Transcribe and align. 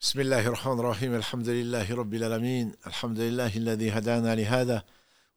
بسم 0.00 0.20
الله 0.20 0.46
الرحمن 0.46 0.80
الرحيم 0.80 1.14
الحمد 1.14 1.48
لله 1.48 1.94
رب 1.94 2.14
العالمين 2.14 2.72
الحمد 2.86 3.20
لله 3.20 3.56
الذي 3.56 3.90
هدانا 3.90 4.34
لهذا 4.34 4.82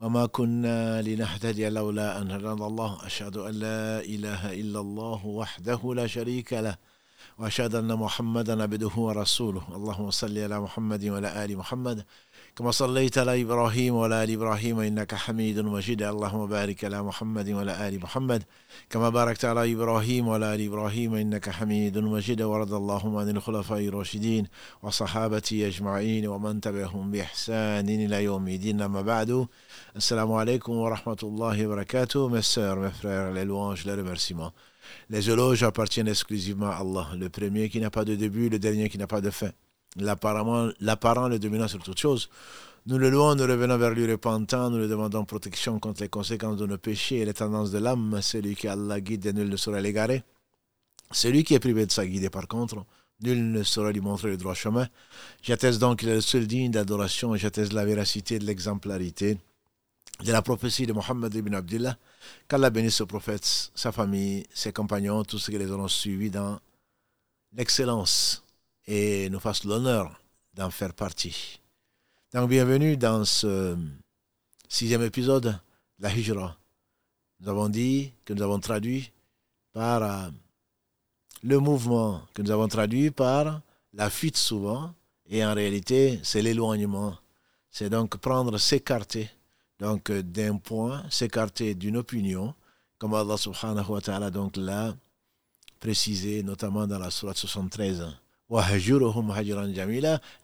وما 0.01 0.25
كنا 0.25 1.01
لنهتدي 1.01 1.69
لولا 1.69 2.21
أن 2.21 2.31
هدانا 2.31 2.67
الله 2.67 3.05
أشهد 3.05 3.37
أن 3.37 3.53
لا 3.53 3.99
إله 3.99 4.53
إلا 4.53 4.79
الله 4.79 5.25
وحده 5.25 5.93
لا 5.95 6.07
شريك 6.07 6.53
له 6.53 6.77
وأشهد 7.37 7.75
أن 7.75 7.93
محمدا 7.95 8.63
عبده 8.63 8.91
ورسوله 8.97 9.63
اللهم 9.75 10.11
صل 10.11 10.37
على 10.37 10.59
محمد 10.59 11.05
وعلى 11.05 11.45
آل 11.45 11.57
محمد 11.57 12.05
كما 12.55 12.71
صليت 12.71 13.17
على 13.17 13.41
إبراهيم 13.41 13.95
وعلى 13.95 14.23
آل 14.23 14.31
إبراهيم 14.31 14.79
إنك 14.79 15.15
حميد 15.15 15.59
مجيد. 15.59 16.01
اللهم 16.01 16.45
بارك 16.47 16.83
على 16.83 17.03
محمد 17.03 17.49
وعلى 17.49 17.87
آل 17.87 17.99
محمد. 17.99 18.43
كما 18.89 19.09
باركت 19.09 19.45
على 19.45 19.73
إبراهيم 19.73 20.27
وعلى 20.27 20.55
آل 20.55 20.65
إبراهيم 20.65 21.15
إنك 21.15 21.49
حميد 21.49 21.97
مجيد. 21.97 22.41
ورد 22.41 22.73
اللهم 22.73 23.15
عن 23.15 23.29
الخلفاء 23.29 23.87
الراشدين 23.87 24.47
وصحابتي 24.83 25.67
أجمعين 25.67 26.27
ومن 26.27 26.61
تبعهم 26.61 27.11
بإحسان 27.11 27.89
إلى 27.89 28.23
يوم 28.23 28.47
الدين. 28.47 28.81
أما 28.81 29.01
بعد 29.01 29.47
السلام 29.95 30.31
عليكم 30.31 30.73
ورحمة 30.73 31.21
الله 31.23 31.67
وبركاته. 31.67 32.29
Mes 32.29 32.41
sœurs, 32.41 32.77
mes 32.77 32.91
frères, 32.91 33.31
Les 35.09 35.29
éloges 35.29 35.63
appartiennent 35.63 36.07
exclusivement 36.07 36.69
à 36.69 36.77
Allah, 36.77 37.07
le 37.17 37.29
premier 37.29 37.69
qui 37.69 37.79
n'a 37.79 37.89
pas 37.89 38.03
de 38.03 38.15
début, 38.15 38.49
le 38.49 38.59
dernier 38.59 38.89
qui 38.89 38.97
n'a 38.97 39.07
pas 39.07 39.21
de 39.21 39.29
fin. 39.29 39.51
L'apparent, 39.97 41.27
le 41.27 41.39
dominant 41.39 41.67
sur 41.67 41.81
toute 41.83 41.99
chose. 41.99 42.29
Nous 42.87 42.97
le 42.97 43.11
louons, 43.11 43.35
nous 43.35 43.43
revenons 43.43 43.77
vers 43.77 43.91
lui 43.91 44.09
repentant, 44.09 44.71
nous 44.71 44.79
lui 44.79 44.87
demandons 44.87 45.23
protection 45.23 45.79
contre 45.79 46.01
les 46.01 46.09
conséquences 46.09 46.57
de 46.57 46.65
nos 46.65 46.79
péchés 46.79 47.17
et 47.17 47.25
les 47.25 47.33
tendances 47.33 47.69
de 47.69 47.77
l'âme. 47.77 48.19
Celui 48.21 48.55
qui 48.55 48.67
Allah 48.67 48.99
guide 48.99 49.27
et 49.27 49.33
nul 49.33 49.49
ne 49.49 49.57
saurait 49.57 49.81
l'égarer. 49.81 50.23
Celui 51.11 51.43
qui 51.43 51.53
est 51.53 51.59
privé 51.59 51.85
de 51.85 51.91
sa 51.91 52.07
guide, 52.07 52.29
par 52.31 52.47
contre, 52.47 52.83
nul 53.21 53.51
ne 53.51 53.61
saurait 53.61 53.93
lui 53.93 54.01
montrer 54.01 54.29
le 54.29 54.37
droit 54.37 54.55
chemin. 54.55 54.87
J'atteste 55.43 55.79
donc 55.79 55.99
qu'il 55.99 56.09
est 56.09 56.15
le 56.15 56.21
seul 56.21 56.47
digne 56.47 56.71
d'adoration 56.71 57.35
et 57.35 57.37
j'atteste 57.37 57.73
la 57.73 57.85
véracité 57.85 58.39
de 58.39 58.45
l'exemplarité 58.45 59.37
de 60.23 60.31
la 60.31 60.41
prophétie 60.41 60.85
de 60.85 60.93
Mohammed 60.93 61.33
ibn 61.33 61.53
Abdullah. 61.53 61.97
Qu'Allah 62.47 62.69
bénisse 62.69 62.95
ce 62.95 63.03
prophète, 63.03 63.71
sa 63.75 63.91
famille, 63.91 64.45
ses 64.53 64.71
compagnons, 64.71 65.23
tous 65.23 65.39
ceux 65.39 65.51
qui 65.51 65.59
les 65.59 65.71
auront 65.71 65.87
suivis 65.87 66.29
dans 66.29 66.59
l'excellence 67.53 68.43
et 68.93 69.29
nous 69.29 69.39
fasse 69.39 69.63
l'honneur 69.63 70.21
d'en 70.53 70.69
faire 70.69 70.93
partie. 70.93 71.61
Donc 72.33 72.49
bienvenue 72.49 72.97
dans 72.97 73.23
ce 73.23 73.77
sixième 74.67 75.01
épisode 75.03 75.45
de 75.97 76.03
la 76.03 76.13
Hijra. 76.13 76.57
Nous 77.39 77.47
avons 77.47 77.69
dit 77.69 78.11
que 78.25 78.33
nous 78.33 78.41
avons 78.43 78.59
traduit 78.59 79.09
par 79.71 80.03
euh, 80.03 80.29
le 81.41 81.57
mouvement, 81.59 82.21
que 82.33 82.41
nous 82.41 82.51
avons 82.51 82.67
traduit 82.67 83.11
par 83.11 83.61
la 83.93 84.09
fuite 84.09 84.35
souvent, 84.35 84.93
et 85.29 85.45
en 85.45 85.53
réalité 85.53 86.19
c'est 86.21 86.41
l'éloignement. 86.41 87.15
C'est 87.69 87.89
donc 87.89 88.17
prendre, 88.17 88.57
s'écarter 88.57 89.29
donc 89.79 90.11
d'un 90.11 90.57
point, 90.57 91.05
s'écarter 91.09 91.75
d'une 91.75 91.95
opinion, 91.95 92.53
comme 92.97 93.13
Allah 93.13 93.37
subhanahu 93.37 93.87
wa 93.87 94.01
ta'ala 94.01 94.29
donc 94.31 94.57
l'a 94.57 94.93
précisé 95.79 96.43
notamment 96.43 96.85
dans 96.87 96.99
la 96.99 97.09
sourate 97.09 97.37
73 97.37 98.20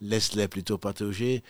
laisse-les 0.01 0.47
plutôt 0.47 0.77
patauger, 0.77 1.43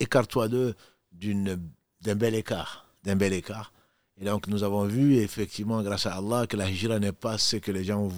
écarte-toi 0.00 0.48
d'eux 0.48 0.74
d'un 1.12 2.14
bel 2.14 2.34
écart, 2.34 2.86
d'un 3.04 3.16
bel 3.16 3.32
écart. 3.32 3.72
Et 4.20 4.24
donc 4.24 4.46
nous 4.46 4.62
avons 4.62 4.84
vu 4.84 5.16
effectivement 5.16 5.82
grâce 5.82 6.06
à 6.06 6.16
Allah 6.16 6.46
que 6.46 6.56
la 6.56 6.70
hijra 6.70 6.98
n'est 6.98 7.12
pas 7.12 7.38
ce 7.38 7.56
que 7.56 7.70
les 7.70 7.84
gens 7.84 8.08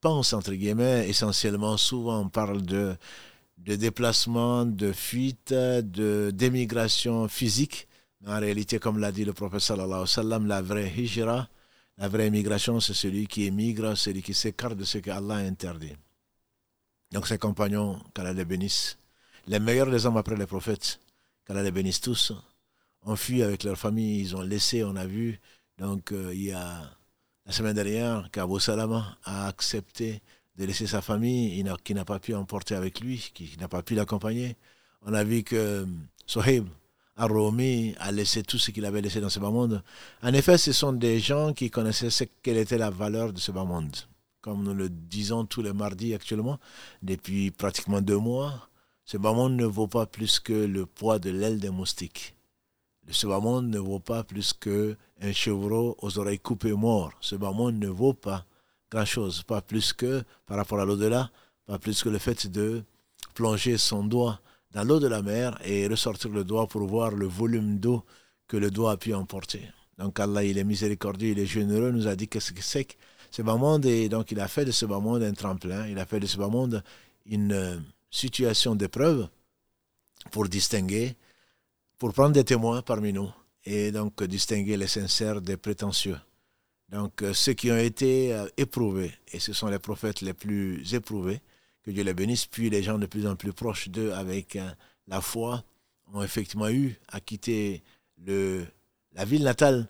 pensent 0.00 0.32
entre 0.32 0.52
guillemets, 0.52 1.08
essentiellement 1.08 1.76
souvent 1.76 2.20
on 2.20 2.28
parle 2.28 2.62
de, 2.62 2.96
de 3.58 3.74
déplacement, 3.76 4.64
de 4.64 4.92
fuite, 4.92 5.52
de 5.52 6.30
d'émigration 6.32 7.28
physique. 7.28 7.88
Mais 8.20 8.30
en 8.32 8.40
réalité, 8.40 8.78
comme 8.78 8.98
l'a 8.98 9.12
dit 9.12 9.24
le 9.24 9.32
prophète 9.32 9.60
sallallahu 9.60 9.90
alayhi 9.90 10.00
wa 10.00 10.06
sallam, 10.06 10.46
la 10.46 10.62
vraie 10.62 10.92
hijra, 10.96 11.48
la 11.98 12.08
vraie 12.08 12.26
émigration, 12.26 12.78
c'est 12.80 12.94
celui 12.94 13.26
qui 13.26 13.44
émigre, 13.44 13.96
celui 13.96 14.22
qui 14.22 14.34
s'écarte 14.34 14.76
de 14.76 14.84
ce 14.84 14.98
que 14.98 15.10
Allah 15.10 15.36
interdit. 15.36 15.94
Donc 17.12 17.26
ses 17.26 17.38
compagnons, 17.38 17.98
qu'Allah 18.14 18.32
les 18.32 18.44
bénisse, 18.44 18.98
les 19.46 19.58
meilleurs 19.58 19.90
des 19.90 20.04
hommes 20.04 20.16
après 20.16 20.36
les 20.36 20.46
prophètes, 20.46 21.00
qu'Allah 21.46 21.62
les 21.62 21.70
bénisse 21.70 22.00
tous, 22.00 22.32
ont 23.02 23.16
fui 23.16 23.42
avec 23.42 23.64
leur 23.64 23.78
famille, 23.78 24.20
ils 24.20 24.36
ont 24.36 24.42
laissé, 24.42 24.84
on 24.84 24.96
a 24.96 25.06
vu. 25.06 25.40
Donc 25.78 26.12
euh, 26.12 26.32
il 26.34 26.44
y 26.44 26.52
a 26.52 26.82
la 27.46 27.52
semaine 27.52 27.74
dernière 27.74 28.28
qu'Abu 28.30 28.60
Salama 28.60 29.16
a 29.24 29.46
accepté 29.46 30.20
de 30.56 30.64
laisser 30.64 30.86
sa 30.86 31.00
famille, 31.00 31.64
qui 31.84 31.94
n'a 31.94 32.04
pas 32.04 32.18
pu 32.18 32.34
emporter 32.34 32.74
avec 32.74 33.00
lui, 33.00 33.30
qui 33.32 33.56
n'a 33.58 33.68
pas 33.68 33.82
pu 33.82 33.94
l'accompagner. 33.94 34.56
On 35.02 35.14
a 35.14 35.24
vu 35.24 35.44
que 35.44 35.56
euh, 35.56 35.86
Soheib, 36.26 36.66
Aromi 37.16 37.94
a 37.98 38.12
laissé 38.12 38.42
tout 38.42 38.58
ce 38.58 38.70
qu'il 38.70 38.84
avait 38.84 39.00
laissé 39.00 39.20
dans 39.20 39.28
ce 39.28 39.40
bas 39.40 39.50
monde. 39.50 39.82
En 40.22 40.32
effet, 40.34 40.58
ce 40.58 40.72
sont 40.72 40.92
des 40.92 41.20
gens 41.20 41.52
qui 41.52 41.70
connaissaient 41.70 42.10
ce, 42.10 42.24
quelle 42.42 42.58
était 42.58 42.78
la 42.78 42.90
valeur 42.90 43.32
de 43.32 43.38
ce 43.38 43.50
bas 43.50 43.64
monde 43.64 43.96
comme 44.48 44.62
nous 44.62 44.72
le 44.72 44.88
disons 44.88 45.44
tous 45.44 45.60
les 45.60 45.74
mardis 45.74 46.14
actuellement, 46.14 46.58
depuis 47.02 47.50
pratiquement 47.50 48.00
deux 48.00 48.16
mois, 48.16 48.70
ce 49.04 49.18
monde 49.18 49.56
ne 49.56 49.66
vaut 49.66 49.88
pas 49.88 50.06
plus 50.06 50.40
que 50.40 50.54
le 50.54 50.86
poids 50.86 51.18
de 51.18 51.28
l'aile 51.28 51.60
des 51.60 51.68
moustiques. 51.68 52.34
Ce 53.10 53.26
monde 53.26 53.68
ne 53.68 53.78
vaut 53.78 53.98
pas 53.98 54.24
plus 54.24 54.54
que 54.54 54.96
un 55.20 55.32
chevreau 55.32 55.96
aux 56.00 56.18
oreilles 56.18 56.38
coupées 56.38 56.72
mort. 56.72 57.12
Ce 57.20 57.34
monde 57.34 57.78
ne 57.78 57.88
vaut 57.88 58.14
pas 58.14 58.46
grand-chose, 58.90 59.42
pas 59.42 59.60
plus 59.60 59.92
que, 59.92 60.22
par 60.46 60.56
rapport 60.56 60.80
à 60.80 60.86
l'au-delà, 60.86 61.30
pas 61.66 61.78
plus 61.78 62.02
que 62.02 62.08
le 62.08 62.18
fait 62.18 62.46
de 62.46 62.82
plonger 63.34 63.76
son 63.76 64.02
doigt 64.02 64.40
dans 64.72 64.84
l'eau 64.84 64.98
de 64.98 65.08
la 65.08 65.20
mer 65.20 65.58
et 65.62 65.86
ressortir 65.88 66.30
le 66.30 66.42
doigt 66.42 66.68
pour 66.68 66.86
voir 66.86 67.10
le 67.10 67.26
volume 67.26 67.78
d'eau 67.78 68.02
que 68.46 68.56
le 68.56 68.70
doigt 68.70 68.92
a 68.92 68.96
pu 68.96 69.12
emporter. 69.12 69.68
Donc 69.98 70.18
Allah, 70.20 70.42
il 70.42 70.56
est 70.56 70.64
miséricordieux, 70.64 71.32
il 71.32 71.38
est 71.38 71.44
généreux, 71.44 71.90
nous 71.90 72.06
a 72.06 72.16
dit 72.16 72.28
qu'est-ce 72.28 72.52
que 72.52 72.62
c'est 72.62 72.84
que 72.84 72.94
ce 73.30 73.42
bas 73.42 73.56
monde, 73.56 73.86
et 73.86 74.08
donc 74.08 74.30
il 74.30 74.40
a 74.40 74.48
fait 74.48 74.64
de 74.64 74.70
ce 74.70 74.86
bas 74.86 75.00
monde 75.00 75.22
un 75.22 75.32
tremplin, 75.32 75.86
il 75.86 75.98
a 75.98 76.06
fait 76.06 76.20
de 76.20 76.26
ce 76.26 76.36
bas 76.38 76.48
monde 76.48 76.82
une 77.26 77.52
euh, 77.52 77.76
situation 78.10 78.74
d'épreuve 78.74 79.28
pour 80.30 80.48
distinguer, 80.48 81.14
pour 81.98 82.12
prendre 82.12 82.32
des 82.32 82.44
témoins 82.44 82.82
parmi 82.82 83.12
nous, 83.12 83.30
et 83.64 83.92
donc 83.92 84.22
distinguer 84.24 84.76
les 84.76 84.86
sincères 84.86 85.40
des 85.40 85.56
prétentieux. 85.56 86.18
Donc 86.88 87.22
euh, 87.22 87.34
ceux 87.34 87.52
qui 87.52 87.70
ont 87.70 87.78
été 87.78 88.32
euh, 88.32 88.46
éprouvés, 88.56 89.12
et 89.32 89.38
ce 89.38 89.52
sont 89.52 89.68
les 89.68 89.78
prophètes 89.78 90.22
les 90.22 90.32
plus 90.32 90.94
éprouvés, 90.94 91.40
que 91.82 91.90
Dieu 91.90 92.02
les 92.02 92.14
bénisse, 92.14 92.46
puis 92.46 92.70
les 92.70 92.82
gens 92.82 92.98
de 92.98 93.06
plus 93.06 93.26
en 93.26 93.36
plus 93.36 93.52
proches 93.52 93.88
d'eux 93.88 94.12
avec 94.12 94.58
la 95.06 95.20
foi, 95.20 95.64
ont 96.12 96.22
effectivement 96.22 96.68
eu 96.68 96.98
à 97.08 97.20
quitter 97.20 97.82
le, 98.24 98.66
la 99.12 99.24
ville 99.24 99.42
natale, 99.42 99.88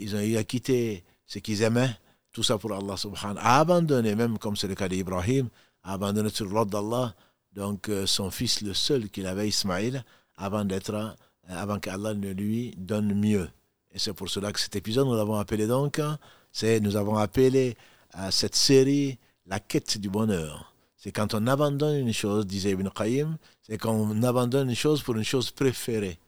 ils 0.00 0.14
ont 0.14 0.20
eu 0.20 0.36
à 0.36 0.44
quitter 0.44 1.04
ce 1.26 1.38
qu'ils 1.38 1.62
aimaient, 1.62 1.96
tout 2.32 2.42
ça 2.42 2.58
pour 2.58 2.72
Allah 2.72 2.96
subhanahu 2.96 3.38
a 3.40 3.60
abandonné, 3.60 4.14
même 4.14 4.38
comme 4.38 4.56
c'est 4.56 4.68
le 4.68 4.74
cas 4.74 4.88
d'Ibrahim, 4.88 5.48
abandonné 5.82 6.30
sur 6.30 6.46
l'ordre 6.46 6.70
d'Allah, 6.70 7.14
donc 7.52 7.88
euh, 7.88 8.06
son 8.06 8.30
fils 8.30 8.60
le 8.62 8.74
seul 8.74 9.08
qu'il 9.08 9.26
avait, 9.26 9.48
Ismaïl, 9.48 10.04
avant 10.36 10.64
d'être, 10.64 10.94
euh, 10.94 11.10
avant 11.48 11.78
qu'Allah 11.78 12.14
ne 12.14 12.30
lui 12.30 12.74
donne 12.76 13.14
mieux. 13.14 13.48
Et 13.92 13.98
c'est 13.98 14.12
pour 14.12 14.28
cela 14.28 14.52
que 14.52 14.60
cet 14.60 14.76
épisode, 14.76 15.06
nous 15.06 15.16
l'avons 15.16 15.34
appelé 15.34 15.66
donc, 15.66 15.98
hein, 15.98 16.18
c'est, 16.52 16.80
nous 16.80 16.96
avons 16.96 17.16
appelé 17.16 17.76
à 18.12 18.30
cette 18.30 18.54
série 18.54 19.18
la 19.46 19.58
quête 19.58 19.98
du 19.98 20.08
bonheur. 20.08 20.72
C'est 20.96 21.12
quand 21.12 21.34
on 21.34 21.46
abandonne 21.46 21.96
une 21.96 22.12
chose, 22.12 22.46
disait 22.46 22.72
Ibn 22.72 22.88
Qayyim, 22.90 23.36
c'est 23.62 23.78
quand 23.78 23.94
on 23.94 24.22
abandonne 24.22 24.68
une 24.68 24.76
chose 24.76 25.02
pour 25.02 25.16
une 25.16 25.24
chose 25.24 25.50
préférée. 25.50 26.18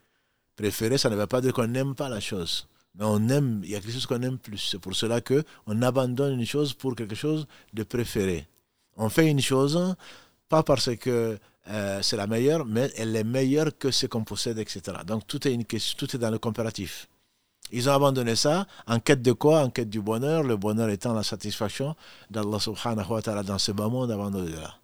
Préférée, 0.57 0.99
ça 0.99 1.11
ne 1.11 1.17
veut 1.17 1.27
pas 1.27 1.41
dire 1.41 1.53
qu'on 1.53 1.67
n'aime 1.67 1.95
pas 1.95 2.09
la 2.09 2.21
chose. 2.21 2.67
Mais 2.95 3.05
on 3.05 3.29
aime, 3.29 3.63
il 3.65 3.71
y 3.71 3.75
a 3.75 3.81
quelque 3.81 3.93
chose 3.93 4.07
qu'on 4.07 4.23
aime 4.23 4.39
plus. 4.39 4.59
C'est 4.59 4.79
pour 4.79 4.95
cela 4.95 5.21
qu'on 5.21 5.83
abandonne 5.83 6.39
une 6.39 6.47
chose 6.47 6.75
pour 6.75 6.95
quelque 6.95 7.15
chose 7.15 7.47
de 7.73 7.83
préféré. 7.83 8.47
On 8.97 9.09
fait 9.09 9.29
une 9.31 9.41
chose, 9.41 9.97
pas 10.49 10.63
parce 10.63 10.95
que 10.97 11.39
euh, 11.69 12.03
c'est 12.03 12.17
la 12.17 12.27
meilleure, 12.27 12.67
mais 12.67 12.91
elle 12.97 13.15
est 13.17 13.25
meilleure 13.25 13.77
que 13.79 13.91
ce 13.91 14.06
qu'on 14.06 14.25
possède, 14.25 14.59
etc. 14.59 14.99
Donc 15.06 15.27
tout 15.27 15.47
est, 15.47 15.55
une 15.55 15.65
question, 15.65 15.97
tout 15.97 16.15
est 16.17 16.19
dans 16.19 16.31
le 16.31 16.39
comparatif. 16.39 17.09
Ils 17.71 17.89
ont 17.89 17.93
abandonné 17.93 18.37
ça 18.37 18.67
en 18.87 19.00
quête 19.00 19.23
de 19.23 19.33
quoi? 19.33 19.61
En 19.61 19.71
quête 19.71 19.88
du 19.88 20.03
bonheur, 20.03 20.43
le 20.43 20.56
bonheur 20.56 20.91
étant 20.91 21.15
la 21.15 21.23
satisfaction 21.23 21.97
d'Allah 22.31 22.59
subhanahu 22.59 23.11
wa 23.11 23.23
ta'ala 23.23 23.43
dans 23.43 23.59
ce 23.59 23.73
bas 23.73 23.88
monde 23.88 24.11
avant 24.11 24.31
de 24.31 24.47
là. 24.53 24.75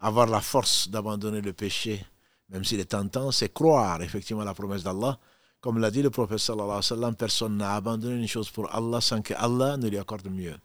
Avoir 0.00 0.26
la 0.26 0.40
force 0.40 0.88
d'abandonner 0.88 1.40
le 1.40 1.52
péché, 1.52 2.04
même 2.50 2.64
s'il 2.64 2.78
est 2.78 2.84
tentant, 2.84 3.32
c'est 3.32 3.52
croire 3.52 4.02
effectivement 4.02 4.42
à 4.42 4.44
la 4.44 4.54
promesse 4.54 4.84
d'Allah 4.84 5.18
comme 5.62 5.78
l'a 5.78 5.92
dit 5.92 6.02
le 6.02 6.10
prophète 6.10 6.38
sallallahu 6.38 6.70
alayhi 6.70 6.76
wa 6.76 6.82
sallam, 6.82 7.14
personne 7.14 7.56
n'a 7.56 7.76
abandonné 7.76 8.16
une 8.16 8.26
chose 8.26 8.50
pour 8.50 8.74
Allah 8.74 9.00
sans 9.00 9.22
que 9.22 9.32
Allah 9.34 9.76
ne 9.76 9.88
lui 9.88 9.96
accorde 9.96 10.28
mieux. 10.28 10.56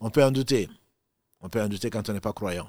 On 0.00 0.10
peut 0.10 0.22
en 0.22 0.30
douter. 0.30 0.68
On 1.40 1.48
peut 1.48 1.62
en 1.62 1.68
douter 1.68 1.88
quand 1.88 2.08
on 2.10 2.12
n'est 2.12 2.20
pas 2.20 2.34
croyant. 2.34 2.68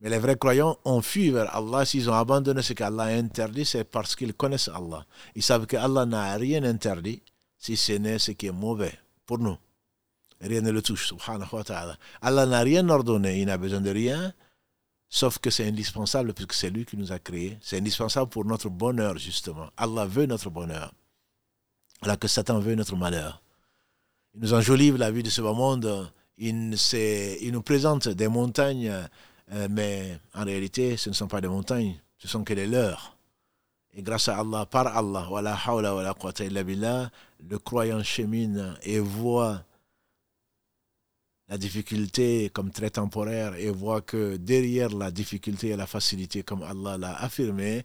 Mais 0.00 0.10
les 0.10 0.18
vrais 0.18 0.36
croyants 0.36 0.78
ont 0.84 1.02
fui 1.02 1.30
vers 1.30 1.54
Allah. 1.54 1.84
S'ils 1.84 2.08
ont 2.08 2.14
abandonné 2.14 2.62
ce 2.62 2.74
qu'Allah 2.74 3.04
a 3.04 3.16
interdit, 3.16 3.64
c'est 3.64 3.82
parce 3.82 4.14
qu'ils 4.14 4.34
connaissent 4.34 4.68
Allah. 4.68 5.04
Ils 5.34 5.42
savent 5.42 5.66
que 5.66 5.76
Allah 5.76 6.06
n'a 6.06 6.34
rien 6.36 6.62
interdit 6.62 7.20
si 7.58 7.76
ce 7.76 7.92
n'est 7.92 8.20
ce 8.20 8.30
qui 8.30 8.46
est 8.46 8.52
mauvais 8.52 8.96
pour 9.26 9.38
nous. 9.40 9.58
Rien 10.40 10.60
ne 10.60 10.70
le 10.70 10.80
touche, 10.82 11.08
subhanahu 11.08 11.48
wa 11.52 11.64
ta'ala. 11.64 11.98
Allah 12.22 12.46
n'a 12.46 12.60
rien 12.60 12.88
ordonné, 12.88 13.40
il 13.40 13.46
n'a 13.46 13.58
besoin 13.58 13.80
de 13.80 13.90
rien. 13.90 14.32
Sauf 15.08 15.38
que 15.38 15.50
c'est 15.50 15.66
indispensable 15.66 16.32
puisque 16.32 16.54
c'est 16.54 16.70
lui 16.70 16.84
qui 16.84 16.96
nous 16.96 17.12
a 17.12 17.18
créés. 17.18 17.58
C'est 17.60 17.78
indispensable 17.78 18.30
pour 18.30 18.44
notre 18.44 18.68
bonheur, 18.68 19.16
justement. 19.18 19.68
Allah 19.76 20.06
veut 20.06 20.26
notre 20.26 20.50
bonheur. 20.50 20.92
Alors 22.02 22.18
que 22.18 22.28
Satan 22.28 22.58
veut 22.58 22.74
notre 22.74 22.96
malheur. 22.96 23.42
Il 24.34 24.40
nous 24.40 24.54
enjolive 24.54 24.96
la 24.96 25.10
vie 25.10 25.22
de 25.22 25.30
ce 25.30 25.40
monde. 25.40 26.10
Il, 26.36 26.74
il 26.74 27.52
nous 27.52 27.62
présente 27.62 28.08
des 28.08 28.26
montagnes, 28.28 28.92
euh, 29.52 29.68
mais 29.70 30.18
en 30.34 30.44
réalité, 30.44 30.96
ce 30.96 31.10
ne 31.10 31.14
sont 31.14 31.28
pas 31.28 31.40
des 31.40 31.48
montagnes, 31.48 31.94
ce 32.18 32.26
sont 32.26 32.42
que 32.42 32.54
des 32.54 32.66
leurs. 32.66 33.16
Et 33.96 34.02
grâce 34.02 34.28
à 34.28 34.40
Allah, 34.40 34.66
par 34.66 34.88
Allah, 34.96 35.28
le 37.48 37.58
croyant 37.58 38.02
chemine 38.02 38.74
et 38.82 38.98
voit 38.98 39.62
la 41.54 41.58
difficulté 41.58 42.50
comme 42.52 42.70
très 42.72 42.90
temporaire 42.90 43.54
et 43.54 43.70
voit 43.70 44.00
que 44.00 44.36
derrière 44.36 44.90
la 44.90 45.12
difficulté 45.12 45.68
et 45.68 45.76
la 45.76 45.86
facilité, 45.86 46.42
comme 46.42 46.64
Allah 46.64 46.98
l'a 46.98 47.14
affirmé, 47.22 47.84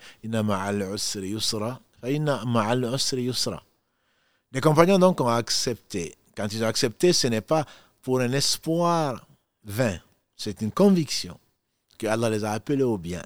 les 4.52 4.62
compagnons 4.62 4.98
donc 4.98 5.22
ont 5.22 5.28
accepté. 5.28 6.16
Quand 6.36 6.48
ils 6.52 6.64
ont 6.64 6.68
accepté, 6.68 7.14
ce 7.14 7.28
n'est 7.28 7.42
pas 7.42 7.64
pour 8.02 8.22
un 8.22 8.32
espoir 8.32 9.28
vain, 9.64 10.00
c'est 10.36 10.62
une 10.62 10.72
conviction 10.72 11.40
que 12.00 12.08
Allah 12.08 12.32
les 12.32 12.44
a 12.44 12.54
appelés 12.54 12.82
au 12.82 12.98
bien. 12.98 13.22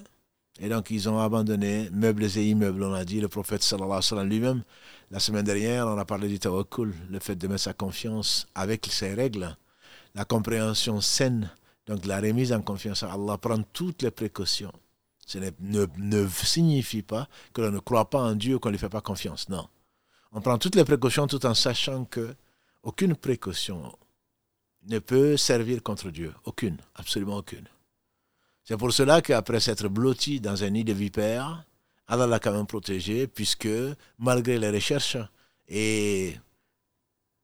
Et 0.60 0.68
donc 0.68 0.90
ils 0.90 1.08
ont 1.08 1.20
abandonné 1.20 1.88
meubles 1.90 2.24
et 2.24 2.44
immeubles, 2.44 2.82
on 2.82 2.92
a 2.92 3.06
dit, 3.06 3.22
le 3.22 3.28
prophète 3.28 3.62
sallallahu 3.62 3.92
alayhi 3.92 3.96
wa 3.96 4.02
sallam 4.02 4.28
lui-même. 4.28 4.62
La 5.10 5.20
semaine 5.20 5.46
dernière, 5.46 5.86
on 5.86 5.96
a 5.96 6.04
parlé 6.04 6.28
du 6.28 6.38
tawakkul, 6.38 6.92
le 7.10 7.18
fait 7.18 7.34
de 7.34 7.48
mettre 7.48 7.62
sa 7.62 7.72
confiance 7.72 8.46
avec 8.54 8.84
ses 8.90 9.14
règles 9.14 9.56
la 10.14 10.24
compréhension 10.24 11.00
saine, 11.00 11.50
donc 11.86 12.06
la 12.06 12.20
remise 12.20 12.52
en 12.52 12.62
confiance 12.62 13.02
à 13.02 13.12
Allah, 13.12 13.38
prendre 13.38 13.64
toutes 13.72 14.02
les 14.02 14.10
précautions. 14.10 14.72
Ce 15.26 15.38
ne, 15.38 16.28
signifie 16.28 17.02
pas 17.02 17.28
que 17.52 17.62
l'on 17.62 17.70
ne 17.70 17.78
croit 17.78 18.10
pas 18.10 18.20
en 18.20 18.34
Dieu, 18.34 18.58
qu'on 18.58 18.68
ne 18.68 18.74
lui 18.74 18.78
fait 18.78 18.88
pas 18.88 19.00
confiance. 19.00 19.48
Non. 19.48 19.66
On 20.32 20.40
prend 20.40 20.58
toutes 20.58 20.74
les 20.74 20.84
précautions 20.84 21.26
tout 21.26 21.44
en 21.46 21.54
sachant 21.54 22.04
que 22.04 22.34
aucune 22.82 23.16
précaution 23.16 23.96
ne 24.86 24.98
peut 24.98 25.36
servir 25.36 25.82
contre 25.82 26.10
Dieu. 26.10 26.34
Aucune, 26.44 26.76
absolument 26.94 27.36
aucune. 27.36 27.66
C'est 28.64 28.76
pour 28.76 28.92
cela 28.92 29.22
qu'après 29.22 29.60
s'être 29.60 29.88
blotti 29.88 30.40
dans 30.40 30.62
un 30.62 30.70
nid 30.70 30.84
de 30.84 30.92
vipères, 30.92 31.64
Allah 32.06 32.26
l'a 32.26 32.38
quand 32.38 32.52
même 32.52 32.66
protégé, 32.66 33.26
puisque 33.26 33.68
malgré 34.18 34.58
les 34.58 34.70
recherches 34.70 35.16
et 35.68 36.34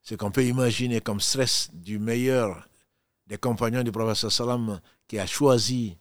ce 0.03 0.15
qu'on 0.15 0.31
peut 0.31 0.45
imaginer 0.45 1.01
comme 1.01 1.21
stress 1.21 1.71
du 1.73 1.99
meilleur 1.99 2.69
des 3.27 3.39
compagnons 3.39 3.83
du 3.83 3.93
prophète 3.93 4.31
sallam 4.31 4.81
qui 5.07 5.19
a 5.19 5.27
choisi 5.27 5.97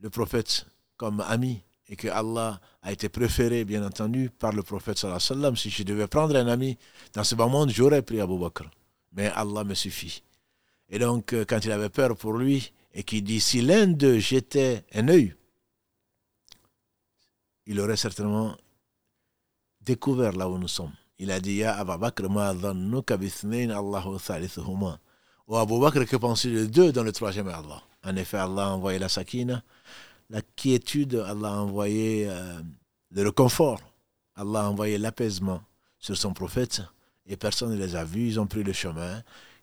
le 0.00 0.10
prophète 0.10 0.66
comme 0.96 1.20
ami 1.20 1.62
et 1.88 1.96
que 1.96 2.08
Allah 2.08 2.60
a 2.82 2.92
été 2.92 3.08
préféré, 3.08 3.64
bien 3.64 3.84
entendu, 3.84 4.30
par 4.30 4.52
le 4.52 4.62
prophète 4.62 4.98
sallam. 4.98 5.56
Si 5.56 5.70
je 5.70 5.82
devais 5.82 6.06
prendre 6.06 6.36
un 6.36 6.46
ami 6.46 6.76
dans 7.12 7.24
ce 7.24 7.34
bas 7.34 7.46
monde, 7.46 7.70
j'aurais 7.70 8.02
pris 8.02 8.20
Abu 8.20 8.38
Bakr. 8.38 8.64
Mais 9.12 9.28
Allah 9.28 9.64
me 9.64 9.74
suffit. 9.74 10.22
Et 10.88 10.98
donc, 10.98 11.32
euh, 11.32 11.44
quand 11.48 11.64
il 11.64 11.72
avait 11.72 11.88
peur 11.88 12.16
pour 12.16 12.34
lui 12.34 12.72
et 12.92 13.02
qu'il 13.02 13.24
dit 13.24 13.40
si 13.40 13.62
l'un 13.62 13.86
d'eux 13.86 14.18
jetait 14.18 14.84
un 14.92 15.08
œil, 15.08 15.34
il 17.66 17.80
aurait 17.80 17.96
certainement 17.96 18.56
découvert 19.80 20.32
là 20.32 20.48
où 20.48 20.58
nous 20.58 20.68
sommes. 20.68 20.92
Il 21.24 21.30
a 21.30 21.40
dit 21.40 21.54
Ya 21.54 21.78
Abu 21.78 21.96
Bakr, 21.96 22.28
ma 22.28 22.50
Allahu 22.50 24.18
thalithuhuma. 24.18 24.98
Ou 25.48 25.56
Abu 25.56 25.80
Bakr, 25.80 26.04
que 26.04 26.16
penses 26.16 26.44
de 26.44 26.66
deux 26.66 26.92
dans 26.92 27.02
le 27.02 27.12
troisième 27.12 27.48
Allah 27.48 27.82
En 28.04 28.14
effet, 28.16 28.36
Allah 28.36 28.66
a 28.66 28.70
envoyé 28.72 28.98
la 28.98 29.08
sakina, 29.08 29.62
la 30.28 30.42
quiétude, 30.42 31.14
Allah 31.26 31.48
a 31.48 31.60
envoyé 31.60 32.26
euh, 32.28 32.60
le 33.10 33.22
réconfort, 33.22 33.80
Allah 34.36 34.66
a 34.66 34.68
envoyé 34.68 34.98
l'apaisement 34.98 35.62
sur 35.98 36.14
son 36.14 36.34
prophète, 36.34 36.82
et 37.24 37.38
personne 37.38 37.70
ne 37.70 37.76
les 37.78 37.96
a 37.96 38.04
vus, 38.04 38.28
ils 38.28 38.38
ont 38.38 38.46
pris 38.46 38.62
le 38.62 38.74
chemin 38.74 39.22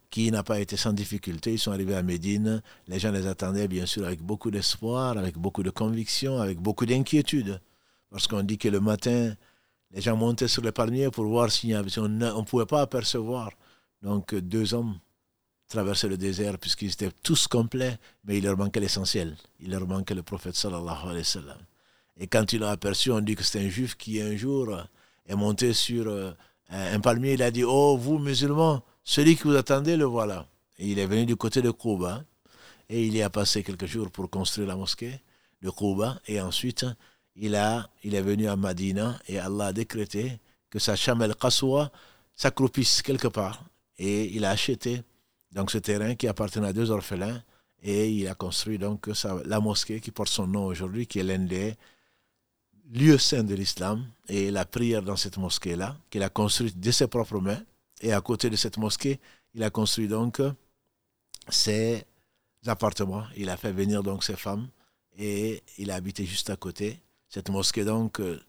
qui 0.10 0.32
n'a 0.32 0.42
pas 0.42 0.60
été 0.60 0.78
sans 0.78 0.94
difficulté. 0.94 1.54
Ils 1.54 1.60
sont 1.60 1.72
arrivés 1.72 1.94
à 1.94 2.02
Médine, 2.02 2.64
les 2.88 2.98
gens 2.98 3.12
les 3.12 3.28
attendaient 3.28 3.68
bien 3.68 3.86
sûr 3.86 4.04
avec 4.08 4.20
beaucoup 4.20 4.50
d'espoir, 4.50 5.16
avec 5.16 5.38
beaucoup 5.38 5.62
de 5.62 5.70
conviction, 5.70 6.42
avec 6.42 6.58
beaucoup 6.58 6.88
d'inquiétude. 6.88 7.62
Parce 8.10 8.26
qu'on 8.26 8.42
dit 8.42 8.58
que 8.58 8.68
le 8.68 8.80
matin, 8.80 9.36
les 9.94 10.02
gens 10.02 10.16
montaient 10.16 10.48
sur 10.48 10.62
les 10.62 10.72
palmiers 10.72 11.10
pour 11.12 11.26
voir 11.26 11.52
s'il 11.52 11.72
y 11.72 11.74
avait, 11.74 11.98
on 12.00 12.10
ne 12.10 12.44
pouvait 12.44 12.66
pas 12.66 12.82
apercevoir. 12.82 13.52
Donc 14.02 14.34
deux 14.36 14.74
hommes 14.74 14.98
traverser 15.72 16.08
le 16.08 16.18
désert 16.18 16.58
puisqu'ils 16.60 16.92
étaient 16.92 17.12
tous 17.24 17.48
complets, 17.48 17.98
mais 18.26 18.38
il 18.38 18.44
leur 18.44 18.58
manquait 18.58 18.80
l'essentiel. 18.80 19.36
Il 19.60 19.72
leur 19.72 19.88
manquait 19.88 20.14
le 20.14 20.24
prophète 20.24 20.56
sallallahu 20.56 21.04
alayhi 21.04 21.18
wa 21.20 21.24
sallam. 21.24 21.58
Et 22.18 22.28
quand 22.28 22.54
il 22.54 22.60
l'a 22.60 22.72
aperçu, 22.72 23.12
on 23.12 23.22
dit 23.22 23.36
que 23.36 23.44
c'est 23.44 23.60
un 23.60 23.70
juif 23.70 23.96
qui 23.96 24.22
un 24.22 24.36
jour 24.36 24.78
est 25.26 25.36
monté 25.36 25.74
sur 25.74 26.08
euh, 26.08 26.32
un 26.70 27.00
palmier. 27.00 27.34
Il 27.34 27.42
a 27.42 27.52
dit 27.52 27.64
Oh, 27.64 27.98
vous 27.98 28.20
musulmans, 28.20 28.84
celui 29.04 29.36
qui 29.36 29.44
vous 29.44 29.56
attendait, 29.56 29.98
le 29.98 30.06
voilà. 30.06 30.48
Et 30.78 30.90
il 30.92 31.00
est 31.00 31.06
venu 31.06 31.26
du 31.26 31.36
côté 31.36 31.62
de 31.62 31.72
Kouba. 31.72 32.24
Et 32.90 33.06
il 33.06 33.16
y 33.16 33.22
a 33.22 33.30
passé 33.30 33.64
quelques 33.64 33.86
jours 33.86 34.12
pour 34.12 34.30
construire 34.30 34.68
la 34.68 34.76
mosquée 34.76 35.22
de 35.62 35.70
Kouba. 35.70 36.20
Et 36.28 36.42
ensuite, 36.42 36.86
il, 37.36 37.56
a, 37.56 37.90
il 38.04 38.16
est 38.16 38.22
venu 38.22 38.48
à 38.48 38.56
Madina 38.56 39.20
et 39.28 39.40
Allah 39.40 39.68
a 39.68 39.74
décrété 39.74 40.40
que 40.70 40.80
sa 40.80 40.96
chamelle 40.96 41.36
Qaswa 41.36 41.92
s'accroupisse 42.36 43.02
quelque 43.02 43.28
part. 43.28 43.64
Et 43.98 44.36
il 44.36 44.46
a 44.46 44.52
acheté 44.52 45.04
donc 45.52 45.72
ce 45.72 45.78
terrain 45.78 46.16
qui 46.16 46.28
appartenait 46.28 46.68
à 46.68 46.74
deux 46.74 46.92
orphelins 46.92 47.42
et 47.84 48.10
il 48.12 48.28
a 48.28 48.36
construit 48.36 48.78
donc 48.78 49.10
la 49.46 49.60
mosquée 49.60 50.00
qui 50.00 50.12
porte 50.12 50.30
son 50.30 50.48
nom 50.48 50.66
aujourd'hui, 50.66 51.08
qui 51.08 51.20
est 51.20 51.24
l'un 51.24 51.40
des 51.40 51.76
lieux 52.94 53.18
saints 53.18 53.44
de 53.44 53.56
l'islam 53.56 54.06
et 54.28 54.52
la 54.52 54.66
prière 54.66 55.02
dans 55.02 55.16
cette 55.16 55.38
mosquée-là, 55.38 55.98
qu'il 56.10 56.24
a 56.24 56.30
construite 56.30 56.80
de 56.80 56.92
ses 56.92 57.08
propres 57.08 57.40
mains. 57.40 57.62
Et 58.02 58.14
à 58.14 58.22
côté 58.22 58.50
de 58.50 58.56
cette 58.56 58.78
mosquée, 58.78 59.20
il 59.54 59.64
a 59.64 59.70
construit 59.70 60.08
donc 60.08 60.42
ses 61.50 62.04
appartements. 62.66 63.26
Il 63.36 63.50
a 63.50 63.58
fait 63.58 63.72
venir 63.72 64.04
donc 64.04 64.24
ses 64.24 64.36
femmes 64.36 64.68
et 65.18 65.64
il 65.78 65.92
a 65.92 65.96
habité 65.96 66.26
juste 66.26 66.50
à 66.50 66.56
côté. 66.56 67.00
Cette 67.32 67.50
mosquée 67.50 67.86
donc, 67.86 68.20
euh, 68.20 68.40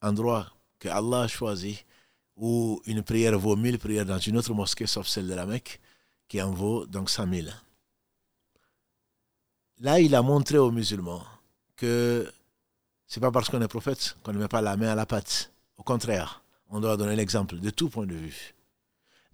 endroit 0.00 0.46
que 0.78 0.88
Allah 0.88 1.22
a 1.22 1.28
choisi, 1.28 1.84
où 2.36 2.80
une 2.86 3.02
prière 3.02 3.38
vaut 3.38 3.54
mille 3.54 3.78
prières 3.78 4.06
dans 4.06 4.18
une 4.18 4.38
autre 4.38 4.54
mosquée 4.54 4.86
sauf 4.86 5.06
celle 5.06 5.28
de 5.28 5.34
la 5.34 5.44
Mecque 5.44 5.78
qui 6.26 6.40
en 6.40 6.50
vaut 6.50 6.86
donc 6.86 7.10
100 7.10 7.32
000. 7.32 7.48
Là, 9.80 10.00
il 10.00 10.14
a 10.14 10.22
montré 10.22 10.56
aux 10.56 10.70
musulmans 10.70 11.22
que 11.76 12.32
c'est 13.06 13.20
pas 13.20 13.30
parce 13.30 13.50
qu'on 13.50 13.60
est 13.60 13.68
prophète 13.68 14.16
qu'on 14.22 14.32
ne 14.32 14.38
met 14.38 14.48
pas 14.48 14.62
la 14.62 14.76
main 14.78 14.88
à 14.88 14.94
la 14.94 15.04
pâte. 15.04 15.52
Au 15.76 15.82
contraire, 15.82 16.42
on 16.70 16.80
doit 16.80 16.96
donner 16.96 17.16
l'exemple 17.16 17.58
de 17.58 17.68
tout 17.68 17.90
point 17.90 18.06
de 18.06 18.14
vue. 18.14 18.54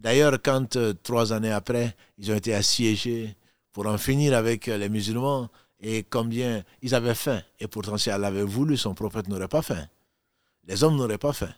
D'ailleurs, 0.00 0.42
quand 0.42 0.74
euh, 0.74 0.94
trois 1.00 1.32
années 1.32 1.52
après, 1.52 1.94
ils 2.18 2.32
ont 2.32 2.34
été 2.34 2.54
assiégés 2.54 3.36
pour 3.72 3.86
en 3.86 3.98
finir 3.98 4.34
avec 4.34 4.66
euh, 4.66 4.78
les 4.78 4.88
musulmans, 4.88 5.48
et 5.80 6.04
combien 6.04 6.64
ils 6.82 6.94
avaient 6.94 7.14
faim, 7.14 7.42
et 7.60 7.68
pourtant 7.68 7.98
si 7.98 8.10
Allah 8.10 8.28
avait 8.28 8.42
voulu, 8.42 8.76
son 8.76 8.94
prophète 8.94 9.28
n'aurait 9.28 9.48
pas 9.48 9.62
faim. 9.62 9.86
Les 10.64 10.82
hommes 10.82 10.96
n'auraient 10.96 11.18
pas 11.18 11.32
faim. 11.32 11.52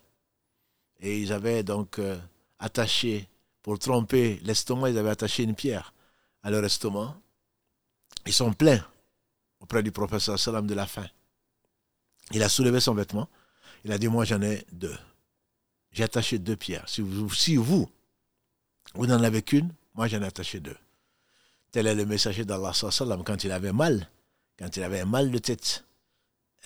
Et 1.01 1.21
ils 1.21 1.33
avaient 1.33 1.63
donc 1.63 1.99
euh, 1.99 2.19
attaché 2.59 3.29
pour 3.63 3.79
tromper 3.79 4.41
l'estomac, 4.43 4.91
ils 4.91 4.99
avaient 4.99 5.11
attaché 5.11 5.43
une 5.43 5.55
pierre 5.55 5.93
à 6.43 6.51
leur 6.51 6.65
estomac. 6.65 7.17
Ils 8.27 8.33
sont 8.33 8.53
pleins 8.53 8.85
auprès 9.61 9.83
du 9.83 9.93
professeur 9.93 10.39
Salam 10.39 10.67
de 10.67 10.75
la 10.75 10.87
faim. 10.87 11.07
Il 12.33 12.43
a 12.43 12.49
soulevé 12.49 12.81
son 12.81 12.95
vêtement. 12.95 13.29
Il 13.85 13.93
a 13.93 13.99
dit, 13.99 14.09
moi 14.09 14.25
j'en 14.25 14.43
ai 14.43 14.65
deux. 14.73 14.97
J'ai 15.93 16.05
attaché 16.05 16.39
deux 16.39 16.57
pierres. 16.57 16.89
Si 16.89 17.01
vous, 17.01 17.31
si 17.31 17.57
vous, 17.57 17.89
vous 18.95 19.07
n'en 19.07 19.23
avez 19.23 19.43
qu'une, 19.43 19.73
moi 19.95 20.09
j'en 20.09 20.23
ai 20.23 20.27
attaché 20.27 20.61
deux. 20.61 20.77
Tel 21.71 21.87
est 21.87 21.95
le 21.95 22.07
messager 22.07 22.45
d'Allah 22.45 22.73
quand 23.25 23.45
il 23.45 23.53
avait 23.53 23.73
mal, 23.73 24.09
quand 24.59 24.77
il 24.77 24.83
avait 24.83 25.05
mal 25.05 25.31
de 25.31 25.39
tête. 25.39 25.85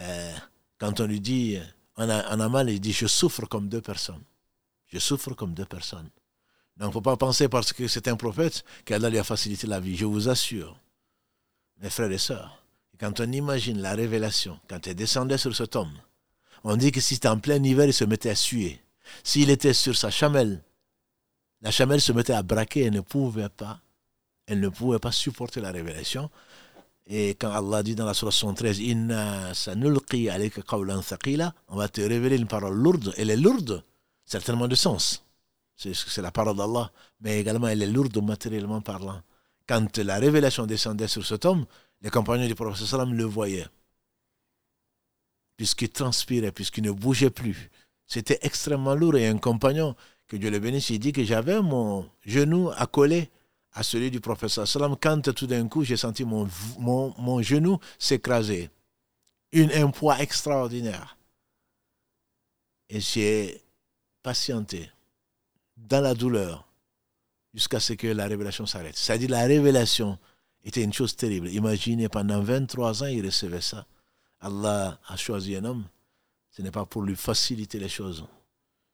Euh, 0.00 0.34
quand 0.78 1.00
on 1.00 1.06
lui 1.06 1.20
dit, 1.20 1.58
on 1.96 2.08
a, 2.08 2.36
on 2.36 2.40
a 2.40 2.48
mal, 2.48 2.70
il 2.70 2.80
dit, 2.80 2.92
je 2.92 3.06
souffre 3.06 3.46
comme 3.46 3.68
deux 3.68 3.80
personnes. 3.80 4.22
Je 4.86 4.98
souffre 4.98 5.34
comme 5.34 5.54
deux 5.54 5.64
personnes. 5.64 6.08
Donc, 6.76 6.86
il 6.86 6.86
ne 6.88 6.92
faut 6.92 7.00
pas 7.00 7.16
penser 7.16 7.48
parce 7.48 7.72
que 7.72 7.86
c'est 7.88 8.08
un 8.08 8.16
prophète 8.16 8.64
qu'Allah 8.84 9.10
lui 9.10 9.18
a 9.18 9.24
facilité 9.24 9.66
la 9.66 9.80
vie. 9.80 9.96
Je 9.96 10.04
vous 10.04 10.28
assure, 10.28 10.78
mes 11.80 11.90
frères 11.90 12.10
et 12.10 12.18
sœurs, 12.18 12.64
quand 12.98 13.20
on 13.20 13.30
imagine 13.32 13.80
la 13.80 13.94
révélation, 13.94 14.58
quand 14.68 14.86
elle 14.86 14.94
descendait 14.94 15.38
sur 15.38 15.54
cet 15.54 15.76
homme, 15.76 15.92
on 16.64 16.76
dit 16.76 16.92
que 16.92 17.00
si 17.00 17.14
c'était 17.14 17.28
en 17.28 17.38
plein 17.38 17.62
hiver, 17.62 17.86
il 17.86 17.92
se 17.92 18.04
mettait 18.04 18.30
à 18.30 18.34
suer. 18.34 18.80
S'il 19.24 19.50
était 19.50 19.72
sur 19.72 19.96
sa 19.96 20.10
chamelle, 20.10 20.62
la 21.60 21.70
chamelle 21.70 22.00
se 22.00 22.12
mettait 22.12 22.32
à 22.32 22.42
braquer, 22.42 22.84
elle 22.84 22.92
ne 22.92 23.00
pouvait 23.00 23.48
pas, 23.48 23.80
elle 24.46 24.60
ne 24.60 24.68
pouvait 24.68 24.98
pas 24.98 25.12
supporter 25.12 25.60
la 25.60 25.70
révélation. 25.70 26.30
Et 27.06 27.30
quand 27.30 27.50
Allah 27.50 27.82
dit 27.82 27.94
dans 27.94 28.06
la 28.06 28.14
surah 28.14 28.30
73, 28.30 28.78
Inna 28.78 29.52
on 31.68 31.76
va 31.76 31.88
te 31.88 32.00
révéler 32.00 32.36
une 32.36 32.46
parole 32.46 32.74
lourde, 32.74 33.12
elle 33.16 33.30
est 33.30 33.36
lourde, 33.36 33.82
certainement 34.24 34.68
de 34.68 34.74
sens 34.74 35.24
c'est 35.90 36.22
la 36.22 36.30
parole 36.30 36.56
d'Allah, 36.56 36.90
mais 37.20 37.40
également 37.40 37.68
elle 37.68 37.82
est 37.82 37.86
lourde 37.86 38.16
matériellement 38.22 38.80
parlant. 38.80 39.20
Quand 39.66 39.98
la 39.98 40.18
révélation 40.18 40.66
descendait 40.66 41.08
sur 41.08 41.26
cet 41.26 41.44
homme, 41.44 41.66
les 42.02 42.10
compagnons 42.10 42.46
du 42.46 42.54
prophète 42.54 42.86
sallam 42.86 43.14
le 43.14 43.24
voyaient. 43.24 43.66
puisqu'il 45.56 45.90
transpirait, 45.90 46.50
puisqu'il 46.50 46.82
ne 46.82 46.90
bougeait 46.90 47.30
plus. 47.30 47.70
C'était 48.06 48.38
extrêmement 48.42 48.94
lourd. 48.94 49.16
Et 49.16 49.28
un 49.28 49.38
compagnon, 49.38 49.94
que 50.26 50.36
Dieu 50.36 50.50
le 50.50 50.58
bénisse, 50.58 50.90
il 50.90 50.98
dit 50.98 51.12
que 51.12 51.22
j'avais 51.22 51.60
mon 51.62 52.08
genou 52.26 52.70
accolé 52.76 53.30
à 53.74 53.82
celui 53.82 54.10
du 54.10 54.20
professeur 54.20 54.68
Salam 54.68 54.96
quand 55.00 55.32
tout 55.34 55.46
d'un 55.46 55.66
coup 55.68 55.84
j'ai 55.84 55.96
senti 55.96 56.24
mon, 56.24 56.48
mon, 56.78 57.14
mon 57.18 57.42
genou 57.42 57.78
s'écraser. 57.98 58.70
un 59.54 59.90
poids 59.90 60.20
extraordinaire. 60.20 61.16
Et 62.88 63.00
j'ai 63.00 63.62
patienté 64.22 64.90
dans 65.76 66.00
la 66.00 66.14
douleur 66.14 66.68
jusqu'à 67.54 67.80
ce 67.80 67.94
que 67.94 68.06
la 68.06 68.26
révélation 68.26 68.66
s'arrête. 68.66 68.96
C'est-à-dire 68.96 69.30
la 69.30 69.44
révélation 69.44 70.18
était 70.64 70.82
une 70.82 70.92
chose 70.92 71.16
terrible. 71.16 71.48
Imaginez, 71.48 72.08
pendant 72.08 72.40
23 72.42 73.02
ans, 73.02 73.06
il 73.06 73.24
recevait 73.24 73.60
ça. 73.60 73.86
Allah 74.40 74.98
a 75.06 75.16
choisi 75.16 75.56
un 75.56 75.64
homme. 75.64 75.84
Ce 76.50 76.62
n'est 76.62 76.70
pas 76.70 76.84
pour 76.84 77.02
lui 77.02 77.16
faciliter 77.16 77.78
les 77.78 77.88
choses. 77.88 78.26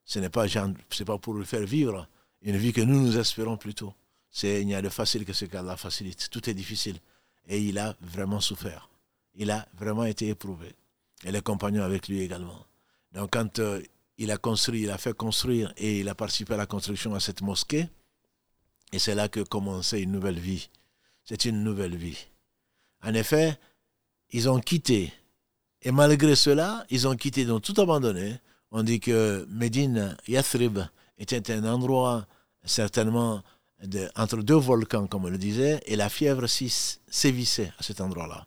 Ce 0.05 0.19
n'est 0.19 0.31
pas, 0.31 0.47
pas 0.49 1.19
pour 1.19 1.35
lui 1.35 1.45
faire 1.45 1.65
vivre 1.67 2.07
une 2.43 2.57
vie 2.57 2.73
que 2.73 2.81
nous 2.81 3.01
nous 3.01 3.19
espérons 3.19 3.57
plutôt. 3.57 3.93
C'est, 4.31 4.61
il 4.61 4.67
n'y 4.67 4.75
a 4.75 4.83
de 4.83 4.89
facile 4.89 5.25
que 5.25 5.33
ce 5.33 5.45
qu'Allah 5.47 5.77
facilite. 5.77 6.29
Tout 6.31 6.49
est 6.49 6.55
difficile. 6.55 6.99
Et 7.47 7.61
il 7.61 7.79
a 7.79 7.97
vraiment 8.01 8.41
souffert. 8.41 8.91
Il 9.35 9.51
a 9.51 9.67
vraiment 9.75 10.05
été 10.05 10.29
éprouvé. 10.29 10.75
Et 11.25 11.33
les 11.33 11.41
compagnons 11.41 11.83
avec 11.83 12.09
lui 12.09 12.21
également. 12.21 12.67
Donc 13.13 13.31
quand 13.33 13.59
euh, 13.59 13.83
il 14.19 14.31
a 14.31 14.37
construit, 14.37 14.83
il 14.83 14.91
a 14.91 14.99
fait 14.99 15.17
construire 15.17 15.73
et 15.77 16.01
il 16.01 16.09
a 16.09 16.15
participé 16.15 16.55
à 16.55 16.57
la 16.57 16.67
construction 16.67 17.13
de 17.13 17.19
cette 17.21 17.41
mosquée, 17.41 17.89
et 18.93 18.99
c'est 18.99 19.15
là 19.15 19.29
que 19.29 19.41
commençait 19.41 20.03
une 20.03 20.13
nouvelle 20.13 20.39
vie. 20.39 20.69
C'est 21.25 21.45
une 21.45 21.63
nouvelle 21.63 21.97
vie. 21.97 22.27
En 23.03 23.15
effet, 23.15 23.59
ils 24.31 24.49
ont 24.49 24.61
quitté. 24.61 25.13
Et 25.83 25.93
malgré 25.93 26.35
cela, 26.35 26.85
ils 26.91 27.07
ont 27.07 27.15
quitté, 27.15 27.45
donc 27.45 27.63
tout 27.63 27.81
abandonné. 27.81 28.39
On 28.71 28.83
dit 28.83 28.99
que 28.99 29.47
Médine, 29.51 30.17
Yathrib, 30.27 30.81
était 31.19 31.53
un 31.53 31.65
endroit 31.65 32.27
certainement 32.65 33.43
entre 34.17 34.39
deux 34.39 34.57
volcans, 34.57 35.07
comme 35.07 35.25
on 35.25 35.31
le 35.31 35.39
disait, 35.39 35.81
et 35.87 35.97
la 35.97 36.09
fièvre 36.09 36.47
sévissait 36.47 37.73
à 37.79 37.83
cet 37.83 38.01
endroit-là. 38.01 38.47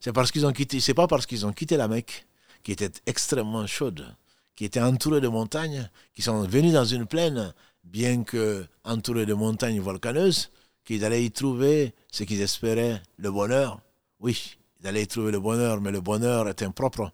C'est 0.00 0.12
parce 0.12 0.32
qu'ils 0.32 0.46
ont 0.46 0.52
quitté, 0.52 0.80
c'est 0.80 0.94
pas 0.94 1.06
parce 1.06 1.26
qu'ils 1.26 1.46
ont 1.46 1.52
quitté 1.52 1.76
la 1.76 1.86
Mecque, 1.86 2.26
qui 2.62 2.72
était 2.72 2.90
extrêmement 3.06 3.66
chaude, 3.66 4.14
qui 4.56 4.64
était 4.64 4.80
entourée 4.80 5.20
de 5.20 5.28
montagnes, 5.28 5.88
qui 6.14 6.22
sont 6.22 6.42
venus 6.42 6.72
dans 6.72 6.84
une 6.84 7.06
plaine, 7.06 7.54
bien 7.84 8.24
que 8.24 8.66
entourée 8.84 9.26
de 9.26 9.34
montagnes 9.34 9.80
volcaneuses, 9.80 10.50
qu'ils 10.84 11.04
allaient 11.04 11.24
y 11.24 11.30
trouver 11.30 11.94
ce 12.10 12.24
qu'ils 12.24 12.40
espéraient, 12.40 13.00
le 13.18 13.30
bonheur. 13.30 13.80
Oui, 14.18 14.56
ils 14.80 14.86
allaient 14.88 15.02
y 15.02 15.06
trouver 15.06 15.32
le 15.32 15.40
bonheur, 15.40 15.80
mais 15.80 15.90
le 15.90 16.00
bonheur 16.00 16.48
est 16.48 16.62
impropre. 16.62 17.12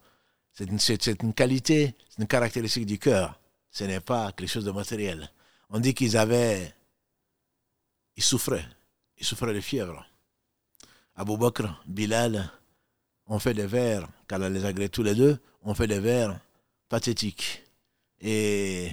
C'est 0.52 0.64
une, 0.64 0.78
une, 1.22 1.34
qualité, 1.34 1.94
c'est 2.08 2.22
une 2.22 2.28
caractéristique 2.28 2.86
du 2.86 2.98
cœur. 2.98 3.38
Ce 3.70 3.84
n'est 3.84 4.00
pas 4.00 4.32
quelque 4.32 4.48
chose 4.48 4.64
de 4.64 4.70
matériel. 4.70 5.30
On 5.68 5.80
dit 5.80 5.92
qu'ils 5.92 6.16
avaient 6.16 6.72
il 8.16 8.22
souffrait. 8.22 8.64
Il 9.18 9.24
souffrait 9.26 9.54
de 9.54 9.60
fièvre. 9.60 10.04
Abou 11.14 11.36
Bakr, 11.36 11.82
Bilal, 11.86 12.50
ont 13.26 13.38
fait 13.38 13.54
des 13.54 13.66
vers, 13.66 14.06
car 14.28 14.38
les 14.38 14.64
agrée 14.64 14.88
tous 14.88 15.02
les 15.02 15.14
deux, 15.14 15.38
ont 15.62 15.74
fait 15.74 15.86
des 15.86 15.98
vers 15.98 16.38
pathétiques. 16.88 17.62
Et 18.20 18.90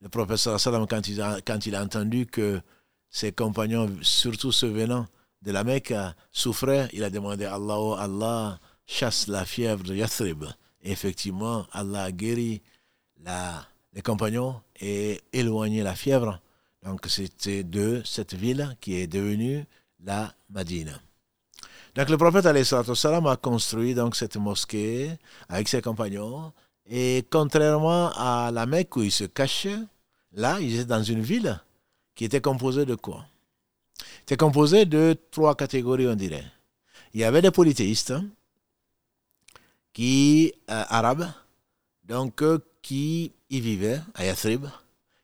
le 0.00 0.08
professeur 0.08 0.58
Salam, 0.58 0.86
quand 0.86 1.08
il, 1.08 1.20
a, 1.20 1.82
entendu 1.82 2.26
que 2.26 2.60
ses 3.10 3.32
compagnons, 3.32 3.90
surtout 4.02 4.52
ceux 4.52 4.68
venant 4.68 5.06
de 5.42 5.52
la 5.52 5.64
Mecque, 5.64 5.94
souffraient, 6.32 6.88
il 6.92 7.04
a 7.04 7.10
demandé 7.10 7.44
Allah, 7.44 7.78
oh 7.78 7.94
Allah, 7.94 8.58
chasse 8.86 9.28
la 9.28 9.44
fièvre 9.44 9.84
de 9.84 9.94
Yathrib. 9.94 10.44
Et 10.82 10.92
effectivement, 10.92 11.66
Allah 11.72 12.04
a 12.04 12.12
guéri 12.12 12.62
les 13.92 14.02
compagnons 14.02 14.60
et 14.80 15.20
éloigné 15.32 15.82
la 15.82 15.94
fièvre. 15.94 16.40
Donc 16.84 17.06
c'était 17.08 17.64
de 17.64 18.02
cette 18.04 18.34
ville 18.34 18.76
qui 18.80 18.96
est 18.96 19.06
devenue 19.06 19.64
la 20.04 20.32
Madina. 20.50 20.92
Donc 21.94 22.08
le 22.10 22.16
prophète 22.16 22.64
salam 22.94 23.26
a 23.26 23.36
construit 23.36 23.94
donc 23.94 24.14
cette 24.14 24.36
mosquée 24.36 25.10
avec 25.48 25.68
ses 25.68 25.82
compagnons 25.82 26.52
et 26.88 27.26
contrairement 27.30 28.10
à 28.14 28.50
la 28.52 28.66
Mecque 28.66 28.96
où 28.96 29.02
il 29.02 29.10
se 29.10 29.24
cachait, 29.24 29.78
là 30.32 30.58
il 30.60 30.74
était 30.74 30.84
dans 30.84 31.02
une 31.02 31.22
ville 31.22 31.60
qui 32.14 32.24
était 32.24 32.40
composée 32.40 32.86
de 32.86 32.94
quoi? 32.94 33.24
C'était 34.20 34.36
composée 34.36 34.84
de 34.84 35.16
trois 35.30 35.56
catégories 35.56 36.06
on 36.06 36.14
dirait. 36.14 36.44
Il 37.14 37.20
y 37.20 37.24
avait 37.24 37.42
des 37.42 37.50
polythéistes 37.50 38.14
qui 39.92 40.52
euh, 40.70 40.84
arabes 40.88 41.28
donc 42.04 42.42
euh, 42.42 42.58
qui 42.80 43.32
y 43.50 43.60
vivaient 43.60 44.00
à 44.14 44.24
Yathrib. 44.24 44.66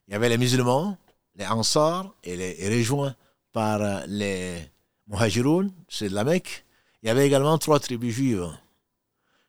Il 0.09 0.13
y 0.13 0.15
avait 0.15 0.29
les 0.29 0.39
musulmans 0.39 0.99
les 1.37 1.47
Ansar 1.47 2.15
et 2.23 2.37
les 2.37 2.69
rejoints 2.69 3.15
par 3.55 3.81
euh, 3.81 4.01
les 4.09 4.59
Muhajiroun, 5.07 5.73
c'est 5.89 6.11
de 6.11 6.15
la 6.15 6.25
Mecque. 6.25 6.67
Il 7.03 7.07
y 7.07 7.11
avait 7.11 7.27
également 7.27 7.57
trois 7.57 7.81
tribus 7.81 8.15
juives. 8.15 8.51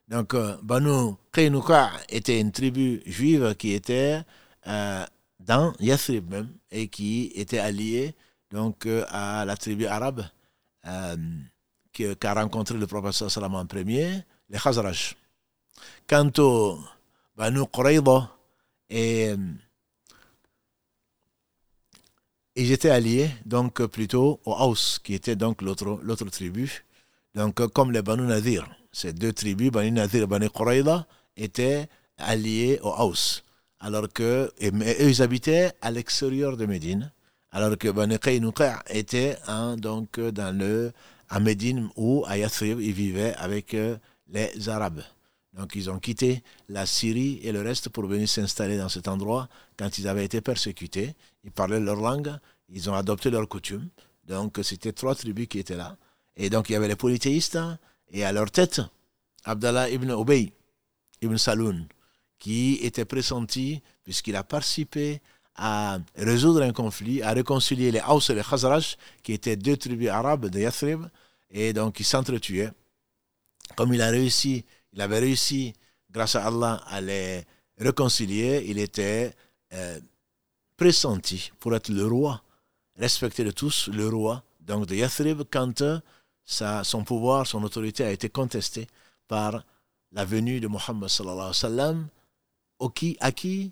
Donc, 0.08 0.34
euh, 0.34 0.56
Banu 0.62 1.16
Qaynuqa 1.34 1.92
était 2.10 2.40
une 2.40 2.52
tribu 2.52 3.02
juive 3.06 3.56
qui 3.56 3.74
était 3.74 4.22
euh, 4.68 5.06
dans 5.40 5.74
Yathrib 5.80 6.30
même 6.30 6.50
et 6.72 6.88
qui 6.88 7.32
était 7.36 7.60
alliée 7.60 8.16
donc, 8.52 8.88
à 9.10 9.44
la 9.44 9.58
tribu 9.58 9.86
arabe 9.88 10.24
qu'a 10.84 12.34
rencontré 12.34 12.78
le 12.78 12.86
professeur 12.86 13.32
Salam 13.32 13.56
en 13.56 13.66
premier, 13.66 14.24
les 14.50 14.60
Khazraj. 14.60 15.16
Quant 16.08 16.32
au 16.38 16.80
Banu 17.36 17.66
Qurayda 17.74 18.30
et 18.90 19.34
ils 22.56 22.72
étaient 22.72 22.90
alliés, 22.90 23.30
donc 23.46 23.86
plutôt 23.88 24.40
au 24.46 24.54
Haus, 24.54 25.00
qui 25.04 25.14
était 25.14 25.36
donc 25.36 25.62
l'autre, 25.62 26.00
l'autre 26.02 26.26
tribu. 26.30 26.86
Donc, 27.34 27.56
comme 27.74 27.92
les 27.92 28.02
Banu 28.02 28.24
Nadir, 28.24 28.66
ces 28.92 29.12
deux 29.12 29.34
tribus, 29.34 29.72
Banu 29.72 29.92
Nadir 29.92 30.24
et 30.24 30.28
Banu 30.28 30.50
Quraïda, 30.50 31.06
étaient 31.36 31.88
alliés 32.18 32.80
au 32.82 32.90
Haus. 32.90 33.44
Alors 33.80 34.08
que, 34.12 34.52
et, 34.60 34.70
eux, 34.70 35.10
ils 35.10 35.22
habitaient 35.22 35.72
à 35.82 35.92
l'extérieur 35.92 36.56
de 36.56 36.66
Médine. 36.66 37.12
Alors 37.52 37.78
que 37.78 37.90
Banu 37.90 38.18
Qaynuqa 38.20 38.84
était 38.90 39.38
donc 39.78 40.20
dans 40.20 40.58
le, 40.58 40.92
à 41.30 41.40
Médine 41.40 41.90
ou 41.96 42.24
à 42.28 42.38
Yathrib, 42.38 42.80
ils 42.80 42.94
vivaient 42.94 43.34
avec 43.36 43.74
euh, 43.74 43.98
les 44.28 44.70
Arabes. 44.70 45.02
Donc 45.56 45.76
ils 45.76 45.90
ont 45.90 46.00
quitté 46.00 46.44
la 46.68 46.86
Syrie 46.86 47.40
et 47.42 47.52
le 47.52 47.62
reste 47.62 47.90
pour 47.90 48.06
venir 48.06 48.28
s'installer 48.28 48.78
dans 48.78 48.90
cet 48.90 49.08
endroit 49.08 49.48
quand 49.78 49.98
ils 49.98 50.08
avaient 50.08 50.26
été 50.26 50.42
persécutés. 50.42 51.16
Ils 51.44 51.52
parlaient 51.52 51.80
leur 51.80 51.96
langue, 51.96 52.34
ils 52.70 52.90
ont 52.90 52.94
adopté 52.94 53.30
leurs 53.30 53.48
coutumes. 53.48 53.88
Donc 54.28 54.60
c'était 54.64 54.92
trois 54.92 55.16
tribus 55.16 55.48
qui 55.48 55.60
étaient 55.60 55.78
là. 55.78 55.98
Et 56.36 56.50
donc 56.50 56.70
il 56.70 56.74
y 56.74 56.76
avait 56.76 56.90
les 56.90 56.98
polythéistes 56.98 57.58
et 58.12 58.26
à 58.26 58.32
leur 58.34 58.52
tête, 58.52 58.82
Abdallah 59.46 59.90
ibn 59.90 60.12
Ubay 60.12 60.52
ibn 61.22 61.38
Saloun, 61.38 61.88
qui 62.38 62.80
était 62.82 63.06
pressenti 63.06 63.82
puisqu'il 64.04 64.36
a 64.36 64.44
participé 64.44 65.22
à 65.56 66.00
résoudre 66.16 66.64
un 66.64 66.74
conflit, 66.74 67.22
à 67.22 67.32
réconcilier 67.32 67.92
les 67.92 68.02
Haus 68.02 68.30
et 68.30 68.36
les 68.36 68.44
Khazraj, 68.44 68.98
qui 69.24 69.32
étaient 69.32 69.56
deux 69.56 69.78
tribus 69.78 70.10
arabes 70.10 70.48
de 70.48 70.60
Yathrib, 70.60 71.06
et 71.50 71.72
donc 71.72 72.00
ils 72.02 72.06
s'entretuaient. 72.06 72.72
Comme 73.78 73.94
il 73.94 74.02
a 74.02 74.10
réussi 74.10 74.66
il 74.96 75.02
avait 75.02 75.20
réussi, 75.20 75.74
grâce 76.10 76.36
à 76.36 76.48
Allah, 76.48 76.82
à 76.88 77.02
les 77.02 77.44
réconcilier. 77.78 78.64
Il 78.68 78.80
était 78.80 79.34
euh, 79.74 80.00
pressenti 80.78 81.52
pour 81.60 81.76
être 81.76 81.90
le 81.90 82.06
roi, 82.08 82.42
respecté 82.96 83.44
de 83.44 83.52
tous, 83.52 83.90
le 83.90 84.08
roi, 84.08 84.44
donc 84.62 84.88
de 84.88 84.96
Yathrib, 84.96 85.44
quand 85.52 85.82
euh, 85.82 86.00
son 86.46 87.04
pouvoir, 87.04 87.46
son 87.46 87.62
autorité 87.64 88.06
a 88.06 88.12
été 88.12 88.30
contestée 88.30 88.88
par 89.28 89.64
la 90.14 90.24
venue 90.24 90.62
de 90.62 90.68
Mohammed 90.68 91.10
sallallahu 91.10 91.38
alayhi 91.38 91.48
wa 91.50 91.54
sallam, 91.54 92.08
à 93.20 93.32
qui? 93.32 93.72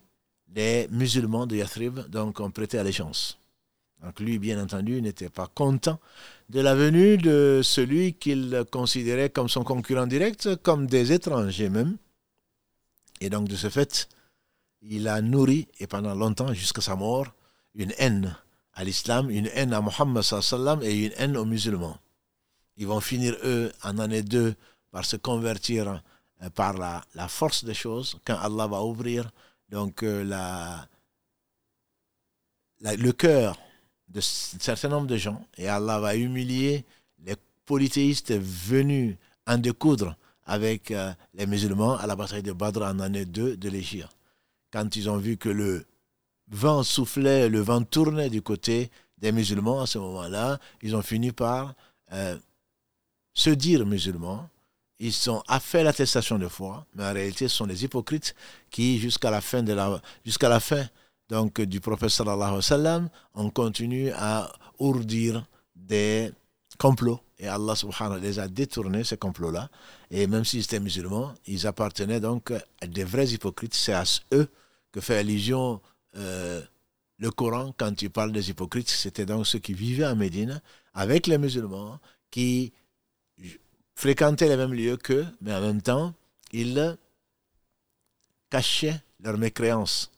Les 0.56 0.88
musulmans 0.92 1.48
de 1.48 1.56
Yathrib 1.56 2.00
donc, 2.10 2.40
ont 2.40 2.52
prêté 2.52 2.78
allégeance. 2.78 3.40
Donc 4.04 4.20
lui, 4.20 4.38
bien 4.38 4.62
entendu, 4.62 5.02
n'était 5.02 5.30
pas 5.30 5.48
content 5.48 6.00
de 6.50 6.60
la 6.60 6.76
venue 6.76 7.18
de 7.18 7.62
celui 7.64 8.14
qu'il 8.14 8.64
considérait 8.72 9.30
comme 9.30 9.50
son 9.50 9.64
concurrent 9.64 10.08
direct, 10.08 10.56
comme 10.58 10.88
des 10.88 11.12
étrangers 11.12 11.70
même. 11.70 11.98
Et 13.22 13.30
donc 13.30 13.48
de 13.48 13.56
ce 13.56 13.70
fait, 13.70 14.10
il 14.82 15.08
a 15.08 15.22
nourri, 15.22 15.68
et 15.80 15.88
pendant 15.88 16.14
longtemps, 16.14 16.54
jusqu'à 16.54 16.82
sa 16.82 16.96
mort, 16.96 17.34
une 17.74 17.94
haine 17.98 18.36
à 18.74 18.84
l'islam, 18.84 19.30
une 19.30 19.50
haine 19.54 19.74
à 19.74 19.82
Mohammed 19.82 20.24
et 20.84 21.06
une 21.06 21.14
haine 21.18 21.38
aux 21.38 21.46
musulmans. 21.46 21.98
Ils 22.78 22.88
vont 22.88 23.02
finir, 23.02 23.36
eux, 23.44 23.72
en 23.84 24.00
année 24.00 24.24
2, 24.24 24.56
par 24.92 25.06
se 25.06 25.16
convertir 25.16 26.02
euh, 26.42 26.50
par 26.50 26.74
la, 26.74 27.28
force 27.28 27.64
des 27.64 27.74
choses, 27.74 28.18
quand 28.26 28.38
Allah 28.38 28.68
va 28.68 28.84
ouvrir 28.84 29.32
donc 29.70 30.04
euh, 30.04 30.24
le 32.82 33.12
cœur 33.12 33.58
de 34.14 34.22
certain 34.22 34.90
nombre 34.90 35.08
de 35.08 35.18
gens 35.18 35.42
et 35.58 35.68
Allah 35.68 36.00
va 36.00 36.16
humilier 36.16 36.86
les 37.26 37.36
polythéistes 37.66 38.34
venus 38.34 39.18
en 39.48 39.58
découdre 39.58 40.16
avec 40.46 40.92
euh, 40.92 41.14
les 41.34 41.48
musulmans 41.48 41.98
à 41.98 42.06
la 42.06 42.16
bataille 42.16 42.44
de 42.44 42.52
Badr 42.52 42.84
en 42.84 43.00
année 43.00 43.26
2 43.26 43.58
de 43.58 43.70
l'Égypte. 43.70 44.10
Quand 44.72 44.96
ils 44.96 45.10
ont 45.10 45.18
vu 45.18 45.38
que 45.38 45.50
le 45.50 45.86
vent 46.50 46.84
soufflait, 46.84 47.50
le 47.50 47.62
vent 47.62 47.82
tournait 47.84 48.30
du 48.30 48.42
côté 48.42 48.92
des 49.18 49.32
musulmans 49.32 49.82
à 49.82 49.88
ce 49.88 49.98
moment-là, 50.00 50.60
ils 50.82 50.96
ont 50.96 51.02
fini 51.02 51.32
par 51.32 51.74
euh, 52.12 52.38
se 53.34 53.50
dire 53.50 53.86
musulmans. 53.86 54.48
Ils 55.00 55.30
ont 55.30 55.42
fait 55.60 55.84
l'attestation 55.84 56.38
de 56.38 56.48
foi, 56.48 56.86
mais 56.94 57.06
en 57.06 57.14
réalité, 57.14 57.48
ce 57.48 57.56
sont 57.56 57.66
les 57.66 57.84
hypocrites 57.84 58.36
qui, 58.70 59.00
jusqu'à 59.00 59.32
la 59.32 59.42
fin 59.42 59.64
de 59.64 59.74
la, 59.74 60.02
jusqu'à 60.24 60.50
la 60.50 60.60
fin 60.60 60.88
donc 61.34 61.60
du 61.62 61.80
prophète 61.82 62.10
sallallahu 62.10 62.42
alayhi 62.42 62.56
wa 62.58 62.62
sallam, 62.62 63.10
on 63.34 63.50
continue 63.50 64.12
à 64.12 64.54
ourdir 64.78 65.44
des 65.76 66.32
complots. 66.78 67.22
Et 67.40 67.48
Allah 67.48 67.76
subhanahu 67.76 68.22
les 68.22 68.38
a 68.38 68.48
détournés, 68.48 69.04
ces 69.04 69.18
complots-là. 69.18 69.68
Et 70.12 70.28
même 70.28 70.46
s'ils 70.46 70.62
étaient 70.62 70.80
musulmans, 70.80 71.34
ils 71.48 71.66
appartenaient 71.66 72.20
donc 72.20 72.52
à 72.82 72.86
des 72.86 73.04
vrais 73.04 73.30
hypocrites. 73.30 73.74
C'est 73.74 73.94
à 73.94 74.04
eux 74.32 74.48
que 74.92 75.02
fait 75.02 75.18
allusion 75.18 75.82
euh, 76.18 76.62
le 77.18 77.32
Coran 77.32 77.74
quand 77.76 78.04
il 78.04 78.12
parle 78.12 78.32
des 78.32 78.52
hypocrites. 78.52 78.90
C'était 78.90 79.26
donc 79.26 79.48
ceux 79.48 79.60
qui 79.60 79.74
vivaient 79.74 80.06
en 80.06 80.16
Médine 80.16 80.62
avec 80.94 81.26
les 81.26 81.40
musulmans, 81.40 82.00
qui 82.30 82.74
fréquentaient 83.96 84.50
les 84.50 84.58
mêmes 84.58 84.76
lieux 84.76 84.98
qu'eux, 84.98 85.26
mais 85.42 85.54
en 85.54 85.62
même 85.62 85.82
temps, 85.82 86.14
ils 86.52 86.96
cachaient 88.52 89.02
leur 89.20 89.40
mécréance. 89.40 90.12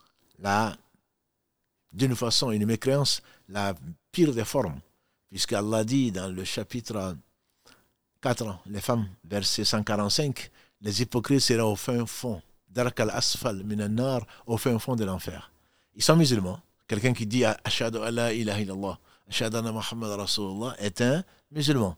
D'une 1.95 2.15
façon, 2.15 2.51
une 2.51 2.65
mécréance, 2.65 3.21
la 3.47 3.73
pire 4.11 4.33
des 4.33 4.45
formes. 4.45 4.79
Puisqu'Allah 5.29 5.83
dit 5.83 6.11
dans 6.11 6.27
le 6.27 6.43
chapitre 6.43 7.15
4, 8.21 8.59
les 8.67 8.81
femmes, 8.81 9.07
verset 9.23 9.63
145, 9.63 10.51
les 10.81 11.01
hypocrites 11.01 11.39
seront 11.39 11.71
au 11.71 11.75
fin 11.75 12.05
fond, 12.05 12.41
dark 12.69 12.99
al-asfal 12.99 13.63
minanar, 13.63 14.25
au 14.45 14.57
fin 14.57 14.77
fond 14.77 14.95
de 14.95 15.05
l'enfer. 15.05 15.51
Ils 15.95 16.03
sont 16.03 16.15
musulmans. 16.15 16.59
Quelqu'un 16.87 17.13
qui 17.13 17.25
dit 17.25 17.45
Ashadu 17.45 17.97
Allah 17.97 18.33
ilaha 18.33 18.61
illallah, 18.61 18.99
Ashadu 19.29 19.61
Muhammad 19.61 20.19
Rasulullah 20.19 20.75
est 20.77 21.01
un 21.01 21.23
musulman. 21.51 21.95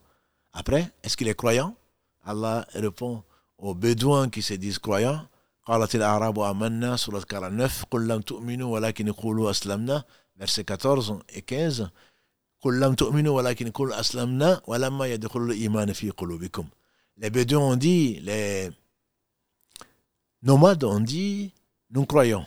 Après, 0.54 0.92
est-ce 1.04 1.18
qu'il 1.18 1.27
est 1.27 1.36
croyant? 1.36 1.75
Allah 2.24 2.66
répond 2.74 3.24
aux 3.58 3.74
bédouins 3.74 4.30
qui 4.30 4.42
se 4.42 4.54
disent 4.54 4.80
croyants 4.80 5.27
قالت 5.67 5.95
الأعراب 5.95 6.39
آمنا 6.39 6.97
سورة 6.97 7.21
49 7.21 7.69
قل 7.91 8.09
لم 8.09 8.21
تؤمنوا 8.21 8.73
ولكن 8.73 9.12
قولوا 9.12 9.51
أسلمنا 9.51 10.05
verset 10.41 10.71
14 10.71 11.23
et 11.29 11.43
15 11.43 11.91
قل 12.61 12.81
لم 12.81 12.95
تؤمنوا 12.95 13.37
ولكن 13.37 13.71
قولوا 13.71 14.01
أسلمنا 14.01 14.61
ولما 14.67 15.07
يدخل 15.07 15.41
الإيمان 15.41 15.93
في 15.93 16.11
قلوبكم 16.11 16.67
les 17.19 17.31
bédouins 17.31 17.73
ont 17.73 17.77
dit 17.77 18.21
les 18.21 18.71
nomades 20.43 20.85
ont 20.85 21.01
dit 21.01 21.53
nous 21.91 22.07
croyons 22.07 22.47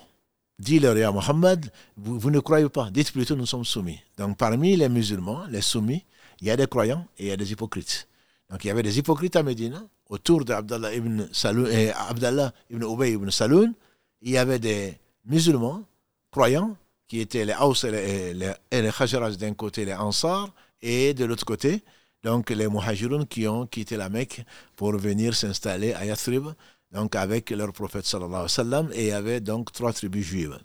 Dis-leur, 0.58 0.96
à 1.06 1.12
Mohammed, 1.12 1.70
vous, 1.98 2.18
vous, 2.18 2.32
ne 2.32 2.40
croyez 2.40 2.70
pas, 2.70 2.90
dites 2.90 3.12
plutôt 3.12 3.36
nous 3.36 3.46
sommes 3.46 3.66
soumis. 3.66 4.00
Donc 4.18 4.38
parmi 4.38 4.78
les 4.78 4.88
musulmans, 4.88 5.46
les 5.50 5.62
soumis, 5.62 6.06
il 6.40 6.48
y 6.48 6.52
a 6.52 6.56
des 6.56 6.68
croyants 6.68 7.06
et 7.18 7.26
il 7.26 7.28
y 7.28 7.32
a 7.32 7.38
des 7.38 7.52
hypocrites. 7.52 8.08
Donc 8.50 8.64
il 8.64 8.68
y 8.68 8.72
avait 8.72 8.84
des 8.84 8.98
hypocrites 8.98 9.36
à 9.36 9.44
Médine, 9.44 9.86
autour 10.11 10.45
d'Abdallah 10.45 10.93
ibn 10.95 11.29
Saloun 11.33 11.69
Abdallah 12.11 12.53
ibn 12.69 12.83
Ubay 12.83 13.13
ibn 13.13 13.31
Saloun, 13.31 13.73
il 14.21 14.33
y 14.33 14.39
avait 14.39 14.59
des 14.59 14.99
musulmans 15.25 15.83
croyants 16.31 16.77
qui 17.09 17.21
étaient 17.21 17.45
les 17.45 17.55
Haus 17.55 17.85
et 17.85 18.35
les, 18.35 18.53
et 18.71 19.37
d'un 19.37 19.55
côté, 19.55 19.85
les 19.85 19.95
Ansar, 19.95 20.53
et 20.83 21.15
de 21.15 21.25
l'autre 21.25 21.45
côté, 21.45 21.83
donc 22.23 22.51
les 22.51 22.69
Muhajirun 22.69 23.25
qui 23.25 23.49
ont 23.49 23.67
quitté 23.67 23.97
la 23.97 24.09
Mecque 24.09 24.45
pour 24.77 24.93
venir 24.97 25.35
s'installer 25.35 25.93
à 25.95 26.05
Yathrib, 26.05 26.49
donc 26.93 27.17
avec 27.17 27.51
leur 27.51 27.73
prophète 27.73 28.05
sallallahu 28.05 28.33
alayhi 28.33 28.43
wa 28.43 28.49
sallam, 28.49 28.91
et 28.93 29.03
il 29.05 29.09
y 29.09 29.13
avait 29.13 29.41
donc 29.41 29.73
trois 29.73 29.93
tribus 29.93 30.25
juives. 30.25 30.59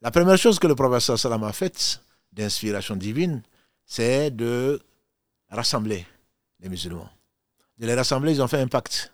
La 0.00 0.10
première 0.10 0.38
chose 0.38 0.58
que 0.58 0.66
le 0.66 0.74
prophète 0.74 1.00
sallallahu 1.00 1.26
alayhi 1.26 1.34
wa 1.34 1.38
sallam 1.38 1.44
a 1.44 1.52
faite, 1.52 2.02
d'inspiration 2.32 2.96
divine, 2.96 3.42
c'est 3.84 4.30
de 4.30 4.80
rassembler 5.50 6.06
les 6.60 6.68
musulmans 6.68 7.08
de 7.78 7.86
les 7.86 7.94
rassembler, 7.94 8.32
ils 8.32 8.42
ont 8.42 8.48
fait 8.48 8.60
un 8.60 8.68
pacte. 8.68 9.12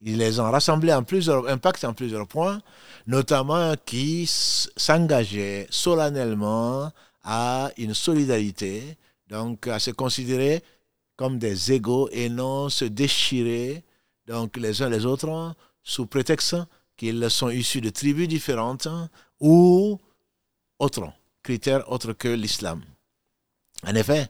Ils 0.00 0.18
les 0.18 0.38
ont 0.38 0.50
rassemblés 0.50 0.92
en 0.92 1.02
plusieurs, 1.02 1.48
un 1.48 1.58
en 1.58 1.94
plusieurs 1.94 2.26
points, 2.26 2.60
notamment 3.06 3.74
qui 3.86 4.26
s'engageaient 4.26 5.66
solennellement 5.70 6.92
à 7.22 7.70
une 7.78 7.94
solidarité, 7.94 8.98
donc 9.28 9.66
à 9.66 9.78
se 9.78 9.90
considérer 9.90 10.62
comme 11.16 11.38
des 11.38 11.72
égaux 11.72 12.08
et 12.12 12.28
non 12.28 12.68
se 12.68 12.84
déchirer 12.84 13.82
donc 14.26 14.56
les 14.56 14.82
uns 14.82 14.88
les 14.88 15.06
autres 15.06 15.54
sous 15.82 16.06
prétexte 16.06 16.56
qu'ils 16.96 17.30
sont 17.30 17.50
issus 17.50 17.80
de 17.80 17.90
tribus 17.90 18.28
différentes 18.28 18.88
ou 19.40 19.98
autres 20.78 21.12
critères 21.42 21.90
autres 21.90 22.12
que 22.12 22.28
l'islam. 22.28 22.82
En 23.86 23.94
effet, 23.94 24.28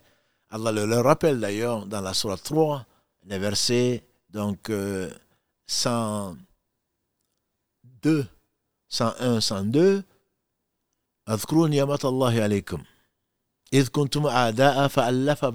Allah 0.51 0.73
le 0.73 1.01
rappelle 1.01 1.40
d'ailleurs 1.40 1.87
dans 1.87 2.01
la 2.01 2.14
Surah 2.14 2.37
3 2.37 2.87
les 3.25 3.39
versets 3.39 4.04
donc 4.30 4.69
102, 4.69 6.38
101, 8.89 9.39
102. 9.39 10.04
اذكروا 11.30 11.67
نعمة 11.67 11.99
الله 12.06 12.41
عليكم 12.41 12.84
إذ 13.73 13.88
كنتم 13.88 14.28
أعداء 14.28 14.88
فألف 14.88 15.45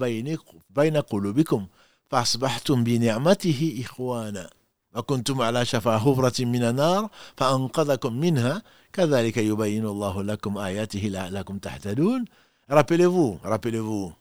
بين 0.69 0.97
قلوبكم 0.97 1.67
فأصبحتم 2.09 2.83
بنعمته 2.83 3.83
إخوانا 3.85 4.49
وكنتم 4.95 5.41
على 5.41 5.65
شفا 5.65 5.97
حفرة 5.97 6.45
من 6.45 6.63
النار 6.63 7.09
فأنقذكم 7.37 8.13
منها 8.13 8.61
كذلك 8.93 9.37
يبين 9.37 9.85
الله 9.85 10.23
لكم 10.23 10.57
آياته 10.57 10.99
لعلكم 10.99 11.57
تهتدون 11.57 12.25
Rappelez-vous, 12.67 13.37
rappelez-vous, 13.43 14.11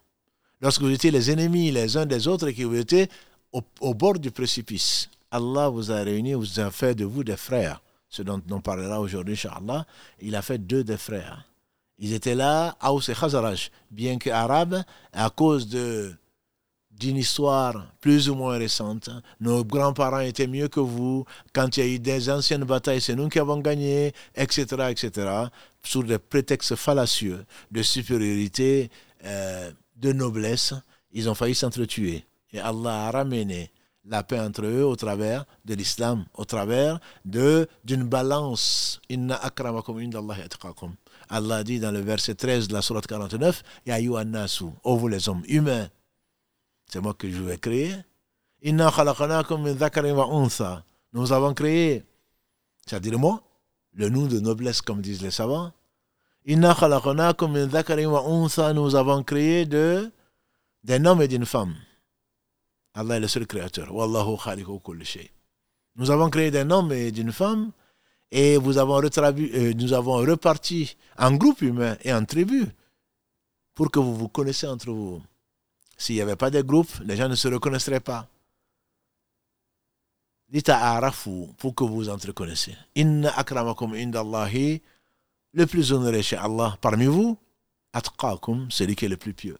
lorsque 0.60 0.82
vous 0.82 0.90
étiez 0.90 1.10
les 1.10 1.30
ennemis 1.30 1.70
les 1.70 1.96
uns 1.96 2.04
des 2.04 2.28
autres 2.28 2.48
et 2.48 2.54
que 2.54 2.62
vous 2.64 2.76
étiez 2.76 3.08
au, 3.51 3.93
bord 3.93 4.19
du 4.19 4.31
précipice. 4.31 5.09
Allah 5.31 5.69
vous 5.69 5.91
a 5.91 6.01
réuni, 6.01 6.33
vous 6.33 6.59
a 6.59 6.71
fait 6.71 6.95
de 6.95 7.05
vous 7.05 7.23
des 7.23 7.37
frères. 7.37 7.81
Ce 8.09 8.23
dont 8.23 8.41
on 8.49 8.61
parlera 8.61 8.99
aujourd'hui, 8.99 9.33
Inch'Allah. 9.33 9.85
Il 10.21 10.35
a 10.35 10.41
fait 10.41 10.57
deux 10.57 10.83
des 10.83 10.97
frères. 10.97 11.45
Ils 11.99 12.13
étaient 12.13 12.35
là, 12.35 12.75
Aous 12.81 13.01
et 13.09 13.13
Khazaraj, 13.13 13.71
bien 13.91 14.17
que 14.17 14.29
arabes, 14.29 14.83
à 15.11 15.29
cause 15.29 15.67
d'une 15.67 16.17
histoire 17.17 17.85
plus 17.99 18.29
ou 18.29 18.35
moins 18.35 18.57
récente. 18.57 19.09
Nos 19.39 19.63
grands-parents 19.65 20.21
étaient 20.21 20.47
mieux 20.47 20.69
que 20.69 20.79
vous. 20.79 21.25
Quand 21.53 21.75
il 21.77 21.79
y 21.81 21.83
a 21.83 21.89
eu 21.95 21.99
des 21.99 22.29
anciennes 22.29 22.63
batailles, 22.63 23.01
c'est 23.01 23.15
nous 23.15 23.27
qui 23.27 23.37
avons 23.37 23.59
gagné, 23.59 24.13
etc., 24.35 24.65
etc., 24.89 25.29
sous 25.83 26.03
des 26.03 26.19
prétextes 26.19 26.75
fallacieux 26.75 27.45
de 27.69 27.81
supériorité, 27.83 28.89
euh, 29.25 29.71
de 29.97 30.13
noblesse, 30.13 30.73
ils 31.11 31.29
ont 31.29 31.35
failli 31.35 31.55
s'entretuer. 31.55 32.25
Et 32.51 32.59
Allah 32.59 33.07
a 33.07 33.11
ramené 33.11 33.71
la 34.05 34.23
paix 34.23 34.39
entre 34.39 34.65
eux 34.65 34.83
au 34.83 34.95
travers 34.95 35.45
de 35.65 35.75
l'islam, 35.75 36.25
au 36.33 36.45
travers 36.45 36.99
de 37.25 37.67
d'une 37.83 38.03
balance. 38.03 38.99
Inna 39.09 39.35
akramakum 39.35 39.97
indallahi 39.99 40.41
atqakum. 40.41 40.95
Allah 41.29 41.63
dit 41.63 41.79
dans 41.79 41.91
le 41.91 41.99
verset 41.99 42.35
13 42.35 42.67
de 42.67 42.73
la 42.73 42.81
sourate 42.81 43.07
49, 43.07 43.63
Ya 43.85 43.99
nasu, 44.25 44.65
ô 44.83 44.97
vous 44.97 45.07
les 45.07 45.29
hommes 45.29 45.43
humains, 45.47 45.87
c'est 46.87 46.99
moi 46.99 47.13
que 47.13 47.29
je 47.29 47.41
vais 47.41 47.57
créer. 47.57 47.95
Inna 48.63 48.91
khalaqanakum 48.91 49.61
min 49.61 49.73
dhakarin 49.73 50.15
wa 50.15 50.25
untha. 50.25 50.83
Nous 51.13 51.31
avons 51.31 51.53
créé, 51.53 52.03
c'est-à-dire 52.85 53.17
moi, 53.17 53.43
le 53.93 54.09
nom 54.09 54.25
de 54.25 54.39
noblesse 54.39 54.81
comme 54.81 55.01
disent 55.01 55.21
les 55.21 55.31
savants. 55.31 55.71
Inna 56.45 56.73
khalaqanakum 56.73 57.51
min 57.51 57.67
dhakarin 57.67 58.09
wa 58.09 58.23
untha. 58.25 58.73
Nous 58.73 58.95
avons 58.95 59.23
créé 59.23 59.65
de 59.65 60.11
d'un 60.83 61.05
homme 61.05 61.21
et 61.21 61.27
d'une 61.27 61.45
femme. 61.45 61.75
Allah 62.93 63.17
est 63.17 63.19
le 63.19 63.27
seul 63.27 63.45
créateur. 63.47 63.91
Nous 65.95 66.11
avons 66.11 66.29
créé 66.29 66.51
d'un 66.51 66.71
homme 66.71 66.91
et 66.91 67.11
d'une 67.11 67.31
femme 67.31 67.71
et 68.31 68.57
vous 68.57 68.77
avons 68.77 69.01
euh, 69.01 69.73
nous 69.73 69.93
avons 69.93 70.17
reparti 70.17 70.95
en 71.17 71.31
groupe 71.33 71.61
humain 71.61 71.97
et 72.03 72.13
en 72.13 72.23
tribu 72.25 72.65
pour 73.73 73.89
que 73.89 73.99
vous 73.99 74.15
vous 74.15 74.27
connaissiez 74.29 74.67
entre 74.67 74.91
vous. 74.91 75.21
S'il 75.97 76.15
n'y 76.15 76.21
avait 76.21 76.35
pas 76.35 76.49
de 76.49 76.61
groupe, 76.61 76.89
les 77.03 77.17
gens 77.17 77.27
ne 77.27 77.35
se 77.35 77.47
reconnaîtraient 77.47 77.99
pas. 77.99 78.27
Dites 80.47 80.69
à 80.69 80.95
Arafu 80.95 81.47
pour 81.57 81.75
que 81.75 81.83
vous 81.83 82.09
entreconnaissiez. 82.09 82.75
Inna 82.95 83.37
akramakum 83.37 83.93
indallahi, 83.93 84.81
le 85.53 85.65
plus 85.65 85.91
honoré 85.91 86.23
chez 86.23 86.37
Allah 86.37 86.77
parmi 86.81 87.05
vous, 87.05 87.37
atqakum, 87.93 88.69
celui 88.71 88.95
qui 88.95 89.05
est 89.05 89.09
le 89.09 89.17
plus 89.17 89.33
pieux. 89.33 89.57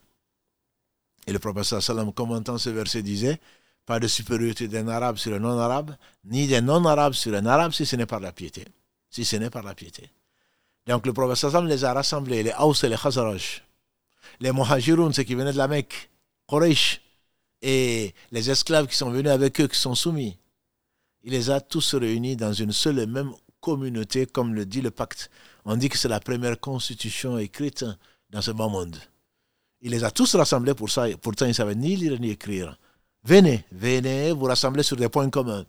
Et 1.29 1.31
le 1.31 1.37
prophète 1.37 1.79
sallam 1.79 2.11
commentant 2.11 2.57
ce 2.57 2.71
verset 2.71 3.03
disait 3.03 3.39
pas 3.85 3.99
de 3.99 4.07
supériorité 4.07 4.67
d'un 4.67 4.87
arabe 4.87 5.17
sur 5.17 5.31
un 5.31 5.37
non-arabe, 5.37 5.95
ni 6.25 6.47
d'un 6.47 6.61
non-arabe 6.61 7.13
sur 7.13 7.35
un 7.35 7.45
arabe 7.45 7.71
si 7.71 7.85
ce 7.85 7.95
n'est 7.95 8.07
par 8.07 8.19
la 8.19 8.31
piété. 8.31 8.65
Si 9.11 9.23
ce 9.23 9.35
n'est 9.35 9.51
par 9.51 9.61
la 9.61 9.75
piété. 9.75 10.09
Donc 10.87 11.05
le 11.05 11.13
prophète 11.13 11.35
sallam 11.35 11.67
les 11.67 11.85
a 11.85 11.93
rassemblés, 11.93 12.41
les 12.41 12.53
Haus 12.57 12.83
et 12.83 12.89
les 12.89 12.97
Khazaraj, 12.97 13.61
les 14.39 14.51
Muhajirun, 14.51 15.13
ceux 15.13 15.21
qui 15.21 15.35
venaient 15.35 15.53
de 15.53 15.57
la 15.57 15.67
Mecque, 15.67 16.09
Quraysh, 16.47 16.99
et 17.61 18.15
les 18.31 18.49
esclaves 18.49 18.87
qui 18.87 18.97
sont 18.97 19.11
venus 19.11 19.31
avec 19.31 19.61
eux, 19.61 19.67
qui 19.67 19.77
sont 19.77 19.93
soumis. 19.93 20.35
il 21.23 21.33
les 21.33 21.51
a 21.51 21.61
tous 21.61 21.93
réunis 21.93 22.37
dans 22.37 22.53
une 22.53 22.71
seule 22.71 22.97
et 22.97 23.05
même 23.05 23.31
communauté, 23.61 24.25
comme 24.25 24.55
le 24.55 24.65
dit 24.65 24.81
le 24.81 24.89
pacte. 24.89 25.29
On 25.63 25.75
dit 25.75 25.89
que 25.89 25.97
c'est 25.99 26.07
la 26.07 26.21
première 26.21 26.59
constitution 26.59 27.37
écrite 27.37 27.85
dans 28.31 28.41
ce 28.41 28.49
bas 28.49 28.67
monde. 28.67 28.97
Il 29.81 29.91
les 29.91 30.03
a 30.03 30.11
tous 30.11 30.35
rassemblés 30.35 30.73
pour 30.73 30.89
ça, 30.89 31.05
pourtant 31.21 31.45
ils 31.45 31.49
ne 31.49 31.53
savaient 31.53 31.75
ni 31.75 31.95
lire 31.95 32.19
ni 32.19 32.31
écrire. 32.31 32.77
Venez, 33.23 33.65
venez 33.71 34.31
vous 34.31 34.45
rassembler 34.45 34.83
sur 34.83 34.97
des 34.97 35.09
points 35.09 35.29
communs, 35.29 35.65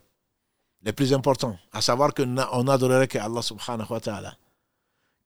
les 0.82 0.92
plus 0.92 1.12
importants, 1.12 1.56
à 1.72 1.80
savoir 1.80 2.14
qu'on 2.14 2.26
n'adorerait 2.64 3.08
qu'Allah 3.08 3.42
subhanahu 3.42 3.90
wa 3.90 4.00
ta'ala. 4.00 4.36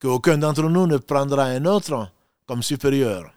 Qu'aucun 0.00 0.38
d'entre 0.38 0.64
nous 0.64 0.86
ne 0.86 0.98
prendra 0.98 1.44
un 1.44 1.64
autre 1.64 2.10
comme 2.46 2.62
supérieur. 2.62 3.32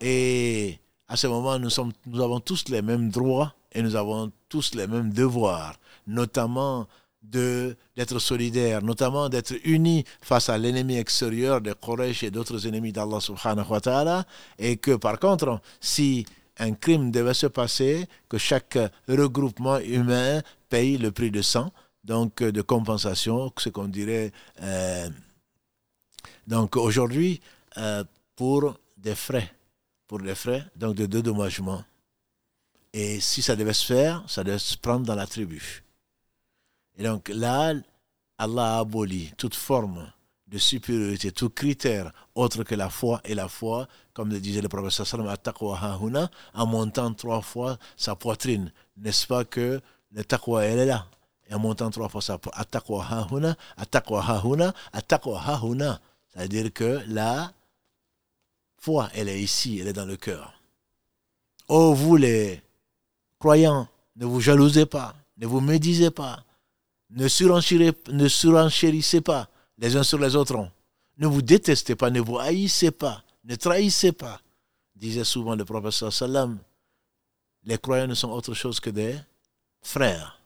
Et 0.00 0.78
à 1.08 1.16
ce 1.16 1.26
moment, 1.26 1.58
nous 1.58 2.20
avons 2.20 2.40
tous 2.40 2.68
les 2.68 2.82
mêmes 2.82 3.10
droits 3.10 3.54
et 3.72 3.82
nous 3.82 3.96
avons 3.96 4.30
tous 4.48 4.74
les 4.74 4.86
mêmes 4.86 5.12
devoirs, 5.12 5.74
notamment 6.06 6.86
d'être 7.22 8.18
solidaires, 8.18 8.82
notamment 8.82 9.28
d'être 9.28 9.54
unis 9.64 10.04
face 10.20 10.48
à 10.48 10.58
l'ennemi 10.58 10.96
extérieur 10.96 11.60
de 11.60 11.72
Quraysh 11.72 12.24
et 12.24 12.30
d'autres 12.30 12.66
ennemis 12.66 12.92
d'Allah 12.92 13.20
subhanahu 13.20 13.70
wa 13.70 13.80
ta'ala, 13.80 14.24
et 14.58 14.76
que 14.76 14.96
par 14.96 15.18
contre, 15.18 15.60
si 15.80 16.26
un 16.58 16.74
crime 16.74 17.10
devait 17.10 17.34
se 17.34 17.46
passer, 17.46 18.06
que 18.28 18.38
chaque 18.38 18.78
regroupement 19.08 19.78
humain 19.78 20.42
paye 20.68 20.98
le 20.98 21.10
prix 21.10 21.30
de 21.30 21.42
sang, 21.42 21.72
donc 22.04 22.42
de 22.42 22.62
compensation, 22.62 23.52
ce 23.56 23.68
qu'on 23.68 23.88
dirait. 23.88 24.32
Euh, 24.62 25.08
donc 26.46 26.76
aujourd'hui, 26.76 27.40
euh, 27.78 28.04
pour 28.36 28.74
des 28.96 29.14
frais, 29.14 29.52
pour 30.06 30.20
des 30.20 30.34
frais, 30.34 30.64
donc 30.76 30.96
de 30.96 31.06
dédommagement. 31.06 31.84
Et 32.92 33.20
si 33.20 33.40
ça 33.40 33.56
devait 33.56 33.72
se 33.72 33.86
faire, 33.86 34.22
ça 34.26 34.44
devait 34.44 34.58
se 34.58 34.76
prendre 34.76 35.06
dans 35.06 35.14
la 35.14 35.26
tribu. 35.26 35.82
Et 36.96 37.02
donc 37.02 37.28
là, 37.28 37.74
Allah 38.38 38.78
a 38.78 38.84
toute 39.36 39.54
forme 39.54 40.10
de 40.46 40.58
supériorité, 40.58 41.32
tout 41.32 41.48
critère 41.48 42.12
autre 42.34 42.62
que 42.62 42.74
la 42.74 42.90
foi 42.90 43.20
et 43.24 43.34
la 43.34 43.48
foi, 43.48 43.88
comme 44.12 44.28
le 44.28 44.38
disait 44.40 44.60
le 44.60 44.68
professeur 44.68 45.06
en 46.54 46.66
montant 46.66 47.14
trois 47.14 47.40
fois 47.40 47.78
sa 47.96 48.14
poitrine. 48.14 48.70
N'est-ce 48.98 49.26
pas 49.26 49.44
que 49.44 49.80
le 50.10 50.24
taqwa, 50.24 50.64
elle 50.64 50.80
est 50.80 50.86
là? 50.86 51.06
Et 51.48 51.54
en 51.54 51.58
montant 51.58 51.90
trois 51.90 52.08
fois 52.08 52.20
sa 52.20 52.36
poitrine, 52.36 53.56
c'est-à-dire 56.34 56.72
que 56.72 57.00
la 57.08 57.52
foi, 58.76 59.08
elle 59.14 59.28
est 59.28 59.40
ici, 59.40 59.78
elle 59.80 59.88
est 59.88 59.92
dans 59.92 60.04
le 60.04 60.16
cœur. 60.16 60.54
Oh, 61.68 61.94
vous 61.94 62.16
les 62.16 62.62
croyants, 63.38 63.88
ne 64.16 64.26
vous 64.26 64.40
jalousez 64.40 64.86
pas, 64.86 65.14
ne 65.38 65.46
vous 65.46 65.60
médisez 65.60 66.10
pas, 66.10 66.44
ne 67.14 67.28
surenchérissez 68.28 69.20
pas 69.20 69.48
les 69.78 69.96
uns 69.96 70.02
sur 70.02 70.18
les 70.18 70.36
autres. 70.36 70.68
Ne 71.18 71.26
vous 71.26 71.42
détestez 71.42 71.94
pas, 71.96 72.10
ne 72.10 72.20
vous 72.20 72.38
haïssez 72.38 72.90
pas, 72.90 73.22
ne 73.44 73.54
trahissez 73.54 74.12
pas. 74.12 74.40
Disait 74.96 75.24
souvent 75.24 75.54
le 75.54 75.64
professeur 75.64 76.12
Salam, 76.12 76.58
les 77.64 77.78
croyants 77.78 78.06
ne 78.06 78.14
sont 78.14 78.30
autre 78.30 78.54
chose 78.54 78.80
que 78.80 78.90
des 78.90 79.16
frères. 79.82 80.40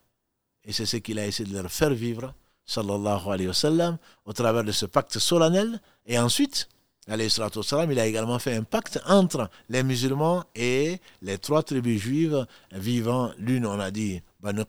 Et 0.65 0.73
c'est 0.73 0.87
ce 0.87 0.97
qu'il 0.97 1.19
a 1.19 1.27
essayé 1.27 1.49
de 1.49 1.55
leur 1.57 1.71
faire 1.71 1.91
vivre, 1.91 2.35
sallallahu 2.65 3.29
alayhi 3.29 3.47
wa 3.49 3.55
sallam, 3.55 3.99
au 4.25 4.33
travers 4.33 4.65
de 4.65 4.73
ce 4.73 4.87
pacte 4.87 5.19
solennel. 5.19 5.81
Et 6.07 6.19
ensuite, 6.19 6.69
sallam, 7.07 7.93
il 7.93 8.01
a 8.01 8.07
également 8.07 8.39
fait 8.39 8.57
un 8.57 8.65
pacte 8.65 9.01
entre 9.07 9.49
les 9.69 9.83
musulmans 9.83 10.45
et 10.55 10.99
les 11.23 11.39
trois 11.39 11.63
tribus 11.63 12.01
juives 12.01 12.47
vivant, 12.73 13.31
l'une 13.39 13.67
on 13.67 13.79
a 13.79 13.91
dit, 13.91 14.21
Banu 14.41 14.65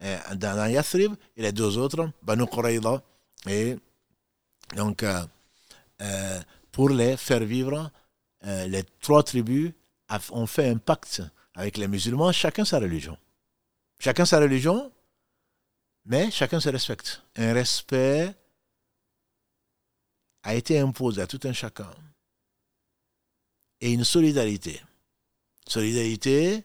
dans 0.00 0.70
Yathrib, 0.70 1.14
et 1.36 1.42
les 1.42 1.52
deux 1.52 1.78
autres, 1.78 2.10
Banu 2.22 2.46
Qurayza. 2.46 3.02
Et 3.48 3.76
donc, 4.74 5.02
euh, 5.02 5.24
euh, 6.02 6.40
pour 6.72 6.90
les 6.90 7.16
faire 7.16 7.44
vivre, 7.44 7.90
les 8.42 8.84
trois 9.00 9.22
tribus 9.22 9.72
ont 10.30 10.46
fait 10.46 10.68
un 10.68 10.76
pacte 10.76 11.22
avec 11.54 11.78
les 11.78 11.88
musulmans, 11.88 12.32
chacun 12.32 12.64
sa 12.64 12.78
religion. 12.78 13.16
Chacun 13.98 14.26
sa 14.26 14.38
religion, 14.38 14.92
mais 16.04 16.30
chacun 16.30 16.60
se 16.60 16.68
respecte. 16.68 17.22
Un 17.34 17.54
respect 17.54 18.34
a 20.42 20.54
été 20.54 20.78
imposé 20.78 21.22
à 21.22 21.26
tout 21.26 21.40
un 21.44 21.52
chacun. 21.52 21.90
Et 23.80 23.92
une 23.92 24.04
solidarité. 24.04 24.80
Solidarité 25.66 26.64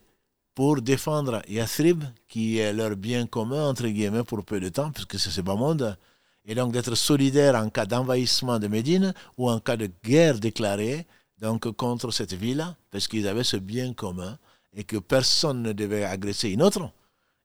pour 0.54 0.82
défendre 0.82 1.42
Yathrib, 1.48 2.04
qui 2.28 2.58
est 2.58 2.72
leur 2.72 2.96
bien 2.96 3.26
commun, 3.26 3.68
entre 3.68 3.86
guillemets, 3.86 4.24
pour 4.24 4.44
peu 4.44 4.60
de 4.60 4.68
temps, 4.68 4.90
puisque 4.90 5.18
c'est 5.18 5.30
ce 5.30 5.40
bas 5.40 5.54
monde, 5.54 5.96
et 6.44 6.54
donc 6.54 6.72
d'être 6.72 6.94
solidaire 6.94 7.54
en 7.54 7.70
cas 7.70 7.86
d'envahissement 7.86 8.58
de 8.58 8.66
Médine 8.66 9.14
ou 9.38 9.48
en 9.48 9.60
cas 9.60 9.76
de 9.76 9.88
guerre 10.02 10.38
déclarée 10.38 11.06
donc 11.40 11.70
contre 11.72 12.10
cette 12.12 12.34
ville, 12.34 12.64
parce 12.90 13.08
qu'ils 13.08 13.26
avaient 13.26 13.44
ce 13.44 13.56
bien 13.56 13.92
commun 13.94 14.38
et 14.74 14.84
que 14.84 14.96
personne 14.96 15.62
ne 15.62 15.72
devait 15.72 16.04
agresser 16.04 16.50
une 16.50 16.62
autre, 16.62 16.90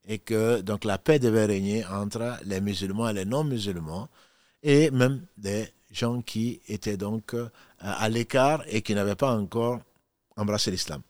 et 0.07 0.19
que 0.19 0.61
donc 0.61 0.85
la 0.85 0.97
paix 0.97 1.19
devait 1.19 1.45
régner 1.45 1.85
entre 1.85 2.37
les 2.45 2.61
musulmans 2.61 3.09
et 3.09 3.13
les 3.13 3.25
non-musulmans, 3.25 4.07
et 4.63 4.91
même 4.91 5.25
des 5.37 5.67
gens 5.91 6.21
qui 6.21 6.61
étaient 6.67 6.97
donc 6.97 7.33
euh, 7.33 7.49
à 7.79 8.07
l'écart 8.09 8.63
et 8.67 8.81
qui 8.81 8.93
n'avaient 8.95 9.15
pas 9.15 9.35
encore 9.35 9.79
embrassé 10.35 10.71
l'islam. 10.71 11.01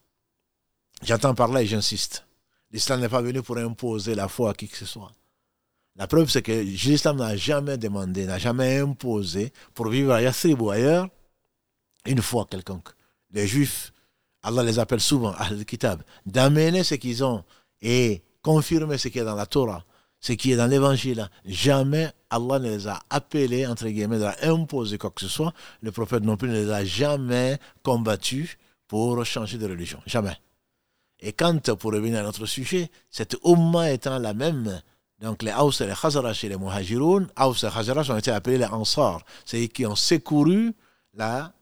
J'entends 1.03 1.36
parler 1.36 1.63
et 1.63 1.67
j'insiste. 1.67 2.25
L'islam 2.71 2.99
n'est 2.99 3.10
pas 3.10 3.21
venu 3.21 3.41
pour 3.41 3.57
imposer 3.57 4.15
la 4.15 4.27
foi 4.27 4.51
à 4.51 4.53
qui 4.53 4.67
que 4.67 4.77
ce 4.77 4.86
soit. 4.86 5.12
La 5.95 6.07
preuve, 6.07 6.29
c'est 6.29 6.43
que 6.43 6.51
l'islam 6.51 7.17
n'a 7.17 7.36
jamais 7.36 7.77
demandé, 7.77 8.25
n'a 8.25 8.38
jamais 8.38 8.77
imposé 8.77 9.51
pour 9.73 9.89
vivre 9.89 10.13
à 10.13 10.21
Yathrib 10.21 10.62
ou 10.62 10.69
ailleurs 10.69 11.07
une 12.05 12.21
foi 12.21 12.45
quelconque. 12.49 12.89
Les 13.31 13.47
juifs, 13.47 13.91
Allah 14.43 14.63
les 14.63 14.79
appelle 14.79 15.01
souvent 15.01 15.31
Ahl-Kitab, 15.31 16.03
d'amener 16.25 16.83
ce 16.83 16.95
qu'ils 16.95 17.23
ont 17.23 17.43
et 17.81 18.21
confirmer 18.41 18.97
ce 18.97 19.07
qui 19.07 19.19
est 19.19 19.23
dans 19.23 19.36
la 19.36 19.47
Torah, 19.47 19.83
ce 20.19 20.33
qui 20.33 20.51
est 20.51 20.55
dans 20.55 20.67
l'évangile. 20.67 21.29
Jamais 21.45 22.12
Allah 22.29 22.60
ne 22.60 22.69
les 22.69 22.88
a 22.88 22.99
appelés, 23.10 23.65
entre 23.65 23.88
guillemets, 23.88 24.23
à 24.23 24.36
quoi 24.99 25.12
que 25.12 25.21
ce 25.21 25.27
soit. 25.27 25.53
Le 25.81 25.91
prophète 25.91 26.23
non 26.23 26.38
plus 26.38 26.49
ne 26.49 26.53
les 26.53 26.71
a 26.71 26.86
jamais 26.86 27.57
combattus 27.81 28.57
pour 28.88 29.25
changer 29.25 29.57
de 29.57 29.67
religion. 29.67 29.99
Jamais. 30.05 30.38
Et 31.19 31.34
quand, 31.34 31.73
pour 31.75 31.93
revenir 31.93 32.19
à 32.19 32.23
notre 32.23 32.45
sujet, 32.45 32.91
cette 33.10 33.38
Ummah 33.43 33.91
étant 33.91 34.19
la 34.19 34.34
même, 34.34 34.82
donc 35.19 35.41
les 35.41 35.51
Haus 35.51 35.82
et 35.82 35.88
les 35.88 35.95
Khazaraj 35.95 36.43
et 36.43 36.49
les 36.49 36.58
Muhajiroun, 36.58 37.27
Haus 37.39 37.63
et 37.63 37.69
Khazaraj 37.69 38.12
ont 38.12 38.17
été 38.17 38.32
appelés 38.32 38.60
les 38.60 38.65
Ansar, 38.65 39.23
c'est-à-dire 39.45 39.69
qui 39.69 39.86
ont 39.86 39.95
secouru 39.95 40.73
la 41.13 41.53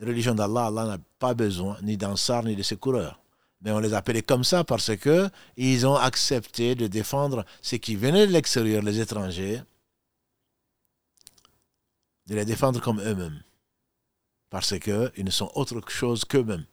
religion 0.00 0.34
d'Allah. 0.34 0.66
Allah 0.66 0.84
n'a 0.86 0.98
pas 1.18 1.34
besoin 1.34 1.76
ni 1.82 1.96
d'Ansar 1.96 2.42
ni 2.44 2.56
de 2.56 2.62
secoureurs. 2.62 3.20
Mais 3.62 3.70
on 3.70 3.78
les 3.78 3.94
appelait 3.94 4.22
comme 4.22 4.42
ça 4.42 4.64
parce 4.64 4.96
que 4.96 5.28
ils 5.56 5.86
ont 5.86 5.96
accepté 5.96 6.74
de 6.74 6.86
défendre 6.86 7.44
ceux 7.60 7.76
qui 7.76 7.94
venaient 7.94 8.26
de 8.26 8.32
l'extérieur, 8.32 8.82
les 8.82 9.00
étrangers, 9.00 9.62
de 12.26 12.34
les 12.34 12.44
défendre 12.44 12.80
comme 12.80 13.00
eux-mêmes. 13.00 13.42
Parce 14.48 14.78
qu'ils 14.78 15.12
ne 15.24 15.30
sont 15.30 15.50
autre 15.54 15.80
chose 15.90 16.24
qu'eux-mêmes. 16.24 16.64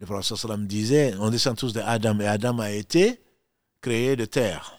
Le 0.00 0.06
prophète 0.06 0.36
sallam 0.36 0.66
disait, 0.66 1.14
on 1.18 1.30
descend 1.30 1.56
tous 1.56 1.72
de 1.72 1.80
Adam 1.80 2.20
et 2.20 2.26
Adam 2.26 2.58
a 2.60 2.70
été 2.70 3.20
créé 3.80 4.16
de 4.16 4.24
terre. 4.24 4.78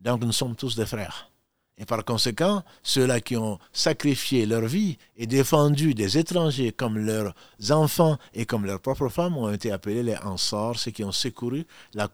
Donc 0.00 0.22
nous 0.22 0.32
sommes 0.32 0.56
tous 0.56 0.74
des 0.76 0.86
frères. 0.86 1.30
Et 1.76 1.84
par 1.84 2.04
conséquent, 2.04 2.64
ceux-là 2.82 3.20
qui 3.20 3.36
ont 3.36 3.58
sacrifié 3.72 4.46
leur 4.46 4.62
vie 4.62 4.98
et 5.16 5.26
défendu 5.26 5.94
des 5.94 6.18
étrangers 6.18 6.72
comme 6.72 6.98
leurs 6.98 7.34
enfants 7.70 8.18
et 8.34 8.46
comme 8.46 8.64
leurs 8.66 8.80
propres 8.80 9.08
femmes 9.08 9.36
ont 9.36 9.52
été 9.52 9.70
appelés 9.70 10.02
les 10.02 10.16
Ansar, 10.16 10.76
ceux 10.76 10.90
qui 10.90 11.04
ont 11.04 11.12
secouru 11.12 11.64
la, 11.94 12.08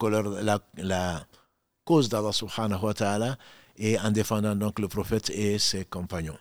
la 0.77 1.27
cause 1.85 2.11
d'Allah 2.11 2.33
subhanahu 2.33 2.85
wa 2.85 2.95
ta'ala 2.95 3.39
et 3.77 3.99
en 3.99 4.11
défendant 4.11 4.55
donc 4.55 4.79
le 4.81 4.89
prophète 4.89 5.31
et 5.31 5.59
ses 5.59 5.87
compagnons. 5.87 6.39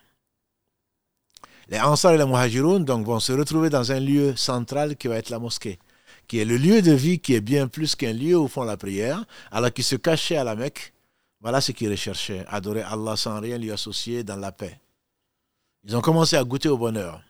Les 1.70 1.80
Ansar 1.80 2.14
et 2.14 2.18
les 2.18 2.26
Muhajiroun 2.26 2.84
donc, 2.84 3.06
vont 3.06 3.20
se 3.20 3.32
retrouver 3.32 3.70
dans 3.70 3.92
un 3.92 4.00
lieu 4.00 4.36
central 4.36 4.98
qui 4.98 5.08
va 5.08 5.18
être 5.18 5.30
la 5.30 5.40
mosquée, 5.40 5.80
qui 6.28 6.40
est 6.40 6.46
le 6.46 6.58
lieu 6.58 6.82
de 6.82 6.92
vie 6.92 7.20
qui 7.20 7.34
est 7.34 7.42
bien 7.42 7.68
plus 7.68 7.96
qu'un 7.96 8.14
lieu 8.14 8.38
où 8.38 8.48
font 8.48 8.64
la 8.64 8.78
prière, 8.78 9.24
alors 9.52 9.72
qu'ils 9.72 9.84
se 9.84 9.96
cachaient 9.96 10.38
à 10.38 10.44
la 10.44 10.56
Mecque. 10.56 10.94
Voilà 11.40 11.62
ce 11.62 11.72
qu'ils 11.72 11.90
recherchaient, 11.90 12.46
adorer 12.48 12.82
Allah 12.82 13.16
sans 13.16 13.40
rien 13.40 13.58
lui 13.58 13.72
associer 13.72 14.24
dans 14.24 14.38
la 14.38 14.52
paix. 14.52 14.80
Ils 15.84 15.96
ont 15.96 16.02
commencé 16.02 16.38
à 16.38 16.44
goûter 16.44 16.70
au 16.70 16.78
bonheur, 16.78 17.22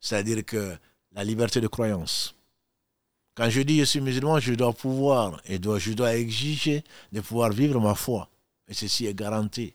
c'est-à-dire 0.00 0.44
que 0.44 0.76
la 1.12 1.24
liberté 1.24 1.60
de 1.60 1.66
croyance. 1.66 2.34
Quand 3.34 3.48
je 3.50 3.60
dis 3.60 3.78
je 3.78 3.84
suis 3.84 4.00
musulman, 4.00 4.38
je 4.38 4.54
dois 4.54 4.72
pouvoir 4.72 5.40
et 5.46 5.58
je 5.62 5.92
dois 5.92 6.14
exiger 6.16 6.82
de 7.12 7.20
pouvoir 7.20 7.50
vivre 7.50 7.80
ma 7.80 7.94
foi. 7.94 8.28
Et 8.68 8.74
ceci 8.74 9.06
est 9.06 9.14
garanti 9.14 9.74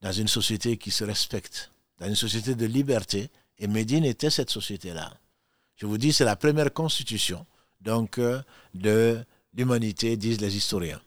dans 0.00 0.12
une 0.12 0.28
société 0.28 0.76
qui 0.76 0.90
se 0.90 1.04
respecte 1.04 1.70
dans 2.00 2.08
une 2.08 2.16
société 2.16 2.54
de 2.54 2.66
liberté. 2.66 3.30
Et 3.58 3.68
Médine 3.68 4.04
était 4.04 4.30
cette 4.30 4.50
société-là. 4.50 5.12
Je 5.76 5.86
vous 5.86 5.98
dis, 5.98 6.12
c'est 6.12 6.24
la 6.24 6.36
première 6.36 6.72
constitution 6.72 7.46
donc, 7.80 8.18
euh, 8.18 8.42
de 8.74 9.18
l'humanité, 9.54 10.16
disent 10.16 10.40
les 10.40 10.56
historiens. 10.56 11.00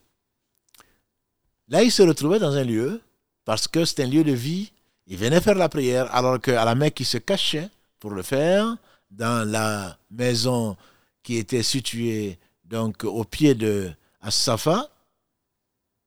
Là, 1.67 1.83
il 1.83 1.91
se 1.91 2.01
retrouvait 2.03 2.39
dans 2.39 2.55
un 2.55 2.63
lieu, 2.63 3.01
parce 3.45 3.67
que 3.67 3.85
c'est 3.85 4.03
un 4.03 4.07
lieu 4.07 4.23
de 4.23 4.31
vie. 4.31 4.71
Il 5.07 5.17
venait 5.17 5.41
faire 5.41 5.55
la 5.55 5.69
prière, 5.69 6.13
alors 6.15 6.39
qu'à 6.39 6.65
la 6.65 6.75
Mecque, 6.75 6.99
il 6.99 7.05
se 7.05 7.17
cachait 7.17 7.69
pour 7.99 8.11
le 8.11 8.23
faire 8.23 8.75
dans 9.11 9.47
la 9.47 9.97
maison 10.09 10.75
qui 11.21 11.37
était 11.37 11.63
située 11.63 12.39
donc 12.65 13.03
au 13.03 13.23
pied 13.23 13.55
de 13.55 13.91
As-Safa, 14.21 14.89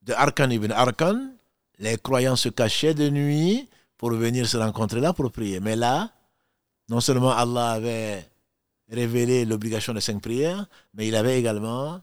de 0.02 0.12
Arkan 0.12 0.50
ibn 0.50 0.72
Arkan. 0.72 1.30
Les 1.78 1.96
croyants 1.96 2.36
se 2.36 2.48
cachaient 2.48 2.94
de 2.94 3.08
nuit 3.08 3.68
pour 3.96 4.10
venir 4.10 4.46
se 4.46 4.56
rencontrer 4.56 5.00
là 5.00 5.12
pour 5.12 5.30
prier. 5.30 5.60
Mais 5.60 5.76
là, 5.76 6.12
non 6.88 7.00
seulement 7.00 7.30
Allah 7.30 7.72
avait 7.72 8.28
révélé 8.88 9.44
l'obligation 9.44 9.94
des 9.94 10.00
cinq 10.00 10.20
prières, 10.22 10.66
mais 10.94 11.08
il 11.08 11.16
avait 11.16 11.38
également 11.38 12.00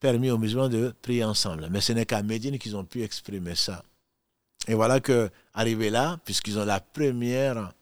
permis 0.00 0.30
aux 0.30 0.38
musulmans 0.38 0.68
de 0.68 0.94
prier 1.02 1.24
ensemble. 1.24 1.68
Mais 1.70 1.80
ce 1.80 1.92
n'est 1.92 2.06
qu'à 2.06 2.22
Médine 2.22 2.58
qu'ils 2.58 2.76
ont 2.76 2.84
pu 2.84 3.02
exprimer 3.02 3.54
ça. 3.54 3.82
Et 4.66 4.74
voilà 4.74 5.00
que, 5.00 5.30
arrivé 5.54 5.90
là, 5.90 6.18
puisqu'ils 6.24 6.58
ont 6.58 6.64
la 6.64 6.80
première 6.80 7.72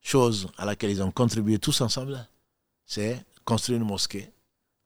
chose 0.00 0.48
à 0.56 0.64
laquelle 0.64 0.90
ils 0.90 1.02
ont 1.02 1.10
contribué 1.10 1.58
tous 1.58 1.80
ensemble, 1.80 2.26
c'est 2.86 3.24
construire 3.44 3.78
une 3.80 3.86
mosquée 3.86 4.30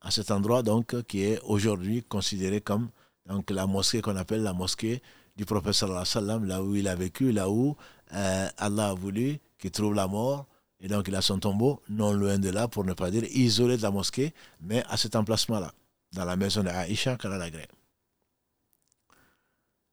à 0.01 0.11
cet 0.11 0.31
endroit 0.31 0.63
donc 0.63 1.01
qui 1.03 1.23
est 1.23 1.39
aujourd'hui 1.43 2.03
considéré 2.03 2.61
comme 2.61 2.89
donc 3.25 3.49
la 3.51 3.65
mosquée 3.65 4.01
qu'on 4.01 4.17
appelle 4.17 4.43
la 4.43 4.53
mosquée 4.53 5.01
du 5.35 5.45
prophète 5.45 5.73
sallam, 5.73 6.45
là 6.45 6.61
où 6.61 6.75
il 6.75 6.87
a 6.87 6.95
vécu, 6.95 7.31
là 7.31 7.49
où 7.49 7.75
euh, 8.13 8.47
Allah 8.57 8.89
a 8.89 8.93
voulu 8.93 9.39
qu'il 9.57 9.71
trouve 9.71 9.93
la 9.93 10.07
mort. 10.07 10.45
Et 10.79 10.87
donc 10.87 11.07
il 11.07 11.15
a 11.15 11.21
son 11.21 11.39
tombeau 11.39 11.81
non 11.89 12.11
loin 12.11 12.37
de 12.37 12.49
là, 12.49 12.67
pour 12.67 12.83
ne 12.83 12.93
pas 12.93 13.09
dire 13.09 13.23
isolé 13.25 13.77
de 13.77 13.81
la 13.81 13.91
mosquée, 13.91 14.33
mais 14.61 14.83
à 14.89 14.97
cet 14.97 15.15
emplacement-là, 15.15 15.73
dans 16.11 16.25
la 16.25 16.35
maison 16.35 16.61
d'Aïcha 16.61 17.15
Kalalagré. 17.15 17.67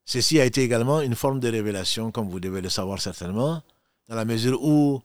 Ceci 0.05 0.41
a 0.41 0.45
été 0.45 0.63
également 0.63 1.01
une 1.01 1.15
forme 1.15 1.39
de 1.39 1.49
révélation, 1.49 2.11
comme 2.11 2.29
vous 2.29 2.41
devez 2.41 2.61
le 2.61 2.69
savoir 2.69 3.01
certainement, 3.01 3.63
dans 4.09 4.17
la 4.17 4.25
mesure 4.25 4.61
où 4.63 5.01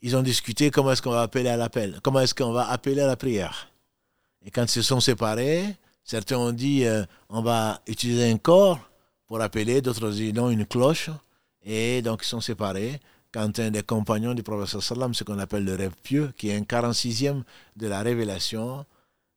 ils 0.00 0.16
ont 0.16 0.22
discuté 0.22 0.70
comment 0.70 0.92
est-ce 0.92 1.02
qu'on 1.02 1.10
va 1.10 1.20
appeler 1.20 1.50
à 1.50 1.58
l'appel, 1.58 2.00
comment 2.02 2.20
est-ce 2.20 2.34
qu'on 2.34 2.52
va 2.52 2.70
appeler 2.70 3.02
à 3.02 3.06
la 3.06 3.16
prière. 3.16 3.68
Et 4.42 4.50
quand 4.50 4.62
ils 4.62 4.68
se 4.70 4.82
sont 4.82 5.00
séparés, 5.00 5.76
certains 6.02 6.38
ont 6.38 6.52
dit 6.52 6.86
euh, 6.86 7.04
on 7.28 7.42
va 7.42 7.82
utiliser 7.86 8.30
un 8.30 8.38
corps 8.38 8.89
pour 9.30 9.40
appeler, 9.40 9.80
d'autres 9.80 10.10
dit 10.10 10.32
non, 10.32 10.50
une 10.50 10.66
cloche. 10.66 11.08
Et 11.62 12.02
donc 12.02 12.22
ils 12.24 12.26
sont 12.26 12.40
séparés. 12.40 12.98
Quand 13.32 13.60
un 13.60 13.70
des 13.70 13.84
compagnons 13.84 14.34
du 14.34 14.42
professeur 14.42 14.82
Sallam, 14.82 15.14
ce 15.14 15.22
qu'on 15.22 15.38
appelle 15.38 15.64
le 15.64 15.76
rêve 15.76 15.94
pieux, 16.02 16.32
qui 16.36 16.48
est 16.48 16.56
un 16.56 16.62
46e 16.62 17.44
de 17.76 17.86
la 17.86 18.02
révélation, 18.02 18.84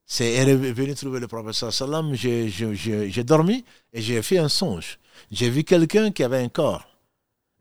c'est 0.04 0.44
venu 0.56 0.96
trouver 0.96 1.20
le 1.20 1.28
professeur 1.28 1.72
Sallam. 1.72 2.12
J'ai 2.12 3.22
dormi 3.22 3.64
et 3.92 4.02
j'ai 4.02 4.20
fait 4.20 4.38
un 4.38 4.48
songe. 4.48 4.98
J'ai 5.30 5.48
vu 5.48 5.62
quelqu'un 5.62 6.10
qui 6.10 6.24
avait 6.24 6.42
un 6.42 6.48
corps. 6.48 6.84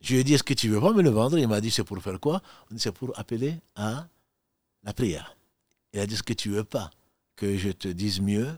Je 0.02 0.13
lui 0.13 0.22
ai 0.22 0.24
dit, 0.24 0.34
est-ce 0.34 0.41
que 0.41 0.56
tu 0.56 0.69
veux 0.69 0.82
pas 0.82 0.91
me 0.91 1.04
le 1.04 1.12
vendre? 1.12 1.38
Il 1.38 1.48
m'a 1.48 1.62
dit, 1.62 1.69
c'est 1.69 1.84
pour 1.84 2.02
faire 2.02 2.19
quoi? 2.19 2.41
C'est 2.78 2.91
pour 2.91 3.12
appeler 3.15 3.60
à 3.76 4.08
la 4.84 4.91
prière. 4.91 5.38
Il 5.93 6.00
a 6.00 6.08
dit, 6.08 6.15
est-ce 6.15 6.24
que 6.24 6.34
tu 6.34 6.50
veux 6.50 6.63
pas 6.63 6.89
que 7.36 7.60
je 7.60 7.69
te 7.69 7.89
dise 7.89 8.19
mieux? 8.22 8.50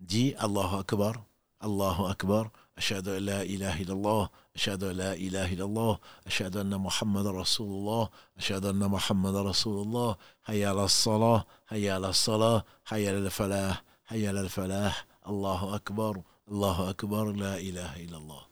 Dis 0.00 0.34
Allahu 0.38 0.80
Akbar, 0.80 1.12
Allahu 1.60 2.10
Akbar, 2.10 2.50
Ashadu 2.78 3.16
an 3.16 3.24
la 3.26 3.40
ilaha 3.44 3.78
illallah, 3.82 4.30
Ashadu 4.56 4.90
an 4.90 4.96
la 4.96 5.12
ilaha 5.16 5.50
illallah, 5.54 5.98
Ashadu 6.26 6.60
anna 6.60 6.78
Muhammad 6.78 7.26
Rasulullah, 7.26 8.08
Ashadu 8.38 8.70
anna 8.70 8.88
Muhammad 8.88 9.34
Rasulullah, 9.34 10.16
Hayya 10.48 10.70
ala 10.70 10.88
salah, 10.88 11.44
Hayya 11.70 11.96
ala 11.96 12.14
salah, 12.14 12.64
Hayya 12.90 13.10
ala 13.18 13.30
falah, 13.30 13.82
Hayya 14.10 14.30
ala 14.30 14.48
falah, 14.48 14.94
Allahu 15.26 15.74
Akbar, 15.74 16.14
Allahu 16.50 16.82
Akbar, 16.88 17.24
la 17.34 17.58
ilaha 17.58 17.98
illallah 17.98 18.48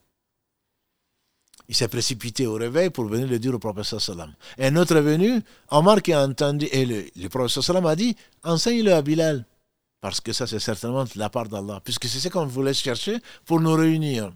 il 1.68 1.74
s'est 1.74 1.88
précipité 1.88 2.46
au 2.46 2.54
réveil 2.54 2.90
pour 2.90 3.06
venir 3.06 3.26
le 3.26 3.38
dire 3.38 3.54
au 3.54 3.58
professeur 3.58 4.00
Salam. 4.00 4.32
Et 4.58 4.66
un 4.66 4.76
autre 4.76 4.96
est 4.96 5.02
venu, 5.02 5.42
Omar 5.70 6.00
qui 6.02 6.12
a 6.12 6.22
entendu, 6.22 6.66
et 6.70 6.86
le, 6.86 7.28
professeur 7.28 7.64
Salam 7.64 7.86
a 7.86 7.96
dit, 7.96 8.16
enseigne-le 8.44 8.92
à 8.92 9.02
Bilal. 9.02 9.44
Parce 10.00 10.20
que 10.20 10.32
ça, 10.32 10.46
c'est 10.46 10.59
certainement 10.59 11.04
la 11.16 11.30
part 11.30 11.48
d'Allah. 11.48 11.80
Puisque 11.82 12.06
c'est 12.06 12.20
ce 12.20 12.28
qu'on 12.28 12.46
voulait 12.46 12.74
chercher 12.74 13.18
pour 13.44 13.61
nous 13.61 13.74
réunir. 13.74 14.32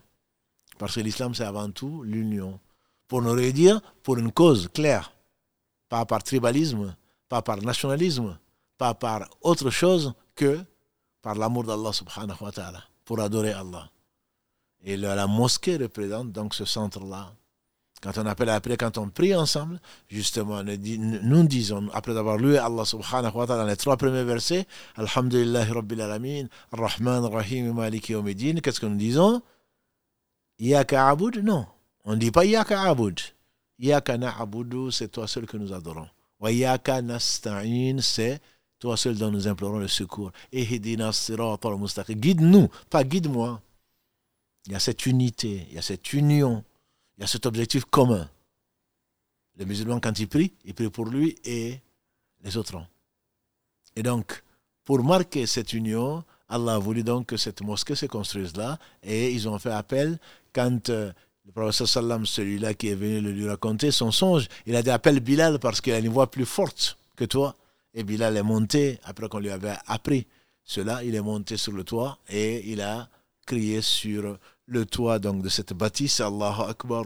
Parce 0.78 0.94
que 0.94 1.00
l'islam, 1.00 1.34
c'est 1.34 1.44
avant 1.44 1.70
tout 1.70 2.02
l'union. 2.02 2.58
Pour 3.06 3.22
nous 3.22 3.32
réunir 3.32 3.80
pour 4.02 4.18
une 4.18 4.32
cause 4.32 4.68
claire. 4.72 5.12
Pas 5.88 6.06
par 6.06 6.22
tribalisme, 6.22 6.94
pas 7.28 7.42
par 7.42 7.58
nationalisme, 7.58 8.38
pas 8.78 8.94
par 8.94 9.28
autre 9.42 9.70
chose 9.70 10.14
que 10.34 10.60
par 11.20 11.34
l'amour 11.34 11.64
d'Allah 11.64 11.92
subhanahu 11.92 12.36
wa 12.40 12.52
ta'ala. 12.52 12.82
Pour 13.04 13.20
adorer 13.20 13.52
Allah. 13.52 13.90
Et 14.82 14.96
la, 14.96 15.26
mosquée 15.26 15.76
représente 15.76 16.32
donc 16.32 16.54
ce 16.54 16.64
centre-là. 16.64 17.34
Quand 18.02 18.16
on 18.16 18.24
appelle 18.24 18.48
après, 18.48 18.76
quand 18.78 18.96
on 18.96 19.10
prie 19.10 19.34
ensemble, 19.34 19.78
justement, 20.08 20.62
nous 20.62 21.42
disons, 21.44 21.88
après 21.92 22.16
avoir 22.16 22.38
lu 22.38 22.56
Allah 22.56 22.84
subhanahu 22.86 23.32
wa 23.34 23.46
ta'ala 23.46 23.64
dans 23.64 23.68
les 23.68 23.76
trois 23.76 23.98
premiers 23.98 24.24
versets, 24.24 24.66
Alhamdulillah 24.96 25.64
Rabbil 25.64 26.00
Alamin, 26.00 26.46
Ar-Rahman, 26.72 27.26
Ar-Rahim, 27.26 27.74
Maliki 27.74 28.12
Yawmiddin, 28.12 28.60
qu'est-ce 28.60 28.80
que 28.80 28.86
nous 28.86 28.96
disons? 28.96 29.42
Yaka 30.58 31.08
Aboud 31.08 31.38
Non. 31.42 31.66
On 32.04 32.12
ne 32.12 32.16
dit 32.16 32.30
pas 32.30 32.46
Yaka 32.46 32.82
Aboud. 32.82 33.20
Yaka 33.78 34.16
Na'abudu, 34.16 34.90
c'est 34.90 35.08
toi 35.08 35.26
seul 35.26 35.46
que 35.46 35.58
nous 35.58 35.72
adorons. 35.72 36.08
Wa 36.38 36.52
Yaka 36.52 37.02
Nasta'in, 37.02 37.98
c'est 38.00 38.40
toi 38.78 38.96
seul 38.96 39.16
dont 39.16 39.30
nous 39.30 39.46
implorons 39.46 39.78
le 39.78 39.88
secours. 39.88 40.32
Ehidina. 40.52 41.10
Guide-nous, 42.08 42.68
pas 42.88 43.04
guide-moi. 43.04 43.60
Il 44.66 44.72
y 44.72 44.74
a 44.74 44.78
cette 44.78 45.06
unité, 45.06 45.66
il 45.70 45.76
y 45.76 45.78
a 45.78 45.82
cette 45.82 46.12
union, 46.12 46.62
il 47.20 47.24
y 47.24 47.24
a 47.24 47.26
cet 47.26 47.44
objectif 47.44 47.84
commun. 47.84 48.26
Le 49.58 49.66
musulman, 49.66 50.00
quand 50.00 50.18
il 50.18 50.26
prie, 50.26 50.54
il 50.64 50.72
prie 50.72 50.88
pour 50.88 51.04
lui 51.04 51.36
et 51.44 51.78
les 52.42 52.56
autres. 52.56 52.82
Et 53.94 54.02
donc, 54.02 54.42
pour 54.84 55.04
marquer 55.04 55.46
cette 55.46 55.74
union, 55.74 56.24
Allah 56.48 56.76
a 56.76 56.78
voulu 56.78 57.02
donc 57.02 57.26
que 57.26 57.36
cette 57.36 57.60
mosquée 57.60 57.94
se 57.94 58.06
construise 58.06 58.56
là. 58.56 58.78
Et 59.02 59.32
ils 59.32 59.46
ont 59.50 59.58
fait 59.58 59.70
appel 59.70 60.18
quand 60.54 60.88
euh, 60.88 61.12
le 61.44 61.52
prophète 61.52 61.86
sallam, 61.86 62.24
celui-là 62.24 62.72
qui 62.72 62.88
est 62.88 62.94
venu 62.94 63.20
lui 63.20 63.46
raconter 63.46 63.90
son 63.90 64.10
songe, 64.10 64.48
il 64.64 64.74
a 64.74 64.82
dit 64.82 64.88
appelle 64.88 65.20
Bilal 65.20 65.58
parce 65.58 65.82
qu'il 65.82 65.92
a 65.92 65.98
une 65.98 66.08
voix 66.08 66.30
plus 66.30 66.46
forte 66.46 66.96
que 67.16 67.26
toi. 67.26 67.54
Et 67.92 68.02
Bilal 68.02 68.38
est 68.38 68.42
monté, 68.42 68.98
après 69.04 69.28
qu'on 69.28 69.40
lui 69.40 69.50
avait 69.50 69.76
appris 69.86 70.26
cela, 70.64 71.04
il 71.04 71.14
est 71.14 71.20
monté 71.20 71.58
sur 71.58 71.72
le 71.72 71.84
toit 71.84 72.18
et 72.30 72.72
il 72.72 72.80
a 72.80 73.10
crié 73.44 73.82
sur 73.82 74.38
le 74.70 74.86
toit 74.86 75.18
donc 75.18 75.42
de 75.42 75.48
cette 75.48 75.72
bâtisse, 75.72 76.20
Allahu 76.20 76.62
Akbar. 76.68 77.04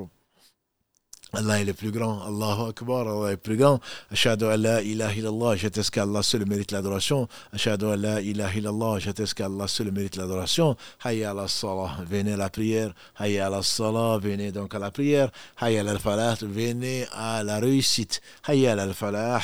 Allah 1.33 1.61
est 1.61 1.65
le 1.65 1.73
plus 1.73 1.91
grand, 1.91 2.23
Allahu 2.23 2.69
Akbar, 2.69 3.09
Allah 3.09 3.29
est 3.29 3.33
le 3.33 3.37
plus 3.39 3.57
grand. 3.57 3.81
Ashadu 4.13 4.45
an 4.45 4.57
la 4.57 4.83
ilaha 4.83 5.15
illallah, 5.15 5.57
j'atteste 5.57 5.91
qu'Allah 5.91 6.23
seul 6.23 6.47
mérite 6.47 6.71
l'adoration. 6.71 7.27
Ashadu 7.53 7.87
an 7.87 7.97
la 7.97 8.21
ilaha 8.21 8.57
illallah, 8.57 8.99
j'atteste 9.01 9.35
qu'Allah 9.35 9.67
seul 9.67 9.91
mérite 9.91 10.17
l'adoration. 10.17 10.77
Hayya 11.03 11.31
ala 11.31 11.49
salah, 11.49 11.97
venez 12.07 12.35
à 12.35 12.37
la 12.37 12.51
prière. 12.51 12.95
Hayya 13.19 13.47
ala 13.47 13.63
salah, 13.63 14.19
venez 14.19 14.53
donc 14.53 14.75
à 14.75 14.79
la 14.79 14.91
prière. 14.93 15.31
Hayya 15.61 15.81
ala 15.81 15.99
falah, 15.99 16.37
venez 16.43 17.07
à 17.13 17.43
la 17.43 17.59
réussite. 17.59 18.21
Hayya 18.47 18.73
ala 18.73 18.93
falah, 18.93 19.41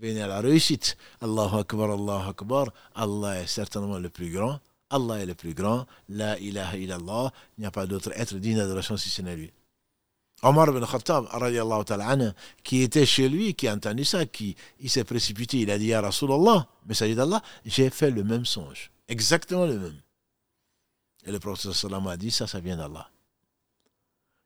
venez 0.00 0.22
à 0.22 0.28
la 0.28 0.40
réussite. 0.40 0.96
Allahu 1.22 1.60
Akbar, 1.60 1.90
Allahu 1.90 2.28
Akbar, 2.28 2.66
Allah 2.94 3.40
est 3.40 3.48
certainement 3.48 3.98
le 3.98 4.10
plus 4.10 4.30
grand. 4.30 4.60
Allah 4.92 5.20
est 5.20 5.26
le 5.26 5.34
plus 5.34 5.54
grand, 5.54 5.86
la 6.08 6.38
ilaha 6.38 6.76
illallah, 6.76 7.32
il 7.58 7.62
n'y 7.62 7.66
a 7.66 7.70
pas 7.70 7.86
d'autre 7.86 8.12
être 8.14 8.36
digne 8.36 8.56
d'adoration 8.56 8.96
si 8.96 9.08
ce 9.08 9.22
n'est 9.22 9.36
lui. 9.36 9.52
Omar 10.42 10.68
ibn 10.68 10.84
Khattab, 10.84 11.26
qui 12.64 12.82
était 12.82 13.06
chez 13.06 13.28
lui, 13.28 13.54
qui 13.54 13.68
a 13.68 13.74
entendu 13.74 14.04
ça, 14.04 14.26
qui 14.26 14.56
il 14.80 14.90
s'est 14.90 15.04
précipité, 15.04 15.58
il 15.60 15.70
a 15.70 15.78
dit 15.78 15.94
à 15.94 16.00
Rasulallah, 16.00 16.68
messager 16.86 17.14
d'Allah, 17.14 17.40
j'ai 17.64 17.90
fait 17.90 18.10
le 18.10 18.24
même 18.24 18.44
songe, 18.44 18.90
exactement 19.08 19.66
le 19.66 19.78
même. 19.78 20.00
Et 21.24 21.30
le 21.30 21.38
prophète 21.38 21.72
a 21.84 22.16
dit, 22.16 22.30
ça, 22.30 22.46
ça 22.46 22.60
vient 22.60 22.76
d'Allah. 22.76 23.08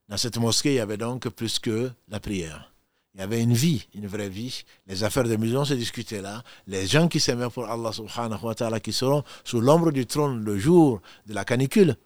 Dans 0.08 0.16
cette 0.16 0.36
mosquée, 0.36 0.72
il 0.72 0.76
y 0.76 0.80
avait 0.80 0.98
donc 0.98 1.28
plus 1.30 1.58
que 1.58 1.90
la 2.08 2.20
prière. 2.20 2.72
Il 3.16 3.20
y 3.20 3.22
avait 3.22 3.42
une 3.42 3.54
vie, 3.54 3.88
une 3.94 4.06
vraie 4.06 4.28
vie. 4.28 4.62
Les 4.86 5.02
affaires 5.02 5.24
de 5.24 5.34
musulmans 5.36 5.64
se 5.64 5.72
discutaient 5.72 6.20
là. 6.20 6.44
Les 6.66 6.86
gens 6.86 7.08
qui 7.08 7.18
s'aimaient 7.18 7.48
pour 7.48 7.64
Allah 7.64 7.90
subhanahu 7.90 8.44
wa 8.44 8.54
ta'ala, 8.54 8.78
qui 8.78 8.92
seront 8.92 9.24
sous 9.42 9.58
l'ombre 9.58 9.90
du 9.90 10.04
trône 10.04 10.44
le 10.44 10.58
jour 10.58 11.00
de 11.24 11.32
la 11.32 11.46
canicule, 11.46 11.96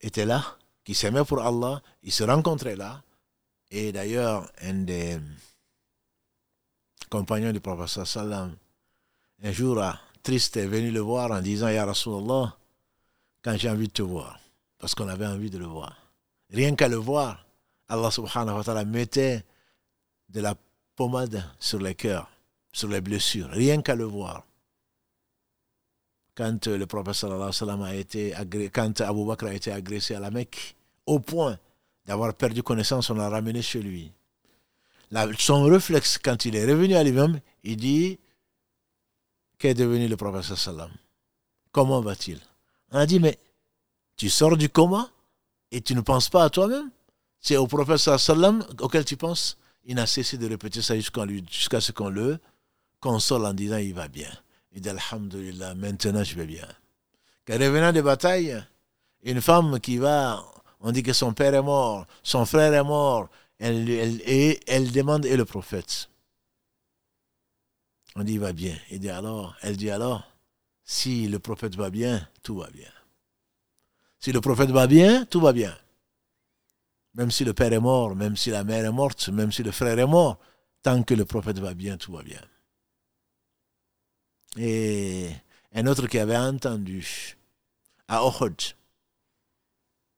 étaient 0.00 0.26
là, 0.26 0.44
qui 0.82 0.92
s'aimaient 0.92 1.24
pour 1.24 1.40
Allah, 1.40 1.80
ils 2.02 2.10
se 2.10 2.24
rencontraient 2.24 2.74
là. 2.74 3.00
Et 3.70 3.92
d'ailleurs, 3.92 4.50
un 4.62 4.74
des 4.74 5.20
compagnons 7.08 7.52
du 7.52 7.60
prophète 7.60 8.04
sallam, 8.04 8.56
un 9.44 9.52
jour, 9.52 9.80
triste, 10.24 10.56
est 10.56 10.66
venu 10.66 10.90
le 10.90 10.98
voir 10.98 11.30
en 11.30 11.40
disant, 11.40 11.68
Ya 11.68 11.86
Rasulallah, 11.86 12.56
quand 13.42 13.56
j'ai 13.56 13.70
envie 13.70 13.86
de 13.86 13.92
te 13.92 14.02
voir, 14.02 14.40
parce 14.80 14.96
qu'on 14.96 15.06
avait 15.06 15.26
envie 15.26 15.50
de 15.50 15.58
le 15.58 15.66
voir. 15.66 15.96
Rien 16.52 16.74
qu'à 16.74 16.88
le 16.88 16.96
voir, 16.96 17.46
Allah 17.88 18.10
subhanahu 18.10 18.56
wa 18.56 18.64
ta'ala 18.64 18.84
mettait 18.84 19.44
de 20.32 20.40
la 20.40 20.54
pommade 20.96 21.44
sur 21.58 21.78
les 21.80 21.94
cœurs, 21.94 22.30
sur 22.72 22.88
les 22.88 23.00
blessures, 23.00 23.48
rien 23.48 23.82
qu'à 23.82 23.94
le 23.94 24.04
voir. 24.04 24.44
quand 26.34 26.68
le 26.68 26.86
prophète 26.86 27.24
a 27.24 27.94
été 27.94 28.34
quand 28.72 29.00
Abu 29.02 29.26
Bakr 29.26 29.46
a 29.46 29.54
été 29.54 29.72
agressé 29.72 30.14
à 30.14 30.20
la 30.20 30.30
Mecque, 30.30 30.74
au 31.04 31.18
point 31.18 31.58
d'avoir 32.06 32.32
perdu 32.34 32.62
connaissance, 32.62 33.10
on 33.10 33.14
l'a 33.14 33.28
ramené 33.28 33.60
chez 33.62 33.82
lui. 33.82 34.12
son 35.38 35.64
réflexe, 35.64 36.18
quand 36.18 36.44
il 36.44 36.56
est 36.56 36.64
revenu 36.64 36.94
à 36.94 37.02
lui-même, 37.02 37.40
il 37.62 37.76
dit 37.76 38.18
Qu'est 39.58 39.74
devenu 39.74 40.08
le 40.08 40.16
prophète 40.16 40.56
sallallahu 40.56 40.90
Comment 41.72 42.00
va-t-il? 42.00 42.40
On 42.92 42.98
a 42.98 43.06
dit 43.06 43.20
Mais 43.20 43.38
tu 44.16 44.30
sors 44.30 44.56
du 44.56 44.70
coma 44.70 45.10
et 45.70 45.82
tu 45.82 45.94
ne 45.94 46.00
penses 46.00 46.30
pas 46.30 46.44
à 46.44 46.50
toi-même? 46.50 46.90
C'est 47.40 47.58
au 47.58 47.66
prophète 47.66 47.98
sallallahu 47.98 48.62
auquel 48.80 49.04
tu 49.04 49.16
penses? 49.18 49.58
Il 49.84 49.96
n'a 49.96 50.06
cessé 50.06 50.36
de 50.36 50.46
répéter 50.46 50.82
ça 50.82 50.94
jusqu'à 50.96 51.80
ce 51.80 51.92
qu'on 51.92 52.08
le 52.08 52.38
console 53.00 53.46
en 53.46 53.54
disant 53.54 53.78
Il 53.78 53.94
va 53.94 54.08
bien. 54.08 54.30
Il 54.72 54.80
dit 54.80 54.88
Alhamdulillah, 54.88 55.74
maintenant 55.74 56.22
je 56.22 56.34
vais 56.34 56.46
bien. 56.46 56.66
Quand 57.46 57.54
revenant 57.54 57.92
des 57.92 58.02
batailles, 58.02 58.62
une 59.22 59.40
femme 59.40 59.80
qui 59.80 59.98
va, 59.98 60.44
on 60.80 60.92
dit 60.92 61.02
que 61.02 61.12
son 61.12 61.32
père 61.32 61.54
est 61.54 61.62
mort, 61.62 62.06
son 62.22 62.44
frère 62.44 62.72
est 62.72 62.84
mort, 62.84 63.28
elle, 63.58 63.88
et 63.90 64.60
elle 64.66 64.92
demande 64.92 65.26
et 65.26 65.36
le 65.36 65.44
prophète? 65.44 66.08
On 68.16 68.24
dit 68.24 68.34
il 68.34 68.40
va 68.40 68.52
bien. 68.52 68.76
Il 68.90 69.00
dit 69.00 69.10
alors, 69.10 69.56
elle 69.62 69.76
dit 69.76 69.90
alors, 69.90 70.28
si 70.84 71.28
le 71.28 71.38
prophète 71.38 71.76
va 71.76 71.90
bien, 71.90 72.28
tout 72.42 72.56
va 72.56 72.68
bien. 72.70 72.90
Si 74.18 74.32
le 74.32 74.40
prophète 74.40 74.70
va 74.70 74.86
bien, 74.86 75.24
tout 75.24 75.40
va 75.40 75.52
bien. 75.52 75.76
Même 77.14 77.30
si 77.30 77.44
le 77.44 77.54
père 77.54 77.72
est 77.72 77.80
mort, 77.80 78.14
même 78.14 78.36
si 78.36 78.50
la 78.50 78.64
mère 78.64 78.84
est 78.84 78.92
morte, 78.92 79.28
même 79.28 79.50
si 79.50 79.62
le 79.62 79.72
frère 79.72 79.98
est 79.98 80.06
mort, 80.06 80.38
tant 80.82 81.02
que 81.02 81.14
le 81.14 81.24
prophète 81.24 81.58
va 81.58 81.74
bien, 81.74 81.96
tout 81.96 82.12
va 82.12 82.22
bien. 82.22 82.40
Et 84.56 85.30
un 85.74 85.86
autre 85.86 86.06
qui 86.06 86.18
avait 86.18 86.36
entendu 86.36 87.36
à 88.08 88.24
Ohod, 88.24 88.60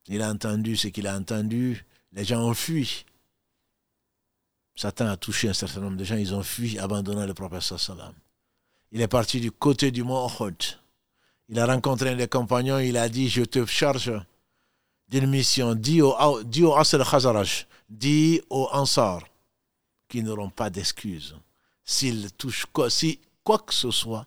il 0.09 0.23
a 0.23 0.31
entendu 0.31 0.77
ce 0.77 0.89
qu'il 0.89 1.07
a 1.07 1.17
entendu, 1.17 1.87
les 2.13 2.25
gens 2.25 2.43
ont 2.43 2.55
fui. 2.55 3.05
Satan 4.75 5.07
a 5.07 5.17
touché 5.17 5.49
un 5.49 5.55
certain 5.55 5.81
nombre 5.81 5.97
de 5.97 6.05
gens, 6.05 6.17
ils 6.17 6.35
ont 6.35 6.43
fui, 6.43 6.79
abandonnant 6.79 7.27
le 7.27 7.35
prophète 7.35 7.63
sallam. 7.79 8.15
Il 8.91 9.01
est 9.01 9.09
parti 9.09 9.41
du 9.41 9.53
côté 9.53 9.91
du 9.91 10.03
mont 10.03 10.27
Ohod. 10.27 10.57
Il 11.49 11.59
a 11.59 11.67
rencontré 11.67 12.11
un 12.11 12.17
des 12.17 12.29
compagnons, 12.29 12.79
il 12.79 12.97
a 12.97 13.09
dit, 13.09 13.29
je 13.29 13.43
te 13.43 13.65
charge 13.67 14.13
d'une 15.13 15.29
mission, 15.29 15.75
dis 15.75 16.01
au, 16.01 16.43
dis 16.43 16.65
au 16.65 16.75
Asr 16.75 17.09
Khazaraj, 17.09 17.67
dis 17.89 18.41
aux 18.49 18.67
Ansar, 18.73 19.23
qui 20.09 20.23
n'auront 20.23 20.49
pas 20.49 20.71
d'excuses. 20.71 21.37
S'ils 21.85 22.33
touchent, 22.33 22.67
si 22.89 23.21
quoi 23.45 23.59
que 23.59 23.75
ce 23.75 23.91
soit 23.91 24.27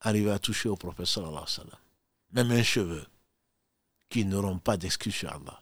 arrive 0.00 0.28
à 0.30 0.40
toucher 0.40 0.68
au 0.68 0.76
sallallahu 1.04 1.44
sallam, 1.46 1.78
même 2.32 2.50
un 2.50 2.64
cheveu, 2.64 3.04
qui 4.08 4.24
n'auront 4.24 4.58
pas 4.58 4.76
d'excuses 4.76 5.14
sur 5.14 5.30
Allah. 5.30 5.60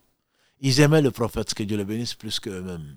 Ils 0.60 0.80
aimaient 0.80 1.02
le 1.02 1.10
prophète, 1.10 1.52
que 1.52 1.62
Dieu 1.64 1.76
le 1.76 1.84
bénisse, 1.84 2.14
plus 2.14 2.40
qu'eux-mêmes. 2.40 2.96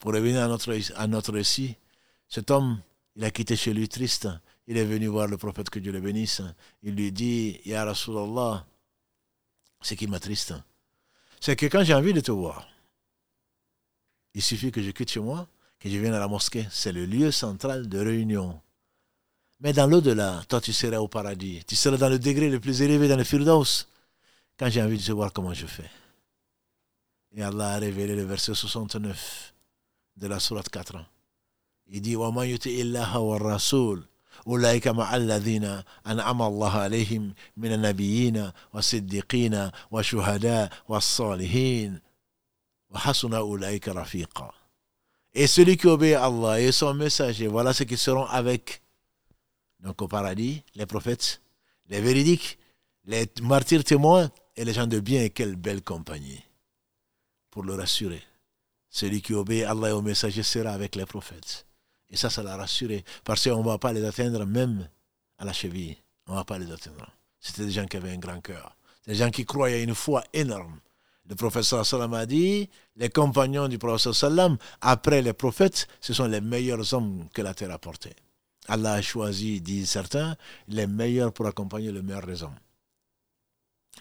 Pour 0.00 0.12
revenir 0.12 0.42
à 0.42 0.48
notre, 0.48 0.76
à 0.96 1.06
notre 1.06 1.32
récit, 1.32 1.76
cet 2.28 2.50
homme, 2.50 2.80
il 3.14 3.24
a 3.24 3.30
quitté 3.30 3.56
chez 3.56 3.72
lui 3.72 3.88
triste. 3.88 4.28
Il 4.66 4.76
est 4.76 4.84
venu 4.84 5.06
voir 5.06 5.26
le 5.26 5.38
prophète, 5.38 5.70
que 5.70 5.78
Dieu 5.78 5.92
le 5.92 6.00
bénisse. 6.00 6.42
Il 6.82 6.96
lui 6.96 7.12
dit, 7.12 7.60
Ya 7.64 7.84
Rasulallah, 7.84 8.66
ce 9.80 9.94
qui 9.94 10.06
m'attriste, 10.06 10.54
c'est 11.40 11.56
que 11.56 11.66
quand 11.66 11.84
j'ai 11.84 11.94
envie 11.94 12.12
de 12.12 12.20
te 12.20 12.32
voir, 12.32 12.68
il 14.34 14.42
suffit 14.42 14.70
que 14.70 14.82
je 14.82 14.90
quitte 14.90 15.10
chez 15.10 15.20
moi, 15.20 15.48
que 15.78 15.88
je 15.88 15.96
vienne 15.96 16.14
à 16.14 16.18
la 16.18 16.28
mosquée. 16.28 16.66
C'est 16.70 16.92
le 16.92 17.06
lieu 17.06 17.30
central 17.30 17.88
de 17.88 17.98
réunion. 17.98 18.60
Mais 19.60 19.72
dans 19.72 19.86
l'au-delà, 19.86 20.42
toi 20.48 20.60
tu 20.60 20.72
seras 20.72 20.98
au 20.98 21.08
paradis. 21.08 21.64
Tu 21.66 21.76
seras 21.76 21.96
dans 21.96 22.08
le 22.08 22.18
degré 22.18 22.50
le 22.50 22.60
plus 22.60 22.82
élevé 22.82 23.08
dans 23.08 23.16
le 23.16 23.24
firdaus. 23.24 23.86
Quand 24.58 24.68
j'ai 24.68 24.82
envie 24.82 24.98
de 24.98 25.02
te 25.02 25.12
voir 25.12 25.32
comment 25.32 25.54
je 25.54 25.66
fais. 25.66 25.90
Et 27.34 27.42
Allah 27.42 27.74
a 27.74 27.78
révélé 27.78 28.14
le 28.14 28.24
verset 28.24 28.54
69 28.54 29.54
de 30.16 30.26
la 30.26 30.40
sourate 30.40 30.68
4. 30.68 30.96
Il 31.88 32.00
dit 32.00 32.16
wa 32.16 32.46
yuti 32.46 32.80
illaha 32.80 33.20
wa 33.20 33.38
rasul 33.38 34.02
أولئك 34.46 34.88
مع 34.88 35.16
الذين 35.16 35.82
أنعم 36.06 36.42
الله 36.42 36.70
عليهم 36.70 37.34
من 37.56 37.72
النبيين 37.72 38.50
والصديقين 38.72 39.70
والشهداء 39.90 40.72
والصالحين 40.88 42.00
وحسن 42.90 43.34
أولئك 43.34 43.88
رفيقا 43.88 44.52
Et 45.38 45.46
celui 45.46 45.76
qui 45.76 45.86
obéit 45.86 46.14
à 46.14 46.24
Allah 46.24 46.60
et 46.62 46.72
son 46.72 46.94
messager, 46.94 47.46
voilà 47.46 47.74
ceux 47.74 47.84
qui 47.84 47.98
seront 47.98 48.24
avec. 48.24 48.80
Donc 49.80 50.00
au 50.00 50.08
paradis, 50.08 50.62
les 50.74 50.86
prophètes, 50.86 51.42
les 51.90 52.00
véridiques, 52.00 52.58
les 53.04 53.28
martyrs 53.42 53.84
témoins 53.84 54.30
et 54.56 54.64
les 54.64 54.72
gens 54.72 54.86
de 54.86 54.98
bien 54.98 55.22
et 55.24 55.30
quelle 55.30 55.56
belle 55.56 55.82
compagnie. 55.82 56.42
Pour 57.50 57.64
le 57.64 57.74
rassurer. 57.74 58.22
Celui 58.88 59.20
qui 59.20 59.34
obéit 59.34 59.64
à 59.64 59.72
Allah 59.72 59.90
et 59.90 59.92
au 59.92 60.00
messager 60.00 60.42
sera 60.42 60.70
avec 60.70 60.96
les 60.96 61.04
prophètes. 61.04 61.66
Et 62.10 62.16
ça, 62.16 62.30
ça 62.30 62.42
l'a 62.42 62.56
rassuré. 62.56 63.04
Parce 63.24 63.44
qu'on 63.44 63.62
ne 63.62 63.68
va 63.68 63.78
pas 63.78 63.92
les 63.92 64.04
atteindre 64.04 64.44
même 64.44 64.88
à 65.38 65.44
la 65.44 65.52
cheville. 65.52 65.96
On 66.26 66.32
ne 66.32 66.36
va 66.36 66.44
pas 66.44 66.58
les 66.58 66.70
atteindre. 66.70 67.10
C'était 67.40 67.64
des 67.64 67.72
gens 67.72 67.86
qui 67.86 67.96
avaient 67.96 68.12
un 68.12 68.18
grand 68.18 68.40
cœur. 68.40 68.76
Des 69.06 69.14
gens 69.14 69.30
qui 69.30 69.44
croyaient 69.44 69.82
une 69.82 69.94
foi 69.94 70.24
énorme. 70.32 70.80
Le 71.28 71.34
professeur 71.34 71.84
sallam 71.84 72.14
a 72.14 72.24
dit, 72.24 72.68
les 72.96 73.08
compagnons 73.08 73.66
du 73.68 73.78
professeur 73.78 74.14
sallam, 74.14 74.56
après 74.80 75.22
les 75.22 75.32
prophètes, 75.32 75.88
ce 76.00 76.12
sont 76.12 76.26
les 76.26 76.40
meilleurs 76.40 76.94
hommes 76.94 77.28
que 77.34 77.42
la 77.42 77.52
terre 77.52 77.72
a 77.72 77.78
portés. 77.78 78.14
Allah 78.68 78.94
a 78.94 79.02
choisi, 79.02 79.60
disent 79.60 79.90
certains, 79.90 80.36
les 80.68 80.86
meilleurs 80.86 81.32
pour 81.32 81.46
accompagner 81.46 81.90
le 81.90 82.02
meilleur 82.02 82.26
des 82.26 82.42
hommes. 82.42 82.58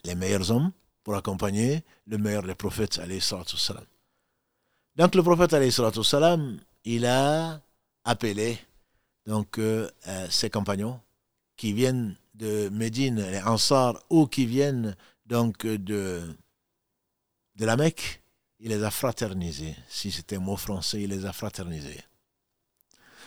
Les 0.03 0.15
meilleurs 0.15 0.51
hommes 0.51 0.71
pour 1.03 1.15
accompagner 1.15 1.83
le 2.05 2.17
meilleur 2.17 2.43
des 2.43 2.55
prophètes, 2.55 2.99
alayhi. 2.99 3.21
Donc 4.95 5.15
le 5.15 5.23
prophète, 5.23 6.03
salam, 6.03 6.59
il 6.83 7.05
a 7.05 7.59
appelé 8.05 8.57
donc, 9.25 9.57
euh, 9.57 9.89
euh, 10.07 10.27
ses 10.29 10.49
compagnons 10.49 11.01
qui 11.57 11.73
viennent 11.73 12.15
de 12.35 12.69
Médine, 12.69 13.21
les 13.21 13.41
Ansar, 13.41 14.01
ou 14.09 14.27
qui 14.27 14.45
viennent 14.45 14.95
donc 15.25 15.65
de, 15.65 16.21
de 17.55 17.65
la 17.65 17.75
Mecque, 17.75 18.21
il 18.59 18.69
les 18.69 18.83
a 18.83 18.91
fraternisés. 18.91 19.75
Si 19.87 20.11
c'était 20.11 20.35
un 20.35 20.39
mot 20.39 20.57
français, 20.57 21.01
il 21.01 21.09
les 21.09 21.25
a 21.25 21.33
fraternisés. 21.33 22.03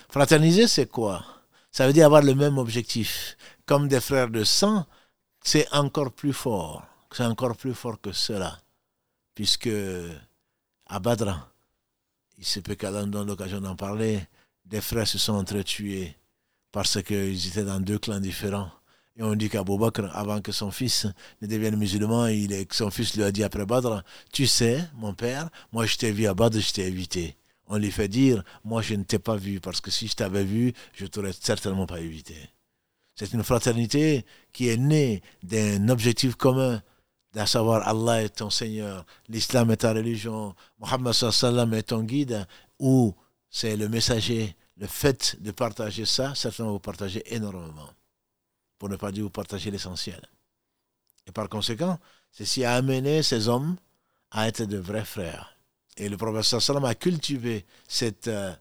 Fraterniser, 0.09 0.69
c'est 0.69 0.87
quoi? 0.87 1.25
Ça 1.71 1.87
veut 1.87 1.93
dire 1.93 2.07
avoir 2.07 2.23
le 2.23 2.35
même 2.35 2.59
objectif. 2.59 3.37
Comme 3.67 3.89
des 3.89 4.01
frères 4.01 4.31
de 4.31 4.45
sang, 4.45 4.87
c'est 5.43 5.71
encore 5.75 6.13
plus 6.13 6.33
fort. 6.33 6.85
C'est 7.13 7.25
encore 7.25 7.57
plus 7.57 7.75
fort 7.75 8.01
que 8.01 8.13
cela. 8.13 8.61
Puisque 9.35 9.71
à 10.87 10.99
Badra, 10.99 11.51
il 12.39 12.45
se 12.45 12.61
peut 12.61 12.75
qu'Allah 12.75 13.05
nous 13.05 13.11
donne 13.11 13.29
l'occasion 13.29 13.61
d'en 13.61 13.77
parler, 13.77 14.27
des 14.69 14.81
frères 14.81 15.09
se 15.09 15.19
sont 15.19 15.35
entretués 15.35 16.15
parce 16.73 17.03
qu'ils 17.03 17.49
étaient 17.49 17.65
dans 17.65 17.81
deux 17.81 17.99
clans 17.99 18.21
différents. 18.21 18.71
Et 19.17 19.23
on 19.23 19.35
dit 19.35 19.49
qu'Abou 19.49 19.79
Bakr, 19.79 20.15
avant 20.17 20.41
que 20.41 20.53
son 20.53 20.71
fils 20.71 21.07
ne 21.43 21.49
devienne 21.49 21.77
musulman, 21.77 22.29
il 22.29 22.67
son 22.71 22.91
fils 22.91 23.17
lui 23.17 23.25
a 23.25 23.33
dit 23.33 23.43
après 23.43 23.67
Badr, 23.67 24.03
tu 24.33 24.47
sais, 24.47 24.85
mon 24.95 25.13
père, 25.13 25.49
moi 25.73 25.87
je 25.87 25.97
t'ai 25.97 26.13
vu 26.13 26.27
à 26.27 26.35
Badr, 26.35 26.61
je 26.61 26.73
t'ai 26.73 26.87
évité. 26.87 27.37
On 27.67 27.79
lui 27.79 27.91
fait 27.91 28.09
dire, 28.09 28.45
moi 28.65 28.81
je 28.81 28.95
ne 28.95 29.03
t'ai 29.03 29.19
pas 29.19 29.37
vu, 29.37 29.61
parce 29.61 29.81
que 29.81 29.91
si 29.91 30.07
je 30.07 30.15
t'avais 30.15 30.45
vu, 30.45 30.73
je 30.95 31.07
t'aurais 31.07 31.33
certainement 31.33 31.87
pas 31.87 32.01
évité. 32.01 32.37
C'est 33.17 33.33
une 33.33 33.43
fraternité 33.43 34.25
qui 34.53 34.69
est 34.69 34.77
née 34.77 35.23
d'un 35.43 35.89
objectif 35.89 36.37
commun, 36.37 36.81
à 37.35 37.47
savoir 37.47 37.87
Allah 37.89 38.23
est 38.23 38.37
ton 38.37 38.51
Seigneur, 38.51 39.05
l'islam 39.29 39.71
est 39.73 39.79
ta 39.79 39.93
religion, 39.93 40.55
Mohammed 40.79 41.75
est 41.75 41.83
ton 41.83 42.05
guide, 42.05 42.47
ou 42.79 43.15
c'est 43.51 43.77
le 43.77 43.89
messager. 43.89 44.57
Le 44.77 44.87
fait 44.87 45.37
de 45.43 45.51
partager 45.51 46.05
ça, 46.05 46.35
certainement 46.37 46.73
vous 46.73 46.79
partagez 46.79 47.23
énormément. 47.35 47.91
Pour 48.79 48.89
ne 48.89 48.97
pas 48.97 49.11
dire 49.11 49.25
vous 49.25 49.31
partagez 49.31 49.71
l'essentiel. 49.71 50.21
Et 51.27 51.33
par 51.33 51.49
conséquent, 51.49 51.99
ceci 52.31 52.65
a 52.65 52.75
amené 52.75 53.23
ces 53.23 53.49
hommes 53.49 53.77
à 54.31 54.47
être 54.47 54.63
de 54.65 54.79
vrais 54.79 55.05
frères. 55.05 55.57
Et 55.97 56.09
le 56.09 56.17
professeur 56.17 56.63
sallam 56.63 56.85
a 56.85 56.95
cultivé 56.95 57.67
cette 57.89 58.29
euh, 58.29 58.55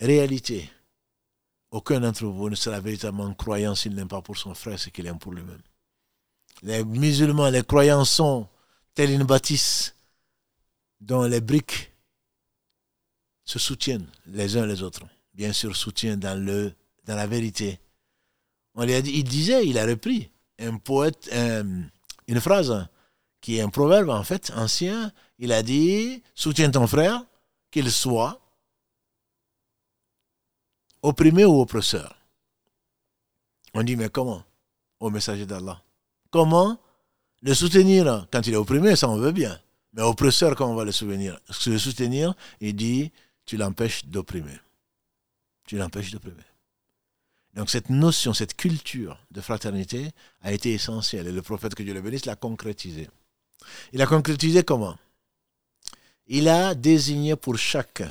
réalité. 0.00 0.70
Aucun 1.72 2.00
d'entre 2.00 2.24
vous 2.26 2.48
ne 2.48 2.54
sera 2.54 2.78
véritablement 2.78 3.34
croyant 3.34 3.74
s'il 3.74 3.94
n'aime 3.94 4.08
pas 4.08 4.22
pour 4.22 4.36
son 4.36 4.54
frère 4.54 4.78
ce 4.78 4.90
qu'il 4.90 5.06
aime 5.06 5.18
pour 5.18 5.32
lui-même. 5.32 5.62
Les 6.62 6.84
musulmans, 6.84 7.50
les 7.50 7.64
croyants 7.64 8.04
sont 8.04 8.48
tels 8.94 9.10
une 9.10 9.24
bâtisse 9.24 9.96
dont 11.00 11.24
les 11.24 11.40
briques 11.40 11.92
se 13.46 13.58
soutiennent 13.58 14.06
les 14.26 14.58
uns 14.58 14.66
les 14.66 14.82
autres. 14.82 15.06
Bien 15.32 15.52
sûr, 15.52 15.74
soutien 15.74 16.16
dans, 16.16 16.74
la 17.06 17.26
vérité. 17.26 17.78
On 18.74 18.84
lui 18.84 18.94
a 18.94 19.00
dit, 19.00 19.12
il 19.12 19.24
disait, 19.24 19.66
il 19.66 19.78
a 19.78 19.86
repris 19.86 20.30
un 20.58 20.76
poète, 20.76 21.30
une 21.32 22.40
phrase 22.40 22.86
qui 23.40 23.56
est 23.56 23.62
un 23.62 23.70
proverbe 23.70 24.10
en 24.10 24.24
fait 24.24 24.52
ancien. 24.54 25.12
Il 25.38 25.52
a 25.52 25.62
dit, 25.62 26.22
soutiens 26.34 26.70
ton 26.70 26.86
frère, 26.86 27.24
qu'il 27.70 27.90
soit 27.90 28.40
opprimé 31.02 31.44
ou 31.44 31.60
oppresseur. 31.60 32.16
On 33.74 33.82
dit, 33.82 33.96
mais 33.96 34.08
comment 34.08 34.42
Au 34.98 35.10
messager 35.10 35.46
d'Allah? 35.46 35.80
Comment 36.30 36.78
le 37.42 37.54
soutenir 37.54 38.26
quand 38.32 38.46
il 38.46 38.54
est 38.54 38.56
opprimé, 38.56 38.96
ça 38.96 39.08
on 39.08 39.16
veut 39.16 39.32
bien. 39.32 39.60
Mais 39.92 40.02
oppresseur, 40.02 40.56
comment 40.56 40.72
on 40.72 40.76
va 40.76 40.84
le 40.84 40.92
soutenir 40.92 41.38
Le 41.66 41.78
soutenir, 41.78 42.34
il 42.60 42.74
dit, 42.74 43.12
tu 43.46 43.56
l'empêches 43.56 44.04
d'opprimer. 44.04 44.58
Tu 45.66 45.78
l'empêches 45.78 46.10
d'opprimer. 46.10 46.42
Donc 47.54 47.70
cette 47.70 47.88
notion, 47.88 48.34
cette 48.34 48.56
culture 48.56 49.18
de 49.30 49.40
fraternité 49.40 50.10
a 50.42 50.52
été 50.52 50.74
essentielle. 50.74 51.26
Et 51.28 51.32
le 51.32 51.42
prophète 51.42 51.74
que 51.74 51.82
Dieu 51.82 51.94
le 51.94 52.02
bénisse 52.02 52.26
l'a 52.26 52.36
concrétisé. 52.36 53.08
Il 53.92 54.02
a 54.02 54.06
concrétisé 54.06 54.62
comment? 54.62 54.98
Il 56.26 56.48
a 56.48 56.74
désigné 56.74 57.36
pour 57.36 57.56
chaque 57.56 58.02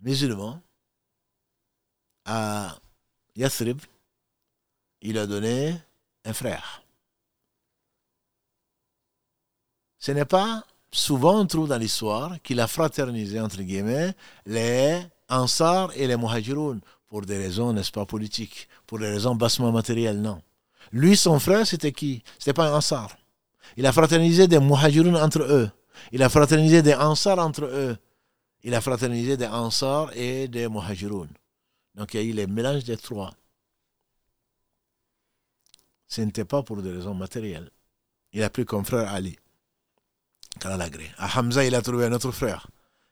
musulman 0.00 0.62
à 2.24 2.78
Yathrib, 3.34 3.80
il 5.00 5.18
a 5.18 5.26
donné 5.26 5.76
un 6.24 6.32
frère. 6.32 6.82
Ce 9.98 10.12
n'est 10.12 10.24
pas 10.24 10.64
souvent 10.92 11.40
on 11.40 11.46
trouve 11.46 11.68
dans 11.68 11.78
l'histoire 11.78 12.40
qu'il 12.42 12.60
a 12.60 12.66
fraternisé 12.66 13.40
entre 13.40 13.62
guillemets 13.62 14.14
les 14.46 15.00
Ansar 15.28 15.90
et 15.96 16.06
les 16.06 16.16
Muhajiroun 16.16 16.80
pour 17.08 17.22
des 17.22 17.38
raisons, 17.38 17.72
n'est-ce 17.72 17.92
pas, 17.92 18.06
politiques, 18.06 18.68
pour 18.86 18.98
des 18.98 19.08
raisons 19.08 19.34
bassement 19.34 19.72
matérielles, 19.72 20.20
non. 20.20 20.40
Lui, 20.92 21.16
son 21.16 21.38
frère, 21.38 21.66
c'était 21.66 21.92
qui? 21.92 22.22
C'était 22.38 22.52
pas 22.52 22.68
un 22.68 22.76
Ansar. 22.76 23.16
Il 23.76 23.86
a 23.86 23.92
fraternisé 23.92 24.46
des 24.46 24.60
Muhajiroun 24.60 25.16
entre 25.16 25.42
eux. 25.42 25.70
Il 26.12 26.22
a 26.22 26.28
fraternisé 26.28 26.82
des 26.82 26.94
Ansar 26.94 27.38
entre 27.38 27.64
eux. 27.64 27.96
Il 28.62 28.74
a 28.74 28.80
fraternisé 28.80 29.36
des 29.36 29.46
Ansar 29.46 30.10
et 30.16 30.48
des 30.48 30.68
Muhajiroun. 30.68 31.28
Donc 31.94 32.14
il 32.14 32.20
y 32.20 32.20
a 32.20 32.26
eu 32.26 32.32
les 32.32 32.46
mélanges 32.46 32.84
des 32.84 32.96
trois. 32.96 33.32
Ce 36.08 36.20
n'était 36.20 36.44
pas 36.44 36.62
pour 36.62 36.82
des 36.82 36.92
raisons 36.92 37.14
matérielles. 37.14 37.70
Il 38.32 38.42
a 38.42 38.50
pris 38.50 38.64
comme 38.64 38.84
frère 38.84 39.12
Ali. 39.12 39.36
À 40.64 41.38
Hamza, 41.38 41.64
il 41.64 41.74
a 41.74 41.82
trouvé 41.82 42.06
un 42.06 42.12
autre 42.12 42.32
frère 42.32 42.68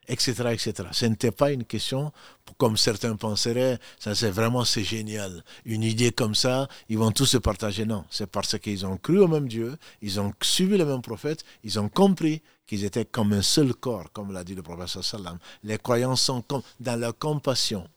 etc., 0.09 0.33
etc. 0.53 0.89
Ce 0.93 1.07
n'était 1.07 1.31
pas 1.31 1.53
une 1.53 1.65
question, 1.65 2.13
comme 2.59 2.77
certains 2.77 3.17
penseraient, 3.17 3.79
ça 3.99 4.15
c'est 4.15 4.31
vraiment, 4.31 4.65
c'est 4.65 4.85
génial. 4.85 5.45
Une 5.65 5.83
idée 5.83 6.13
comme 6.13 6.35
ça, 6.35 6.69
ils 6.89 6.99
vont 6.99 7.13
tous 7.13 7.27
se 7.27 7.39
partager. 7.39 7.85
Non, 7.85 8.05
c'est 8.11 8.27
parce 8.27 8.59
qu'ils 8.59 8.85
ont 8.87 8.97
cru 8.97 9.19
au 9.19 9.29
même 9.29 9.49
Dieu, 9.49 9.77
ils 10.03 10.21
ont 10.21 10.33
suivi 10.43 10.77
le 10.77 10.85
même 10.85 11.03
prophète, 11.03 11.45
ils 11.63 11.79
ont 11.79 11.89
compris 11.89 12.43
qu'ils 12.67 12.85
étaient 12.85 13.05
comme 13.05 13.33
un 13.33 13.43
seul 13.43 13.75
corps, 13.75 14.11
comme 14.13 14.33
l'a 14.33 14.45
dit 14.45 14.55
le 14.55 14.63
prophète 14.63 15.03
sallam. 15.03 15.39
Les 15.63 15.79
croyants 15.79 16.17
sont 16.17 16.43
comme, 16.43 16.63
dans 16.81 16.99
leur 16.99 17.19
compassion, 17.19 17.89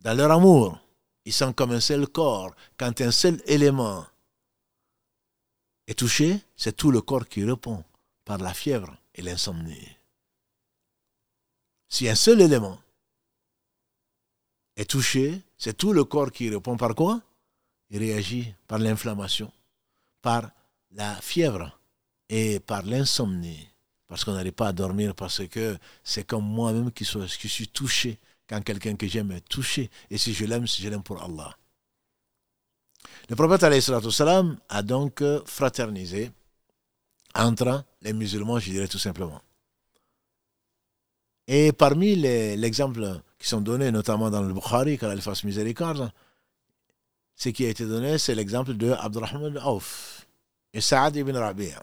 dans 0.00 0.14
leur 0.14 0.30
amour. 0.30 0.78
Ils 1.24 1.32
sont 1.32 1.52
comme 1.52 1.72
un 1.72 1.80
seul 1.80 2.06
corps. 2.06 2.54
Quand 2.76 3.00
un 3.00 3.10
seul 3.10 3.40
élément 3.46 4.06
est 5.88 5.98
touché, 5.98 6.40
c'est 6.56 6.76
tout 6.76 6.92
le 6.92 7.00
corps 7.00 7.26
qui 7.26 7.44
répond 7.44 7.82
par 8.26 8.38
la 8.38 8.52
fièvre 8.52 8.94
et 9.14 9.22
l'insomnie. 9.22 9.96
Si 11.88 12.08
un 12.08 12.16
seul 12.16 12.42
élément 12.42 12.78
est 14.76 14.90
touché, 14.90 15.40
c'est 15.56 15.76
tout 15.76 15.94
le 15.94 16.04
corps 16.04 16.32
qui 16.32 16.50
répond 16.50 16.76
par 16.76 16.94
quoi? 16.94 17.22
Il 17.88 18.00
réagit 18.00 18.52
par 18.66 18.80
l'inflammation, 18.80 19.50
par 20.20 20.50
la 20.90 21.14
fièvre 21.22 21.78
et 22.28 22.58
par 22.58 22.82
l'insomnie. 22.82 23.68
Parce 24.08 24.24
qu'on 24.24 24.32
n'arrive 24.32 24.52
pas 24.52 24.68
à 24.68 24.72
dormir, 24.72 25.14
parce 25.14 25.46
que 25.46 25.78
c'est 26.02 26.24
comme 26.24 26.44
moi-même 26.44 26.90
qui, 26.90 27.04
suis 27.04 27.68
touché 27.68 28.18
quand 28.48 28.60
quelqu'un 28.62 28.96
que 28.96 29.06
j'aime 29.06 29.30
est 29.30 29.48
touché. 29.48 29.88
Et 30.10 30.18
si 30.18 30.34
je 30.34 30.44
l'aime, 30.44 30.66
si 30.66 30.82
je 30.82 30.88
l'aime 30.88 31.02
pour 31.02 31.22
Allah. 31.22 31.56
Le 33.28 33.36
prophète 33.36 33.62
a 34.68 34.82
donc 34.82 35.22
fraternisé 35.46 36.32
entre 37.36 37.84
les 38.02 38.12
musulmans, 38.12 38.58
je 38.58 38.70
dirais 38.70 38.88
tout 38.88 38.98
simplement. 38.98 39.40
Et 41.46 41.72
parmi 41.72 42.16
les 42.16 42.60
exemples 42.64 43.20
qui 43.38 43.46
sont 43.46 43.60
donnés, 43.60 43.90
notamment 43.90 44.30
dans 44.30 44.42
le 44.42 44.52
Bukhari, 44.52 44.98
il 45.00 45.22
fasse 45.22 45.44
miséricorde, 45.44 46.10
ce 47.36 47.50
qui 47.50 47.66
a 47.66 47.68
été 47.68 47.84
donné, 47.84 48.18
c'est 48.18 48.34
l'exemple 48.34 48.74
de 48.74 48.90
Abdurrahman 48.92 49.58
Auf 49.58 50.26
et 50.72 50.80
Saad 50.80 51.16
ibn 51.16 51.36
Rabi'a. 51.36 51.82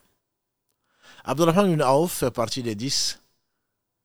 Abdurrahman 1.24 1.72
ibn 1.72 1.82
Auf 1.82 2.12
fait 2.12 2.32
partie 2.32 2.64
des 2.64 2.76
dix 2.76 3.20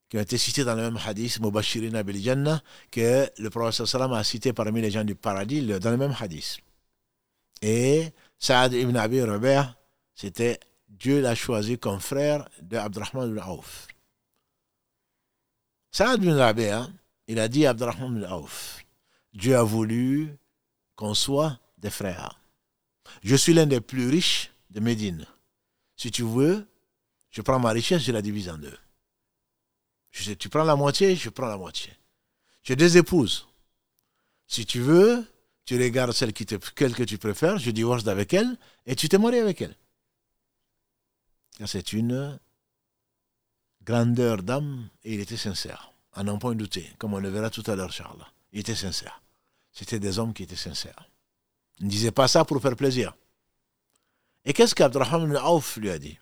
qui 0.08 0.16
ont 0.16 0.20
été 0.20 0.38
cités 0.38 0.64
dans 0.64 0.74
le 0.74 0.82
même 0.82 0.98
hadith, 1.04 1.40
Mubashirin 1.40 2.02
bil 2.02 2.22
Jannah, 2.22 2.62
que 2.90 3.30
le 3.38 3.50
prophète 3.50 3.86
sallam 3.86 4.12
a 4.12 4.24
cité 4.24 4.52
parmi 4.52 4.80
les 4.80 4.90
gens 4.90 5.04
du 5.04 5.14
paradis 5.14 5.66
dans 5.66 5.90
le 5.90 5.96
même 5.96 6.14
hadith. 6.18 6.58
Et 7.60 8.10
Saad 8.38 8.72
ibn 8.72 8.96
Abi 8.96 9.20
Rabi'a, 9.22 9.74
c'était 10.14 10.60
Dieu 10.98 11.20
l'a 11.20 11.34
choisi 11.34 11.78
comme 11.78 12.00
frère 12.00 12.48
de 12.60 12.76
Abdurrahman 12.76 13.30
ibn 13.30 13.38
Auf. 13.38 13.86
Saad 15.92 16.20
bin 16.20 16.36
Rabia, 16.36 16.88
il 17.28 17.38
a 17.38 17.48
dit 17.48 17.66
à 17.66 17.70
Abdurrahman 17.70 18.20
bin 18.20 18.30
Auf, 18.30 18.84
Dieu 19.32 19.56
a 19.56 19.62
voulu 19.62 20.36
qu'on 20.96 21.14
soit 21.14 21.58
des 21.78 21.90
frères. 21.90 22.40
Je 23.22 23.36
suis 23.36 23.54
l'un 23.54 23.66
des 23.66 23.80
plus 23.80 24.08
riches 24.08 24.50
de 24.70 24.80
Médine. 24.80 25.24
Si 25.96 26.10
tu 26.10 26.22
veux, 26.22 26.66
je 27.30 27.42
prends 27.42 27.60
ma 27.60 27.70
richesse, 27.70 28.02
je 28.02 28.12
la 28.12 28.22
divise 28.22 28.48
en 28.48 28.58
deux. 28.58 28.76
Tu 30.10 30.48
prends 30.48 30.64
la 30.64 30.74
moitié, 30.74 31.14
je 31.14 31.30
prends 31.30 31.46
la 31.46 31.56
moitié. 31.56 31.92
J'ai 32.64 32.74
deux 32.74 32.96
épouses. 32.96 33.46
Si 34.46 34.66
tu 34.66 34.80
veux, 34.80 35.24
tu 35.64 35.80
regardes 35.80 36.12
celle, 36.12 36.32
qui 36.32 36.44
te, 36.44 36.56
que 36.56 37.04
tu 37.04 37.18
préfères, 37.18 37.58
je 37.58 37.70
divorce 37.70 38.06
avec 38.08 38.34
elle 38.34 38.56
et 38.86 38.96
tu 38.96 39.08
t'es 39.08 39.18
marié 39.18 39.40
avec 39.40 39.62
elle. 39.62 39.76
C'est 41.66 41.92
une 41.92 42.38
grandeur 43.82 44.42
d'âme 44.42 44.88
et 45.04 45.14
il 45.14 45.20
était 45.20 45.36
sincère, 45.36 45.92
à 46.12 46.22
n'en 46.22 46.38
point 46.38 46.54
douter, 46.54 46.92
comme 46.98 47.14
on 47.14 47.18
le 47.18 47.30
verra 47.30 47.50
tout 47.50 47.64
à 47.66 47.74
l'heure, 47.74 47.92
Charles. 47.92 48.24
Il 48.52 48.60
était 48.60 48.74
sincère. 48.74 49.22
C'était 49.72 49.98
des 49.98 50.18
hommes 50.18 50.32
qui 50.34 50.44
étaient 50.44 50.56
sincères. 50.56 51.08
Il 51.80 51.86
ne 51.86 51.90
disait 51.90 52.10
pas 52.10 52.28
ça 52.28 52.44
pour 52.44 52.60
faire 52.60 52.76
plaisir. 52.76 53.14
Et 54.44 54.52
qu'est-ce 54.52 54.74
qu'Abdurrahman 54.74 55.36
Auf 55.36 55.76
lui 55.76 55.90
a 55.90 55.98
dit? 55.98 56.18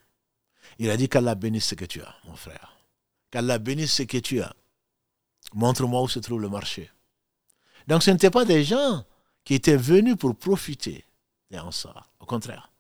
Il 0.78 0.91
a 0.91 0.97
dit 0.97 1.09
qu'Allah 1.09 1.34
bénisse 1.34 1.66
ce 1.66 1.74
que 1.74 1.84
tu 1.84 2.03
as, 2.03 2.14
mon 2.24 2.37
frère. 2.37 2.76
Qu'Allah 3.30 3.59
bénisse 3.59 3.95
ce 3.95 4.03
que 4.03 4.18
tu 4.18 4.43
as. 4.43 4.55
Montre-moi 5.55 6.03
où 6.03 6.09
se 6.09 6.18
trouve 6.18 6.41
le 6.41 6.49
marché. 6.49 6.91
Donc 7.87 8.03
ce 8.03 8.11
n'étaient 8.11 8.30
pas 8.30 8.45
des 8.45 8.64
gens 8.64 9.05
qui 9.45 9.55
étaient 9.55 9.76
venus 9.76 10.16
pour 10.16 10.37
profiter 10.37 11.05
des 11.51 11.59
Ansar. 11.59 12.11
Au 12.20 12.26
contraire. 12.26 12.70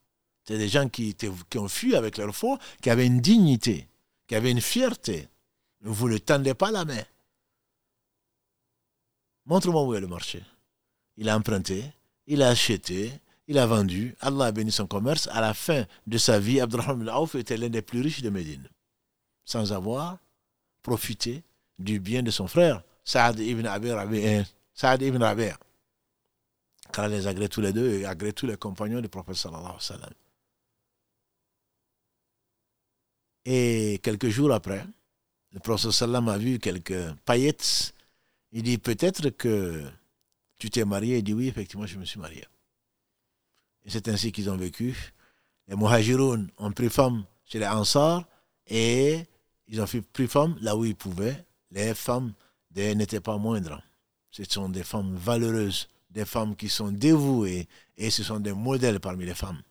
C'était 0.46 0.58
des 0.58 0.68
gens 0.68 0.88
qui, 0.88 1.16
ont 1.56 1.68
fui 1.68 1.96
avec 1.96 2.18
leur 2.18 2.34
foi, 2.34 2.58
qui 2.80 2.88
avaient 2.88 3.06
une 3.06 3.20
dignité 3.20 3.88
qui 4.26 4.34
avait 4.34 4.50
une 4.50 4.60
fierté. 4.60 5.28
Vous 5.80 6.08
ne 6.08 6.18
tendez 6.18 6.54
pas 6.54 6.70
la 6.70 6.84
main. 6.84 7.02
Montre-moi 9.46 9.84
où 9.84 9.94
est 9.94 10.00
le 10.00 10.08
marché. 10.08 10.42
Il 11.16 11.28
a 11.28 11.36
emprunté, 11.36 11.84
il 12.26 12.42
a 12.42 12.48
acheté, 12.48 13.12
il 13.46 13.58
a 13.58 13.66
vendu. 13.66 14.16
Allah 14.20 14.46
a 14.46 14.52
béni 14.52 14.72
son 14.72 14.86
commerce. 14.86 15.28
À 15.32 15.40
la 15.40 15.54
fin 15.54 15.84
de 16.06 16.18
sa 16.18 16.40
vie, 16.40 16.60
Abdurrahman 16.60 17.08
Aouf 17.08 17.36
était 17.36 17.56
l'un 17.56 17.68
des 17.68 17.82
plus 17.82 18.00
riches 18.00 18.22
de 18.22 18.30
Médine. 18.30 18.68
Sans 19.44 19.72
avoir 19.72 20.18
profité 20.82 21.44
du 21.78 22.00
bien 22.00 22.22
de 22.22 22.30
son 22.30 22.48
frère, 22.48 22.82
Saad 23.04 23.38
ibn 23.38 23.66
Abi 23.66 23.92
Rabi'. 23.92 24.44
Saad 24.74 25.02
ibn 25.02 25.22
Rabi'. 25.22 25.54
Car 26.92 27.08
les 27.08 27.26
agrée 27.26 27.48
tous 27.48 27.60
les 27.60 27.72
deux 27.72 28.00
et 28.00 28.06
agrée 28.06 28.32
tous 28.32 28.46
les 28.46 28.56
compagnons 28.56 29.00
du 29.00 29.08
prophète 29.08 29.36
sallallahu 29.36 29.64
alayhi 29.64 29.76
wa 29.76 29.80
sallam. 29.80 30.10
Et 33.48 34.00
quelques 34.02 34.28
jours 34.28 34.52
après, 34.52 34.84
le 35.52 35.60
professeur 35.60 35.94
Salam 35.94 36.28
a 36.28 36.36
vu 36.36 36.58
quelques 36.58 37.14
paillettes. 37.24 37.94
Il 38.50 38.64
dit 38.64 38.76
peut-être 38.76 39.30
que 39.30 39.84
tu 40.58 40.68
t'es 40.68 40.84
marié. 40.84 41.18
Il 41.18 41.22
dit 41.22 41.32
oui, 41.32 41.46
effectivement, 41.46 41.86
je 41.86 41.96
me 41.96 42.04
suis 42.04 42.18
marié. 42.18 42.44
Et 43.84 43.90
c'est 43.90 44.08
ainsi 44.08 44.32
qu'ils 44.32 44.50
ont 44.50 44.56
vécu. 44.56 45.12
Les 45.68 45.76
Muhajiroun 45.76 46.50
ont 46.58 46.72
pris 46.72 46.90
femme 46.90 47.24
chez 47.44 47.60
les 47.60 47.66
Ansar 47.66 48.24
et 48.66 49.20
ils 49.68 49.80
ont 49.80 49.86
pris 50.12 50.26
femme 50.26 50.56
là 50.60 50.76
où 50.76 50.84
ils 50.84 50.96
pouvaient. 50.96 51.44
Les 51.70 51.94
femmes 51.94 52.32
n'étaient 52.74 53.20
pas 53.20 53.38
moindres. 53.38 53.80
Ce 54.32 54.42
sont 54.42 54.68
des 54.68 54.82
femmes 54.82 55.14
valeureuses, 55.14 55.88
des 56.10 56.24
femmes 56.24 56.56
qui 56.56 56.68
sont 56.68 56.90
dévouées 56.90 57.68
et 57.96 58.10
ce 58.10 58.24
sont 58.24 58.40
des 58.40 58.52
modèles 58.52 58.98
parmi 58.98 59.24
les 59.24 59.34
femmes. 59.34 59.62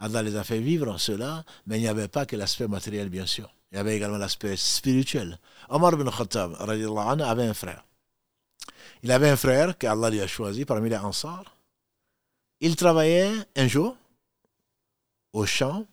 Allah 0.00 0.22
les 0.22 0.36
a 0.36 0.44
fait 0.44 0.60
vivre 0.60 0.98
cela, 0.98 1.44
mais 1.66 1.78
il 1.78 1.82
n'y 1.82 1.88
avait 1.88 2.08
pas 2.08 2.26
que 2.26 2.34
l'aspect 2.34 2.66
matériel, 2.66 3.10
bien 3.10 3.26
sûr. 3.26 3.54
Il 3.70 3.76
y 3.76 3.78
avait 3.78 3.96
également 3.96 4.18
l'aspect 4.18 4.56
spirituel. 4.56 5.38
Omar 5.68 5.96
bin 5.96 6.10
Khattab 6.10 6.56
avait 6.58 7.46
un 7.46 7.54
frère. 7.54 7.84
Il 9.02 9.12
avait 9.12 9.28
un 9.28 9.36
frère 9.36 9.76
qu'Allah 9.78 10.10
lui 10.10 10.20
a 10.20 10.26
choisi 10.26 10.64
parmi 10.64 10.90
les 10.90 10.96
Ansar. 10.96 11.44
Il 12.60 12.76
travaillait 12.76 13.32
un 13.56 13.68
jour 13.68 13.96
au 15.32 15.46
champ 15.46 15.86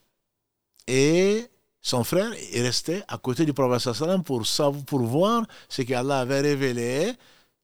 et 0.88 1.46
son 1.82 2.04
frère 2.04 2.32
est 2.34 2.62
resté 2.62 3.04
à 3.08 3.18
côté 3.18 3.46
du 3.46 3.54
prophète 3.54 3.94
pour, 4.24 4.44
pour 4.86 5.00
voir 5.02 5.46
ce 5.70 5.82
qu'Allah 5.84 6.22
avait 6.22 6.42
révélé 6.42 7.14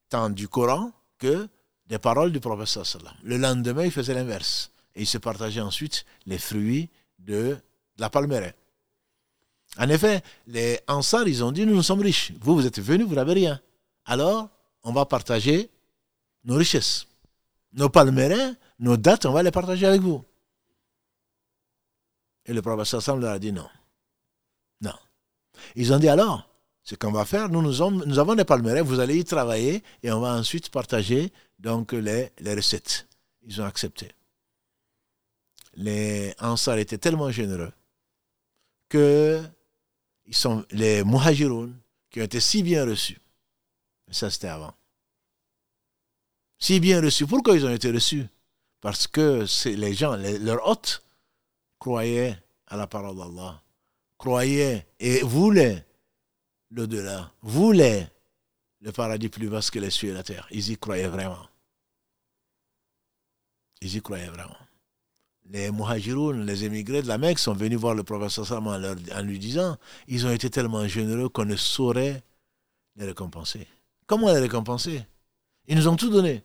tant 0.10 0.30
du 0.30 0.48
Coran 0.48 0.92
que 1.18 1.48
des 1.88 2.00
paroles 2.00 2.32
du 2.32 2.40
prophète. 2.40 2.98
Le 3.24 3.38
lendemain, 3.38 3.86
il 3.86 3.92
faisait 3.92 4.14
l'inverse. 4.14 4.73
Et 4.96 5.02
il 5.02 5.08
se 5.08 5.18
partageait 5.18 5.62
ensuite 5.62 6.06
les 6.26 6.38
fruits 6.38 6.90
de, 7.20 7.58
la 7.98 8.10
palmeraie. 8.10 8.56
En 9.78 9.90
effet, 9.90 10.22
les 10.48 10.80
Ansar, 10.88 11.28
ils 11.28 11.44
ont 11.44 11.52
dit, 11.52 11.66
nous, 11.66 11.76
nous 11.76 11.84
sommes 11.84 12.02
riches. 12.02 12.32
Vous, 12.40 12.56
vous 12.56 12.66
êtes 12.66 12.80
venus, 12.80 13.08
vous 13.08 13.16
n'avez 13.16 13.34
rien. 13.34 13.60
Alors, 14.06 14.50
on 14.84 14.94
va 14.94 15.06
partager 15.06 15.70
nos 16.44 16.56
richesses. 16.56 17.08
Nos 17.74 17.90
palmerins, 17.90 18.56
nos 18.80 18.98
dates, 18.98 19.26
on 19.26 19.32
va 19.32 19.42
les 19.42 19.52
partager 19.52 19.88
avec 19.88 20.02
vous. 20.02 20.24
Et 22.46 22.54
le 22.54 22.62
prophète 22.62 22.86
sallam 23.00 23.22
leur 23.22 23.32
a 23.32 23.40
dit 23.40 23.52
non. 23.52 23.68
Non. 24.82 24.94
Ils 25.76 25.92
ont 25.94 25.98
dit 25.98 26.10
alors, 26.10 26.48
ce 26.84 26.94
qu'on 26.96 27.12
va 27.12 27.26
faire, 27.26 27.50
nous, 27.50 27.62
nous, 27.62 27.82
avons, 27.82 28.36
des 28.36 28.44
palmerins, 28.44 28.84
vous 28.84 29.00
allez 29.00 29.18
y 29.18 29.24
travailler 29.24 29.82
et 30.04 30.12
on 30.12 30.20
va 30.20 30.36
ensuite 30.36 30.70
partager 30.70 31.32
donc 31.58 31.94
les 31.94 32.30
recettes. 32.46 33.08
Ils 33.42 33.60
ont 33.62 33.66
accepté. 33.66 34.12
Les 35.76 36.36
Ansar 36.40 36.78
étaient 36.78 36.98
tellement 36.98 37.32
généreux 37.32 37.72
que 38.90 39.42
ils 40.26 40.36
sont 40.36 40.66
les 40.72 41.04
Muhajiroun 41.04 41.76
qui 42.10 42.22
ont 42.22 42.24
été 42.24 42.40
si 42.40 42.64
bien 42.64 42.86
reçus. 42.86 43.20
Ça, 44.12 44.30
c'était 44.30 44.48
avant. 44.48 44.74
Si 46.60 46.80
bien 46.80 47.02
reçus. 47.02 47.26
Pourquoi 47.26 47.56
ils 47.56 47.66
ont 47.66 47.74
été 47.74 47.92
reçus? 47.92 48.26
Parce 48.80 49.08
que 49.08 49.46
les 49.70 49.94
gens, 49.94 50.16
leurs 50.16 50.68
hôtes, 50.68 51.04
croyaient 51.80 52.38
à 52.68 52.78
la 52.78 52.88
parole 52.88 53.18
d'Allah 53.18 53.64
croyaient 54.24 54.88
et 55.02 55.22
voulaient 55.22 55.86
l'au-delà, 56.72 57.30
voulaient 57.42 58.10
le 58.80 58.94
paradis 58.94 59.28
plus 59.28 59.48
vaste 59.48 59.72
que 59.72 59.80
les 59.80 59.90
cieux 59.90 60.12
et 60.12 60.14
la 60.14 60.24
terre. 60.24 60.48
Ils 60.50 60.72
y 60.72 60.78
croyaient 60.78 61.10
vraiment. 61.10 61.46
Ils 63.82 63.98
y 63.98 64.02
croyaient 64.02 64.30
vraiment. 64.30 64.56
Les 65.54 65.70
muhajiroun, 65.70 66.48
les 66.48 66.66
émigrés 66.66 67.04
de 67.04 67.08
la 67.08 67.20
Mecque 67.20 67.38
sont 67.38 67.54
venus 67.54 67.78
voir 67.78 67.94
le 67.94 68.04
Salman 68.28 68.82
en, 69.16 69.22
lui 69.22 69.38
disant 69.38 69.78
ils 70.08 70.26
ont 70.26 70.32
été 70.32 70.50
tellement 70.50 70.88
généreux 70.88 71.30
qu'on 71.30 71.46
ne 71.46 71.56
saurait 71.56 72.24
les 72.96 73.06
récompenser. 73.06 73.68
Comment 74.08 74.34
les 74.34 74.40
récompenser? 74.40 75.06
Ils 75.68 75.78
nous 75.78 75.88
ont 75.88 75.96
tout 75.96 76.10
donné. 76.10 76.44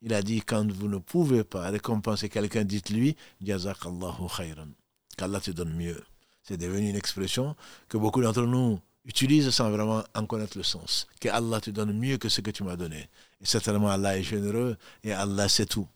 Il 0.00 0.14
a 0.14 0.22
dit 0.22 0.42
quand 0.42 0.70
vous 0.70 0.86
ne 0.86 0.98
pouvez 0.98 1.42
pas 1.42 1.70
récompenser 1.70 2.28
quelqu'un, 2.28 2.62
dites-lui 2.62 3.16
Jazakallahu 3.42 4.28
khayran. 4.36 4.68
Qu'Allah 5.16 5.40
te 5.40 5.50
donne 5.50 5.74
mieux. 5.74 6.00
C'est 6.44 6.56
devenu 6.56 6.88
une 6.88 6.96
expression 6.96 7.56
que 7.88 7.98
beaucoup 7.98 8.22
d'entre 8.22 8.42
nous 8.42 8.78
utilisent 9.06 9.50
sans 9.50 9.70
vraiment 9.70 10.04
en 10.14 10.26
connaître 10.26 10.56
le 10.56 10.62
sens. 10.62 11.08
Que 11.20 11.28
Allah 11.28 11.60
te 11.60 11.70
donne 11.70 11.98
mieux 11.98 12.16
que 12.16 12.28
ce 12.28 12.40
que 12.42 12.52
tu 12.52 12.62
m'as 12.62 12.76
donné. 12.76 13.08
Et 13.40 13.44
certainement 13.44 13.90
Allah 13.90 14.16
est 14.16 14.22
généreux 14.22 14.76
et 15.02 15.12
Allah 15.12 15.48
sait 15.48 15.66
tout. 15.66 15.88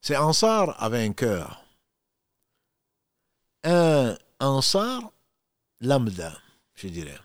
C'est 0.00 0.16
Ansar 0.16 0.82
avait 0.82 1.04
un 1.04 1.12
cœur. 1.12 1.62
Un 3.64 4.16
Ansar 4.38 5.12
lambda, 5.80 6.38
je 6.74 6.88
dirais. 6.88 7.18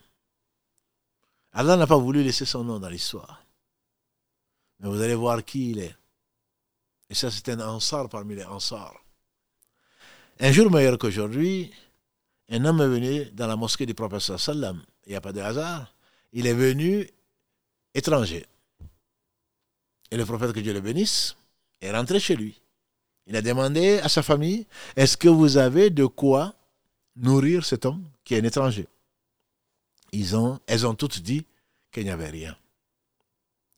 Allah 1.54 1.78
n'a 1.78 1.88
pas 1.88 1.98
voulu 1.98 2.22
laisser 2.22 2.46
son 2.46 2.66
nom 2.66 2.80
dans 2.80 2.90
l'histoire. 2.90 3.46
Mais 4.80 4.90
vous 4.90 5.02
allez 5.02 5.16
voir 5.16 5.44
qui 5.46 5.72
il 5.72 5.80
est. 5.80 5.96
Et 7.10 7.16
ça, 7.16 7.32
c'est 7.32 7.48
un 7.50 7.60
Ansar 7.62 8.10
parmi 8.10 8.36
les 8.36 8.44
Ansars. 8.44 9.02
Un 10.42 10.52
jour 10.52 10.70
meilleur 10.70 10.98
qu'aujourd'hui, 10.98 11.74
un 12.50 12.66
homme 12.66 12.82
est 12.82 12.88
venu 12.88 13.26
dans 13.32 13.48
la 13.48 13.56
mosquée 13.56 13.86
du 13.86 13.94
professeur 13.94 14.38
Sallam. 14.38 14.84
Il 15.06 15.12
n'y 15.12 15.16
a 15.16 15.22
pas 15.22 15.32
de 15.32 15.40
hasard. 15.40 15.96
Il 16.34 16.46
est 16.46 16.54
venu 16.54 17.10
étranger. 17.94 18.46
Et 20.12 20.18
le 20.18 20.26
prophète, 20.26 20.52
que 20.52 20.60
Dieu 20.60 20.74
le 20.74 20.82
bénisse, 20.82 21.38
est 21.80 21.92
rentré 21.92 22.20
chez 22.20 22.36
lui. 22.36 22.62
Il 23.28 23.36
a 23.36 23.42
demandé 23.42 24.00
à 24.00 24.10
sa 24.10 24.22
famille, 24.22 24.68
est-ce 24.96 25.18
que 25.18 25.28
vous 25.28 25.58
avez 25.58 25.90
de 25.90 26.06
quoi 26.06 26.54
nourrir 27.16 27.66
cet 27.66 27.86
homme 27.86 28.04
qui 28.24 28.36
est 28.36 28.40
un 28.40 28.44
étranger? 28.44 28.88
Ils 30.12 30.36
ont, 30.36 30.60
Elles 30.68 30.86
ont 30.86 30.96
toutes 30.96 31.22
dit 31.22 31.46
qu'il 31.92 32.04
n'y 32.04 32.12
avait 32.12 32.30
rien. 32.30 32.56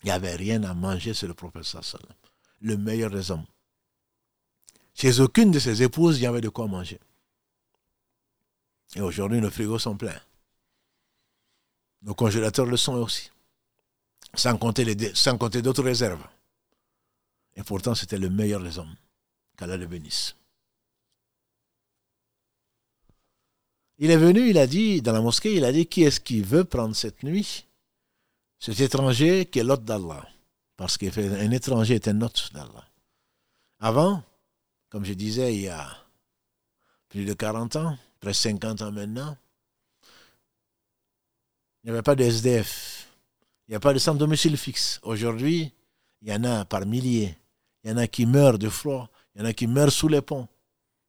Il 0.04 0.08
n'y 0.08 0.12
avait 0.12 0.36
rien 0.36 0.64
à 0.64 0.74
manger 0.74 1.14
sur 1.14 1.28
le 1.28 1.34
prophète 1.34 1.64
sallam. 1.64 2.06
Le 2.62 2.78
meilleur 2.78 3.10
des 3.10 3.32
hommes. 3.32 3.46
Chez 4.94 5.20
aucune 5.20 5.52
de 5.52 5.60
ses 5.60 5.84
épouses, 5.84 6.18
il 6.18 6.24
y 6.24 6.26
avait 6.26 6.42
de 6.42 6.50
quoi 6.50 6.68
manger. 6.68 7.00
Et 8.96 9.02
aujourd'hui, 9.02 9.40
nos 9.40 9.52
frigos 9.52 9.80
sont 9.80 9.96
pleins. 9.96 10.20
Nos 12.02 12.14
congélateurs 12.14 12.66
le 12.66 12.78
sont 12.78 12.94
aussi. 12.96 13.32
Sans 14.34 14.58
compter, 14.58 14.86
les, 14.86 15.16
sans 15.16 15.38
compter 15.38 15.62
d'autres 15.62 15.84
réserves. 15.84 16.26
Et 17.56 17.64
pourtant, 17.64 17.96
c'était 17.96 18.18
le 18.18 18.30
meilleur 18.30 18.62
des 18.62 18.78
hommes. 18.78 18.96
Qu'Allah 19.58 19.78
le 19.78 19.88
bénisse. 19.88 20.36
Il 23.98 24.12
est 24.12 24.18
venu, 24.18 24.50
il 24.50 24.58
a 24.58 24.68
dit, 24.68 25.02
dans 25.02 25.12
la 25.12 25.22
mosquée, 25.22 25.56
il 25.56 25.66
a 25.66 25.72
dit, 25.72 25.88
qui 25.88 26.04
est-ce 26.04 26.20
qui 26.20 26.42
veut 26.42 26.64
prendre 26.64 26.96
cette 26.96 27.24
nuit? 27.24 27.66
Cet 28.60 28.80
étranger 28.80 29.46
qui 29.48 29.60
est 29.60 29.64
l'hôte 29.64 29.84
d'Allah. 29.84 30.28
Parce 30.76 30.98
qu'un 30.98 31.52
étranger 31.52 31.96
est 31.96 32.08
un 32.08 32.22
hôte 32.22 32.52
d'Allah. 32.54 32.88
Avant, 33.80 34.24
comme 34.90 35.04
je 35.04 35.14
disais, 35.14 35.54
il 35.56 35.62
y 35.62 35.68
a 35.68 35.90
plus 37.10 37.26
de 37.26 37.34
40 37.34 37.76
ans, 37.78 37.98
presque 38.20 38.44
50 38.44 38.84
ans 38.84 38.92
maintenant, 38.92 39.36
il 41.84 41.88
n'y 41.88 41.92
avait 41.92 42.04
pas 42.04 42.16
de 42.16 42.24
SDF. 42.24 43.08
Il 43.68 43.72
n'y 43.72 43.76
a 43.76 43.80
pas 43.80 43.94
de 43.94 44.00
centre 44.00 44.18
domicile 44.18 44.58
fixe. 44.58 45.00
Aujourd'hui, 45.04 45.72
il 46.22 46.30
y 46.30 46.34
en 46.34 46.44
a 46.44 46.66
par 46.66 46.86
milliers. 46.86 47.38
Il 47.84 47.90
y 47.90 47.94
en 47.94 47.98
a 47.98 48.08
qui 48.08 48.26
meurent 48.26 48.60
de 48.60 48.70
froid. 48.70 49.10
Il 49.38 49.42
y 49.42 49.44
en 49.44 49.50
a 49.50 49.54
qui 49.54 49.68
meurent 49.68 49.92
sous 49.92 50.08
les 50.08 50.24
ponts. 50.24 50.48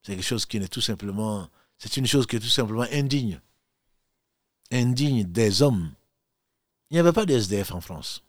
C'est 0.02 0.14
quelque 0.14 0.24
chose 0.24 0.44
qui 0.44 0.60
n'est 0.60 0.68
tout 0.68 0.82
simplement, 0.82 1.48
c'est 1.78 1.96
une 1.96 2.06
chose 2.06 2.26
qui 2.26 2.36
est 2.36 2.40
tout 2.40 2.46
simplement 2.46 2.84
indigne. 2.92 3.40
Indigne 4.70 5.24
des 5.24 5.62
hommes. 5.62 5.94
Il 6.90 6.94
n'y 6.94 7.00
avait 7.00 7.14
pas 7.14 7.24
de 7.24 7.32
SDF 7.32 7.72
en 7.72 7.80
France. 7.80 8.22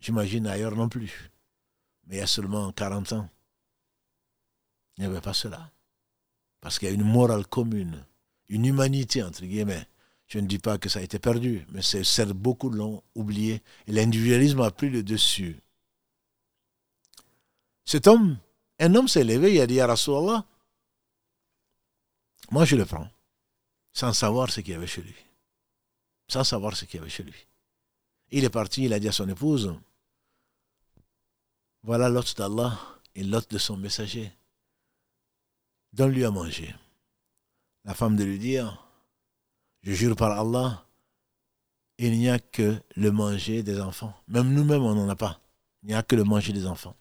J'imagine 0.00 0.48
ailleurs 0.48 0.74
non 0.74 0.88
plus. 0.88 1.30
Mais 2.08 2.16
il 2.16 2.18
y 2.18 2.22
a 2.22 2.26
seulement 2.26 2.72
40 2.72 3.12
ans. 3.12 3.30
Il 4.96 5.02
n'y 5.02 5.06
avait 5.06 5.20
pas 5.20 5.34
cela. 5.34 5.70
Parce 6.60 6.80
qu'il 6.80 6.88
y 6.88 6.90
a 6.90 6.94
une 6.94 7.04
morale 7.04 7.46
commune, 7.46 8.04
une 8.48 8.64
humanité, 8.64 9.22
entre 9.22 9.44
guillemets. 9.44 9.86
Je 10.26 10.40
ne 10.40 10.48
dis 10.48 10.58
pas 10.58 10.76
que 10.76 10.88
ça 10.88 10.98
a 10.98 11.02
été 11.02 11.20
perdu, 11.20 11.64
mais 11.70 11.82
c'est 11.82 12.32
beaucoup 12.32 12.68
l'ont 12.68 13.04
oublié. 13.14 13.62
Et 13.86 13.92
l'individualisme 13.92 14.60
a 14.60 14.72
pris 14.72 14.90
le 14.90 15.04
dessus. 15.04 15.60
Cet 17.84 18.08
homme, 18.08 18.38
un 18.78 18.94
homme 18.94 19.08
s'est 19.08 19.24
levé, 19.24 19.54
il 19.54 19.60
a 19.60 19.66
dit 19.66 19.80
à 19.80 19.86
Rasulallah, 19.86 20.44
moi 22.50 22.64
je 22.64 22.76
le 22.76 22.84
prends, 22.84 23.08
sans 23.92 24.12
savoir 24.12 24.50
ce 24.50 24.60
qu'il 24.60 24.72
y 24.72 24.76
avait 24.76 24.86
chez 24.86 25.02
lui. 25.02 25.14
Sans 26.28 26.44
savoir 26.44 26.76
ce 26.76 26.84
qu'il 26.84 26.98
y 26.98 27.00
avait 27.00 27.10
chez 27.10 27.22
lui. 27.22 27.46
Il 28.30 28.44
est 28.44 28.50
parti, 28.50 28.84
il 28.84 28.92
a 28.92 29.00
dit 29.00 29.08
à 29.08 29.12
son 29.12 29.28
épouse, 29.28 29.74
voilà 31.82 32.08
l'hôte 32.08 32.36
d'Allah 32.36 32.78
et 33.14 33.24
l'hôte 33.24 33.50
de 33.50 33.58
son 33.58 33.76
messager. 33.76 34.30
Donne-lui 35.92 36.24
à 36.24 36.30
manger. 36.30 36.74
La 37.84 37.94
femme 37.94 38.16
de 38.16 38.24
lui 38.24 38.38
dire, 38.38 38.86
je 39.82 39.92
jure 39.92 40.14
par 40.14 40.38
Allah, 40.38 40.84
il 41.96 42.18
n'y 42.18 42.28
a 42.28 42.38
que 42.38 42.80
le 42.94 43.10
manger 43.10 43.62
des 43.62 43.80
enfants. 43.80 44.14
Même 44.28 44.52
nous-mêmes, 44.52 44.82
on 44.82 44.94
n'en 44.94 45.08
a 45.08 45.16
pas. 45.16 45.40
Il 45.82 45.88
n'y 45.88 45.94
a 45.94 46.02
que 46.02 46.14
le 46.14 46.24
manger 46.24 46.52
des 46.52 46.66
enfants. 46.66 46.94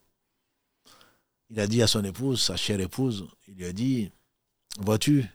Il 1.50 1.60
a 1.60 1.68
dit 1.68 1.82
à 1.82 1.88
son 1.88 2.04
épouse, 2.04 2.42
sa 2.42 2.58
chère 2.58 2.80
épouse, 2.80 3.28
il 3.48 3.56
lui 3.56 3.66
a 3.66 3.74
dit, 3.74 4.12
vois-tu, 4.80 5.26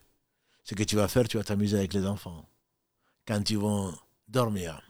ce 0.64 0.74
que 0.74 0.82
tu 0.82 0.96
vas 0.96 1.08
faire, 1.08 1.26
tu 1.26 1.38
vas 1.38 1.44
t'amuser 1.44 1.78
avec 1.78 1.94
les 1.94 2.06
enfants. 2.06 2.46
Quand 3.26 3.50
ils 3.50 3.58
vont 3.58 3.96
dormir, 4.28 4.82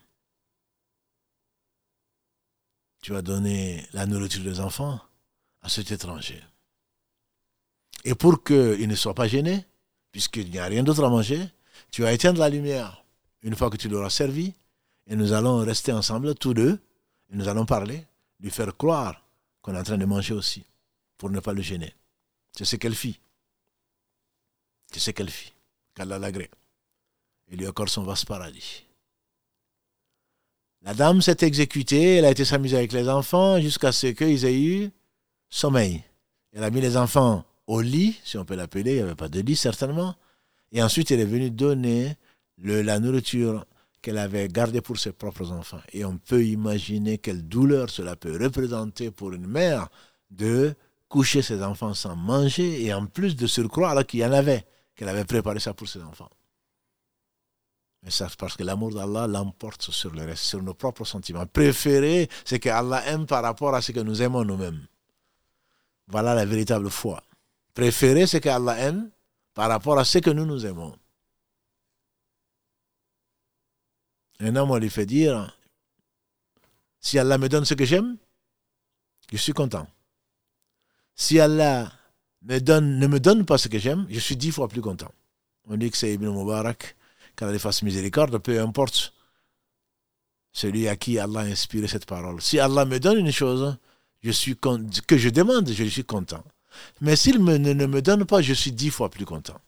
tu 3.00 3.12
vas 3.12 3.22
donner 3.22 3.86
la 3.92 4.06
nourriture 4.06 4.42
des 4.42 4.60
enfants 4.60 5.00
à 5.60 5.68
cet 5.68 5.90
étranger. 5.90 6.42
Et 8.04 8.14
pour 8.14 8.42
qu'il 8.42 8.88
ne 8.88 8.94
soit 8.94 9.14
pas 9.14 9.28
gêné, 9.28 9.64
puisqu'il 10.10 10.50
n'y 10.50 10.58
a 10.58 10.66
rien 10.66 10.82
d'autre 10.82 11.04
à 11.04 11.08
manger, 11.08 11.48
tu 11.90 12.02
vas 12.02 12.12
éteindre 12.12 12.40
la 12.40 12.48
lumière 12.48 13.04
une 13.42 13.56
fois 13.56 13.70
que 13.70 13.76
tu 13.76 13.88
l'auras 13.88 14.10
servi, 14.10 14.54
et 15.06 15.16
nous 15.16 15.32
allons 15.32 15.58
rester 15.58 15.92
ensemble 15.92 16.34
tous 16.34 16.54
deux, 16.54 16.80
et 17.30 17.36
nous 17.36 17.48
allons 17.48 17.66
parler, 17.66 18.06
lui 18.40 18.50
faire 18.50 18.76
croire 18.76 19.24
qu'on 19.60 19.74
est 19.74 19.78
en 19.78 19.82
train 19.82 19.98
de 19.98 20.04
manger 20.04 20.34
aussi, 20.34 20.64
pour 21.22 21.30
ne 21.30 21.38
pas 21.38 21.52
le 21.52 21.62
gêner. 21.62 21.94
C'est 22.50 22.64
ce 22.64 22.74
qu'elle 22.74 22.96
fit. 22.96 23.20
C'est 24.90 24.98
ce 24.98 25.12
qu'elle 25.12 25.30
fit, 25.30 25.52
qu'Allah 25.94 26.18
l'agrée. 26.18 26.50
Il 27.48 27.58
lui 27.58 27.66
accorde 27.68 27.90
son 27.90 28.02
vaste 28.02 28.26
paradis. 28.26 28.82
La 30.80 30.94
dame 30.94 31.22
s'est 31.22 31.36
exécutée, 31.42 32.16
elle 32.16 32.24
a 32.24 32.32
été 32.32 32.44
s'amuser 32.44 32.76
avec 32.76 32.92
les 32.92 33.08
enfants 33.08 33.60
jusqu'à 33.60 33.92
ce 33.92 34.08
qu'ils 34.08 34.44
aient 34.44 34.60
eu 34.60 34.90
sommeil. 35.48 36.02
Elle 36.52 36.64
a 36.64 36.70
mis 36.70 36.80
les 36.80 36.96
enfants 36.96 37.44
au 37.68 37.80
lit, 37.80 38.18
si 38.24 38.36
on 38.36 38.44
peut 38.44 38.56
l'appeler, 38.56 38.90
il 38.90 38.96
n'y 38.96 39.02
avait 39.02 39.14
pas 39.14 39.28
de 39.28 39.38
lit 39.42 39.54
certainement. 39.54 40.16
Et 40.72 40.82
ensuite, 40.82 41.12
elle 41.12 41.20
est 41.20 41.24
venue 41.24 41.52
donner 41.52 42.16
la 42.58 42.98
nourriture 42.98 43.64
qu'elle 44.00 44.18
avait 44.18 44.48
gardée 44.48 44.80
pour 44.80 44.98
ses 44.98 45.12
propres 45.12 45.52
enfants. 45.52 45.82
Et 45.92 46.04
on 46.04 46.18
peut 46.18 46.44
imaginer 46.44 47.18
quelle 47.18 47.46
douleur 47.46 47.90
cela 47.90 48.16
peut 48.16 48.36
représenter 48.42 49.12
pour 49.12 49.32
une 49.32 49.46
mère 49.46 49.88
de 50.32 50.74
coucher 51.12 51.42
ses 51.42 51.62
enfants 51.62 51.92
sans 51.92 52.16
manger 52.16 52.82
et 52.82 52.94
en 52.94 53.04
plus 53.04 53.36
de 53.36 53.46
surcroît 53.46 53.90
alors 53.90 54.06
qu'il 54.06 54.20
y 54.20 54.24
en 54.24 54.32
avait, 54.32 54.64
qu'elle 54.94 55.10
avait 55.10 55.26
préparé 55.26 55.60
ça 55.60 55.74
pour 55.74 55.86
ses 55.86 56.00
enfants. 56.00 56.30
Mais 58.02 58.10
ça, 58.10 58.28
parce 58.38 58.56
que 58.56 58.62
l'amour 58.62 58.94
d'Allah 58.94 59.26
l'emporte 59.26 59.82
sur 59.90 60.10
le 60.10 60.24
reste, 60.24 60.44
sur 60.44 60.62
nos 60.62 60.72
propres 60.72 61.04
sentiments. 61.04 61.44
Préféré, 61.44 62.30
c'est 62.46 62.58
que 62.58 62.70
Allah 62.70 63.06
aime 63.06 63.26
par 63.26 63.42
rapport 63.42 63.74
à 63.74 63.82
ce 63.82 63.92
que 63.92 64.00
nous 64.00 64.22
aimons 64.22 64.42
nous-mêmes. 64.42 64.86
Voilà 66.06 66.34
la 66.34 66.46
véritable 66.46 66.88
foi. 66.88 67.22
Préféré, 67.74 68.26
c'est 68.26 68.40
que 68.40 68.48
Allah 68.48 68.78
aime 68.78 69.10
par 69.52 69.68
rapport 69.68 69.98
à 69.98 70.06
ce 70.06 70.16
que 70.16 70.30
nous 70.30 70.46
nous 70.46 70.64
aimons. 70.64 70.96
Un 74.40 74.56
homme, 74.56 74.70
on 74.70 74.78
lui 74.78 74.88
fait 74.88 75.06
dire, 75.06 75.58
si 77.00 77.18
Allah 77.18 77.36
me 77.36 77.50
donne 77.50 77.66
ce 77.66 77.74
que 77.74 77.84
j'aime, 77.84 78.16
je 79.30 79.36
suis 79.36 79.52
content. 79.52 79.86
Si 81.14 81.38
Allah 81.38 81.92
me 82.42 82.58
donne, 82.58 82.98
ne 82.98 83.06
me 83.06 83.20
donne 83.20 83.44
pas 83.44 83.58
ce 83.58 83.68
que 83.68 83.78
j'aime, 83.78 84.06
je 84.10 84.18
suis 84.18 84.36
dix 84.36 84.50
fois 84.50 84.68
plus 84.68 84.80
content. 84.80 85.12
On 85.68 85.76
dit 85.76 85.90
que 85.90 85.96
c'est 85.96 86.12
Ibn 86.14 86.28
Mubarak, 86.28 86.96
qu'Allah 87.36 87.58
fasse 87.58 87.82
miséricorde, 87.82 88.38
peu 88.38 88.60
importe 88.60 89.12
celui 90.52 90.88
à 90.88 90.96
qui 90.96 91.18
Allah 91.18 91.40
a 91.40 91.44
inspiré 91.44 91.86
cette 91.88 92.06
parole. 92.06 92.40
Si 92.42 92.58
Allah 92.58 92.84
me 92.84 92.98
donne 92.98 93.18
une 93.18 93.32
chose 93.32 93.76
je 94.22 94.30
suis 94.30 94.56
que 94.56 95.18
je 95.18 95.28
demande, 95.28 95.68
je 95.68 95.84
suis 95.84 96.04
content. 96.04 96.44
Mais 97.00 97.16
s'il 97.16 97.42
ne, 97.42 97.56
ne 97.58 97.86
me 97.86 98.00
donne 98.00 98.24
pas, 98.24 98.40
je 98.40 98.54
suis 98.54 98.72
dix 98.72 98.90
fois 98.90 99.10
plus 99.10 99.24
content. 99.24 99.60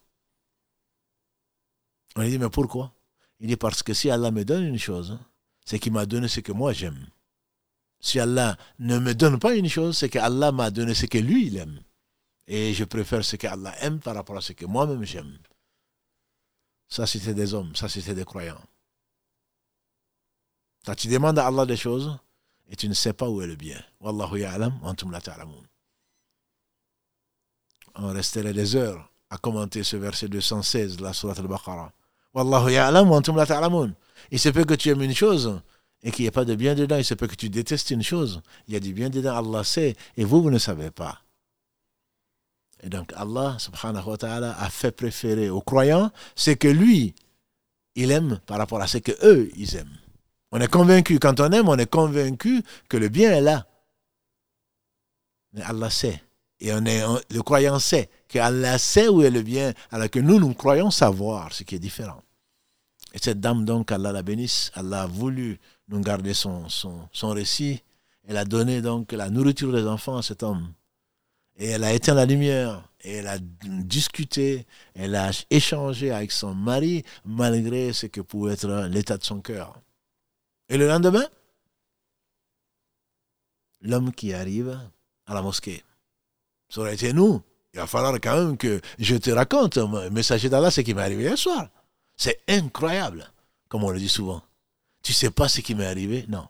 On 2.16 2.22
lui 2.22 2.30
dit, 2.30 2.38
mais 2.38 2.48
pourquoi? 2.48 2.92
Il 3.40 3.48
dit, 3.48 3.56
parce 3.56 3.82
que 3.82 3.92
si 3.92 4.08
Allah 4.10 4.30
me 4.30 4.44
donne 4.44 4.64
une 4.64 4.78
chose, 4.78 5.18
c'est 5.64 5.78
qu'il 5.78 5.92
m'a 5.92 6.06
donné 6.06 6.28
ce 6.28 6.40
que 6.40 6.52
moi 6.52 6.72
j'aime. 6.72 7.06
Si 8.04 8.20
Allah 8.20 8.58
ne 8.80 8.98
me 8.98 9.14
donne 9.14 9.38
pas 9.38 9.54
une 9.54 9.66
chose, 9.66 9.96
c'est 9.96 10.10
qu'Allah 10.10 10.52
m'a 10.52 10.70
donné 10.70 10.92
ce 10.92 11.06
que 11.06 11.16
lui, 11.16 11.46
il 11.46 11.56
aime. 11.56 11.80
Et 12.46 12.74
je 12.74 12.84
préfère 12.84 13.24
ce 13.24 13.36
qu'Allah 13.36 13.74
aime 13.80 13.98
par 13.98 14.14
rapport 14.14 14.36
à 14.36 14.42
ce 14.42 14.52
que 14.52 14.66
moi-même 14.66 15.04
j'aime. 15.04 15.38
Ça, 16.86 17.06
c'était 17.06 17.32
des 17.32 17.54
hommes, 17.54 17.74
ça, 17.74 17.88
c'était 17.88 18.14
des 18.14 18.26
croyants. 18.26 18.60
Quand 20.84 20.94
tu 20.94 21.08
demandes 21.08 21.38
à 21.38 21.46
Allah 21.46 21.64
des 21.64 21.78
choses 21.78 22.14
et 22.68 22.76
tu 22.76 22.90
ne 22.90 22.92
sais 22.92 23.14
pas 23.14 23.30
où 23.30 23.40
est 23.40 23.46
le 23.46 23.56
bien. 23.56 23.82
Wallahu 24.00 24.38
ya'lam 24.38 24.78
antum 24.82 25.10
la 25.10 25.22
ta'lamun. 25.22 25.62
On 27.94 28.12
resterait 28.12 28.52
des 28.52 28.76
heures 28.76 29.10
à 29.30 29.38
commenter 29.38 29.82
ce 29.82 29.96
verset 29.96 30.28
216 30.28 30.98
de 30.98 31.04
la 31.04 31.14
Surat 31.14 31.38
al-Baqarah. 31.38 31.90
Wallahu 32.34 32.70
ya'lam 32.70 33.10
antum 33.12 33.36
la 33.36 33.46
ta'lamun. 33.46 33.94
Il 34.30 34.38
se 34.38 34.50
peut 34.50 34.64
que 34.64 34.74
tu 34.74 34.90
aimes 34.90 35.00
une 35.00 35.14
chose 35.14 35.62
et 36.04 36.12
qu'il 36.12 36.22
n'y 36.22 36.28
ait 36.28 36.30
pas 36.30 36.44
de 36.44 36.54
bien 36.54 36.74
dedans. 36.74 36.96
Il 36.96 37.04
se 37.04 37.14
peut 37.14 37.26
que 37.26 37.34
tu 37.34 37.48
détestes 37.48 37.90
une 37.90 38.02
chose. 38.02 38.42
Il 38.68 38.74
y 38.74 38.76
a 38.76 38.80
du 38.80 38.92
bien 38.92 39.10
dedans, 39.10 39.36
Allah 39.36 39.64
sait, 39.64 39.96
et 40.16 40.24
vous, 40.24 40.42
vous 40.42 40.50
ne 40.50 40.58
savez 40.58 40.90
pas. 40.90 41.20
Et 42.82 42.90
donc 42.90 43.12
Allah 43.16 43.56
subhanahu 43.58 44.10
wa 44.10 44.16
ta'ala 44.18 44.60
a 44.60 44.68
fait 44.68 44.92
préférer 44.92 45.48
aux 45.48 45.62
croyants 45.62 46.12
ce 46.36 46.50
que 46.50 46.68
lui, 46.68 47.14
il 47.94 48.10
aime 48.10 48.38
par 48.46 48.58
rapport 48.58 48.82
à 48.82 48.86
ce 48.86 48.98
que 48.98 49.12
eux, 49.26 49.50
ils 49.56 49.74
aiment. 49.76 49.96
On 50.52 50.60
est 50.60 50.68
convaincu, 50.68 51.18
quand 51.18 51.40
on 51.40 51.50
aime, 51.50 51.68
on 51.68 51.78
est 51.78 51.90
convaincu 51.90 52.62
que 52.88 52.98
le 52.98 53.08
bien 53.08 53.32
est 53.32 53.40
là. 53.40 53.66
Mais 55.54 55.62
Allah 55.62 55.88
sait. 55.88 56.22
Et 56.60 56.72
on 56.72 56.84
est, 56.84 57.02
le 57.30 57.42
croyant 57.42 57.78
sait 57.78 58.10
que 58.28 58.38
Allah 58.38 58.78
sait 58.78 59.08
où 59.08 59.22
est 59.22 59.30
le 59.30 59.42
bien, 59.42 59.72
alors 59.90 60.10
que 60.10 60.18
nous, 60.18 60.38
nous 60.38 60.54
croyons 60.54 60.90
savoir, 60.90 61.52
ce 61.52 61.62
qui 61.64 61.74
est 61.74 61.80
différent. 61.80 62.22
Et 63.12 63.18
cette 63.18 63.40
dame, 63.40 63.64
donc, 63.64 63.92
Allah 63.92 64.12
la 64.12 64.22
bénisse, 64.22 64.70
Allah 64.74 65.02
a 65.02 65.06
voulu 65.06 65.58
nous 65.88 66.00
garder 66.00 66.34
son, 66.34 66.68
son, 66.68 67.08
son 67.12 67.30
récit. 67.30 67.82
Elle 68.26 68.36
a 68.36 68.44
donné 68.44 68.80
donc 68.80 69.12
la 69.12 69.30
nourriture 69.30 69.72
des 69.72 69.86
enfants 69.86 70.16
à 70.16 70.22
cet 70.22 70.42
homme. 70.42 70.72
Et 71.56 71.68
elle 71.68 71.84
a 71.84 71.92
éteint 71.92 72.14
la 72.14 72.26
lumière, 72.26 72.82
et 73.02 73.16
elle 73.16 73.28
a 73.28 73.38
discuté, 73.38 74.66
elle 74.94 75.14
a 75.14 75.30
échangé 75.50 76.10
avec 76.10 76.32
son 76.32 76.54
mari, 76.54 77.04
malgré 77.24 77.92
ce 77.92 78.06
que 78.06 78.20
pouvait 78.20 78.54
être 78.54 78.88
l'état 78.88 79.18
de 79.18 79.24
son 79.24 79.40
cœur. 79.40 79.80
Et 80.68 80.76
le 80.76 80.88
lendemain, 80.88 81.24
l'homme 83.82 84.12
qui 84.12 84.32
arrive 84.32 84.80
à 85.26 85.34
la 85.34 85.42
mosquée. 85.42 85.84
Ça 86.68 86.80
aurait 86.80 86.94
été 86.94 87.12
nous. 87.12 87.40
Il 87.72 87.80
va 87.80 87.86
falloir 87.86 88.14
quand 88.14 88.36
même 88.36 88.56
que 88.56 88.80
je 88.98 89.16
te 89.16 89.30
raconte, 89.30 89.78
messager 90.10 90.48
d'Allah, 90.48 90.70
ce 90.70 90.80
qui 90.80 90.94
m'est 90.94 91.02
arrivé 91.02 91.24
hier 91.24 91.38
soir. 91.38 91.68
C'est 92.16 92.40
incroyable, 92.48 93.30
comme 93.68 93.84
on 93.84 93.90
le 93.90 93.98
dit 93.98 94.08
souvent. 94.08 94.42
Tu 95.04 95.12
sais 95.12 95.30
pas 95.30 95.48
ce 95.48 95.60
qui 95.60 95.74
m'est 95.74 95.86
arrivé? 95.86 96.24
Non. 96.28 96.48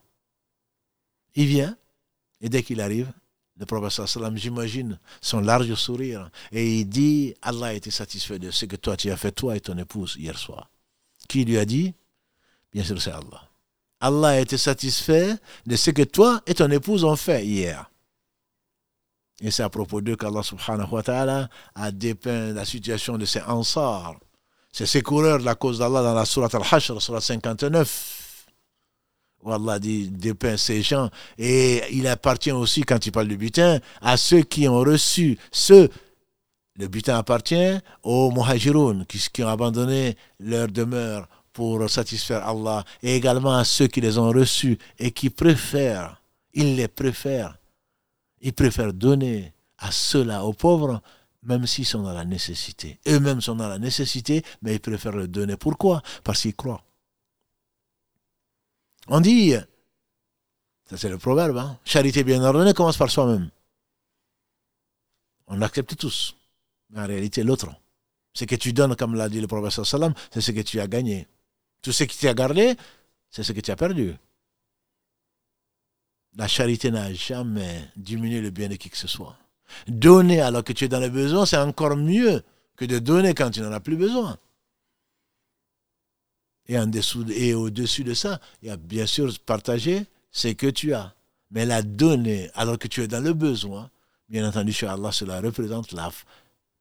Il 1.34 1.46
vient, 1.46 1.76
et 2.40 2.48
dès 2.48 2.62
qu'il 2.62 2.80
arrive, 2.80 3.12
le 3.58 3.66
prophète 3.66 4.06
sallam, 4.06 4.36
j'imagine, 4.36 4.98
son 5.20 5.40
large 5.40 5.74
sourire. 5.74 6.30
Et 6.52 6.80
il 6.80 6.84
dit, 6.86 7.34
Allah 7.42 7.66
a 7.66 7.72
été 7.72 7.90
satisfait 7.90 8.38
de 8.38 8.52
ce 8.52 8.64
que 8.64 8.76
toi 8.76 8.96
tu 8.96 9.10
as 9.10 9.16
fait, 9.16 9.32
toi 9.32 9.56
et 9.56 9.60
ton 9.60 9.76
épouse, 9.76 10.16
hier 10.18 10.38
soir. 10.38 10.70
Qui 11.28 11.44
lui 11.44 11.58
a 11.58 11.64
dit? 11.64 11.94
Bien 12.72 12.84
sûr, 12.84 13.02
c'est 13.02 13.10
Allah. 13.10 13.42
Allah 14.00 14.28
a 14.28 14.38
été 14.38 14.56
satisfait 14.56 15.34
de 15.66 15.74
ce 15.76 15.90
que 15.90 16.02
toi 16.02 16.40
et 16.46 16.54
ton 16.54 16.70
épouse 16.70 17.04
ont 17.04 17.16
fait 17.16 17.44
hier. 17.44 17.90
Et 19.40 19.50
c'est 19.50 19.64
à 19.64 19.68
propos 19.68 20.00
d'eux 20.00 20.14
qu'Allah 20.14 20.44
subhanahu 20.44 20.90
wa 20.92 21.02
ta'ala 21.02 21.48
a 21.74 21.90
dépeint 21.90 22.52
la 22.52 22.64
situation 22.64 23.18
de 23.18 23.24
ces 23.24 23.40
ansars. 23.42 24.14
C'est 24.70 24.86
ces 24.86 25.02
de 25.02 25.44
la 25.44 25.54
cause 25.56 25.78
d'Allah 25.78 26.02
dans 26.02 26.14
la 26.14 26.24
Surat 26.24 26.48
al-Hashr, 26.52 27.00
Surat 27.00 27.20
59 27.20 28.23
où 29.44 29.52
Allah 29.52 29.78
dit, 29.78 30.08
dépeint 30.08 30.56
ces 30.56 30.82
gens. 30.82 31.10
Et 31.38 31.82
il 31.92 32.06
appartient 32.06 32.50
aussi, 32.50 32.82
quand 32.82 33.06
il 33.06 33.12
parle 33.12 33.28
du 33.28 33.36
butin, 33.36 33.78
à 34.00 34.16
ceux 34.16 34.42
qui 34.42 34.66
ont 34.66 34.80
reçu 34.80 35.38
ce. 35.52 35.88
Le 36.76 36.88
butin 36.88 37.16
appartient 37.16 37.78
aux 38.02 38.32
muhajiroun, 38.32 39.06
qui, 39.06 39.24
qui 39.32 39.44
ont 39.44 39.48
abandonné 39.48 40.16
leur 40.40 40.66
demeure 40.66 41.28
pour 41.52 41.88
satisfaire 41.88 42.44
Allah, 42.48 42.84
et 43.00 43.14
également 43.14 43.54
à 43.54 43.62
ceux 43.64 43.86
qui 43.86 44.00
les 44.00 44.18
ont 44.18 44.30
reçus 44.30 44.76
et 44.98 45.12
qui 45.12 45.30
préfèrent, 45.30 46.20
ils 46.52 46.74
les 46.74 46.88
préfèrent, 46.88 47.56
ils 48.40 48.52
préfèrent 48.52 48.92
donner 48.92 49.52
à 49.78 49.92
ceux-là, 49.92 50.44
aux 50.44 50.52
pauvres, 50.52 51.00
même 51.44 51.66
s'ils 51.66 51.86
sont 51.86 52.02
dans 52.02 52.12
la 52.12 52.24
nécessité. 52.24 52.98
Eux-mêmes 53.06 53.40
sont 53.40 53.54
dans 53.54 53.68
la 53.68 53.78
nécessité, 53.78 54.42
mais 54.62 54.74
ils 54.74 54.80
préfèrent 54.80 55.16
le 55.16 55.28
donner. 55.28 55.56
Pourquoi? 55.56 56.02
Parce 56.24 56.40
qu'ils 56.42 56.56
croient. 56.56 56.82
On 59.08 59.20
dit, 59.20 59.54
ça 60.88 60.96
c'est 60.96 61.08
le 61.08 61.18
proverbe, 61.18 61.58
hein, 61.58 61.78
charité 61.84 62.24
bien 62.24 62.42
ordonnée 62.42 62.74
commence 62.74 62.96
par 62.96 63.10
soi-même. 63.10 63.50
On 65.46 65.56
l'accepte 65.56 65.96
tous. 65.96 66.34
Mais 66.90 67.00
en 67.00 67.06
réalité, 67.06 67.42
l'autre, 67.42 67.68
ce 68.32 68.44
que 68.44 68.54
tu 68.54 68.72
donnes, 68.72 68.96
comme 68.96 69.14
l'a 69.14 69.28
dit 69.28 69.40
le 69.40 69.46
prophète, 69.46 69.84
c'est 70.30 70.40
ce 70.40 70.52
que 70.52 70.60
tu 70.60 70.80
as 70.80 70.86
gagné. 70.86 71.26
Tout 71.82 71.92
ce 71.92 72.04
que 72.04 72.12
tu 72.12 72.28
as 72.28 72.34
gardé, 72.34 72.74
c'est 73.30 73.42
ce 73.42 73.52
que 73.52 73.60
tu 73.60 73.70
as 73.70 73.76
perdu. 73.76 74.14
La 76.36 76.48
charité 76.48 76.90
n'a 76.90 77.12
jamais 77.12 77.90
diminué 77.96 78.40
le 78.40 78.50
bien 78.50 78.68
de 78.68 78.76
qui 78.76 78.90
que 78.90 78.96
ce 78.96 79.06
soit. 79.06 79.36
Donner 79.86 80.40
alors 80.40 80.64
que 80.64 80.72
tu 80.72 80.84
es 80.84 80.88
dans 80.88 81.00
le 81.00 81.10
besoin, 81.10 81.46
c'est 81.46 81.56
encore 81.56 81.96
mieux 81.96 82.42
que 82.76 82.84
de 82.84 82.98
donner 82.98 83.34
quand 83.34 83.50
tu 83.50 83.60
n'en 83.60 83.72
as 83.72 83.80
plus 83.80 83.96
besoin. 83.96 84.36
Et 86.66 86.78
en 86.78 86.86
dessous 86.86 87.24
et 87.30 87.54
au-dessus 87.54 88.04
de 88.04 88.14
ça, 88.14 88.40
il 88.62 88.68
y 88.68 88.70
a 88.70 88.76
bien 88.76 89.06
sûr 89.06 89.32
partager 89.40 90.06
ce 90.30 90.48
que 90.48 90.68
tu 90.68 90.94
as. 90.94 91.14
Mais 91.50 91.66
la 91.66 91.82
donner 91.82 92.50
alors 92.54 92.78
que 92.78 92.88
tu 92.88 93.02
es 93.02 93.08
dans 93.08 93.22
le 93.22 93.32
besoin, 93.32 93.90
bien 94.28 94.48
entendu, 94.48 94.72
chez 94.72 94.86
Allah, 94.86 95.12
cela 95.12 95.40
représente 95.40 95.92
la 95.92 96.10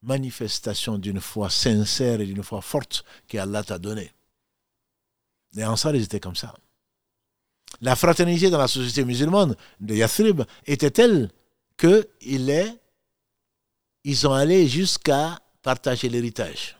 manifestation 0.02 0.98
d'une 0.98 1.20
foi 1.20 1.50
sincère 1.50 2.20
et 2.20 2.26
d'une 2.26 2.42
foi 2.42 2.60
forte 2.60 3.04
qu'Allah 3.28 3.62
t'a 3.62 3.78
donnée. 3.78 4.10
Les 5.52 5.64
Ansar, 5.64 5.94
ils 5.94 6.02
étaient 6.02 6.20
comme 6.20 6.34
ça. 6.34 6.54
La 7.80 7.96
fraternité 7.96 8.50
dans 8.50 8.58
la 8.58 8.68
société 8.68 9.04
musulmane 9.04 9.54
de 9.80 9.94
Yathrib 9.94 10.42
était 10.66 10.90
telle 10.90 11.30
qu'ils 11.76 12.78
ils 14.04 14.26
ont 14.26 14.32
allé 14.32 14.68
jusqu'à 14.68 15.38
partager 15.62 16.08
l'héritage 16.08 16.76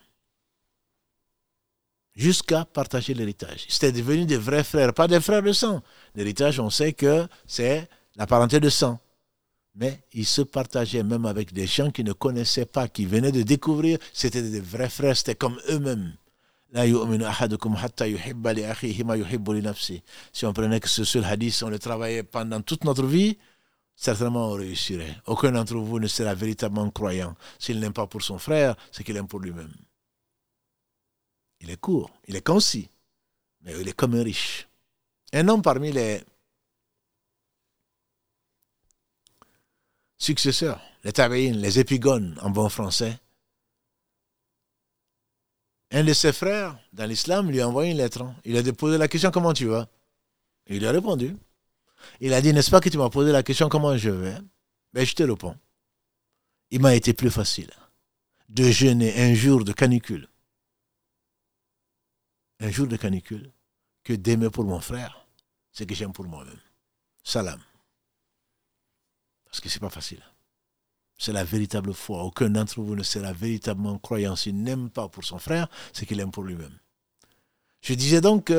jusqu'à 2.14 2.64
partager 2.64 3.14
l'héritage. 3.14 3.66
C'était 3.68 3.92
devenu 3.92 4.24
des 4.24 4.36
vrais 4.36 4.64
frères, 4.64 4.92
pas 4.94 5.08
des 5.08 5.20
frères 5.20 5.42
de 5.42 5.52
sang. 5.52 5.82
L'héritage, 6.14 6.60
on 6.60 6.70
sait 6.70 6.92
que 6.92 7.26
c'est 7.46 7.88
la 8.16 8.26
parenté 8.26 8.60
de 8.60 8.68
sang. 8.68 8.98
Mais 9.74 10.04
ils 10.12 10.26
se 10.26 10.42
partageaient 10.42 11.02
même 11.02 11.26
avec 11.26 11.52
des 11.52 11.66
gens 11.66 11.90
qui 11.90 12.04
ne 12.04 12.12
connaissaient 12.12 12.66
pas, 12.66 12.86
qui 12.86 13.06
venaient 13.06 13.32
de 13.32 13.42
découvrir, 13.42 13.98
c'était 14.12 14.42
des 14.42 14.60
vrais 14.60 14.88
frères, 14.88 15.16
c'était 15.16 15.34
comme 15.34 15.58
eux-mêmes. 15.68 16.12
Si 20.32 20.46
on 20.46 20.52
prenait 20.52 20.80
que 20.80 20.88
ce 20.88 21.04
seul 21.04 21.24
hadith, 21.24 21.62
on 21.62 21.68
le 21.68 21.78
travaillait 21.78 22.24
pendant 22.24 22.60
toute 22.60 22.84
notre 22.84 23.06
vie, 23.06 23.38
certainement 23.94 24.48
on 24.48 24.52
réussirait. 24.52 25.16
Aucun 25.26 25.52
d'entre 25.52 25.76
vous 25.76 26.00
ne 26.00 26.08
sera 26.08 26.34
véritablement 26.34 26.90
croyant 26.90 27.36
s'il 27.60 27.78
n'aime 27.78 27.92
pas 27.92 28.08
pour 28.08 28.22
son 28.22 28.38
frère 28.38 28.74
ce 28.90 29.02
qu'il 29.02 29.16
aime 29.16 29.28
pour 29.28 29.40
lui-même. 29.40 29.72
Il 31.64 31.70
est 31.70 31.80
court, 31.80 32.10
il 32.28 32.36
est 32.36 32.42
concis, 32.42 32.90
mais 33.62 33.72
il 33.80 33.88
est 33.88 33.94
comme 33.94 34.14
un 34.14 34.22
riche. 34.22 34.68
Un 35.32 35.48
homme 35.48 35.62
parmi 35.62 35.92
les 35.92 36.22
successeurs, 40.18 40.78
les 41.04 41.12
tabaïnes, 41.14 41.56
les 41.56 41.78
épigones 41.78 42.38
en 42.42 42.50
bon 42.50 42.68
français, 42.68 43.18
un 45.90 46.04
de 46.04 46.12
ses 46.12 46.34
frères 46.34 46.78
dans 46.92 47.06
l'islam 47.06 47.50
lui 47.50 47.62
a 47.62 47.68
envoyé 47.68 47.92
une 47.92 47.96
lettre. 47.96 48.26
Il 48.44 48.58
a 48.58 48.72
posé 48.74 48.98
la 48.98 49.08
question 49.08 49.30
comment 49.30 49.54
tu 49.54 49.64
vas? 49.64 49.88
Il 50.66 50.80
lui 50.80 50.86
a 50.86 50.92
répondu. 50.92 51.34
Il 52.20 52.34
a 52.34 52.42
dit 52.42 52.52
n'est-ce 52.52 52.70
pas 52.70 52.82
que 52.82 52.90
tu 52.90 52.98
m'as 52.98 53.08
posé 53.08 53.32
la 53.32 53.42
question 53.42 53.70
comment 53.70 53.96
je 53.96 54.10
vais? 54.10 54.36
Ben 54.92 55.06
je 55.06 55.14
te 55.14 55.22
réponds. 55.22 55.56
Il 56.70 56.82
m'a 56.82 56.94
été 56.94 57.14
plus 57.14 57.30
facile 57.30 57.70
de 58.50 58.70
jeûner 58.70 59.18
un 59.22 59.32
jour 59.32 59.64
de 59.64 59.72
canicule. 59.72 60.28
Un 62.61 62.70
jour 62.70 62.86
de 62.86 62.96
canicule 62.96 63.50
que 64.02 64.12
d'aimer 64.12 64.50
pour 64.50 64.64
mon 64.64 64.80
frère 64.80 65.26
ce 65.72 65.84
que 65.84 65.94
j'aime 65.94 66.12
pour 66.12 66.26
moi-même. 66.26 66.61
Salam. 67.22 67.61
Parce 69.44 69.61
que 69.61 69.68
ce 69.68 69.76
n'est 69.76 69.80
pas 69.80 69.90
facile. 69.90 70.22
C'est 71.18 71.32
la 71.32 71.44
véritable 71.44 71.94
foi. 71.94 72.22
Aucun 72.22 72.50
d'entre 72.50 72.80
vous 72.80 72.94
ne 72.94 73.02
sera 73.02 73.32
véritablement 73.32 73.98
croyant 73.98 74.36
s'il 74.36 74.62
n'aime 74.62 74.90
pas 74.90 75.09
pour 75.09 75.24
son 75.24 75.38
frère 75.38 75.68
ce 75.92 76.05
qu'il 76.05 76.20
aime 76.20 76.30
pour 76.30 76.42
lui-même. 76.42 76.78
Je 77.80 77.94
disais 77.94 78.20
donc 78.20 78.50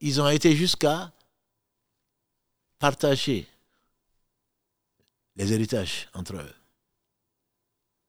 qu'ils 0.00 0.20
ont 0.20 0.28
été 0.28 0.54
jusqu'à 0.56 1.12
partager 2.78 3.46
les 5.36 5.52
héritages 5.52 6.08
entre 6.14 6.36
eux. 6.36 6.54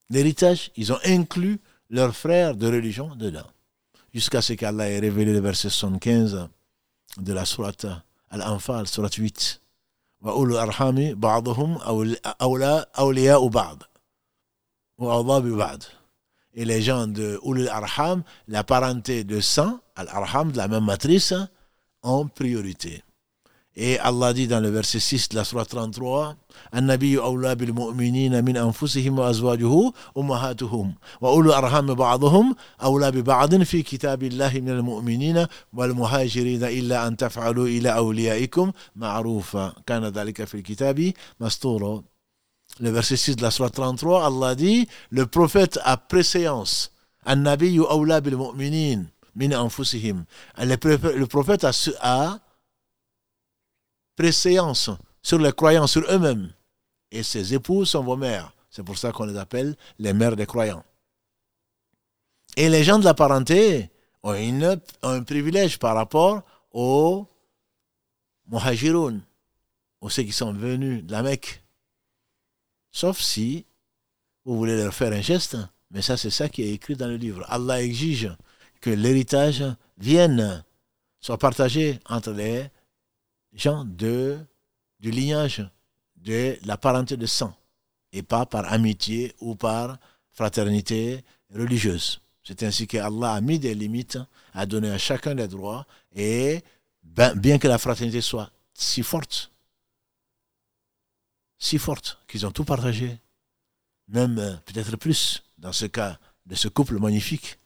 L'héritage, 0.09 0.71
ils 0.75 0.91
ont 0.91 0.99
inclus 1.05 1.59
leurs 1.89 2.15
frères 2.15 2.55
de 2.55 2.67
religion 2.67 3.15
dedans. 3.15 3.49
Jusqu'à 4.13 4.43
ce 4.43 4.53
qu'Allah 4.53 4.89
ait 4.89 4.99
révélé 4.99 5.33
le 5.33 5.39
verset 5.39 5.69
75 5.69 6.47
de 7.17 7.33
la 7.33 7.45
sourate 7.45 7.87
Al-Anfal, 8.29 8.87
sourate 8.87 9.15
8. 9.15 9.61
Et 16.53 16.65
les 16.65 16.81
gens 16.83 17.07
de 17.07 17.39
Ulul 17.43 17.67
Arham, 17.69 18.23
la 18.47 18.63
parenté 18.63 19.23
de 19.23 19.39
sang, 19.39 19.79
Al-Arham, 19.95 20.51
de 20.51 20.57
la 20.57 20.67
même 20.67 20.85
matrice, 20.85 21.33
ont 22.03 22.27
priorité. 22.27 23.03
Et 23.75 23.97
Allah 23.99 24.33
dit 24.33 24.47
dans 24.47 24.59
le 24.59 24.69
verset 24.69 24.99
6 24.99 25.29
de 25.29 25.35
la 25.35 25.43
Surah 25.43 25.65
33, 25.65 26.35
النبي 26.75 27.19
أولى 27.19 27.55
بالمؤمنين 27.55 28.45
من 28.45 28.57
أنفسهم 28.57 29.19
وأزواجه 29.19 29.91
أمهاتهم 30.17 30.95
وأولو 31.21 31.49
الأرحام 31.49 31.93
بعضهم 31.93 32.55
أولى 32.83 33.11
ببعض 33.11 33.63
في 33.63 33.81
كتاب 33.81 34.23
الله 34.23 34.51
من 34.53 34.69
المؤمنين 34.69 35.45
والمهاجرين 35.73 36.63
إلا 36.63 37.07
أن 37.07 37.17
تفعلوا 37.17 37.67
إلى 37.67 37.89
أوليائكم 37.95 38.71
معروفا 38.95 39.73
كان 39.85 40.05
ذلك 40.05 40.43
في 40.43 40.55
الكتاب 40.55 41.13
مسطورا 41.39 42.03
Le 42.79 42.89
verset 42.89 43.17
6 43.17 43.35
de 43.35 43.43
la 43.43 43.51
Surah 43.51 43.69
33, 43.69 44.25
Allah 44.25 44.55
dit, 44.55 44.87
le 45.11 45.27
prophète 45.27 45.79
a 45.83 45.95
préséance. 45.97 46.89
النبي 47.29 47.79
أولى 47.79 48.21
بالمؤمنين 48.21 49.07
من 49.35 49.53
أنفسهم. 49.53 50.25
Le 50.57 51.25
prophète 51.25 51.65
a 52.01 52.39
préséance 54.15 54.89
sur 55.21 55.39
les 55.39 55.51
croyants, 55.51 55.87
sur 55.87 56.03
eux-mêmes. 56.11 56.53
Et 57.11 57.23
ses 57.23 57.53
épouses 57.53 57.91
sont 57.91 58.03
vos 58.03 58.17
mères. 58.17 58.53
C'est 58.69 58.83
pour 58.83 58.97
ça 58.97 59.11
qu'on 59.11 59.25
les 59.25 59.37
appelle 59.37 59.75
les 59.99 60.13
mères 60.13 60.35
des 60.35 60.45
croyants. 60.45 60.83
Et 62.55 62.69
les 62.69 62.83
gens 62.83 62.99
de 62.99 63.05
la 63.05 63.13
parenté 63.13 63.89
ont, 64.23 64.79
un 65.01 65.23
privilège 65.23 65.79
par 65.79 65.95
rapport 65.95 66.43
aux 66.71 67.27
muhajiroun, 68.47 69.21
aux 70.01 70.09
ceux 70.09 70.23
qui 70.23 70.31
sont 70.31 70.53
venus 70.53 71.03
de 71.03 71.11
la 71.11 71.23
Mecque. 71.23 71.63
Sauf 72.91 73.19
si 73.19 73.65
vous 74.45 74.57
voulez 74.57 74.77
leur 74.77 74.93
faire 74.93 75.13
un 75.13 75.21
geste, 75.21 75.57
mais 75.91 76.01
ça 76.01 76.17
c'est 76.17 76.29
ça 76.29 76.49
qui 76.49 76.63
est 76.63 76.73
écrit 76.73 76.95
dans 76.95 77.07
le 77.07 77.17
livre. 77.17 77.45
Allah 77.47 77.81
exige 77.81 78.29
que 78.81 78.89
l'héritage 78.89 79.63
vienne, 79.97 80.63
soit 81.19 81.37
partagé 81.37 81.99
entre 82.09 82.31
les 82.31 82.69
gens 83.53 83.85
de, 83.85 84.39
du 84.99 85.11
lignage 85.11 85.67
de 86.17 86.57
la 86.65 86.77
parenté 86.77 87.17
de 87.17 87.25
sang, 87.25 87.55
et 88.11 88.23
pas 88.23 88.45
par 88.45 88.71
amitié 88.71 89.35
ou 89.39 89.55
par 89.55 89.97
fraternité 90.31 91.23
religieuse. 91.53 92.21
C'est 92.43 92.63
ainsi 92.63 92.87
que 92.87 92.97
Allah 92.97 93.33
a 93.33 93.41
mis 93.41 93.59
des 93.59 93.75
limites, 93.75 94.19
a 94.53 94.65
donné 94.65 94.89
à 94.91 94.97
chacun 94.97 95.35
des 95.35 95.47
droits, 95.47 95.85
et 96.15 96.61
ben, 97.03 97.35
bien 97.35 97.57
que 97.57 97.67
la 97.67 97.77
fraternité 97.77 98.21
soit 98.21 98.51
si 98.73 99.03
forte, 99.03 99.51
si 101.57 101.77
forte, 101.77 102.19
qu'ils 102.27 102.45
ont 102.45 102.51
tout 102.51 102.65
partagé, 102.65 103.19
même 104.07 104.37
euh, 104.39 104.55
peut-être 104.65 104.97
plus 104.97 105.43
dans 105.57 105.71
ce 105.71 105.85
cas 105.85 106.19
de 106.45 106.55
ce 106.55 106.67
couple 106.67 106.99
magnifique, 106.99 107.59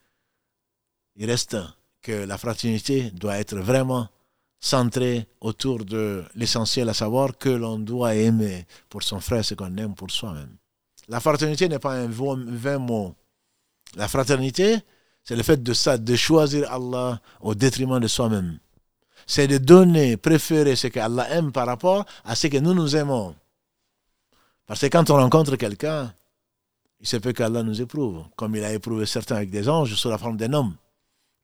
il 1.16 1.26
reste 1.26 1.58
que 2.02 2.12
la 2.12 2.38
fraternité 2.38 3.10
doit 3.12 3.38
être 3.38 3.58
vraiment 3.58 4.08
centré 4.60 5.28
autour 5.42 5.86
de 5.86 6.24
l'essentiel, 6.36 6.90
à 6.90 6.94
savoir 6.94 7.38
que 7.38 7.50
l'on 7.50 7.80
doit 7.80 8.16
aimer 8.16 8.66
pour 8.90 9.04
son 9.04 9.20
frère 9.20 9.46
ce 9.46 9.54
qu'on 9.54 9.76
aime 9.78 9.96
pour 9.96 10.12
soi-même. 10.12 10.56
La 11.08 11.20
fraternité 11.20 11.70
n'est 11.70 11.80
pas 11.80 11.94
un 11.94 12.08
vain 12.08 12.80
mot. 12.80 13.16
La 13.96 14.08
fraternité, 14.08 14.78
c'est 15.24 15.36
le 15.36 15.44
fait 15.44 15.62
de 15.62 15.74
ça, 15.74 15.98
de 15.98 16.16
choisir 16.16 16.72
Allah 16.72 17.22
au 17.40 17.56
détriment 17.56 18.00
de 18.00 18.08
soi-même. 18.08 18.60
C'est 19.26 19.48
de 19.48 19.58
donner, 19.58 20.18
préférer 20.18 20.76
ce 20.76 20.88
qu'Allah 20.88 21.30
aime 21.32 21.52
par 21.52 21.68
rapport 21.68 22.06
à 22.24 22.36
ce 22.36 22.48
que 22.48 22.58
nous 22.58 22.74
nous 22.74 22.96
aimons. 22.96 23.36
Parce 24.66 24.82
que 24.82 24.88
quand 24.88 25.10
on 25.10 25.16
rencontre 25.16 25.56
quelqu'un, 25.56 26.14
il 27.00 27.08
se 27.08 27.18
peut 27.18 27.34
qu'Allah 27.34 27.64
nous 27.64 27.82
éprouve, 27.82 28.26
comme 28.36 28.56
il 28.56 28.64
a 28.64 28.74
éprouvé 28.74 29.06
certains 29.06 29.36
avec 29.36 29.50
des 29.50 29.70
anges 29.70 29.96
sous 29.96 30.10
la 30.10 30.18
forme 30.18 30.38
d'un 30.38 30.54
homme, 30.54 30.76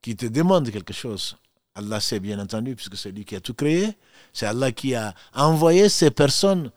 qui 0.01 0.15
te 0.15 0.25
demande 0.25 0.69
quelque 0.71 0.93
chose. 0.93 1.37
Allah 1.75 1.99
sait 1.99 2.19
bien 2.19 2.39
entendu, 2.39 2.75
puisque 2.75 2.97
c'est 2.97 3.11
lui 3.11 3.25
qui 3.25 3.35
a 3.35 3.41
tout 3.41 3.53
créé. 3.53 3.97
C'est 4.31 4.45
Allah 4.45 4.71
qui 4.71 4.93
a 4.95 5.13
envoyé 5.33 5.89
ces 5.89 6.11
personnes, 6.11 6.71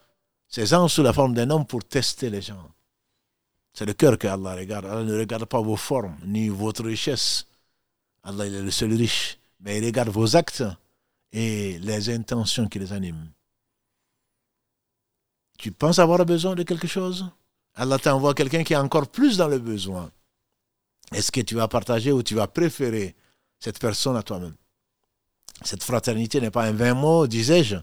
ces 0.48 0.72
anges 0.74 0.92
sous 0.92 1.02
la 1.02 1.12
forme 1.12 1.34
d'un 1.34 1.50
homme 1.50 1.66
pour 1.66 1.84
tester 1.84 2.30
les 2.30 2.40
gens. 2.40 2.70
C'est 3.74 3.84
le 3.84 3.92
cœur 3.92 4.16
que 4.16 4.26
Allah 4.26 4.54
regarde. 4.54 4.86
Allah 4.86 5.04
ne 5.04 5.18
regarde 5.18 5.44
pas 5.44 5.60
vos 5.60 5.76
formes, 5.76 6.16
ni 6.24 6.48
votre 6.48 6.82
richesse. 6.84 7.46
Allah 8.22 8.46
il 8.46 8.54
est 8.54 8.62
le 8.62 8.70
seul 8.70 8.92
riche. 8.94 9.38
Mais 9.60 9.78
il 9.78 9.84
regarde 9.84 10.08
vos 10.08 10.34
actes 10.34 10.64
et 11.32 11.78
les 11.78 12.10
intentions 12.10 12.68
qui 12.68 12.78
les 12.78 12.92
animent. 12.92 13.28
Tu 15.58 15.72
penses 15.72 15.98
avoir 15.98 16.24
besoin 16.24 16.54
de 16.54 16.62
quelque 16.62 16.86
chose? 16.86 17.26
Allah 17.74 17.98
t'envoie 17.98 18.34
quelqu'un 18.34 18.64
qui 18.64 18.74
a 18.74 18.82
encore 18.82 19.08
plus 19.08 19.36
dans 19.36 19.48
le 19.48 19.58
besoin. 19.58 20.10
Est-ce 21.12 21.30
que 21.30 21.40
tu 21.40 21.54
vas 21.54 21.68
partager 21.68 22.12
ou 22.12 22.22
tu 22.22 22.34
vas 22.34 22.46
préférer 22.46 23.14
cette 23.58 23.78
personne 23.78 24.16
à 24.16 24.22
toi-même? 24.22 24.54
Cette 25.62 25.82
fraternité 25.82 26.40
n'est 26.40 26.50
pas 26.50 26.64
un 26.64 26.72
vain 26.72 26.94
mot, 26.94 27.26
disais-je. 27.26 27.76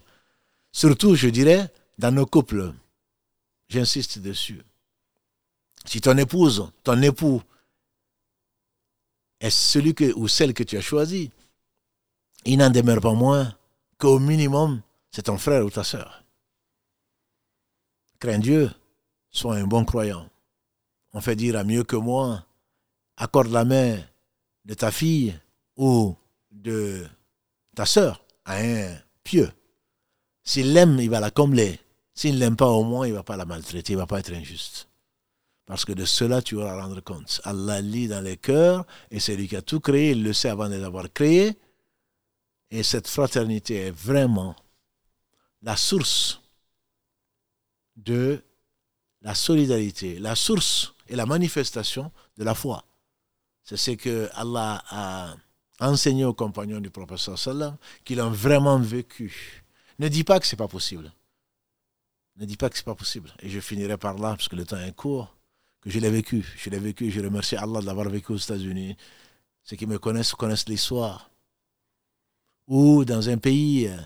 Surtout, 0.72 1.14
je 1.14 1.28
dirais, 1.28 1.72
dans 1.98 2.12
nos 2.12 2.26
couples. 2.26 2.72
J'insiste 3.68 4.18
dessus. 4.18 4.62
Si 5.84 6.00
ton 6.00 6.16
épouse, 6.16 6.70
ton 6.82 7.00
époux 7.02 7.42
est 9.40 9.50
celui 9.50 9.94
que, 9.94 10.12
ou 10.14 10.28
celle 10.28 10.54
que 10.54 10.62
tu 10.62 10.76
as 10.76 10.80
choisi, 10.80 11.30
il 12.44 12.58
n'en 12.58 12.70
demeure 12.70 13.00
pas 13.00 13.12
moins 13.12 13.54
qu'au 13.98 14.18
minimum, 14.18 14.82
c'est 15.10 15.22
ton 15.22 15.38
frère 15.38 15.64
ou 15.64 15.70
ta 15.70 15.84
sœur. 15.84 16.24
Crains 18.18 18.38
Dieu, 18.38 18.70
sois 19.30 19.56
un 19.56 19.66
bon 19.66 19.84
croyant. 19.84 20.28
On 21.12 21.20
fait 21.20 21.36
dire 21.36 21.56
à 21.56 21.64
mieux 21.64 21.84
que 21.84 21.96
moi, 21.96 22.44
accorde 23.16 23.50
la 23.50 23.64
main 23.64 23.98
de 24.64 24.74
ta 24.74 24.90
fille 24.90 25.38
ou 25.76 26.16
de 26.50 27.06
ta 27.74 27.86
sœur 27.86 28.24
a 28.44 28.56
un 28.56 28.96
pieux. 29.22 29.50
S'il 30.42 30.72
l'aime, 30.72 30.98
il 31.00 31.10
va 31.10 31.20
la 31.20 31.30
combler. 31.30 31.80
S'il 32.14 32.34
ne 32.34 32.40
l'aime 32.40 32.56
pas, 32.56 32.68
au 32.68 32.84
moins, 32.84 33.06
il 33.06 33.10
ne 33.10 33.16
va 33.16 33.22
pas 33.22 33.36
la 33.36 33.44
maltraiter, 33.44 33.92
il 33.92 33.96
ne 33.96 34.00
va 34.00 34.06
pas 34.06 34.20
être 34.20 34.32
injuste. 34.32 34.88
Parce 35.66 35.84
que 35.84 35.92
de 35.92 36.04
cela, 36.04 36.42
tu 36.42 36.56
vas 36.56 36.80
rendre 36.80 37.00
compte. 37.00 37.40
Allah 37.44 37.80
lit 37.80 38.08
dans 38.08 38.20
les 38.20 38.36
cœurs, 38.36 38.86
et 39.10 39.18
c'est 39.18 39.34
lui 39.34 39.48
qui 39.48 39.56
a 39.56 39.62
tout 39.62 39.80
créé, 39.80 40.10
il 40.10 40.22
le 40.22 40.32
sait 40.32 40.50
avant 40.50 40.68
de 40.68 40.76
l'avoir 40.76 41.12
créé. 41.12 41.58
Et 42.70 42.82
cette 42.82 43.08
fraternité 43.08 43.76
est 43.76 43.90
vraiment 43.90 44.54
la 45.62 45.76
source 45.76 46.40
de 47.96 48.42
la 49.22 49.34
solidarité, 49.34 50.18
la 50.18 50.34
source 50.34 50.94
et 51.08 51.16
la 51.16 51.24
manifestation 51.24 52.12
de 52.36 52.44
la 52.44 52.54
foi. 52.54 52.84
C'est 53.62 53.78
ce 53.78 53.92
que 53.92 54.28
Allah 54.34 54.82
a 54.90 55.34
enseigner 55.88 56.24
aux 56.24 56.34
compagnons 56.34 56.80
du 56.80 56.90
professeur 56.90 57.38
sallam 57.38 57.76
qu'ils 58.04 58.18
l'ont 58.18 58.30
vraiment 58.30 58.78
vécu. 58.78 59.64
Ne 59.98 60.08
dis 60.08 60.24
pas 60.24 60.40
que 60.40 60.46
c'est 60.46 60.56
pas 60.56 60.68
possible. 60.68 61.12
Ne 62.36 62.46
dis 62.46 62.56
pas 62.56 62.68
que 62.68 62.76
c'est 62.76 62.84
pas 62.84 62.94
possible. 62.94 63.32
Et 63.40 63.48
je 63.48 63.60
finirai 63.60 63.96
par 63.96 64.14
là, 64.18 64.30
parce 64.30 64.48
que 64.48 64.56
le 64.56 64.64
temps 64.64 64.78
est 64.78 64.94
court, 64.94 65.34
que 65.80 65.90
je 65.90 65.98
l'ai 65.98 66.10
vécu. 66.10 66.44
Je 66.56 66.70
l'ai 66.70 66.78
vécu, 66.78 67.10
je 67.10 67.20
remercie 67.20 67.56
Allah 67.56 67.80
de 67.80 67.86
l'avoir 67.86 68.08
vécu 68.08 68.32
aux 68.32 68.36
États-Unis. 68.36 68.96
ceux 69.62 69.76
qui 69.76 69.86
me 69.86 69.98
connaissent 69.98 70.32
connaissent 70.32 70.68
l'histoire. 70.68 71.30
Ou 72.66 73.04
dans 73.04 73.28
un 73.28 73.38
pays 73.38 73.86
euh, 73.88 73.96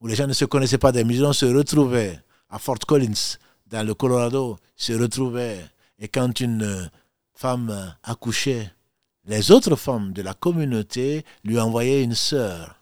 où 0.00 0.06
les 0.06 0.14
gens 0.14 0.26
ne 0.26 0.32
se 0.32 0.44
connaissaient 0.44 0.78
pas, 0.78 0.92
des 0.92 1.04
musulmans 1.04 1.32
se 1.32 1.46
retrouvaient 1.46 2.20
à 2.48 2.58
Fort 2.58 2.78
Collins, 2.78 3.38
dans 3.66 3.86
le 3.86 3.94
Colorado, 3.94 4.58
se 4.76 4.92
retrouvaient. 4.92 5.64
Et 5.98 6.08
quand 6.08 6.40
une 6.40 6.62
euh, 6.62 6.86
femme 7.34 7.70
euh, 7.70 7.88
accouchait, 8.02 8.70
les 9.24 9.50
autres 9.50 9.76
femmes 9.76 10.12
de 10.12 10.22
la 10.22 10.34
communauté 10.34 11.24
lui 11.44 11.58
envoyaient 11.58 12.02
une 12.02 12.14
sœur 12.14 12.76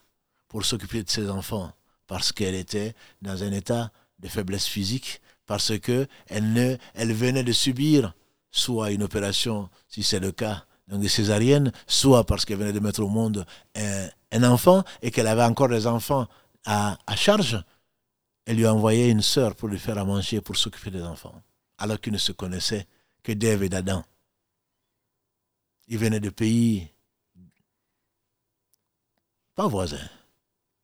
pour 0.48 0.64
s'occuper 0.64 1.02
de 1.02 1.10
ses 1.10 1.28
enfants, 1.28 1.72
parce 2.06 2.32
qu'elle 2.32 2.54
était 2.54 2.94
dans 3.22 3.42
un 3.42 3.52
état 3.52 3.90
de 4.18 4.28
faiblesse 4.28 4.66
physique, 4.66 5.20
parce 5.46 5.78
qu'elle 5.78 6.08
elle 6.28 7.12
venait 7.12 7.44
de 7.44 7.52
subir 7.52 8.14
soit 8.50 8.90
une 8.90 9.02
opération, 9.02 9.68
si 9.88 10.02
c'est 10.02 10.18
le 10.18 10.32
cas, 10.32 10.64
donc 10.88 11.08
césarienne, 11.08 11.72
soit 11.86 12.24
parce 12.24 12.44
qu'elle 12.44 12.58
venait 12.58 12.72
de 12.72 12.80
mettre 12.80 13.00
au 13.00 13.08
monde 13.08 13.46
un, 13.76 14.42
enfant 14.42 14.82
et 15.02 15.10
qu'elle 15.10 15.26
avait 15.26 15.44
encore 15.44 15.68
des 15.68 15.86
enfants 15.86 16.26
à, 16.64 16.98
à 17.06 17.16
charge, 17.16 17.62
elle 18.46 18.56
lui 18.56 18.66
envoyait 18.66 19.10
une 19.10 19.22
sœur 19.22 19.54
pour 19.54 19.68
lui 19.68 19.78
faire 19.78 19.98
à 19.98 20.04
manger, 20.04 20.40
pour 20.40 20.56
s'occuper 20.56 20.90
des 20.90 21.02
enfants, 21.02 21.40
alors 21.78 22.00
qu'ils 22.00 22.12
ne 22.12 22.18
se 22.18 22.32
connaissaient 22.32 22.86
que 23.22 23.32
d'Ève 23.32 23.62
et 23.62 23.68
d'Adam. 23.68 24.02
Ils 25.90 25.98
venaient 25.98 26.20
de 26.20 26.30
pays 26.30 26.88
pas 29.54 29.66
voisins, 29.66 30.08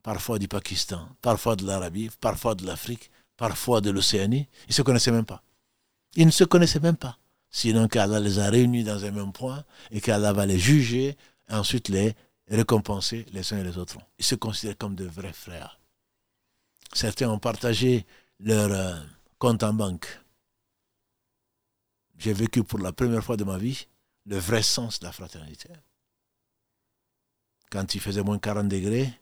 parfois 0.02 0.38
du 0.38 0.48
Pakistan, 0.48 1.08
parfois 1.22 1.56
de 1.56 1.64
l'Arabie, 1.64 2.10
parfois 2.20 2.54
de 2.54 2.66
l'Afrique, 2.66 3.10
parfois 3.38 3.80
de 3.80 3.90
l'Océanie. 3.90 4.46
Ils 4.66 4.70
ne 4.70 4.74
se 4.74 4.82
connaissaient 4.82 5.12
même 5.12 5.24
pas. 5.24 5.42
Ils 6.16 6.26
ne 6.26 6.30
se 6.30 6.44
connaissaient 6.44 6.80
même 6.80 6.98
pas 6.98 7.18
sinon 7.56 7.88
qu'Allah 7.88 8.20
les 8.20 8.38
a 8.38 8.50
réunis 8.50 8.84
dans 8.84 9.02
un 9.02 9.10
même 9.10 9.32
point 9.32 9.64
et 9.90 10.02
qu'Allah 10.02 10.34
va 10.34 10.44
les 10.44 10.58
juger 10.58 11.16
et 11.48 11.54
ensuite 11.54 11.88
les 11.88 12.14
récompenser 12.48 13.24
les 13.32 13.54
uns 13.54 13.58
et 13.58 13.64
les 13.64 13.78
autres. 13.78 13.96
Ils 14.18 14.24
se 14.26 14.34
considèrent 14.34 14.76
comme 14.76 14.94
de 14.94 15.06
vrais 15.06 15.32
frères. 15.32 15.80
Certains 16.92 17.30
ont 17.30 17.38
partagé 17.38 18.04
leur 18.40 18.70
euh, 18.72 19.00
compte 19.38 19.62
en 19.62 19.72
banque. 19.72 20.06
J'ai 22.18 22.34
vécu 22.34 22.62
pour 22.62 22.78
la 22.78 22.92
première 22.92 23.24
fois 23.24 23.38
de 23.38 23.44
ma 23.44 23.56
vie 23.56 23.86
le 24.26 24.38
vrai 24.38 24.62
sens 24.62 25.00
de 25.00 25.06
la 25.06 25.12
fraternité. 25.12 25.68
Quand 27.70 27.94
il 27.94 28.00
faisait 28.00 28.22
moins 28.22 28.38
40 28.38 28.68
degrés, 28.68 29.12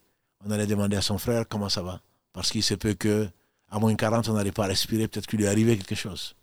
on 0.43 0.51
allait 0.51 0.67
demander 0.67 0.97
à 0.97 1.01
son 1.01 1.17
frère 1.17 1.47
comment 1.47 1.69
ça 1.69 1.81
va. 1.81 2.01
Parce 2.33 2.51
qu'il 2.51 2.63
se 2.63 2.73
peut 2.73 2.93
que 2.93 3.29
à 3.69 3.79
moins 3.79 3.95
40, 3.95 4.29
on 4.29 4.33
n'allait 4.33 4.51
pas 4.51 4.67
respirer, 4.67 5.07
peut-être 5.07 5.27
qu'il 5.27 5.39
lui 5.39 5.47
arrivait 5.47 5.75
quelque 5.77 5.95
chose. 5.95 6.35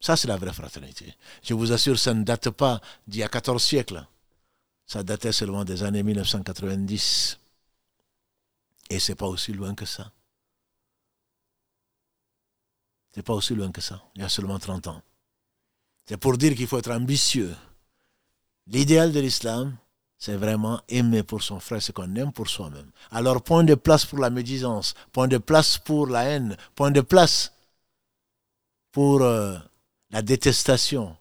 Ça, 0.00 0.16
c'est 0.16 0.28
la 0.28 0.36
vraie 0.36 0.52
fraternité. 0.52 1.14
Je 1.42 1.54
vous 1.54 1.72
assure, 1.72 1.98
ça 1.98 2.12
ne 2.12 2.24
date 2.24 2.50
pas 2.50 2.80
d'il 3.06 3.20
y 3.20 3.22
a 3.22 3.28
14 3.28 3.62
siècles. 3.62 4.04
Ça 4.86 5.02
datait 5.02 5.32
seulement 5.32 5.64
des 5.64 5.82
années 5.82 6.02
1990. 6.02 7.38
Et 8.90 8.98
c'est 8.98 9.14
pas 9.14 9.26
aussi 9.26 9.52
loin 9.52 9.74
que 9.74 9.86
ça. 9.86 10.12
C'est 13.14 13.22
pas 13.22 13.34
aussi 13.34 13.54
loin 13.54 13.70
que 13.70 13.80
ça. 13.80 14.02
Il 14.16 14.22
y 14.22 14.24
a 14.24 14.28
seulement 14.28 14.58
30 14.58 14.88
ans. 14.88 15.02
C'est 16.06 16.16
pour 16.16 16.36
dire 16.36 16.54
qu'il 16.54 16.66
faut 16.66 16.78
être 16.78 16.90
ambitieux. 16.90 17.54
L'idéal 18.66 19.12
de 19.12 19.20
l'islam, 19.20 19.76
c'est 20.18 20.36
vraiment 20.36 20.80
aimer 20.88 21.22
pour 21.22 21.42
son 21.42 21.58
frère 21.58 21.82
ce 21.82 21.90
qu'on 21.92 22.14
aime 22.14 22.32
pour 22.32 22.48
soi-même. 22.48 22.90
Alors, 23.10 23.42
point 23.42 23.64
de 23.64 23.74
place 23.74 24.06
pour 24.06 24.20
la 24.20 24.30
médisance, 24.30 24.94
point 25.12 25.26
de 25.28 25.38
place 25.38 25.78
pour 25.78 26.06
la 26.06 26.24
haine, 26.24 26.56
point 26.74 26.92
de 26.92 27.00
place 27.00 27.52
pour 28.92 29.22
euh, 29.22 29.58
la 30.10 30.22
détestation. 30.22 31.16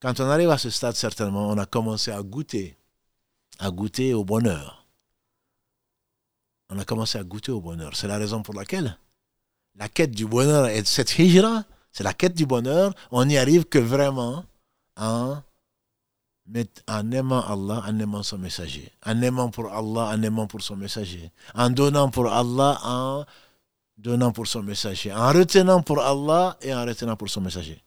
Quand 0.00 0.20
on 0.20 0.30
arrive 0.30 0.50
à 0.50 0.58
ce 0.58 0.70
stade, 0.70 0.94
certainement, 0.94 1.48
on 1.48 1.58
a 1.58 1.66
commencé 1.66 2.12
à 2.12 2.22
goûter, 2.22 2.76
à 3.58 3.70
goûter 3.70 4.14
au 4.14 4.24
bonheur. 4.24 4.86
On 6.68 6.78
a 6.78 6.84
commencé 6.84 7.18
à 7.18 7.24
goûter 7.24 7.50
au 7.50 7.60
bonheur. 7.60 7.96
C'est 7.96 8.08
la 8.08 8.18
raison 8.18 8.42
pour 8.42 8.54
laquelle 8.54 8.96
la 9.74 9.88
quête 9.88 10.12
du 10.12 10.26
bonheur 10.26 10.68
et 10.68 10.84
cette 10.84 11.18
hijra, 11.18 11.64
c'est 11.92 12.04
la 12.04 12.14
quête 12.14 12.34
du 12.34 12.46
bonheur. 12.46 12.94
On 13.10 13.24
n'y 13.24 13.38
arrive 13.38 13.64
que 13.64 13.78
vraiment 13.78 14.44
en, 14.96 15.38
en 16.88 17.10
aimant 17.10 17.44
Allah, 17.46 17.82
en 17.86 17.98
aimant 17.98 18.22
son 18.22 18.38
messager. 18.38 18.90
En 19.04 19.20
aimant 19.22 19.50
pour 19.50 19.72
Allah, 19.72 20.12
en 20.14 20.22
aimant 20.22 20.46
pour 20.46 20.62
son 20.62 20.76
messager. 20.76 21.30
En 21.54 21.70
donnant 21.70 22.10
pour 22.10 22.32
Allah, 22.32 22.78
en 22.84 23.24
donnant 23.98 24.32
pour 24.32 24.46
son 24.46 24.62
messager. 24.62 25.12
En 25.12 25.32
retenant 25.32 25.82
pour 25.82 26.00
Allah 26.00 26.56
et 26.60 26.74
en 26.74 26.84
retenant 26.84 27.16
pour 27.16 27.28
son 27.28 27.40
messager. 27.40 27.82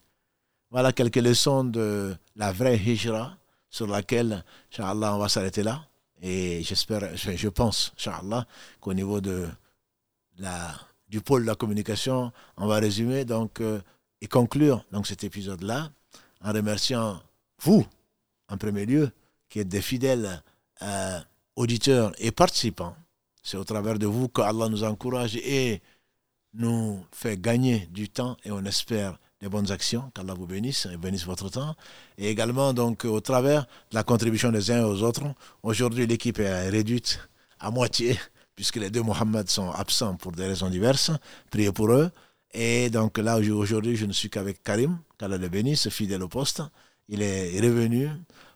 Voilà 0.72 0.92
quelques 0.92 1.18
leçons 1.18 1.64
de 1.64 2.16
la 2.36 2.52
vraie 2.52 2.78
hijra 2.78 3.36
sur 3.70 3.88
laquelle, 3.88 4.44
Inch'Allah, 4.72 5.16
on 5.16 5.20
va 5.20 5.30
s'arrêter 5.30 5.64
là. 5.64 5.84
Et 6.22 6.62
j'espère, 6.64 7.16
je 7.16 7.48
pense, 7.48 7.94
Inch'Allah, 7.98 8.46
qu'au 8.82 8.94
niveau 8.94 9.22
de 9.22 9.48
la, 10.38 10.74
du 11.08 11.22
pôle 11.22 11.44
de 11.44 11.48
la 11.48 11.56
communication, 11.56 12.32
on 12.58 12.68
va 12.68 12.80
résumer 12.80 13.26
donc, 13.26 13.62
euh, 13.62 13.80
et 14.22 14.28
conclure 14.28 14.84
donc, 14.92 15.08
cet 15.08 15.24
épisode-là 15.24 15.90
en 16.42 16.54
remerciant 16.54 17.22
vous, 17.62 17.86
en 18.50 18.58
premier 18.58 18.86
lieu, 18.86 19.12
qui 19.50 19.60
êtes 19.60 19.70
des 19.70 19.82
fidèles 19.82 20.44
euh, 20.82 21.20
auditeurs 21.56 22.12
et 22.18 22.32
participants. 22.32 22.96
C'est 23.44 23.58
au 23.58 23.64
travers 23.64 23.98
de 23.98 24.06
vous 24.06 24.28
qu'Allah 24.28 24.70
nous 24.70 24.84
encourage 24.84 25.36
et 25.38 25.82
nous 26.54 27.04
fait 27.12 27.40
gagner 27.40 27.88
du 27.92 28.10
temps 28.10 28.38
et 28.44 28.52
on 28.52 28.64
espère 28.66 29.20
des 29.42 29.48
bonnes 29.48 29.72
actions, 29.72 30.12
qu'Allah 30.14 30.34
vous 30.34 30.46
bénisse 30.46 30.88
et 30.92 30.98
bénisse 30.98 31.26
votre 31.26 31.50
temps. 31.50 31.76
Et 32.18 32.30
également, 32.30 32.74
donc, 32.74 33.06
au 33.06 33.22
travers 33.22 33.64
de 33.92 33.96
la 33.96 34.04
contribution 34.04 34.52
des 34.52 34.72
uns 34.72 34.86
aux 34.86 35.02
autres, 35.02 35.24
aujourd'hui, 35.64 36.06
l'équipe 36.08 36.40
est 36.40 36.70
réduite 36.70 37.20
à 37.60 37.72
moitié, 37.72 38.20
puisque 38.56 38.76
les 38.76 38.90
deux 38.90 39.02
Mohammed 39.02 39.50
sont 39.50 39.72
absents 39.72 40.16
pour 40.16 40.34
des 40.34 40.46
raisons 40.46 40.70
diverses. 40.70 41.12
Priez 41.52 41.72
pour 41.72 41.92
eux. 41.92 42.12
Et 42.52 42.90
donc, 42.90 43.18
là, 43.18 43.38
aujourd'hui, 43.38 43.96
je 43.96 44.06
ne 44.06 44.12
suis 44.12 44.30
qu'avec 44.30 44.64
Karim, 44.64 45.00
qu'Allah 45.18 45.38
le 45.38 45.48
bénisse, 45.48 45.88
fidèle 45.90 46.24
au 46.24 46.28
poste. 46.28 46.62
Il 47.10 47.22
est 47.22 47.60
revenu, 47.60 48.10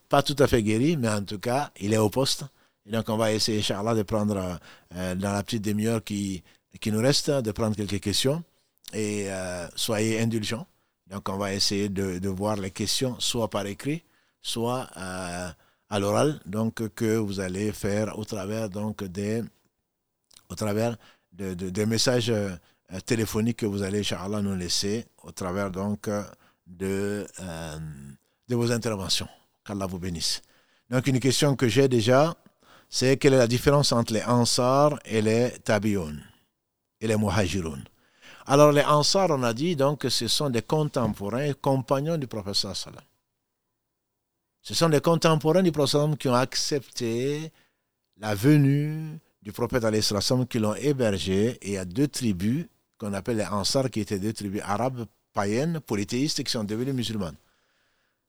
pas 0.10 0.24
tout 0.24 0.36
à 0.39 0.47
fait 0.47 0.64
guéri, 0.64 0.95
mais 0.95 1.10
en 1.10 1.24
tout 1.24 1.39
cas, 1.39 1.72
il 1.80 1.93
est 1.93 1.97
au 1.97 2.10
poste. 2.10 2.45
Donc, 2.86 3.10
on 3.10 3.18
va 3.18 3.32
essayer, 3.34 3.60
Inch'Allah, 3.60 3.95
de 3.95 4.04
prendre, 4.04 4.60
euh, 4.95 5.16
dans 5.16 5.34
la 5.34 5.43
petite 5.43 5.64
demi-heure 5.64 6.04
qui, 6.04 6.43
qui 6.80 6.91
nous 6.91 7.01
reste, 7.01 7.30
de 7.30 7.51
prendre 7.51 7.76
quelques 7.76 7.99
questions. 7.99 8.43
Et 8.93 9.26
euh, 9.32 9.68
soyez 9.76 10.22
indulgents 10.22 10.68
donc 11.14 11.30
on 11.30 11.38
va 11.38 11.54
essayer 11.54 11.89
de, 11.89 12.28
voir 12.30 12.56
les 12.56 12.72
questions 12.72 13.20
soit 13.20 13.49
par 13.49 13.68
écrit, 13.68 14.04
soit 14.41 14.89
euh, 14.97 15.49
à 15.89 15.99
l'oral, 15.99 16.39
donc 16.45 16.88
que 16.95 17.18
vous 17.18 17.39
allez 17.39 17.72
faire 17.72 18.18
au 18.18 18.26
travers 18.26 18.68
donc 18.70 19.04
des, 19.04 19.43
au 20.49 20.56
travers 20.56 20.97
de, 21.32 21.54
des 21.54 21.86
messages 21.86 22.32
euh, 22.32 22.56
téléphoniques 23.06 23.58
que 23.58 23.66
vous 23.68 23.84
allez, 23.84 23.99
Inch'Allah, 23.99 24.41
nous 24.41 24.56
laisser 24.56 25.06
au 25.22 25.32
travers 25.32 25.70
donc 25.70 26.10
de, 26.66 27.28
euh, 27.41 27.80
de 28.48 28.56
vos 28.56 28.72
interventions. 28.72 29.28
Qu'Allah 29.66 29.86
vous 29.86 30.00
bénisse. 30.00 30.41
Donc 30.89 31.08
une 31.08 31.20
question 31.20 31.56
que 31.56 31.68
j'ai 31.68 31.88
déjà, 31.88 32.36
c'est 32.89 33.18
quelle 33.18 33.34
est 33.34 33.38
la 33.38 33.48
différence 33.48 33.91
entre 33.91 34.14
les 34.14 34.24
Ansar 34.24 35.00
et 35.06 35.22
les 35.22 35.52
Tabi'un 35.64 36.16
et 37.00 37.08
les 37.08 37.18
Muhajirun? 37.18 37.84
Alors 38.46 38.72
les 38.72 38.84
Ansar, 38.84 39.30
on 39.32 39.44
a 39.44 39.54
dit 39.54 39.76
donc 39.76 40.02
que 40.02 40.10
ce 40.10 40.28
sont 40.28 40.50
des 40.50 40.62
contemporains, 40.62 41.54
compagnons 41.54 42.18
du 42.18 42.28
professeur 42.28 42.76
Salam. 42.76 43.02
Ce 44.62 44.74
sont 44.74 44.89
des 44.89 45.02
contemporains 45.02 45.64
du 45.64 45.72
prophète 45.72 46.18
qui 46.18 46.30
ont 46.30 46.36
accepté 46.36 47.52
la 48.18 48.34
venue 48.34 49.20
du 49.41 49.52
prophète 49.52 49.84
qui 50.50 50.60
l'ont 50.60 50.76
hébergé. 50.76 51.58
Et 51.62 51.68
il 51.68 51.74
y 51.74 51.78
a 51.78 51.84
deux 51.84 52.08
tribus 52.08 52.66
qu'on 52.98 53.14
appelle 53.14 53.38
les 53.38 53.46
Ansar, 53.46 53.89
qui 53.89 54.00
étaient 54.00 54.20
deux 54.20 54.32
tribus 54.32 54.62
arabes, 54.64 55.06
païennes, 55.34 55.82
polythéistes, 55.82 56.44
qui 56.44 56.52
sont 56.52 56.64
devenues 56.64 56.94
musulmanes. 56.94 57.36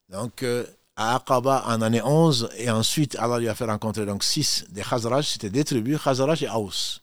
Donc, 0.09 0.43
euh, 0.43 0.65
à 0.95 1.15
Aqaba 1.15 1.63
en 1.67 1.81
année 1.81 2.01
11, 2.01 2.49
et 2.57 2.69
ensuite 2.69 3.15
Allah 3.17 3.39
lui 3.39 3.49
a 3.49 3.55
fait 3.55 3.65
rencontrer 3.65 4.05
donc 4.05 4.23
six 4.23 4.65
des 4.69 4.81
Khazraj, 4.81 5.27
c'était 5.27 5.49
deux 5.49 5.63
tribus, 5.63 6.01
Khazraj 6.01 6.41
et 6.43 6.49
Aous. 6.49 6.99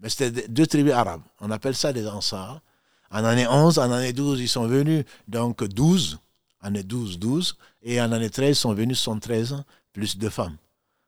Mais 0.00 0.08
c'était 0.08 0.48
deux 0.48 0.66
tribus 0.66 0.92
arabes. 0.92 1.22
On 1.40 1.50
appelle 1.50 1.74
ça 1.74 1.92
des 1.92 2.06
Ansar. 2.06 2.60
En 3.10 3.24
année 3.24 3.46
11, 3.46 3.78
en 3.78 3.92
année 3.92 4.12
12, 4.12 4.40
ils 4.40 4.48
sont 4.48 4.66
venus, 4.66 5.04
donc 5.28 5.62
12, 5.62 6.18
année 6.62 6.82
12, 6.82 7.18
12, 7.18 7.56
et 7.82 8.00
en 8.00 8.10
année 8.12 8.30
13, 8.30 8.50
ils 8.50 8.54
sont 8.56 8.74
venus 8.74 8.98
113, 8.98 9.62
plus 9.92 10.18
de 10.18 10.28
femmes. 10.28 10.56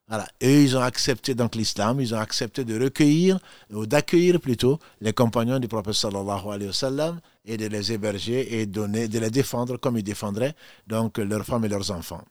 Voilà. 0.08 0.28
Et 0.40 0.62
ils 0.62 0.76
ont 0.76 0.80
accepté 0.82 1.34
donc 1.34 1.56
l'islam, 1.56 2.00
ils 2.00 2.14
ont 2.14 2.18
accepté 2.18 2.64
de 2.64 2.80
recueillir, 2.80 3.38
ou 3.72 3.86
d'accueillir 3.86 4.40
plutôt, 4.40 4.78
les 5.00 5.12
compagnons 5.12 5.58
du 5.58 5.66
prophète 5.68 5.94
sallallahu 5.94 6.46
alayhi 6.48 6.68
wa 6.68 6.72
sallam, 6.72 7.20
et 7.44 7.56
de 7.56 7.66
les 7.66 7.92
héberger 7.92 8.60
et 8.60 8.66
donner, 8.66 9.08
de 9.08 9.18
les 9.18 9.30
défendre 9.30 9.76
comme 9.78 9.98
ils 9.98 10.04
défendraient 10.04 10.54
donc 10.86 11.18
leurs 11.18 11.44
femmes 11.44 11.64
et 11.64 11.68
leurs 11.68 11.90
enfants. 11.90 12.24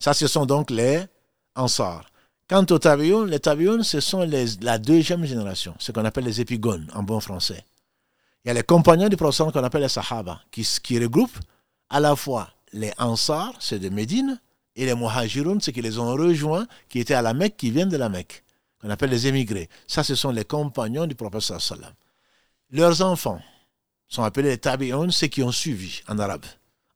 Ça, 0.00 0.14
ce 0.14 0.26
sont 0.26 0.46
donc 0.46 0.70
les 0.70 1.04
Ansar. 1.56 2.06
Quant 2.48 2.66
aux 2.70 2.78
Tabi'un, 2.78 3.26
les 3.26 3.40
Tabi'un, 3.40 3.82
ce 3.82 4.00
sont 4.00 4.28
la 4.60 4.78
deuxième 4.78 5.24
génération, 5.24 5.74
ce 5.78 5.92
qu'on 5.92 6.04
appelle 6.04 6.24
les 6.24 6.40
épigones 6.40 6.88
en 6.94 7.02
bon 7.02 7.20
français. 7.20 7.64
Il 8.44 8.48
y 8.48 8.50
a 8.50 8.54
les 8.54 8.62
compagnons 8.62 9.08
du 9.08 9.16
prophète 9.16 9.50
qu'on 9.52 9.64
appelle 9.64 9.82
les 9.82 9.88
Sahaba, 9.88 10.40
qui, 10.50 10.98
regroupent 10.98 11.38
à 11.88 12.00
la 12.00 12.14
fois 12.14 12.50
les 12.72 12.92
Ansar, 12.98 13.54
c'est 13.60 13.78
de 13.78 13.88
Médine, 13.88 14.38
Et 14.76 14.86
les 14.86 14.94
muhajiroun, 14.94 15.60
c'est 15.60 15.72
qu'ils 15.72 15.84
les 15.84 15.98
ont 15.98 16.12
rejoints, 16.12 16.66
qui 16.88 16.98
étaient 16.98 17.14
à 17.14 17.22
la 17.22 17.34
Mecque, 17.34 17.56
qui 17.56 17.70
viennent 17.70 17.88
de 17.88 17.96
la 17.96 18.08
Mecque, 18.08 18.44
qu'on 18.80 18.90
appelle 18.90 19.10
les 19.10 19.26
émigrés. 19.26 19.68
Ça, 19.86 20.02
ce 20.02 20.14
sont 20.14 20.30
les 20.30 20.44
compagnons 20.44 21.06
du 21.06 21.14
prophète 21.14 21.42
sallam. 21.42 21.92
Leurs 22.70 23.02
enfants 23.02 23.40
sont 24.08 24.22
appelés 24.22 24.50
les 24.50 24.58
tabi'un, 24.58 25.10
ceux 25.10 25.28
qui 25.28 25.42
ont 25.42 25.52
suivi 25.52 26.02
en 26.08 26.18
arabe. 26.18 26.44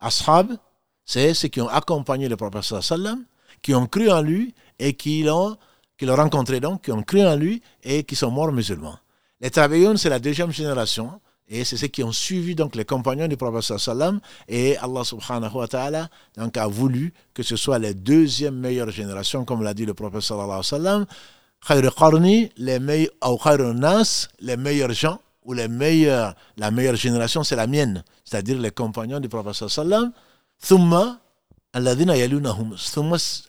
Ashab, 0.01 0.57
c'est 1.05 1.35
ceux 1.35 1.49
qui 1.49 1.61
ont 1.61 1.69
accompagné 1.69 2.29
le 2.29 2.37
prophète 2.37 2.83
sallam, 2.83 3.25
qui 3.63 3.75
ont 3.75 3.87
cru 3.87 4.11
en 4.11 4.23
lui 4.23 4.55
et 4.79 4.95
qui 4.95 5.23
l'ont 5.23 5.57
rencontré 6.03 6.61
donc, 6.61 6.85
qui 6.85 6.93
ont 6.93 7.03
cru 7.03 7.25
en 7.25 7.37
lui 7.37 7.63
et 7.83 8.05
qui 8.05 8.17
sont 8.17 8.31
morts 8.31 8.53
musulmans. 8.53 8.99
Les 9.41 9.51
tabi'un, 9.51 9.97
c'est 9.97 10.09
la 10.09 10.19
deuxième 10.19 10.51
génération 10.51 11.21
et 11.49 11.65
c'est 11.65 11.77
ceux 11.79 11.87
qui 11.87 12.03
ont 12.03 12.13
suivi 12.13 12.55
donc 12.55 12.77
les 12.77 12.85
compagnons 12.85 13.27
du 13.27 13.37
prophète 13.37 13.79
sallam. 13.79 14.21
Et 14.49 14.77
Allah 14.79 15.03
subhanahu 15.03 15.55
wa 15.55 15.67
ta'ala 15.67 16.09
donc 16.37 16.57
a 16.57 16.67
voulu 16.67 17.13
que 17.33 17.43
ce 17.43 17.57
soit 17.57 17.79
les 17.79 17.95
deuxièmes 17.95 18.57
meilleures 18.57 18.91
générations 18.91 19.45
comme 19.45 19.63
l'a 19.63 19.73
dit 19.73 19.87
le 19.87 19.95
prophète 19.95 20.21
sallallahu 20.21 20.61
alayhi 20.61 20.61
wa 20.61 21.07
sallam 21.07 21.07
les 22.59 22.79
meilleurs 22.79 24.29
les 24.41 24.57
meilleurs 24.57 24.93
gens 24.93 25.21
ou 25.45 25.55
la 25.55 25.69
meilleure 25.69 26.35
génération 26.97 27.43
c'est 27.43 27.57
la 27.57 27.67
mienne. 27.67 28.05
C'est-à-dire 28.25 28.59
les 28.59 28.71
compagnons 28.71 29.21
du 29.21 29.29
prophète 29.29 29.69
sallam. 29.69 30.13
Thumma 30.61 31.19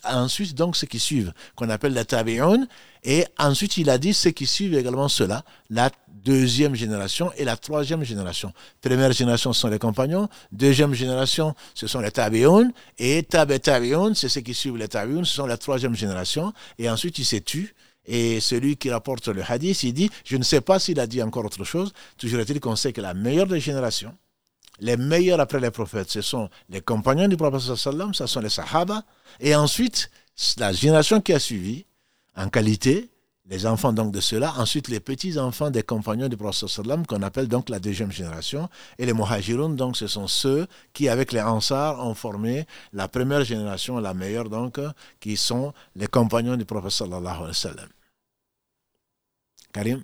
ensuite 0.04 0.56
donc 0.56 0.76
ceux 0.76 0.88
qui 0.88 1.00
suivent 1.00 1.34
qu'on 1.56 1.70
appelle 1.70 1.94
les 1.94 2.06
tabi'un 2.06 2.68
et 3.04 3.26
ensuite 3.38 3.78
il 3.78 3.90
a 3.90 3.98
dit 3.98 4.14
ceux 4.14 4.32
qui 4.32 4.46
suivent 4.46 4.76
également 4.76 5.08
cela 5.08 5.44
la 5.70 5.90
deuxième 6.24 6.76
génération 6.76 7.32
et 7.38 7.46
la 7.46 7.58
troisième 7.58 8.04
génération. 8.04 8.54
Première 8.82 9.12
génération, 9.12 9.54
ce 9.54 9.62
sont 9.62 9.68
les 9.68 9.80
compagnons. 9.80 10.28
Deuxième 10.52 10.94
génération, 10.94 11.56
ce 11.74 11.88
sont 11.88 12.00
les 12.00 12.12
tabi'un. 12.12 12.70
Et 12.98 13.24
tabi 13.24 13.60
tabi'un, 13.60 14.14
c'est 14.14 14.30
ceux 14.30 14.42
qui 14.42 14.54
suivent 14.54 14.78
les 14.78 14.88
tabi'un, 14.88 15.24
ce 15.24 15.34
sont 15.34 15.46
la 15.46 15.58
troisième 15.58 15.96
génération. 15.96 16.54
Et 16.78 16.90
ensuite, 16.90 17.18
il 17.20 17.26
s'est 17.26 17.42
tu. 17.42 17.74
Et 18.06 18.40
celui 18.40 18.76
qui 18.76 18.90
rapporte 18.90 19.28
le 19.28 19.44
hadith, 19.48 19.84
il 19.84 19.94
dit, 19.94 20.10
je 20.26 20.38
ne 20.38 20.44
sais 20.44 20.62
pas 20.62 20.80
s'il 20.80 21.00
a 21.00 21.06
dit 21.06 21.22
encore 21.22 21.46
autre 21.46 21.64
chose, 21.64 21.94
toujours 22.18 22.40
est-il 22.40 22.60
qu'on 22.60 22.76
sait 22.76 22.92
que 22.92 23.02
la 23.02 23.14
meilleure 23.14 23.46
des 23.46 23.60
générations, 23.60 24.16
les 24.80 24.98
meilleurs 24.98 25.40
après 25.40 25.60
les 25.60 25.70
prophètes, 25.70 26.10
ce 26.10 26.22
sont 26.22 26.50
les 26.70 26.82
compagnons 26.82 27.28
du 27.28 27.38
prophète 27.38 27.60
ce 27.60 28.26
sont 28.26 28.40
les 28.40 28.50
sahaba. 28.50 29.04
Et 29.40 29.54
ensuite, 29.54 30.10
la 30.58 30.74
génération 30.74 31.22
qui 31.22 31.34
a 31.34 31.40
suivi, 31.40 31.86
en 32.40 32.50
qualité, 32.50 33.10
les 33.48 33.66
enfants 33.66 33.92
donc 33.92 34.14
de 34.14 34.22
ceux-là, 34.22 34.54
ensuite 34.58 34.88
les 34.88 35.02
petits-enfants 35.02 35.72
des 35.72 35.84
compagnons 35.84 36.30
du 36.30 36.38
prophète 36.38 37.06
qu'on 37.08 37.22
appelle 37.22 37.48
donc 37.50 37.68
la 37.68 37.80
deuxième 37.80 38.12
génération, 38.12 38.70
et 38.98 39.06
les 39.06 39.14
muhajirun, 39.14 39.72
donc 39.72 39.98
ce 39.98 40.08
sont 40.08 40.28
ceux 40.28 40.66
qui 40.94 41.10
avec 41.10 41.34
les 41.34 41.42
ansars 41.42 42.00
ont 42.00 42.14
formé 42.14 42.66
la 42.94 43.10
première 43.10 43.44
génération, 43.44 44.00
la 44.00 44.14
meilleure 44.14 44.50
donc, 44.50 44.80
qui 45.20 45.36
sont 45.36 45.74
les 45.96 46.08
compagnons 46.08 46.56
du 46.56 46.64
prophète 46.64 46.92
sallam. 46.92 47.90
Karim? 49.74 50.02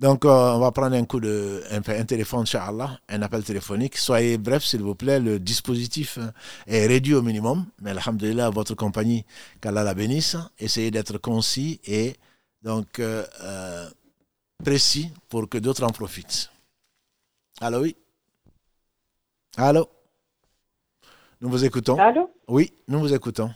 Donc, 0.00 0.24
euh, 0.24 0.28
on 0.28 0.58
va 0.60 0.72
prendre 0.72 0.96
un 0.96 1.04
coup 1.04 1.20
de 1.20 1.62
un, 1.70 1.82
un 1.86 2.04
téléphone, 2.04 2.40
Inch'Allah, 2.40 2.98
un 3.08 3.22
appel 3.22 3.44
téléphonique. 3.44 3.98
Soyez 3.98 4.38
bref, 4.38 4.64
s'il 4.64 4.80
vous 4.82 4.94
plaît. 4.94 5.20
Le 5.20 5.38
dispositif 5.38 6.18
est 6.66 6.86
réduit 6.86 7.14
au 7.14 7.22
minimum. 7.22 7.66
Mais, 7.82 7.90
alhamdulillah, 7.90 8.48
votre 8.48 8.74
compagnie, 8.74 9.26
qu'Allah 9.60 9.84
la 9.84 9.92
bénisse. 9.94 10.36
Essayez 10.58 10.90
d'être 10.90 11.18
concis 11.18 11.80
et 11.84 12.16
donc 12.62 12.98
euh, 12.98 13.24
euh, 13.42 13.90
précis 14.64 15.12
pour 15.28 15.48
que 15.48 15.58
d'autres 15.58 15.84
en 15.84 15.90
profitent. 15.90 16.50
Allô, 17.60 17.80
oui? 17.80 17.94
Allô? 19.56 19.86
Nous 21.42 21.50
vous 21.50 21.64
écoutons. 21.64 21.98
Allô? 21.98 22.30
Oui, 22.48 22.72
nous 22.88 23.00
vous 23.00 23.12
écoutons. 23.12 23.50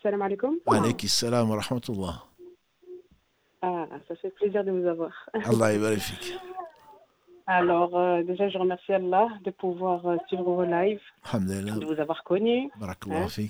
Salam 0.00 0.22
alaikum. 0.22 0.54
Alaykum 0.66 1.08
salam 1.08 1.50
wa 1.50 1.60
rahmatullah. 1.60 2.27
Ah, 3.62 3.86
ça 4.06 4.14
fait 4.16 4.30
plaisir 4.30 4.64
de 4.64 4.70
vous 4.70 4.86
avoir. 4.86 5.28
Allah 5.34 5.72
est 5.72 5.78
magnifique. 5.78 6.34
Alors, 7.46 7.96
euh, 7.96 8.22
déjà, 8.22 8.48
je 8.50 8.58
remercie 8.58 8.92
Allah 8.92 9.28
de 9.42 9.50
pouvoir 9.50 10.06
euh, 10.06 10.16
suivre 10.28 10.44
vos 10.44 10.64
lives, 10.64 11.00
de 11.32 11.86
vous 11.86 11.98
avoir 11.98 12.22
connu. 12.22 12.70
Barakallah 12.78 13.24
Hein. 13.24 13.46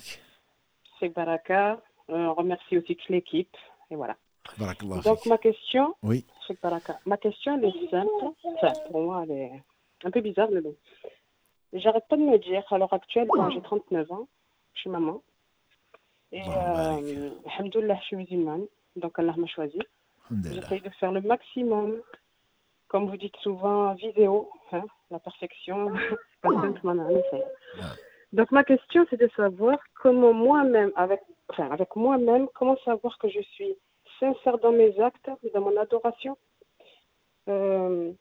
C'est 0.99 1.09
Baraka. 1.09 1.81
Euh, 2.09 2.15
on 2.15 2.33
remercie 2.33 2.77
aussi 2.77 2.95
toute 2.95 3.09
l'équipe. 3.09 3.55
Et 3.91 3.95
voilà. 3.95 4.15
Barakallah 4.57 5.01
Donc, 5.01 5.25
ma 5.25 5.37
question, 5.37 5.95
Oui. 6.01 6.25
c'est 6.47 6.59
Baraka. 6.61 6.97
Ma 7.05 7.17
question, 7.17 7.57
elle 7.57 7.65
est 7.65 7.89
simple. 7.91 8.09
Enfin, 8.45 8.71
pour 8.89 9.01
moi, 9.01 9.23
elle 9.23 9.31
est 9.31 9.63
un 10.05 10.11
peu 10.11 10.21
bizarre, 10.21 10.47
mais 10.51 10.61
bon. 10.61 10.75
J'arrête 11.73 12.07
pas 12.09 12.15
de 12.15 12.21
me 12.23 12.37
dire, 12.39 12.63
à 12.69 12.77
l'heure 12.77 12.93
actuelle, 12.93 13.27
j'ai 13.53 13.61
39 13.61 14.11
ans, 14.11 14.27
je 14.73 14.79
suis 14.79 14.89
maman. 14.89 15.21
Et, 16.31 16.41
Allahumma 16.41 16.99
euh, 16.99 17.29
je 17.99 18.05
suis 18.05 18.15
musulmane, 18.15 18.65
donc 18.95 19.19
Allah 19.19 19.33
m'a 19.37 19.47
choisi. 19.47 19.79
J'essaye 20.31 20.81
de 20.81 20.89
faire 20.89 21.11
le 21.11 21.21
maximum. 21.21 22.01
Comme 22.87 23.07
vous 23.09 23.17
dites 23.17 23.35
souvent, 23.37 23.93
vidéo, 23.93 24.49
hein, 24.71 24.83
la 25.11 25.19
perfection. 25.19 25.91
c'est 26.09 26.41
pas 26.41 26.49
simple, 26.61 26.79
mais 26.83 26.91
on 26.91 27.09
essaye. 27.09 27.43
Ah. 27.81 27.93
Donc 28.33 28.51
ma 28.51 28.63
question, 28.63 29.05
c'est 29.09 29.19
de 29.19 29.29
savoir 29.35 29.79
comment 29.95 30.33
moi-même, 30.33 30.91
avec, 30.95 31.21
enfin, 31.49 31.69
avec 31.71 31.95
moi-même, 31.95 32.47
comment 32.53 32.77
savoir 32.85 33.17
que 33.17 33.27
je 33.29 33.41
suis 33.41 33.75
sincère 34.19 34.57
dans 34.59 34.71
mes 34.71 34.99
actes, 34.99 35.29
dans 35.53 35.61
mon 35.61 35.77
adoration? 35.77 36.37
Euh, 37.47 38.11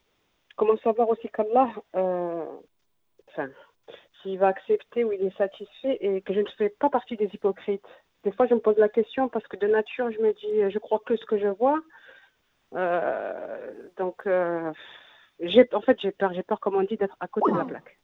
comment 0.56 0.76
savoir 0.78 1.08
aussi 1.10 1.28
qu'Allah, 1.28 1.70
euh, 1.96 2.46
enfin, 3.28 3.48
s'il 4.22 4.38
va 4.38 4.48
accepter 4.48 5.04
ou 5.04 5.12
il 5.12 5.24
est 5.24 5.36
satisfait 5.36 5.98
et 6.00 6.22
que 6.22 6.32
je 6.32 6.40
ne 6.40 6.48
fais 6.56 6.70
pas 6.70 6.88
partie 6.88 7.16
des 7.16 7.30
hypocrites? 7.34 7.84
Des 8.24 8.32
fois, 8.32 8.46
je 8.46 8.54
me 8.54 8.60
pose 8.60 8.78
la 8.78 8.88
question 8.88 9.28
parce 9.28 9.46
que 9.46 9.56
de 9.56 9.66
nature, 9.66 10.10
je 10.10 10.18
me 10.18 10.32
dis, 10.32 10.70
je 10.72 10.78
crois 10.78 11.00
que 11.04 11.16
ce 11.16 11.24
que 11.26 11.38
je 11.38 11.48
vois. 11.48 11.80
Euh, 12.76 13.72
donc, 13.96 14.16
euh, 14.26 14.72
j'ai, 15.40 15.68
en 15.72 15.80
fait, 15.80 15.96
j'ai 16.00 16.10
peur, 16.10 16.32
j'ai 16.34 16.42
peur, 16.42 16.60
comme 16.60 16.76
on 16.76 16.82
dit, 16.82 16.96
d'être 16.96 17.16
à 17.20 17.28
côté 17.28 17.52
de 17.52 17.58
la 17.58 17.64
plaque. 17.64 17.98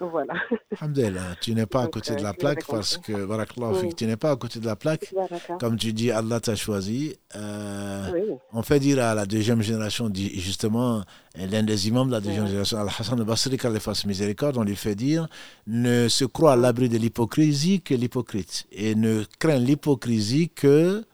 Voilà. 0.00 0.34
Alhamdulillah, 0.80 1.34
tu 1.40 1.54
n'es 1.54 1.66
pas 1.66 1.82
à 1.82 1.88
côté 1.88 2.14
de 2.14 2.20
euh, 2.20 2.22
la 2.22 2.32
plaque 2.32 2.64
parce 2.68 2.98
que, 2.98 3.12
Oui. 3.12 3.94
tu 3.96 4.06
n'es 4.06 4.16
pas 4.16 4.30
à 4.30 4.36
côté 4.36 4.60
de 4.60 4.66
la 4.66 4.76
plaque. 4.76 5.12
Comme 5.58 5.76
tu 5.76 5.92
dis, 5.92 6.10
Allah 6.12 6.38
t'a 6.40 6.54
choisi. 6.54 7.16
Euh, 7.34 8.08
Oui. 8.12 8.36
on 8.52 8.62
fait 8.62 8.78
dire 8.78 9.02
à 9.02 9.14
la 9.14 9.26
deuxième 9.26 9.60
génération, 9.60 10.10
justement, 10.14 11.02
l'un 11.34 11.62
des 11.64 11.88
imams 11.88 12.06
de 12.06 12.12
la 12.12 12.20
deuxième 12.20 12.46
génération, 12.46 12.78
Al-Hassan 12.78 13.18
al-Basri, 13.18 13.56
qu'Allah 13.56 13.80
fasse 13.80 14.06
miséricorde, 14.06 14.56
on 14.56 14.62
lui 14.62 14.76
fait 14.76 14.94
dire 14.94 15.26
ne 15.66 16.06
se 16.08 16.24
croit 16.24 16.52
à 16.52 16.56
l'abri 16.56 16.88
de 16.88 16.96
l'hypocrisie 16.96 17.80
que 17.82 17.94
l'hypocrite 17.94 18.66
et 18.70 18.94
ne 18.94 19.24
craint 19.40 19.58
l'hypocrisie 19.58 20.48
que 20.48 21.04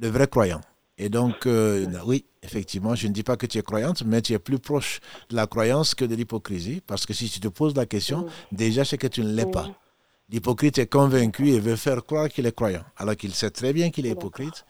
le 0.00 0.08
vrai 0.08 0.26
croyant. 0.26 0.60
Et 0.96 1.08
donc, 1.08 1.46
euh, 1.46 1.86
oui, 2.06 2.24
effectivement, 2.42 2.94
je 2.94 3.08
ne 3.08 3.12
dis 3.12 3.24
pas 3.24 3.36
que 3.36 3.46
tu 3.46 3.58
es 3.58 3.62
croyante, 3.62 4.04
mais 4.06 4.22
tu 4.22 4.32
es 4.32 4.38
plus 4.38 4.60
proche 4.60 5.00
de 5.28 5.34
la 5.36 5.46
croyance 5.48 5.94
que 5.94 6.04
de 6.04 6.14
l'hypocrisie, 6.14 6.80
parce 6.86 7.04
que 7.04 7.12
si 7.12 7.28
tu 7.28 7.40
te 7.40 7.48
poses 7.48 7.74
la 7.74 7.84
question, 7.86 8.22
Mm. 8.22 8.56
déjà 8.56 8.84
c'est 8.84 8.98
que 8.98 9.08
tu 9.08 9.22
ne 9.22 9.32
l'es 9.34 9.46
pas. 9.46 9.64
Mm. 9.68 9.74
L'hypocrite 10.30 10.78
est 10.78 10.86
convaincu 10.86 11.50
et 11.50 11.58
veut 11.58 11.76
faire 11.76 12.04
croire 12.04 12.28
qu'il 12.28 12.46
est 12.46 12.54
croyant, 12.54 12.84
alors 12.96 13.16
qu'il 13.16 13.34
sait 13.34 13.50
très 13.50 13.72
bien 13.72 13.90
qu'il 13.90 14.06
est 14.06 14.10
hypocrite. 14.10 14.64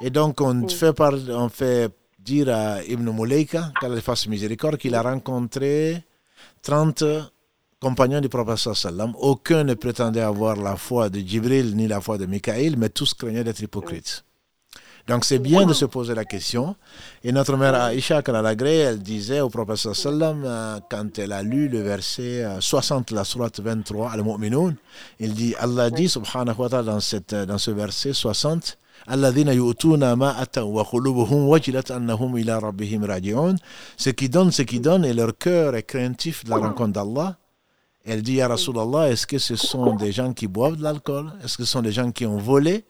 Et 0.00 0.10
donc, 0.10 0.40
on, 0.40 0.54
Mm. 0.54 0.70
fait, 0.70 0.92
par, 0.92 1.12
on 1.30 1.48
fait 1.48 1.90
dire 2.20 2.48
à 2.50 2.82
Ibn 2.84 3.10
Mouleika, 3.10 3.72
qu'Allah 3.80 4.00
fasse 4.00 4.28
miséricorde, 4.28 4.76
qu'il 4.76 4.94
a 4.94 5.02
rencontré 5.02 6.04
30 6.62 7.02
compagnons 7.80 8.20
du 8.20 8.28
prophète 8.28 8.74
sallam. 8.74 9.12
Aucun 9.18 9.64
ne 9.64 9.74
prétendait 9.74 10.20
avoir 10.20 10.56
la 10.56 10.76
foi 10.76 11.10
de 11.10 11.18
Jibril 11.18 11.74
ni 11.76 11.88
la 11.88 12.00
foi 12.00 12.16
de 12.16 12.26
Mikaïl, 12.26 12.76
mais 12.78 12.88
tous 12.90 13.12
craignaient 13.12 13.44
d'être 13.44 13.60
hypocrites. 13.60 14.24
Donc 15.06 15.26
c'est 15.26 15.38
bien 15.38 15.66
de 15.66 15.74
se 15.74 15.84
poser 15.84 16.14
la 16.14 16.24
question. 16.24 16.76
Et 17.22 17.30
notre 17.32 17.56
mère 17.58 17.74
Aïcha 17.74 18.22
Kalalagré, 18.22 18.78
elle 18.78 19.00
disait 19.00 19.40
au 19.40 19.50
professeur 19.50 19.94
Sallam, 19.94 20.42
euh, 20.46 20.78
quand 20.90 21.18
elle 21.18 21.32
a 21.32 21.42
lu 21.42 21.68
le 21.68 21.82
verset 21.82 22.42
euh, 22.42 22.58
60, 22.60 23.10
la 23.10 23.24
sourate 23.24 23.60
23, 23.60 24.12
Al-Mu'minun, 24.12 24.74
il 25.20 25.34
dit, 25.34 25.54
Allah 25.58 25.90
dit, 25.90 26.08
subhanahu 26.08 26.54
wa 26.56 26.68
ta'ala, 26.70 26.84
dans, 26.84 26.96
euh, 26.98 27.58
ce 27.58 27.70
verset 27.70 28.14
60, 28.14 28.78
ce 33.96 34.10
qui 34.10 34.28
donne, 34.30 34.50
ce 34.50 34.62
qui 34.62 34.80
donne, 34.80 35.04
et 35.04 35.12
leur 35.12 35.36
cœur 35.36 35.74
est 35.74 35.82
craintif 35.82 36.44
de 36.44 36.50
la 36.50 36.56
rencontre 36.56 36.92
d'Allah. 36.92 37.36
Elle 38.06 38.22
dit, 38.22 38.40
à 38.40 38.48
Rasulallah, 38.48 39.10
est-ce 39.10 39.26
que 39.26 39.36
ce 39.38 39.56
sont 39.56 39.96
des 39.96 40.12
gens 40.12 40.32
qui 40.32 40.46
boivent 40.46 40.76
de 40.76 40.82
l'alcool? 40.82 41.30
Est-ce 41.42 41.58
que 41.58 41.64
ce 41.64 41.70
sont 41.72 41.82
des 41.82 41.92
gens 41.92 42.10
qui 42.10 42.24
ont 42.24 42.38
volé? 42.38 42.84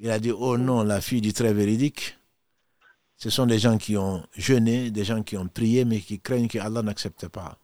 Il 0.00 0.10
a 0.10 0.18
dit, 0.18 0.32
oh 0.32 0.56
non, 0.56 0.82
la 0.82 1.00
fille 1.00 1.20
dit 1.20 1.32
très 1.34 1.52
véridique. 1.52 2.16
Ce 3.16 3.28
sont 3.28 3.44
des 3.46 3.58
gens 3.58 3.76
qui 3.76 3.98
ont 3.98 4.22
jeûné, 4.34 4.90
des 4.90 5.04
gens 5.04 5.22
qui 5.22 5.36
ont 5.36 5.46
prié, 5.46 5.84
mais 5.84 6.00
qui 6.00 6.18
craignent 6.20 6.48
que 6.48 6.58
Allah 6.58 6.80
n'accepte 6.82 7.28
pas. 7.28 7.58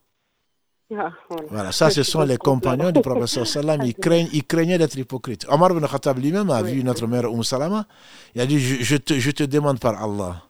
Ah, 0.95 1.11
voilà. 1.31 1.47
Voilà, 1.51 1.73
ça, 1.73 1.91
ce 1.91 2.03
sont 2.03 2.23
les 2.23 2.37
compagnons 2.37 2.93
du 2.93 3.01
prophète 3.01 3.45
sallam. 3.47 3.81
Ils, 3.83 3.95
craignent, 3.95 4.29
ils 4.33 4.45
craignaient 4.45 4.77
d'être 4.79 4.97
hypocrites. 4.99 5.47
Omar 5.49 5.71
ibn 5.73 5.85
Khattab 5.87 6.19
lui-même 6.19 6.51
a 6.51 6.63
Oui. 6.63 6.75
vu 6.75 6.85
notre 6.85 7.07
mère 7.07 7.25
Umm 7.25 7.43
Salama. 7.43 7.87
Il 8.35 8.41
a 8.43 8.47
dit 8.47 8.61
je, 8.61 8.85
je 8.85 8.97
te, 8.97 9.19
je 9.19 9.31
te 9.31 9.43
demande 9.45 9.81
par 9.81 10.01
Allah, 10.01 10.43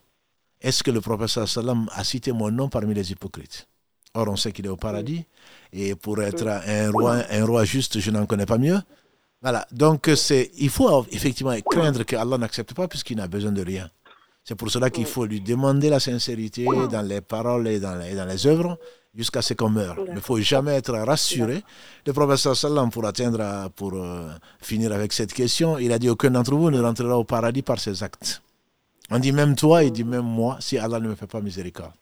est-ce 0.61 0.83
que 0.83 0.91
le 0.91 1.01
prophète 1.01 1.29
sallam 1.47 1.89
a 1.95 2.03
cité 2.05 2.33
mon 2.33 2.51
nom 2.51 2.69
parmi 2.69 2.93
les 2.95 3.13
hypocrites? 3.13 3.69
Or, 4.15 4.29
on 4.29 4.37
sait 4.37 4.51
qu'il 4.53 4.67
est 4.67 4.71
au 4.71 4.77
paradis. 4.77 5.25
Et 5.73 5.95
pour 5.95 6.21
être 6.21 6.47
un 6.49 6.91
roi, 6.91 7.23
un 7.31 7.45
roi 7.47 7.65
juste, 7.65 8.01
je 8.01 8.11
n'en 8.11 8.27
connais 8.27 8.47
pas 8.47 8.59
mieux. 8.59 8.81
Voilà, 9.43 9.67
donc 9.71 10.11
c'est, 10.17 10.51
il 10.59 10.71
faut 10.71 11.07
effectivement 11.13 11.55
craindre 11.61 12.05
que 12.05 12.17
Allah 12.17 12.39
n'accepte 12.39 12.75
pas 12.75 12.89
puisqu'il 12.89 13.17
n'a 13.17 13.29
besoin 13.29 13.53
de 13.53 13.63
rien. 13.63 13.91
C'est 14.45 14.55
pour 14.55 14.71
cela 14.71 14.91
qu'il 14.91 15.07
faut 15.07 15.27
lui 15.27 15.41
demander 15.41 15.91
la 15.91 15.99
sincérité 16.01 16.65
dans 16.65 17.03
les 17.07 17.21
paroles 17.21 17.67
et 17.69 17.81
dans 17.81 17.97
les, 17.97 18.15
dans 18.15 18.25
les 18.25 18.47
œuvres 18.47 18.79
jusqu'à 19.13 19.43
ce 19.43 19.55
qu'on 19.55 19.71
meure. 19.71 19.97
Il 20.07 20.15
ne 20.15 20.21
faut 20.21 20.39
jamais 20.41 20.75
être 20.75 20.95
rassuré. 20.99 21.65
Le 22.07 22.13
professeur 22.13 22.57
Sallam, 22.57 22.91
pour 22.91 23.05
atteindre, 23.07 23.71
pour 23.75 23.95
euh, 23.95 24.31
finir 24.61 24.93
avec 24.93 25.13
cette 25.13 25.33
question, 25.33 25.79
il 25.79 25.91
a 25.91 25.99
dit 25.99 26.09
aucun 26.09 26.31
d'entre 26.31 26.55
vous 26.55 26.71
ne 26.71 26.81
rentrera 26.81 27.19
au 27.19 27.25
paradis 27.25 27.63
par 27.63 27.81
ses 27.81 28.03
actes. 28.03 28.43
On 29.11 29.19
dit 29.19 29.33
même 29.33 29.57
toi, 29.57 29.83
il 29.83 29.93
dit 29.93 30.05
même 30.05 30.25
moi, 30.25 30.59
si 30.61 30.79
Allah 30.79 31.01
ne 31.01 31.09
me 31.09 31.15
fait 31.15 31.27
pas 31.27 31.41
miséricorde. 31.41 31.93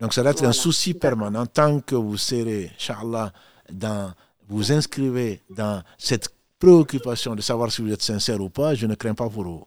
Donc 0.00 0.12
ça 0.12 0.22
doit 0.22 0.32
être 0.32 0.44
un 0.44 0.52
souci 0.52 0.92
permanent. 0.92 1.46
Tant 1.46 1.80
que 1.80 1.94
vous 1.94 2.16
serez, 2.16 2.72
Inch'Allah, 2.76 3.32
dans, 3.72 4.12
vous 4.48 4.72
inscrivez 4.72 5.40
dans 5.48 5.82
cette 5.96 6.28
préoccupation 6.64 7.34
de 7.34 7.42
savoir 7.42 7.70
si 7.70 7.82
vous 7.82 7.92
êtes 7.92 8.02
sincère 8.02 8.40
ou 8.40 8.48
pas, 8.48 8.74
je 8.74 8.86
ne 8.86 8.94
crains 8.94 9.14
pas 9.14 9.28
pour 9.28 9.44
vous. 9.44 9.66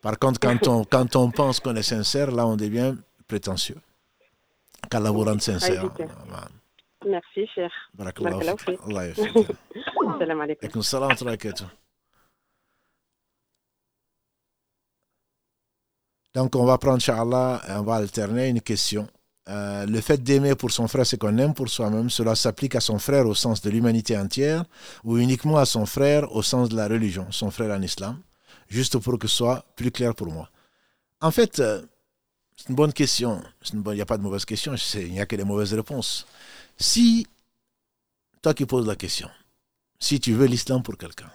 Par 0.00 0.18
contre, 0.18 0.40
quand 0.40 0.66
on, 0.68 0.84
quand 0.84 1.16
on 1.16 1.30
pense 1.30 1.60
qu'on 1.60 1.76
est 1.76 1.82
sincère, 1.82 2.30
là, 2.30 2.46
on 2.46 2.56
devient 2.56 2.94
prétentieux. 3.28 3.76
Qu'Allah 4.90 5.10
vous 5.10 5.24
rende 5.24 5.42
sincère. 5.42 5.84
Merci, 7.06 7.46
cher. 7.54 7.70
Salam 10.18 10.40
alaikum. 10.40 10.82
Salam 10.82 11.10
Donc, 16.34 16.54
on 16.54 16.66
va 16.66 16.78
prendre, 16.78 16.96
Inch'Allah, 16.96 17.62
on 17.68 17.82
va 17.82 17.94
alterner 17.94 18.48
une 18.48 18.60
question. 18.60 19.08
Euh, 19.48 19.86
le 19.86 20.00
fait 20.00 20.20
d'aimer 20.22 20.56
pour 20.56 20.72
son 20.72 20.88
frère 20.88 21.06
ce 21.06 21.14
qu'on 21.14 21.38
aime 21.38 21.54
pour 21.54 21.68
soi-même, 21.68 22.10
cela 22.10 22.34
s'applique 22.34 22.74
à 22.74 22.80
son 22.80 22.98
frère 22.98 23.26
au 23.26 23.34
sens 23.34 23.60
de 23.60 23.70
l'humanité 23.70 24.18
entière 24.18 24.64
ou 25.04 25.18
uniquement 25.18 25.58
à 25.58 25.66
son 25.66 25.86
frère 25.86 26.34
au 26.34 26.42
sens 26.42 26.68
de 26.68 26.76
la 26.76 26.88
religion, 26.88 27.28
son 27.30 27.52
frère 27.52 27.70
en 27.76 27.80
islam, 27.80 28.20
juste 28.68 28.98
pour 28.98 29.18
que 29.20 29.28
ce 29.28 29.36
soit 29.36 29.64
plus 29.76 29.92
clair 29.92 30.16
pour 30.16 30.32
moi. 30.32 30.50
En 31.20 31.30
fait, 31.30 31.60
euh, 31.60 31.80
c'est 32.56 32.70
une 32.70 32.74
bonne 32.74 32.92
question. 32.92 33.40
Il 33.72 33.78
n'y 33.80 34.00
a 34.00 34.06
pas 34.06 34.18
de 34.18 34.22
mauvaise 34.22 34.44
question, 34.44 34.74
il 34.94 35.12
n'y 35.12 35.20
a 35.20 35.26
que 35.26 35.36
des 35.36 35.44
mauvaises 35.44 35.74
réponses. 35.74 36.26
Si, 36.76 37.26
toi 38.42 38.52
qui 38.52 38.66
poses 38.66 38.86
la 38.86 38.96
question, 38.96 39.30
si 40.00 40.18
tu 40.18 40.32
veux 40.32 40.46
l'islam 40.46 40.82
pour 40.82 40.96
quelqu'un, 40.98 41.30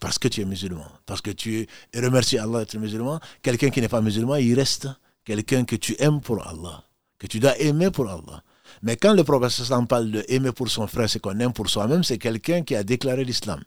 parce 0.00 0.18
que 0.18 0.28
tu 0.28 0.40
es 0.40 0.44
musulman, 0.46 0.86
parce 1.04 1.20
que 1.20 1.30
tu 1.30 1.66
es 1.92 2.00
remercié 2.00 2.38
Allah 2.38 2.60
d'être 2.60 2.78
musulman, 2.78 3.20
quelqu'un 3.42 3.68
qui 3.70 3.80
n'est 3.80 3.88
pas 3.88 4.00
musulman, 4.00 4.36
il 4.36 4.54
reste 4.54 4.88
quelqu'un 5.24 5.64
que 5.64 5.76
tu 5.76 5.94
aimes 5.98 6.20
pour 6.20 6.46
Allah, 6.46 6.84
que 7.18 7.26
tu 7.26 7.38
dois 7.40 7.58
aimer 7.58 7.90
pour 7.90 8.08
Allah. 8.08 8.42
Mais 8.82 8.96
quand 8.96 9.14
le 9.14 9.22
prophète 9.24 9.62
parle 9.88 10.10
de 10.10 10.24
aimer 10.28 10.52
pour 10.52 10.68
son 10.68 10.86
frère 10.86 11.08
ce 11.08 11.18
qu'on 11.18 11.38
aime 11.38 11.52
pour 11.52 11.68
soi-même, 11.68 12.02
c'est 12.02 12.18
quelqu'un 12.18 12.62
qui 12.62 12.74
a 12.74 12.82
déclaré 12.82 13.24
l'islam. 13.24 13.60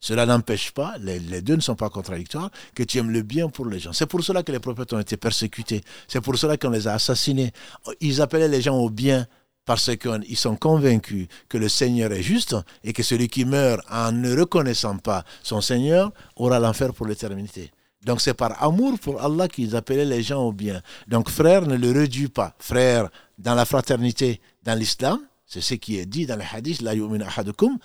Cela 0.00 0.26
n'empêche 0.26 0.70
pas, 0.70 0.96
les, 1.00 1.18
les, 1.18 1.42
deux 1.42 1.56
ne 1.56 1.60
sont 1.60 1.74
pas 1.74 1.90
contradictoires, 1.90 2.50
que 2.74 2.84
tu 2.84 2.98
aimes 2.98 3.10
le 3.10 3.22
bien 3.22 3.48
pour 3.48 3.66
les 3.66 3.80
gens. 3.80 3.92
C'est 3.92 4.06
pour 4.06 4.22
cela 4.22 4.42
que 4.42 4.52
les 4.52 4.60
prophètes 4.60 4.92
ont 4.92 5.00
été 5.00 5.16
persécutés. 5.16 5.82
C'est 6.06 6.20
pour 6.20 6.36
cela 6.36 6.56
qu'on 6.56 6.70
les 6.70 6.86
a 6.86 6.94
assassinés. 6.94 7.52
Ils 8.00 8.20
appelaient 8.22 8.48
les 8.48 8.62
gens 8.62 8.76
au 8.76 8.90
bien 8.90 9.26
parce 9.64 9.94
qu'ils 9.96 10.36
sont 10.36 10.56
convaincus 10.56 11.26
que 11.48 11.58
le 11.58 11.68
Seigneur 11.68 12.12
est 12.12 12.22
juste 12.22 12.56
et 12.84 12.92
que 12.92 13.02
celui 13.02 13.28
qui 13.28 13.44
meurt 13.44 13.84
en 13.90 14.12
ne 14.12 14.38
reconnaissant 14.38 14.96
pas 14.96 15.24
son 15.42 15.60
Seigneur 15.60 16.12
aura 16.36 16.58
l'enfer 16.58 16.94
pour 16.94 17.06
l'éternité. 17.06 17.70
Donc 18.04 18.20
c'est 18.20 18.34
par 18.34 18.62
amour 18.62 18.98
pour 18.98 19.20
Allah 19.22 19.48
qu'ils 19.48 19.74
appelaient 19.74 20.04
les 20.04 20.22
gens 20.22 20.42
au 20.42 20.52
bien. 20.52 20.82
Donc 21.08 21.30
frère 21.30 21.66
ne 21.66 21.76
le 21.76 21.90
réduit 21.90 22.28
pas. 22.28 22.54
Frère 22.58 23.08
dans 23.38 23.54
la 23.54 23.64
fraternité, 23.64 24.40
dans 24.62 24.78
l'islam, 24.78 25.20
c'est 25.46 25.60
ce 25.60 25.74
qui 25.74 25.98
est 25.98 26.06
dit 26.06 26.26
dans 26.26 26.36
le 26.36 26.44
hadith, 26.52 26.82
la 26.82 26.92
ahadukum 26.92 27.78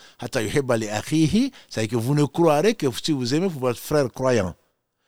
c'est 1.70 1.88
que 1.88 1.96
vous 1.96 2.14
ne 2.14 2.26
croirez 2.26 2.76
que 2.76 2.88
si 3.02 3.12
vous 3.12 3.34
aimez 3.34 3.48
votre 3.48 3.80
frère 3.80 4.12
croyant. 4.12 4.54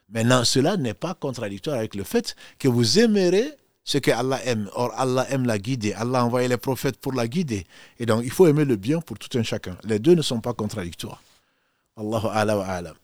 Maintenant, 0.10 0.44
cela 0.44 0.78
n'est 0.78 0.94
pas 0.94 1.14
contradictoire 1.14 1.78
avec 1.78 1.96
le 1.96 2.04
fait 2.04 2.36
que 2.60 2.68
vous 2.68 3.00
aimerez 3.00 3.52
ce 3.84 3.98
que 3.98 4.12
Allah 4.12 4.40
aime. 4.46 4.70
Or, 4.74 4.92
Allah 4.96 5.26
aime 5.30 5.46
la 5.46 5.58
guider. 5.58 5.94
Allah 5.94 6.20
a 6.20 6.24
envoyé 6.24 6.48
les 6.48 6.58
prophètes 6.58 6.98
pour 6.98 7.14
la 7.14 7.28
guider. 7.28 7.66
Et 8.00 8.06
donc, 8.06 8.22
il 8.24 8.32
faut 8.32 8.48
aimer 8.48 8.66
le 8.66 8.76
bien 8.76 9.00
pour 9.02 9.18
tout 9.18 9.36
un 9.38 9.44
chacun. 9.44 9.78
Les 9.84 10.00
deux 10.00 10.16
ne 10.16 10.22
sont 10.22 10.40
pas 10.42 10.54
contradictoires. 10.54 11.22
Allahu 11.98 12.28
ala 12.32 12.58
wa 12.58 12.66
alam. 12.66 12.96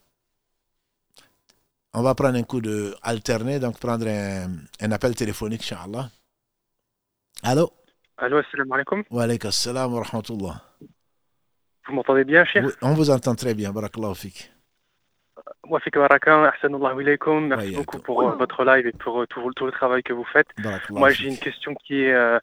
On 1.94 2.02
va 2.02 2.16
prendre 2.16 2.38
un 2.38 2.44
coup 2.44 2.62
de 2.62 2.96
alterner, 3.02 3.60
donc 3.60 3.78
prendre 3.80 4.08
un, 4.08 4.92
appel 4.92 5.14
téléphonique, 5.16 5.62
Inch'Allah. 5.64 6.10
Allô? 7.44 7.72
Allô, 8.18 8.38
assalamu 8.38 8.74
alaikum. 8.74 9.04
Wa 9.10 9.24
alaikum 9.24 9.50
assalam 9.50 9.94
wa 9.94 10.04
rahmatullah. 10.04 10.62
Vous 11.88 11.94
m'entendez 11.94 12.24
bien, 12.24 12.46
cher 12.46 12.64
oui, 12.64 12.72
On 12.82 12.94
vous 12.94 13.10
entend 13.10 13.36
très 13.36 13.54
bien, 13.54 13.72
barakallahu 13.74 14.16
fik. 14.16 14.52
Wafik 15.68 15.96
Baraka, 15.96 16.54
ahsanullah 16.54 16.94
ilaykum. 17.00 17.48
Merci 17.48 17.76
beaucoup 17.76 18.00
pour 18.00 18.22
euh, 18.22 18.36
votre 18.36 18.64
live 18.64 18.88
et 18.88 18.92
pour 18.94 19.22
euh, 19.22 19.28
tout, 19.28 19.52
tout, 19.54 19.66
le 19.66 19.72
travail 19.72 20.04
que 20.04 20.14
vous 20.14 20.26
faites. 20.26 20.48
Moi, 20.90 21.10
j'ai 21.12 21.28
une 21.28 21.38
question 21.38 21.74
qui 21.76 22.04
est, 22.04 22.14
euh, 22.14 22.40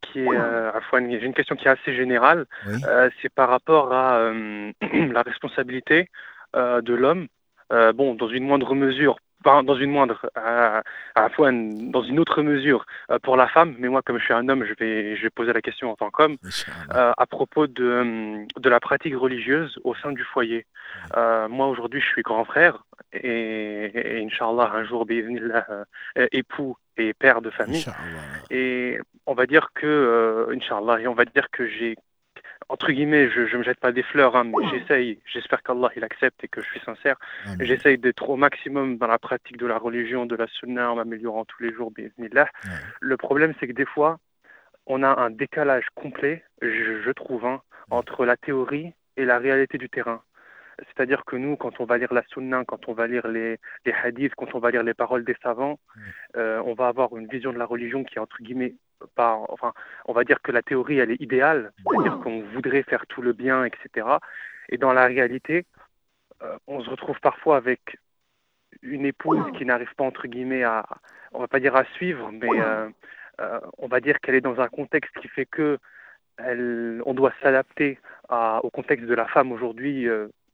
qui 0.00 0.20
est, 0.20 0.28
euh, 0.28 0.72
j'ai 0.92 1.26
une 1.26 1.34
question 1.34 1.56
qui 1.56 1.66
est 1.66 1.70
assez 1.70 1.94
générale. 1.94 2.46
Oui. 2.66 2.80
Euh, 2.86 3.10
c'est 3.20 3.28
par 3.28 3.48
rapport 3.48 3.92
à 3.92 4.18
euh, 4.18 4.72
la 5.12 5.22
responsabilité 5.22 6.08
de 6.54 6.94
l'homme. 6.94 7.26
Bon, 7.70 8.14
dans 8.14 8.28
une 8.28 8.44
moindre 8.44 8.74
mesure 8.74 9.16
dans 9.44 9.76
une 9.76 9.90
moindre, 9.90 10.28
à, 10.34 10.82
à 11.14 11.22
la 11.22 11.28
fois 11.28 11.50
dans 11.52 12.02
une 12.02 12.18
autre 12.18 12.42
mesure 12.42 12.84
euh, 13.10 13.18
pour 13.18 13.36
la 13.36 13.46
femme, 13.46 13.76
mais 13.78 13.88
moi 13.88 14.02
comme 14.02 14.18
je 14.18 14.24
suis 14.24 14.34
un 14.34 14.48
homme, 14.48 14.64
je 14.64 14.74
vais, 14.78 15.16
je 15.16 15.22
vais 15.22 15.30
poser 15.30 15.52
la 15.52 15.60
question 15.60 15.90
en 15.90 15.96
tant 15.96 16.10
qu'homme, 16.10 16.36
euh, 16.94 17.12
à 17.16 17.26
propos 17.26 17.66
de, 17.66 17.84
euh, 17.84 18.44
de 18.56 18.68
la 18.68 18.80
pratique 18.80 19.14
religieuse 19.14 19.78
au 19.84 19.94
sein 19.94 20.12
du 20.12 20.24
foyer. 20.24 20.66
Euh, 21.16 21.48
moi 21.48 21.68
aujourd'hui 21.68 22.00
je 22.00 22.06
suis 22.06 22.22
grand 22.22 22.44
frère 22.44 22.84
et, 23.12 23.90
et 23.94 24.24
Inch'Allah 24.24 24.72
un 24.74 24.84
jour 24.84 25.06
euh, 25.08 26.26
époux 26.32 26.76
et 26.96 27.14
père 27.14 27.40
de 27.40 27.50
famille. 27.50 27.84
Et 28.50 28.98
on 29.26 29.34
va 29.34 29.46
dire 29.46 29.68
que, 29.74 30.48
Inch'Allah, 30.52 31.00
et 31.00 31.08
on 31.08 31.14
va 31.14 31.24
dire 31.24 31.48
que 31.52 31.68
j'ai 31.68 31.96
entre 32.68 32.90
guillemets, 32.90 33.28
je 33.30 33.40
ne 33.40 33.58
me 33.58 33.62
jette 33.62 33.80
pas 33.80 33.92
des 33.92 34.02
fleurs, 34.02 34.36
hein, 34.36 34.44
mais 34.44 34.66
j'essaye, 34.70 35.20
j'espère 35.24 35.62
qu'Allah 35.62 35.90
il 35.96 36.04
accepte 36.04 36.42
et 36.42 36.48
que 36.48 36.60
je 36.60 36.66
suis 36.66 36.80
sincère. 36.80 37.16
J'essaye 37.60 37.98
d'être 37.98 38.28
au 38.28 38.36
maximum 38.36 38.96
dans 38.98 39.06
la 39.06 39.18
pratique 39.18 39.56
de 39.56 39.66
la 39.66 39.78
religion, 39.78 40.26
de 40.26 40.36
la 40.36 40.46
sunna, 40.46 40.90
en 40.90 40.96
m'améliorant 40.96 41.44
tous 41.44 41.62
les 41.62 41.72
jours, 41.72 41.90
bismillah. 41.90 42.48
Le 43.00 43.16
problème, 43.16 43.54
c'est 43.60 43.68
que 43.68 43.72
des 43.72 43.86
fois, 43.86 44.18
on 44.86 45.02
a 45.02 45.08
un 45.08 45.30
décalage 45.30 45.86
complet, 45.94 46.44
je, 46.62 47.02
je 47.02 47.10
trouve, 47.10 47.44
hein, 47.44 47.62
entre 47.90 48.24
la 48.24 48.36
théorie 48.36 48.92
et 49.16 49.24
la 49.24 49.38
réalité 49.38 49.78
du 49.78 49.88
terrain. 49.88 50.22
C'est-à-dire 50.78 51.24
que 51.24 51.36
nous, 51.36 51.56
quand 51.56 51.80
on 51.80 51.86
va 51.86 51.96
lire 51.96 52.12
la 52.12 52.22
sunna, 52.28 52.62
quand 52.66 52.88
on 52.88 52.92
va 52.92 53.06
lire 53.06 53.26
les, 53.28 53.58
les 53.86 53.92
hadiths, 53.92 54.34
quand 54.34 54.54
on 54.54 54.58
va 54.58 54.70
lire 54.70 54.82
les 54.82 54.92
paroles 54.92 55.24
des 55.24 55.36
savants, 55.42 55.78
euh, 56.36 56.60
on 56.66 56.74
va 56.74 56.88
avoir 56.88 57.16
une 57.16 57.26
vision 57.26 57.50
de 57.52 57.58
la 57.58 57.64
religion 57.64 58.04
qui 58.04 58.16
est 58.16 58.20
entre 58.20 58.42
guillemets 58.42 58.74
enfin, 59.16 59.72
on 60.06 60.12
va 60.12 60.24
dire 60.24 60.40
que 60.42 60.52
la 60.52 60.62
théorie 60.62 60.98
elle 60.98 61.10
est 61.10 61.20
idéale, 61.20 61.72
c'est-à-dire 61.78 62.18
qu'on 62.20 62.42
voudrait 62.42 62.82
faire 62.82 63.06
tout 63.06 63.22
le 63.22 63.32
bien, 63.32 63.64
etc. 63.64 64.06
Et 64.68 64.78
dans 64.78 64.92
la 64.92 65.06
réalité, 65.06 65.66
euh, 66.42 66.58
on 66.66 66.82
se 66.82 66.90
retrouve 66.90 67.18
parfois 67.20 67.56
avec 67.56 67.98
une 68.82 69.06
épouse 69.06 69.44
qui 69.56 69.64
n'arrive 69.64 69.94
pas 69.96 70.04
entre 70.04 70.26
guillemets 70.26 70.64
à, 70.64 70.86
on 71.32 71.40
va 71.40 71.48
pas 71.48 71.60
dire 71.60 71.76
à 71.76 71.84
suivre, 71.94 72.30
mais 72.32 72.60
euh, 72.60 72.88
euh, 73.40 73.60
on 73.78 73.88
va 73.88 74.00
dire 74.00 74.20
qu'elle 74.20 74.34
est 74.34 74.40
dans 74.40 74.60
un 74.60 74.68
contexte 74.68 75.16
qui 75.18 75.28
fait 75.28 75.46
que 75.46 75.78
elle, 76.38 77.02
on 77.06 77.14
doit 77.14 77.32
s'adapter 77.42 77.98
au 78.28 78.70
contexte 78.70 79.06
de 79.06 79.14
la 79.14 79.26
femme 79.26 79.52
aujourd'hui 79.52 80.06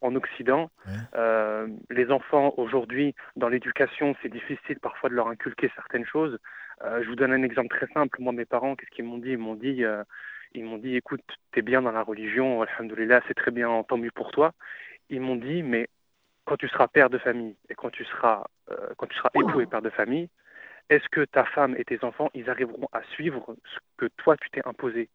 en 0.02 0.14
Occident. 0.14 0.70
Euh, 1.14 1.66
les 1.90 2.10
enfants 2.10 2.54
aujourd'hui, 2.56 3.14
dans 3.36 3.48
l'éducation, 3.48 4.14
c'est 4.22 4.28
difficile 4.28 4.78
parfois 4.80 5.08
de 5.08 5.14
leur 5.14 5.28
inculquer 5.28 5.70
certaines 5.74 6.04
choses. 6.04 6.38
Euh, 6.82 7.02
je 7.02 7.08
vous 7.08 7.16
donne 7.16 7.32
un 7.32 7.42
exemple 7.42 7.74
très 7.76 7.86
simple. 7.94 8.20
Moi, 8.20 8.32
mes 8.32 8.44
parents, 8.44 8.76
qu'est-ce 8.76 8.90
qu'ils 8.90 9.04
m'ont 9.04 9.18
dit? 9.18 9.30
Ils 9.30 9.38
m'ont 9.38 9.54
dit, 9.54 9.84
euh, 9.84 10.02
ils 10.54 10.64
m'ont 10.64 10.78
dit, 10.78 10.96
écoute, 10.96 11.22
t'es 11.52 11.62
bien 11.62 11.82
dans 11.82 11.92
la 11.92 12.02
religion, 12.02 12.62
alhamdoulilah, 12.62 13.20
c'est 13.28 13.34
très 13.34 13.50
bien, 13.50 13.82
tant 13.84 13.96
mieux 13.96 14.10
pour 14.10 14.30
toi. 14.32 14.52
Ils 15.08 15.20
m'ont 15.20 15.36
dit, 15.36 15.62
mais 15.62 15.88
quand 16.44 16.56
tu 16.56 16.68
seras 16.68 16.88
père 16.88 17.10
de 17.10 17.18
famille 17.18 17.56
et 17.68 17.74
quand 17.74 17.90
tu 17.90 18.04
seras, 18.04 18.44
euh, 18.70 18.88
quand 18.96 19.06
tu 19.06 19.16
seras 19.16 19.30
époux 19.34 19.60
et 19.60 19.66
père 19.66 19.82
de 19.82 19.90
famille, 19.90 20.28
est-ce 20.88 21.08
que 21.08 21.24
ta 21.24 21.44
femme 21.44 21.74
et 21.78 21.84
tes 21.84 22.04
enfants, 22.04 22.30
ils 22.34 22.50
arriveront 22.50 22.88
à 22.92 23.02
suivre 23.04 23.56
ce 23.64 23.78
que 23.96 24.06
toi 24.16 24.36
tu 24.36 24.50
t'es 24.50 24.66
imposé? 24.66 25.08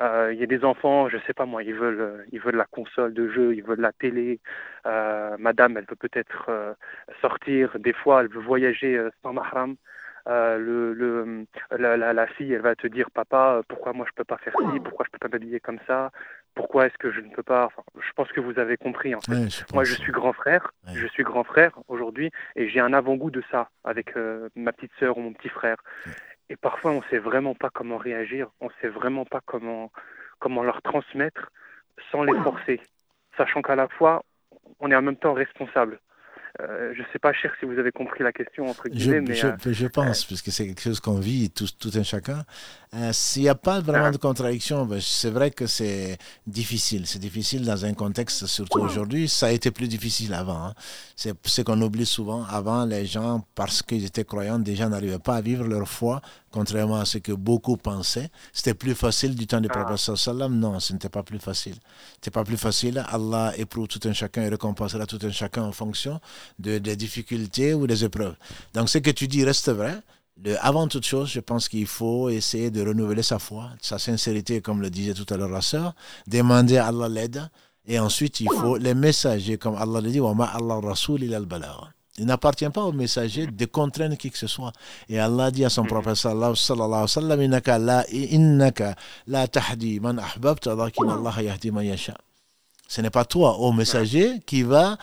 Il 0.00 0.38
y 0.38 0.42
a 0.42 0.46
des 0.46 0.64
enfants, 0.64 1.08
je 1.08 1.18
sais 1.26 1.32
pas 1.32 1.46
moi, 1.46 1.62
ils 1.62 1.74
veulent, 1.74 2.00
euh, 2.00 2.24
ils 2.32 2.40
veulent 2.40 2.56
la 2.56 2.66
console 2.66 3.14
de 3.14 3.28
jeu, 3.28 3.54
ils 3.54 3.62
veulent 3.62 3.80
la 3.80 3.92
télé. 3.92 4.40
Euh, 4.86 5.36
madame, 5.38 5.76
elle 5.76 5.86
veut 5.88 5.96
peut-être 5.96 6.46
euh, 6.48 6.74
sortir. 7.20 7.78
Des 7.78 7.92
fois, 7.92 8.20
elle 8.20 8.28
veut 8.28 8.42
voyager 8.42 9.00
sans 9.22 9.32
mahram. 9.32 9.76
le, 10.26 10.92
le, 10.92 11.46
la, 11.78 11.96
la, 11.96 12.12
la, 12.12 12.26
fille, 12.26 12.52
elle 12.52 12.60
va 12.60 12.74
te 12.74 12.86
dire, 12.86 13.10
papa, 13.10 13.62
pourquoi 13.68 13.92
moi 13.92 14.06
je 14.08 14.14
peux 14.14 14.24
pas 14.24 14.38
faire 14.38 14.52
ci, 14.52 14.80
pourquoi 14.80 15.06
je 15.06 15.12
peux 15.12 15.18
pas 15.18 15.28
m'habiller 15.28 15.60
comme 15.60 15.78
ça, 15.86 16.10
pourquoi 16.54 16.86
est-ce 16.86 16.98
que 16.98 17.10
je 17.12 17.20
ne 17.20 17.30
peux 17.30 17.42
pas? 17.42 17.66
Enfin, 17.66 17.82
je 17.98 18.12
pense 18.14 18.30
que 18.32 18.40
vous 18.40 18.58
avez 18.58 18.76
compris. 18.76 19.14
En 19.14 19.20
fait. 19.20 19.32
Ouais, 19.32 19.48
je 19.48 19.62
moi, 19.72 19.84
je 19.84 19.94
suis 19.94 20.12
grand 20.12 20.32
frère. 20.32 20.72
Ouais. 20.86 20.94
Je 20.94 21.06
suis 21.06 21.22
grand 21.22 21.44
frère 21.44 21.78
aujourd'hui, 21.88 22.30
et 22.54 22.68
j'ai 22.68 22.80
un 22.80 22.92
avant-goût 22.92 23.30
de 23.30 23.42
ça 23.50 23.70
avec 23.84 24.14
ma 24.56 24.72
petite 24.72 24.92
sœur 24.98 25.16
ou 25.16 25.22
mon 25.22 25.32
petit 25.32 25.48
frère. 25.48 25.76
Ouais 26.04 26.12
et 26.48 26.56
parfois 26.56 26.92
on 26.92 26.98
ne 26.98 27.08
sait 27.10 27.18
vraiment 27.18 27.54
pas 27.54 27.70
comment 27.70 27.96
réagir, 27.96 28.48
on 28.60 28.66
ne 28.66 28.72
sait 28.80 28.88
vraiment 28.88 29.24
pas 29.24 29.40
comment, 29.44 29.90
comment 30.38 30.62
leur 30.62 30.82
transmettre 30.82 31.50
sans 32.10 32.22
les 32.22 32.38
forcer, 32.40 32.80
sachant 33.36 33.62
qu'à 33.62 33.74
la 33.74 33.88
fois, 33.88 34.22
on 34.80 34.90
est 34.90 34.96
en 34.96 35.02
même 35.02 35.16
temps 35.16 35.32
responsable. 35.32 36.00
Euh, 36.60 36.92
je 36.94 37.00
ne 37.02 37.06
sais 37.12 37.18
pas, 37.18 37.32
cher, 37.32 37.52
si 37.60 37.66
vous 37.66 37.78
avez 37.78 37.92
compris 37.92 38.24
la 38.24 38.32
question, 38.32 38.66
entre 38.66 38.88
guillemets. 38.88 39.34
Je, 39.34 39.46
mais, 39.46 39.56
je, 39.58 39.72
je 39.72 39.86
pense, 39.86 40.24
puisque 40.24 40.50
c'est 40.50 40.66
quelque 40.66 40.80
chose 40.80 41.00
qu'on 41.00 41.18
vit 41.18 41.50
tout, 41.50 41.66
tout 41.78 41.90
un 41.94 42.02
chacun. 42.02 42.44
Euh, 42.94 43.12
s'il 43.12 43.42
n'y 43.42 43.48
a 43.48 43.54
pas 43.54 43.80
vraiment 43.80 44.10
de 44.10 44.16
contradiction, 44.16 44.86
ben, 44.86 45.00
c'est 45.00 45.30
vrai 45.30 45.50
que 45.50 45.66
c'est 45.66 46.16
difficile. 46.46 47.06
C'est 47.06 47.18
difficile 47.18 47.64
dans 47.64 47.84
un 47.84 47.92
contexte, 47.92 48.46
surtout 48.46 48.80
aujourd'hui. 48.80 49.28
Ça 49.28 49.46
a 49.46 49.50
été 49.50 49.70
plus 49.70 49.88
difficile 49.88 50.32
avant. 50.32 50.66
Hein. 50.66 50.74
C'est 51.14 51.34
ce 51.46 51.62
qu'on 51.62 51.80
oublie 51.82 52.06
souvent. 52.06 52.44
Avant, 52.44 52.86
les 52.86 53.04
gens, 53.04 53.44
parce 53.54 53.82
qu'ils 53.82 54.04
étaient 54.06 54.24
croyants, 54.24 54.58
déjà 54.58 54.88
n'arrivaient 54.88 55.18
pas 55.18 55.36
à 55.36 55.40
vivre 55.40 55.66
leur 55.66 55.88
foi, 55.88 56.22
contrairement 56.56 56.96
à 56.96 57.04
ce 57.04 57.18
que 57.18 57.32
beaucoup 57.32 57.76
pensaient. 57.76 58.30
C'était 58.50 58.72
plus 58.72 58.94
facile 58.94 59.34
du 59.34 59.46
temps 59.46 59.60
du 59.60 59.68
ah. 59.70 59.84
prophète 59.84 60.16
sallam. 60.16 60.58
Non, 60.58 60.80
ce 60.80 60.94
n'était 60.94 61.10
pas 61.10 61.22
plus 61.22 61.38
facile. 61.38 61.74
Ce 61.74 62.14
n'était 62.16 62.30
pas 62.30 62.44
plus 62.44 62.56
facile. 62.56 63.04
Allah 63.10 63.52
éprouve 63.58 63.88
tout 63.88 64.00
un 64.08 64.14
chacun 64.14 64.42
et 64.42 64.48
récompensera 64.48 65.04
tout 65.04 65.18
un 65.22 65.30
chacun 65.30 65.64
en 65.64 65.72
fonction 65.72 66.18
de, 66.58 66.78
des 66.78 66.96
difficultés 66.96 67.74
ou 67.74 67.86
des 67.86 68.04
épreuves. 68.06 68.36
Donc, 68.72 68.88
ce 68.88 68.96
que 68.98 69.10
tu 69.10 69.28
dis 69.28 69.44
reste 69.44 69.70
vrai 69.70 70.00
avant 70.60 70.86
toute 70.88 71.04
chose, 71.04 71.30
je 71.30 71.40
pense 71.40 71.68
qu'il 71.68 71.86
faut 71.86 72.28
essayer 72.30 72.70
de 72.70 72.86
renouveler 72.86 73.22
sa 73.22 73.38
foi, 73.38 73.70
sa 73.80 73.98
sincérité, 73.98 74.60
comme 74.60 74.80
le 74.82 74.90
disait 74.90 75.14
tout 75.14 75.26
à 75.32 75.36
l'heure 75.38 75.48
la 75.48 75.62
sœur, 75.62 75.94
demander 76.26 76.76
à 76.76 76.88
Allah 76.88 77.08
l'aide, 77.08 77.50
et 77.86 77.98
ensuite 77.98 78.40
il 78.40 78.48
faut 78.50 78.76
les 78.76 78.94
messagers, 78.94 79.56
comme 79.56 79.76
Allah 79.76 80.00
le 80.02 80.10
dit, 80.10 80.20
Allah 80.20 80.80
Rasoul 80.82 81.22
il 81.22 81.34
il 82.18 82.26
n'appartient 82.26 82.68
pas 82.70 82.82
aux 82.82 82.92
messagers 82.92 83.46
de 83.46 83.64
contraindre 83.66 84.16
qui 84.16 84.30
que 84.30 84.38
ce 84.38 84.46
soit. 84.46 84.72
Et 85.08 85.18
Allah 85.18 85.50
dit 85.50 85.64
à 85.64 85.70
son 85.70 85.84
prophète 85.84 86.16
sallallahu 86.16 86.54
alayhi 86.70 87.02
wa 87.02 87.08
sallam, 87.08 87.42
innaka 87.42 87.78
la, 87.78 88.04
innaka 88.10 88.94
la 89.26 89.46
tahdi 89.48 90.00
man 90.00 90.18
ahbabta, 90.18 90.72
Allah 90.72 91.42
yahdi 91.42 91.70
man 91.70 91.84
yasha. 91.84 92.16
Ce 92.88 93.00
n'est 93.00 93.10
pas 93.10 93.24
toi, 93.24 93.58
ô 93.58 93.72
messager, 93.72 94.40
qui 94.46 94.62
va 94.62 94.96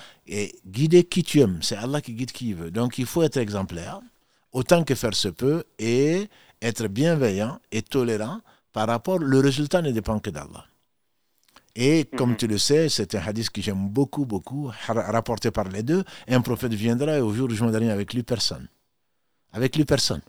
guider 0.66 1.04
qui 1.04 1.22
tu 1.24 1.42
aimes. 1.42 1.60
C'est 1.62 1.76
Allah 1.76 2.02
qui 2.02 2.14
guide 2.14 2.32
qui 2.32 2.50
il 2.50 2.56
veut. 2.56 2.72
Donc 2.72 2.98
il 2.98 3.06
faut 3.06 3.24
être 3.24 3.38
exemplaire 3.38 4.00
autant 4.54 4.84
que 4.84 4.96
faire 4.96 5.16
se 5.16 5.28
peut 5.28 5.64
et 5.80 6.30
être 6.62 6.88
bienveillant 6.88 7.60
et 7.72 7.82
tolérant 7.82 8.40
par 8.72 8.88
rapport, 8.88 9.20
le 9.20 9.40
résultat 9.40 9.82
ne 9.82 9.92
dépend 9.92 10.20
que 10.20 10.32
d'Allah. 10.32 10.66
Et 11.76 12.06
comme 12.18 12.32
mhm. 12.32 12.38
tu 12.38 12.48
le 12.48 12.58
sais, 12.58 12.88
c'est 12.90 13.16
un 13.16 13.22
hadith 13.26 13.50
que 13.50 13.62
j'aime 13.62 13.88
beaucoup, 13.90 14.26
beaucoup, 14.26 14.72
rapporté 14.88 15.50
par 15.50 15.68
les 15.70 15.82
deux. 15.82 16.04
Un 16.28 16.42
prophète 16.42 16.74
viendra 16.74 17.18
et 17.18 17.22
au 17.22 17.34
jour 17.34 17.48
du 17.48 17.56
jour 17.56 17.72
dernier 17.72 17.90
avec 17.90 18.14
lui 18.14 18.24
personne. 18.24 18.68
Avec 19.52 19.76
lui 19.76 19.84
personne. 19.84 20.22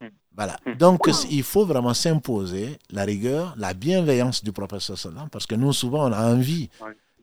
Mhm. 0.00 0.10
Voilà. 0.36 0.56
Mhm. 0.66 0.74
Donc, 0.74 1.10
il 1.30 1.42
faut 1.42 1.66
vraiment 1.66 1.94
s'imposer 1.94 2.78
la 2.90 3.04
rigueur, 3.04 3.54
la 3.56 3.74
bienveillance 3.74 4.44
du 4.44 4.52
prophète 4.52 4.92
parce 5.32 5.46
que 5.46 5.56
nous, 5.56 5.72
souvent, 5.72 6.08
on 6.08 6.12
a 6.12 6.32
envie 6.32 6.70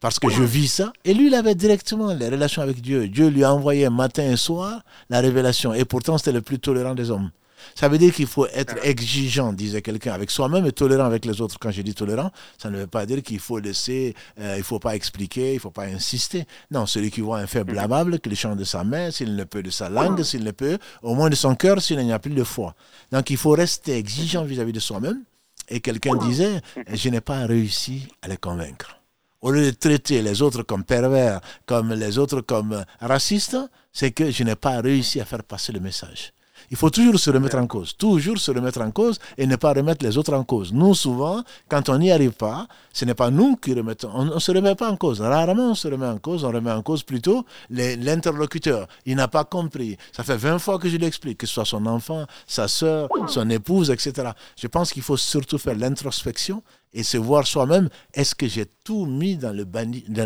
parce 0.01 0.19
que 0.19 0.29
je 0.29 0.43
vis 0.43 0.67
ça. 0.67 0.91
Et 1.05 1.13
lui, 1.13 1.27
il 1.27 1.35
avait 1.35 1.55
directement 1.55 2.11
les 2.13 2.27
relations 2.27 2.63
avec 2.63 2.81
Dieu. 2.81 3.07
Dieu 3.07 3.27
lui 3.29 3.43
a 3.43 3.53
envoyé 3.53 3.87
matin 3.89 4.23
et 4.23 4.35
soir 4.35 4.81
la 5.09 5.21
révélation. 5.21 5.73
Et 5.73 5.85
pourtant, 5.85 6.17
c'était 6.17 6.31
le 6.33 6.41
plus 6.41 6.59
tolérant 6.59 6.95
des 6.95 7.09
hommes. 7.11 7.29
Ça 7.75 7.87
veut 7.87 7.97
dire 7.97 8.13
qu'il 8.13 8.27
faut 8.27 8.47
être 8.47 8.75
exigeant, 8.83 9.53
disait 9.53 9.81
quelqu'un, 9.81 10.13
avec 10.13 10.31
soi-même 10.31 10.65
et 10.65 10.71
tolérant 10.71 11.05
avec 11.05 11.25
les 11.25 11.41
autres. 11.41 11.57
Quand 11.59 11.71
je 11.71 11.81
dis 11.81 11.93
tolérant, 11.93 12.31
ça 12.57 12.69
ne 12.69 12.79
veut 12.79 12.87
pas 12.87 13.05
dire 13.05 13.21
qu'il 13.23 13.39
faut 13.39 13.59
laisser, 13.59 14.15
euh, 14.39 14.55
il 14.55 14.59
ne 14.59 14.63
faut 14.63 14.79
pas 14.79 14.95
expliquer, 14.95 15.51
il 15.51 15.55
ne 15.55 15.59
faut 15.59 15.71
pas 15.71 15.85
insister. 15.85 16.45
Non, 16.71 16.85
celui 16.85 17.11
qui 17.11 17.21
voit 17.21 17.39
un 17.39 17.47
fait 17.47 17.63
blâmable, 17.63 18.19
qu'il 18.19 18.35
chante 18.35 18.57
de 18.57 18.63
sa 18.63 18.83
main, 18.83 19.11
s'il 19.11 19.35
ne 19.35 19.43
peut 19.43 19.63
de 19.63 19.69
sa 19.69 19.89
langue, 19.89 20.23
s'il 20.23 20.43
ne 20.43 20.51
peut, 20.51 20.77
au 21.01 21.15
moins 21.15 21.29
de 21.29 21.35
son 21.35 21.55
cœur, 21.55 21.81
s'il 21.81 21.99
n'y 21.99 22.13
a 22.13 22.19
plus 22.19 22.33
de 22.33 22.43
foi. 22.43 22.75
Donc 23.11 23.29
il 23.29 23.37
faut 23.37 23.51
rester 23.51 23.95
exigeant 23.95 24.43
vis 24.43 24.59
à 24.59 24.65
-vis 24.65 24.73
de 24.73 24.79
soi-même. 24.79 25.23
Et 25.69 25.79
quelqu'un 25.79 26.15
disait, 26.17 26.61
je 26.91 27.09
n'ai 27.09 27.21
pas 27.21 27.45
réussi 27.45 28.07
à 28.21 28.27
les 28.27 28.37
convaincre 28.37 29.01
au 29.41 29.51
lieu 29.51 29.65
de 29.65 29.71
traiter 29.71 30.21
les 30.21 30.41
autres 30.41 30.63
comme 30.63 30.83
pervers, 30.83 31.41
comme 31.65 31.93
les 31.93 32.17
autres 32.17 32.41
comme 32.41 32.85
racistes, 32.99 33.57
c'est 33.91 34.11
que 34.11 34.31
je 34.31 34.43
n'ai 34.43 34.55
pas 34.55 34.79
réussi 34.81 35.19
à 35.19 35.25
faire 35.25 35.43
passer 35.43 35.71
le 35.71 35.79
message. 35.79 36.33
Il 36.71 36.77
faut 36.77 36.89
toujours 36.89 37.19
se 37.19 37.29
remettre 37.29 37.57
en 37.57 37.67
cause, 37.67 37.97
toujours 37.97 38.37
se 38.37 38.49
remettre 38.49 38.79
en 38.79 38.91
cause 38.91 39.19
et 39.37 39.45
ne 39.45 39.57
pas 39.57 39.73
remettre 39.73 40.05
les 40.05 40.17
autres 40.17 40.33
en 40.33 40.45
cause. 40.45 40.71
Nous, 40.71 40.95
souvent, 40.95 41.43
quand 41.67 41.89
on 41.89 41.97
n'y 41.97 42.11
arrive 42.11 42.31
pas, 42.31 42.65
ce 42.93 43.03
n'est 43.03 43.13
pas 43.13 43.29
nous 43.29 43.57
qui 43.57 43.73
remettons, 43.73 44.09
on 44.13 44.23
ne 44.23 44.39
se 44.39 44.53
remet 44.53 44.75
pas 44.75 44.89
en 44.89 44.95
cause. 44.95 45.19
Rarement 45.19 45.71
on 45.71 45.75
se 45.75 45.89
remet 45.89 46.07
en 46.07 46.17
cause, 46.17 46.45
on 46.45 46.51
remet 46.51 46.71
en 46.71 46.81
cause 46.81 47.03
plutôt 47.03 47.45
l'interlocuteur. 47.69 48.87
Il 49.05 49.17
n'a 49.17 49.27
pas 49.27 49.43
compris. 49.43 49.97
Ça 50.13 50.23
fait 50.23 50.37
20 50.37 50.59
fois 50.59 50.79
que 50.79 50.87
je 50.87 50.95
l'explique, 50.95 51.39
que 51.39 51.45
ce 51.45 51.55
soit 51.55 51.65
son 51.65 51.85
enfant, 51.87 52.25
sa 52.47 52.69
soeur, 52.69 53.09
son 53.27 53.49
épouse, 53.49 53.91
etc. 53.91 54.29
Je 54.55 54.67
pense 54.67 54.93
qu'il 54.93 55.03
faut 55.03 55.17
surtout 55.17 55.57
faire 55.57 55.75
l'introspection 55.75 56.63
et 56.93 57.03
se 57.03 57.17
voir 57.17 57.47
soi-même, 57.47 57.89
est-ce 58.13 58.35
que 58.35 58.47
j'ai 58.47 58.65
tout 58.83 59.05
mis 59.05 59.37
dans 59.37 59.55
le, 59.55 59.65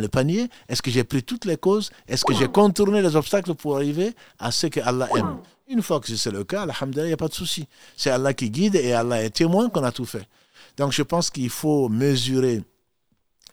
panier? 0.07 0.49
Est-ce 0.67 0.81
que 0.81 0.91
j'ai 0.91 1.03
pris 1.03 1.23
toutes 1.23 1.45
les 1.45 1.57
causes? 1.57 1.91
Est-ce 2.07 2.25
que 2.25 2.33
j'ai 2.33 2.47
contourné 2.47 3.01
les 3.01 3.15
obstacles 3.15 3.53
pour 3.53 3.75
arriver 3.75 4.13
à 4.39 4.51
ce 4.51 4.67
que 4.67 4.79
Allah 4.79 5.07
aime? 5.15 5.37
Une 5.67 5.81
fois 5.81 5.99
que 5.99 6.15
c'est 6.15 6.31
le 6.31 6.43
cas, 6.43 6.63
alhamdulillah, 6.63 7.05
il 7.05 7.07
n'y 7.07 7.13
a 7.13 7.17
pas 7.17 7.27
de 7.27 7.33
souci. 7.33 7.67
C'est 7.97 8.11
Allah 8.11 8.33
qui 8.33 8.49
guide 8.49 8.75
et 8.75 8.93
Allah 8.93 9.23
est 9.23 9.31
témoin 9.31 9.69
qu'on 9.69 9.83
a 9.83 9.91
tout 9.91 10.05
fait. 10.05 10.27
Donc 10.77 10.91
je 10.91 11.01
pense 11.01 11.29
qu'il 11.29 11.49
faut 11.49 11.89
mesurer 11.89 12.61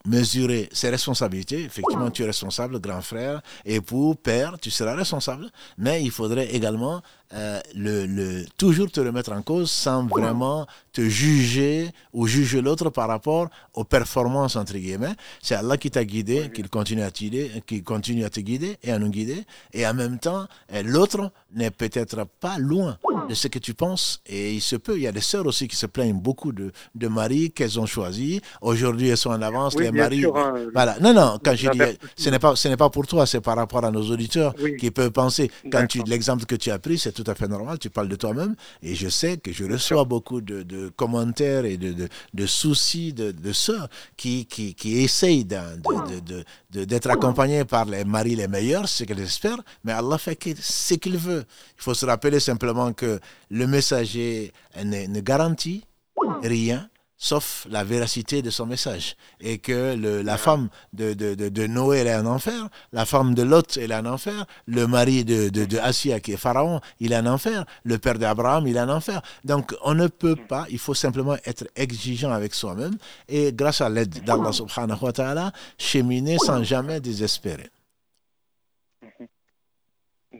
mesurer 0.04 0.68
ses 0.72 0.90
responsabilités. 0.90 1.64
Effectivement, 1.64 2.10
tu 2.10 2.22
es 2.22 2.26
responsable, 2.26 2.80
grand 2.80 3.02
frère, 3.02 3.40
époux, 3.64 4.14
père, 4.14 4.58
tu 4.60 4.70
seras 4.70 4.94
responsable, 4.94 5.50
mais 5.78 6.02
il 6.02 6.10
faudrait 6.10 6.54
également 6.54 7.02
euh, 7.34 7.60
le, 7.74 8.06
le, 8.06 8.44
toujours 8.58 8.90
te 8.90 9.00
remettre 9.00 9.32
en 9.32 9.42
cause 9.42 9.70
sans 9.70 10.06
vraiment 10.06 10.66
te 10.92 11.00
juger 11.00 11.90
ou 12.12 12.26
juger 12.26 12.60
l'autre 12.60 12.90
par 12.90 13.08
rapport 13.08 13.48
aux 13.74 13.84
performances, 13.84 14.56
entre 14.56 14.74
guillemets. 14.74 15.14
C'est 15.42 15.54
Allah 15.54 15.76
qui 15.78 15.90
t'a 15.90 16.04
guidé, 16.04 16.50
qu'il 16.54 16.68
continue 16.68 17.02
à 17.02 17.10
qui 17.10 17.82
continue 17.82 18.24
à 18.24 18.30
te 18.30 18.40
guider 18.40 18.76
et 18.82 18.92
à 18.92 18.98
nous 18.98 19.08
guider. 19.08 19.44
Et 19.72 19.86
en 19.86 19.94
même 19.94 20.18
temps, 20.18 20.46
euh, 20.72 20.82
l'autre 20.82 21.30
n'est 21.54 21.70
peut-être 21.70 22.24
pas 22.40 22.58
loin 22.58 22.98
de 23.28 23.34
ce 23.34 23.48
que 23.48 23.58
tu 23.58 23.74
penses. 23.74 24.20
Et 24.26 24.54
il 24.54 24.60
se 24.60 24.76
peut, 24.76 24.96
il 24.96 25.02
y 25.02 25.06
a 25.06 25.12
des 25.12 25.20
sœurs 25.20 25.46
aussi 25.46 25.68
qui 25.68 25.76
se 25.76 25.86
plaignent 25.86 26.20
beaucoup 26.20 26.52
de, 26.52 26.72
de 26.94 27.08
maris 27.08 27.50
qu'elles 27.50 27.80
ont 27.80 27.86
choisis. 27.86 28.40
Aujourd'hui, 28.60 29.08
elles 29.08 29.16
sont 29.16 29.30
en 29.30 29.42
avance, 29.42 29.74
les 29.76 29.90
maris. 29.90 30.24
Hein, 30.24 30.54
voilà. 30.74 30.98
Non, 31.00 31.14
non, 31.14 31.38
quand 31.42 31.54
je 31.54 31.70
dis, 31.70 31.78
ce 32.16 32.30
n'est 32.30 32.38
pas, 32.38 32.56
ce 32.56 32.68
n'est 32.68 32.76
pas 32.76 32.90
pour 32.90 33.06
toi, 33.06 33.26
c'est 33.26 33.40
par 33.40 33.56
rapport 33.56 33.84
à 33.84 33.90
nos 33.90 34.02
auditeurs 34.10 34.54
qui 34.78 34.90
peuvent 34.90 35.12
penser. 35.12 35.50
Quand 35.70 35.86
tu, 35.86 36.02
l'exemple 36.06 36.44
que 36.44 36.56
tu 36.56 36.70
as 36.70 36.78
pris, 36.78 36.98
c'est 36.98 37.21
tout 37.22 37.30
à 37.30 37.34
fait 37.34 37.48
normal, 37.48 37.78
tu 37.78 37.90
parles 37.90 38.08
de 38.08 38.16
toi-même, 38.16 38.54
et 38.82 38.94
je 38.94 39.08
sais 39.08 39.36
que 39.36 39.52
je 39.52 39.64
reçois 39.64 40.04
beaucoup 40.04 40.40
de, 40.40 40.88
commentaires 40.96 41.64
et 41.64 41.76
de, 41.76 42.08
de 42.34 42.46
soucis 42.46 43.12
de, 43.12 43.52
sœurs 43.52 43.88
qui, 44.16 44.46
qui, 44.46 44.74
qui 44.74 44.98
essayent 44.98 45.44
d'être 45.44 47.10
accompagnés 47.10 47.64
par 47.64 47.84
les 47.84 48.04
maris 48.04 48.36
les 48.36 48.48
meilleurs, 48.48 48.88
ce 48.88 49.04
qu'elles 49.04 49.20
espèrent, 49.20 49.62
mais 49.84 49.92
Allah 49.92 50.18
fait 50.18 50.38
ce 50.60 50.94
qu'il 50.94 51.16
veut. 51.16 51.44
Il 51.78 51.82
faut 51.82 51.94
se 51.94 52.06
rappeler 52.06 52.40
simplement 52.40 52.92
que 52.92 53.20
le 53.50 53.66
messager 53.66 54.52
ne 54.82 55.20
garantit 55.20 55.84
rien 56.42 56.88
sauf 57.22 57.68
la 57.70 57.84
véracité 57.84 58.42
de 58.42 58.50
son 58.50 58.66
message. 58.66 59.16
Et 59.40 59.58
que 59.58 59.94
le, 59.94 60.22
la 60.22 60.36
femme 60.36 60.68
de, 60.92 61.14
de, 61.14 61.34
de, 61.34 61.66
Noé, 61.68 61.98
elle 61.98 62.08
est 62.08 62.16
en 62.16 62.26
enfer, 62.26 62.68
la 62.92 63.06
femme 63.06 63.32
de 63.34 63.44
Lot, 63.44 63.78
elle 63.80 63.92
est 63.92 63.94
en 63.94 64.06
enfer, 64.06 64.44
le 64.66 64.88
mari 64.88 65.24
de, 65.24 65.48
de, 65.48 65.64
de 65.64 65.78
Assia, 65.78 66.18
qui 66.18 66.32
est 66.32 66.36
Pharaon, 66.36 66.80
il 66.98 67.12
est 67.12 67.16
en 67.16 67.26
enfer, 67.26 67.64
le 67.84 67.98
père 67.98 68.18
d'Abraham, 68.18 68.66
il 68.66 68.76
est 68.76 68.80
en 68.80 68.88
enfer. 68.88 69.22
Donc 69.44 69.72
on 69.84 69.94
ne 69.94 70.08
peut 70.08 70.34
pas, 70.34 70.66
il 70.68 70.80
faut 70.80 70.94
simplement 70.94 71.36
être 71.46 71.64
exigeant 71.76 72.32
avec 72.32 72.54
soi-même 72.54 72.96
et 73.28 73.52
grâce 73.52 73.80
à 73.80 73.88
l'aide 73.88 74.24
d'Allah 74.24 74.50
subhanahu 74.50 74.98
wa 75.00 75.12
ta'ala, 75.12 75.52
cheminer 75.78 76.38
sans 76.38 76.64
jamais 76.64 77.00
désespérer. 77.00 77.70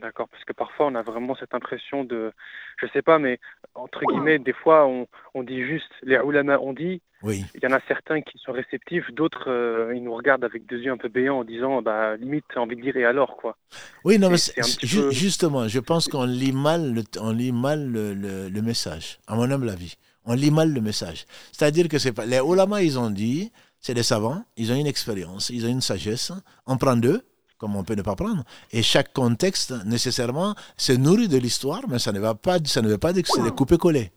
D'accord, 0.03 0.27
parce 0.27 0.43
que 0.43 0.51
parfois 0.51 0.87
on 0.87 0.95
a 0.95 1.01
vraiment 1.01 1.33
cette 1.33 1.53
impression 1.53 2.03
de, 2.03 2.33
je 2.75 2.87
sais 2.87 3.01
pas, 3.01 3.19
mais 3.19 3.39
entre 3.73 4.01
guillemets, 4.01 4.37
des 4.37 4.51
fois 4.51 4.85
on, 4.85 5.07
on 5.33 5.43
dit 5.43 5.63
juste, 5.63 5.89
les 6.01 6.17
ulama 6.17 6.59
ont 6.59 6.73
dit, 6.73 7.01
oui. 7.21 7.45
il 7.55 7.63
y 7.63 7.67
en 7.67 7.71
a 7.71 7.79
certains 7.87 8.19
qui 8.19 8.37
sont 8.37 8.51
réceptifs, 8.51 9.09
d'autres 9.13 9.49
euh, 9.49 9.93
ils 9.95 10.03
nous 10.03 10.13
regardent 10.13 10.43
avec 10.43 10.65
des 10.65 10.75
yeux 10.75 10.91
un 10.91 10.97
peu 10.97 11.07
béants 11.07 11.39
en 11.39 11.43
disant, 11.45 11.81
bah 11.81 12.17
limite, 12.17 12.43
envie 12.57 12.75
de 12.75 12.81
dire 12.81 12.97
et 12.97 13.05
alors 13.05 13.37
quoi. 13.37 13.55
Oui, 14.03 14.19
non, 14.19 14.29
mais 14.29 14.35
justement, 14.83 15.69
je 15.69 15.79
pense 15.79 16.09
qu'on 16.09 16.25
lit 16.25 16.51
mal, 16.51 16.93
le, 16.93 17.03
on 17.21 17.31
lit 17.31 17.53
mal 17.53 17.89
le, 17.89 18.13
le, 18.13 18.61
message, 18.61 19.19
à 19.25 19.37
mon 19.37 19.49
humble 19.49 19.69
avis. 19.69 19.95
On 20.25 20.33
lit 20.33 20.51
mal 20.51 20.73
le 20.73 20.81
message. 20.81 21.23
C'est-à-dire 21.53 21.87
que 21.87 21.97
c'est 21.97 22.11
pas, 22.11 22.25
les 22.25 22.39
ulama 22.39 22.83
ils 22.83 22.99
ont 22.99 23.09
dit, 23.09 23.53
c'est 23.79 23.93
des 23.93 24.03
savants, 24.03 24.43
ils 24.57 24.69
ont 24.73 24.75
une 24.75 24.87
expérience, 24.87 25.49
ils 25.49 25.65
ont 25.65 25.69
une 25.69 25.79
sagesse, 25.79 26.33
on 26.67 26.75
prend 26.75 26.97
d'eux 26.97 27.21
comme 27.63 27.77
on 27.77 27.85
peut 27.85 27.95
ne 27.95 28.01
pas 28.01 28.17
prendre. 28.17 28.43
Et 28.73 28.83
chaque 28.83 29.13
contexte, 29.13 29.73
nécessairement, 29.85 30.53
se 30.75 30.91
nourrit 30.91 31.29
de 31.29 31.37
l'histoire, 31.37 31.79
mais 31.87 31.97
ça 31.97 32.11
ne, 32.11 32.19
va 32.19 32.35
pas, 32.35 32.57
ça 32.65 32.81
ne 32.81 32.89
veut 32.89 32.97
pas 32.97 33.13
dire 33.13 33.23
que 33.23 33.29
c'est 33.33 33.41
des 33.41 33.51
coupés-collés. 33.51 34.11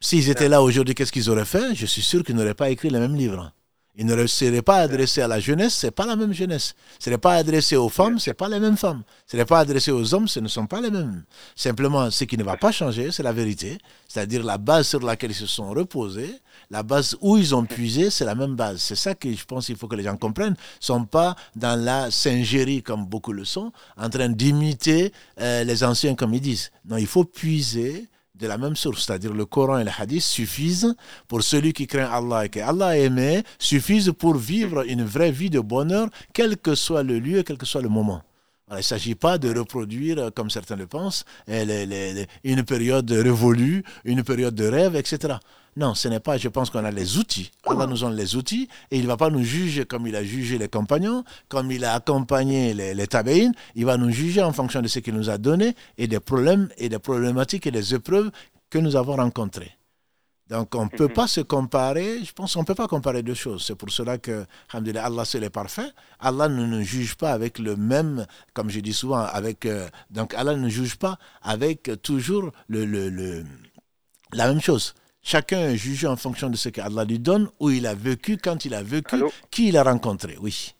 S'ils 0.00 0.30
étaient 0.30 0.48
là 0.48 0.62
aujourd'hui, 0.62 0.94
qu'est-ce 0.94 1.12
qu'ils 1.12 1.28
auraient 1.28 1.44
fait? 1.44 1.74
Je 1.74 1.84
suis 1.84 2.00
sûr 2.00 2.24
qu'ils 2.24 2.34
n'auraient 2.34 2.54
pas 2.54 2.70
écrit 2.70 2.88
le 2.88 3.00
même 3.00 3.14
livre. 3.16 3.52
Il 3.96 4.06
ne 4.06 4.26
serait 4.26 4.62
pas 4.62 4.78
adressé 4.78 5.20
à 5.20 5.28
la 5.28 5.40
jeunesse, 5.40 5.74
ce 5.74 5.88
n'est 5.88 5.90
pas 5.90 6.06
la 6.06 6.16
même 6.16 6.32
jeunesse. 6.32 6.74
Ce 6.98 7.10
n'est 7.10 7.18
pas 7.18 7.34
adressé 7.34 7.76
aux 7.76 7.90
femmes, 7.90 8.18
ce 8.18 8.30
n'est 8.30 8.34
pas 8.34 8.48
les 8.48 8.58
mêmes 8.58 8.78
femmes. 8.78 9.02
Ce 9.26 9.36
n'est 9.36 9.44
pas 9.44 9.58
adressé 9.58 9.90
aux 9.90 10.14
hommes, 10.14 10.26
ce 10.26 10.40
ne 10.40 10.48
sont 10.48 10.66
pas 10.66 10.80
les 10.80 10.90
mêmes. 10.90 11.24
Simplement, 11.54 12.10
ce 12.10 12.24
qui 12.24 12.38
ne 12.38 12.44
va 12.44 12.56
pas 12.56 12.72
changer, 12.72 13.12
c'est 13.12 13.22
la 13.22 13.34
vérité. 13.34 13.76
C'est-à-dire 14.08 14.42
la 14.42 14.56
base 14.56 14.88
sur 14.88 15.00
laquelle 15.00 15.32
ils 15.32 15.34
se 15.34 15.46
sont 15.46 15.68
reposés, 15.68 16.34
la 16.72 16.82
base 16.82 17.18
où 17.20 17.36
ils 17.36 17.54
ont 17.54 17.66
puisé, 17.66 18.08
c'est 18.08 18.24
la 18.24 18.34
même 18.34 18.56
base. 18.56 18.80
C'est 18.80 18.96
ça 18.96 19.14
que 19.14 19.30
je 19.30 19.44
pense 19.44 19.66
qu'il 19.66 19.76
faut 19.76 19.88
que 19.88 19.94
les 19.94 20.04
gens 20.04 20.16
comprennent. 20.16 20.56
Ils 20.80 20.84
sont 20.86 21.04
pas 21.04 21.36
dans 21.54 21.78
la 21.78 22.10
singerie, 22.10 22.82
comme 22.82 23.04
beaucoup 23.04 23.34
le 23.34 23.44
sont, 23.44 23.72
en 23.98 24.08
train 24.08 24.30
d'imiter 24.30 25.12
euh, 25.38 25.64
les 25.64 25.84
anciens, 25.84 26.14
comme 26.14 26.32
ils 26.32 26.40
disent. 26.40 26.70
Non, 26.86 26.96
il 26.96 27.06
faut 27.06 27.24
puiser 27.24 28.08
de 28.34 28.46
la 28.46 28.56
même 28.56 28.74
source, 28.74 29.04
c'est-à-dire 29.04 29.34
le 29.34 29.44
Coran 29.44 29.80
et 29.80 29.84
le 29.84 29.90
Hadith 29.96 30.22
suffisent 30.22 30.96
pour 31.28 31.42
celui 31.42 31.74
qui 31.74 31.86
craint 31.86 32.10
Allah 32.10 32.46
et 32.46 32.48
que 32.48 32.60
Allah 32.60 32.96
aimé, 32.96 33.42
suffisent 33.58 34.12
pour 34.18 34.36
vivre 34.36 34.82
une 34.88 35.04
vraie 35.04 35.30
vie 35.30 35.50
de 35.50 35.60
bonheur, 35.60 36.08
quel 36.32 36.56
que 36.56 36.74
soit 36.74 37.02
le 37.02 37.18
lieu, 37.18 37.42
quel 37.42 37.58
que 37.58 37.66
soit 37.66 37.82
le 37.82 37.90
moment. 37.90 38.22
Il 38.72 38.78
ne 38.78 38.82
s'agit 38.82 39.14
pas 39.14 39.38
de 39.38 39.56
reproduire, 39.56 40.30
comme 40.34 40.50
certains 40.50 40.76
le 40.76 40.86
pensent, 40.86 41.24
une 41.48 42.62
période 42.64 43.10
révolue, 43.10 43.84
une 44.04 44.22
période 44.22 44.54
de 44.54 44.66
rêve, 44.66 44.96
etc. 44.96 45.34
Non, 45.74 45.94
ce 45.94 46.08
n'est 46.08 46.20
pas, 46.20 46.36
je 46.36 46.48
pense 46.48 46.68
qu'on 46.68 46.84
a 46.84 46.90
les 46.90 47.16
outils. 47.16 47.50
Allah 47.66 47.86
nous 47.86 47.98
donne 47.98 48.14
les 48.14 48.36
outils 48.36 48.68
et 48.90 48.98
il 48.98 49.02
ne 49.02 49.06
va 49.06 49.16
pas 49.16 49.30
nous 49.30 49.42
juger 49.42 49.86
comme 49.86 50.06
il 50.06 50.14
a 50.16 50.22
jugé 50.22 50.58
les 50.58 50.68
compagnons, 50.68 51.24
comme 51.48 51.72
il 51.72 51.84
a 51.84 51.94
accompagné 51.94 52.74
les, 52.74 52.92
les 52.92 53.06
Il 53.74 53.86
va 53.86 53.96
nous 53.96 54.10
juger 54.10 54.42
en 54.42 54.52
fonction 54.52 54.82
de 54.82 54.88
ce 54.88 54.98
qu'il 54.98 55.14
nous 55.14 55.30
a 55.30 55.38
donné 55.38 55.74
et 55.96 56.08
des 56.08 56.20
problèmes 56.20 56.68
et 56.76 56.90
des 56.90 56.98
problématiques 56.98 57.66
et 57.66 57.70
des 57.70 57.94
épreuves 57.94 58.30
que 58.68 58.78
nous 58.78 58.96
avons 58.96 59.16
rencontrées. 59.16 59.72
Donc 60.48 60.74
on 60.74 60.84
ne 60.84 60.88
peut 60.90 61.06
mhm. 61.08 61.12
pas 61.14 61.26
se 61.26 61.40
comparer, 61.40 62.22
je 62.24 62.32
pense 62.32 62.54
qu'on 62.54 62.60
ne 62.60 62.66
peut 62.66 62.74
pas 62.74 62.88
comparer 62.88 63.22
deux 63.22 63.34
choses. 63.34 63.64
C'est 63.64 63.74
pour 63.74 63.90
cela 63.90 64.18
que, 64.18 64.44
Allah 64.72 65.24
c'est 65.24 65.40
le 65.40 65.50
parfait. 65.50 65.90
Allah 66.20 66.48
ne 66.48 66.66
nous 66.66 66.82
juge 66.82 67.14
pas 67.14 67.32
avec 67.32 67.58
le 67.58 67.76
même, 67.76 68.26
comme 68.52 68.68
je 68.68 68.80
dis 68.80 68.92
souvent, 68.92 69.20
avec, 69.20 69.64
euh, 69.66 69.88
donc 70.10 70.34
Allah 70.34 70.56
ne 70.56 70.68
juge 70.68 70.96
pas 70.96 71.16
avec 71.42 71.90
toujours 72.02 72.50
le, 72.68 72.84
le, 72.84 73.08
le 73.08 73.44
la 74.32 74.48
même 74.48 74.60
chose. 74.60 74.94
Chacun 75.22 75.60
est 75.60 75.76
jugé 75.76 76.06
en 76.08 76.16
fonction 76.16 76.50
de 76.50 76.56
ce 76.56 76.68
qu'Allah 76.68 77.04
lui 77.04 77.20
donne, 77.20 77.48
où 77.60 77.70
il 77.70 77.86
a 77.86 77.94
vécu, 77.94 78.36
quand 78.42 78.64
il 78.64 78.74
a 78.74 78.82
vécu, 78.82 79.22
qui 79.50 79.68
il 79.68 79.76
a 79.76 79.84
rencontré. 79.84 80.36
Oui. 80.40 80.74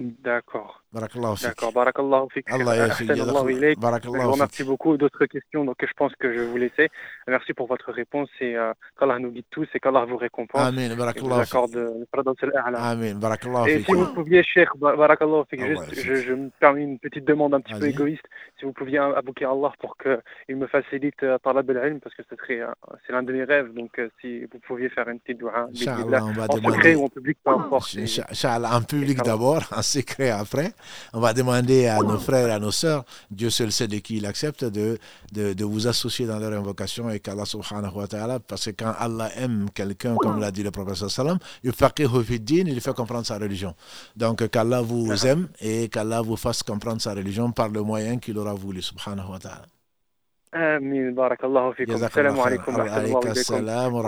D'accord. 0.00 0.82
Barakallahu 0.92 1.36
D'accord, 1.42 1.72
barakallahu 1.72 2.28
fik. 2.32 2.50
Allah 2.50 2.88
Je 2.92 4.08
vous 4.08 4.32
remercie 4.32 4.64
beaucoup. 4.64 4.96
D'autres 4.96 5.26
questions, 5.26 5.64
donc 5.64 5.76
je 5.80 5.92
pense 5.96 6.12
que 6.16 6.32
je 6.32 6.40
vais 6.40 6.46
vous 6.46 6.56
laisser. 6.56 6.90
Merci 7.28 7.52
pour 7.52 7.66
votre 7.66 7.92
réponse 7.92 8.28
et 8.40 8.56
euh, 8.56 8.72
qu'Allah 8.98 9.18
nous 9.18 9.30
guide 9.30 9.44
tous 9.50 9.68
et 9.74 9.80
qu'Allah 9.80 10.04
vous 10.04 10.16
récompense. 10.16 10.60
Amen, 10.60 10.92
accorde 11.00 11.74
le 11.74 12.76
Amen, 12.76 13.20
Et 13.68 13.82
si 13.82 13.92
vous 13.92 14.12
pouviez, 14.12 14.42
Cheikh, 14.42 14.68
barakallahu 14.78 15.44
fik, 15.48 15.64
juste, 15.64 15.94
je, 15.94 16.14
je, 16.16 16.32
me 16.32 16.50
permets 16.58 16.82
une 16.82 16.98
petite 16.98 17.24
demande 17.24 17.54
un 17.54 17.60
petit 17.60 17.78
peu 17.78 17.86
égoïste. 17.86 18.24
Si 18.58 18.64
vous 18.64 18.72
pouviez 18.72 18.98
abouquer 18.98 19.44
Allah 19.44 19.72
pour 19.80 19.96
qu'il 19.96 20.56
me 20.56 20.66
facilite 20.66 21.22
euh, 21.22 21.38
Talab 21.38 21.70
al-Ilm, 21.70 22.00
parce 22.00 22.14
que 22.14 22.22
ce 22.28 22.36
serait, 22.36 22.60
euh, 22.60 22.68
c'est 23.06 23.12
l'un 23.12 23.22
de 23.22 23.32
mes 23.32 23.44
rêves. 23.44 23.72
Donc 23.72 24.00
si 24.20 24.44
vous 24.44 24.58
pouviez 24.66 24.88
faire 24.88 25.08
une 25.08 25.20
petite 25.20 25.38
doua, 25.38 25.68
en 25.68 25.74
secret 25.74 26.94
ou 26.94 27.04
en 27.04 27.08
public, 27.08 27.38
peu 27.44 27.50
importe. 27.50 27.96
Inch'Allah, 27.96 28.76
en 28.76 28.82
public 28.82 29.18
d'abord, 29.22 29.62
en 29.74 29.82
secret 29.82 30.30
après. 30.30 30.72
On 31.12 31.20
va 31.20 31.32
demander 31.32 31.86
à 31.86 31.98
nos 31.98 32.18
frères 32.18 32.48
et 32.48 32.52
à 32.52 32.58
nos 32.58 32.70
sœurs, 32.70 33.04
Dieu 33.30 33.50
seul 33.50 33.70
sait 33.72 33.88
de 33.88 33.96
qui 33.98 34.16
il 34.16 34.26
accepte, 34.26 34.64
de, 34.64 34.98
de, 35.32 35.64
vous 35.64 35.86
associer 35.86 36.26
dans 36.26 36.38
leur 36.38 36.52
invocation 36.52 37.08
et 37.12 37.20
qu'Allah 37.20 37.44
subhanahu 37.44 37.94
wa 37.94 38.06
ta'ala, 38.06 38.40
parce 38.40 38.64
que 38.66 38.70
quand 38.70 38.94
Allah 38.98 39.30
aime 39.36 39.68
quelqu'un, 39.74 40.16
comme 40.16 40.40
l'a 40.40 40.50
dit 40.50 40.62
le 40.62 40.70
prophète 40.70 41.08
sallam, 41.08 41.38
il 41.62 41.70
lui 41.70 42.80
fait 42.80 42.94
comprendre 42.94 43.26
sa 43.26 43.38
religion. 43.38 43.74
Donc 44.16 44.48
qu'Allah 44.48 44.80
vous 44.80 45.26
aime 45.26 45.48
et 45.60 45.88
qu'Allah 45.88 46.20
vous 46.22 46.36
fasse 46.36 46.62
comprendre 46.62 47.00
sa 47.00 47.14
religion 47.14 47.52
par 47.52 47.68
le 47.68 47.82
moyen 47.82 48.18
qu'il 48.18 48.36
aura 48.38 48.54
voulu, 48.54 48.82
subhanahu 48.82 49.30
wa 49.30 49.38
ta'ala. 49.38 49.66
Amin, 50.54 51.12
barakallahu 51.12 51.74
fikum. 51.74 51.96
Salam 51.96 52.38
alaikum. 52.38 52.76
Wa 52.76 52.84
rahmatullahi 52.84 53.90
wa 53.90 54.02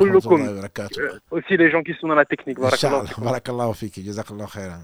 barakatuh. 0.54 1.00
Aussi 1.30 1.56
les 1.56 1.70
gens 1.70 1.82
qui 1.82 1.94
sont 1.94 2.08
dans 2.08 2.14
la 2.14 2.26
technique. 2.26 2.58
Barakallahu 2.58 3.74
fikum. 3.74 4.04
Jazakallahu 4.04 4.48
khairan. 4.50 4.80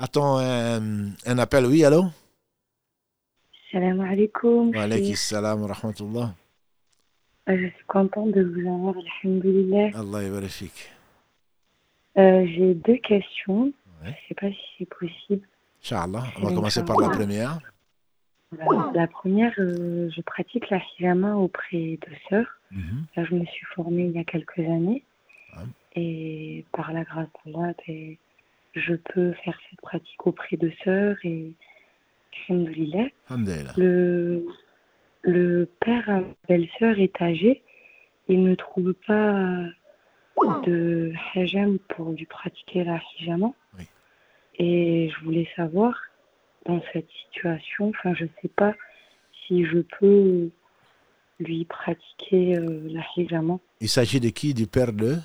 Attends, 0.00 0.38
un, 0.38 1.10
un 1.26 1.38
appel, 1.38 1.66
oui, 1.66 1.84
allô? 1.84 2.04
Salam 3.70 4.00
alaikum. 4.00 4.74
Wa 4.74 4.82
alaikum 4.84 5.14
salam 5.14 5.60
wa 5.62 5.68
rahmatullah. 5.68 6.34
Euh, 7.48 7.56
je 7.58 7.66
suis 7.66 7.84
contente 7.86 8.30
de 8.32 8.42
vous 8.42 8.60
avoir, 8.60 8.94
alhamdulillah. 8.96 9.90
Allah 9.94 10.28
vérifie. 10.30 10.70
Euh, 12.16 12.46
J'ai 12.46 12.74
deux 12.74 12.96
questions. 12.96 13.72
Je 14.02 14.08
ne 14.08 14.14
sais 14.28 14.34
pas 14.34 14.48
si 14.50 14.58
c'est 14.78 14.88
possible. 14.88 15.46
Inch'Allah, 15.82 16.24
on 16.38 16.46
va 16.46 16.54
commencer 16.54 16.84
par 16.84 16.98
la 16.98 17.10
première. 17.10 17.58
La 18.94 19.06
première, 19.06 19.52
euh, 19.58 20.08
je 20.16 20.20
pratique 20.22 20.70
la 20.70 20.78
hijama 20.78 21.34
auprès 21.36 21.98
de 22.00 22.12
sœurs. 22.28 22.48
Mhm. 22.70 23.04
Là, 23.16 23.24
je 23.24 23.34
me 23.34 23.44
suis 23.44 23.66
formée 23.74 24.04
il 24.04 24.12
y 24.12 24.18
a 24.18 24.24
quelques 24.24 24.58
années. 24.58 25.04
Et 25.94 26.64
par 26.72 26.92
la 26.92 27.02
grâce 27.02 27.28
d'Allah, 27.44 27.74
je 28.74 28.94
peux 28.94 29.32
faire 29.44 29.58
cette 29.68 29.80
pratique 29.80 30.26
auprès 30.26 30.56
de 30.56 30.70
sœurs 30.84 31.16
et 31.24 31.52
le, 32.48 34.46
le 35.22 35.68
père 35.80 36.08
à 36.08 36.20
ma 36.20 36.34
belle-sœur 36.48 36.98
est 36.98 37.20
âgé. 37.20 37.62
Il 38.28 38.42
ne 38.42 38.54
trouve 38.54 38.94
pas 39.06 39.64
de 40.64 41.12
hajam 41.34 41.78
pour 41.88 42.12
lui 42.12 42.26
pratiquer 42.26 42.84
la 42.84 43.00
hijama. 43.18 43.52
Et 44.60 45.10
je 45.10 45.24
voulais 45.24 45.48
savoir, 45.54 45.94
dans 46.66 46.82
cette 46.92 47.08
situation, 47.24 47.90
enfin 47.90 48.14
je 48.14 48.24
ne 48.24 48.30
sais 48.42 48.48
pas 48.48 48.74
si 49.46 49.64
je 49.64 49.78
peux 49.78 50.50
lui 51.38 51.64
pratiquer 51.64 52.58
euh, 52.58 52.88
la 52.90 53.02
hijama. 53.16 53.58
Il 53.80 53.88
s'agit 53.88 54.18
de 54.18 54.28
qui? 54.30 54.54
Du 54.54 54.66
père 54.66 54.92
de? 54.92 55.16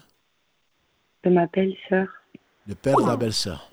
De 1.23 1.29
ma 1.29 1.47
belle-sœur. 1.47 2.07
Le 2.67 2.75
père 2.75 2.95
de 2.97 3.07
la 3.07 3.17
belle-sœur. 3.17 3.71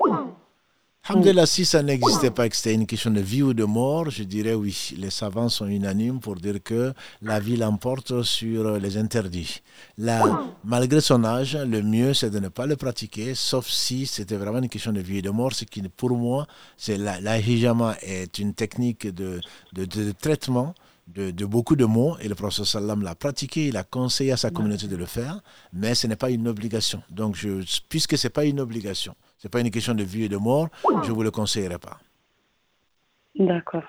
Alhamdulillah, 1.09 1.47
si 1.47 1.65
ça 1.65 1.83
n'existait 1.83 2.31
pas, 2.31 2.49
que 2.49 2.55
c'était 2.55 2.75
une 2.75 2.87
question 2.87 3.11
de 3.11 3.21
vie 3.21 3.43
ou 3.43 3.53
de 3.55 3.65
mort, 3.65 4.11
je 4.11 4.23
dirais 4.23 4.55
oui. 4.55 4.91
Les 4.97 5.11
savants 5.11 5.49
sont 5.49 5.67
unanimes 5.67 6.21
pour 6.21 6.37
dire 6.37 6.63
que 6.63 6.93
la 7.23 7.41
vie 7.41 7.57
l'emporte 7.57 8.23
sur 8.23 8.79
les 8.79 8.97
interdits. 8.97 9.63
Là, 9.99 10.23
malgré 10.63 11.01
son 11.01 11.25
âge, 11.25 11.57
le 11.57 11.83
mieux, 11.83 12.15
c'est 12.15 12.31
de 12.31 12.39
ne 12.39 12.49
pas 12.49 12.67
le 12.67 12.77
pratiquer, 12.77 13.35
sauf 13.35 13.67
si 13.69 14.07
c'était 14.07 14.37
vraiment 14.37 14.59
une 14.59 14.69
question 14.69 14.93
de 14.93 15.01
vie 15.01 15.19
et 15.19 15.23
de 15.23 15.31
mort. 15.31 15.53
Ce 15.55 15.65
qui, 15.65 15.83
pour 15.83 16.11
moi, 16.11 16.47
c'est 16.77 16.99
la, 16.99 17.21
la 17.21 17.39
hijama 17.39 17.97
est 18.03 18.39
une 18.39 18.55
technique 18.55 19.09
de, 19.09 19.41
de, 19.73 19.87
de 19.87 20.13
traitement 20.13 20.75
de, 21.15 21.45
beaucoup 21.45 21.77
de 21.77 21.85
mots 21.85 22.17
et 22.21 22.29
le 22.29 22.35
professeur 22.35 22.67
Sallam 22.67 23.03
l'a 23.03 23.15
pratiqué, 23.15 23.67
il 23.69 23.77
a 23.77 23.83
conseillé 23.83 24.33
à 24.33 24.37
sa 24.37 24.51
communauté 24.51 24.87
de 24.87 24.97
le 24.97 25.07
faire, 25.07 25.41
mais 25.73 25.95
ce 25.95 26.07
n'est 26.07 26.17
pas 26.17 26.31
une 26.31 26.47
obligation. 26.47 27.03
Donc, 27.11 27.35
je, 27.37 27.65
puisque 27.89 28.17
ce 28.17 28.27
n'est 28.27 28.31
pas 28.31 28.45
une 28.45 28.61
obligation, 28.61 29.15
ce 29.41 29.47
n'est 29.47 29.51
pas 29.51 29.61
une 29.61 29.71
question 29.71 29.95
de 29.95 30.03
vie 30.03 30.25
et 30.25 30.29
de 30.29 30.37
mort, 30.37 30.69
je 31.03 31.09
ne 31.09 31.15
vous 31.15 31.23
le 31.23 31.31
conseillerais 31.31 31.79
pas. 31.79 31.97
D'accord. 33.35 33.85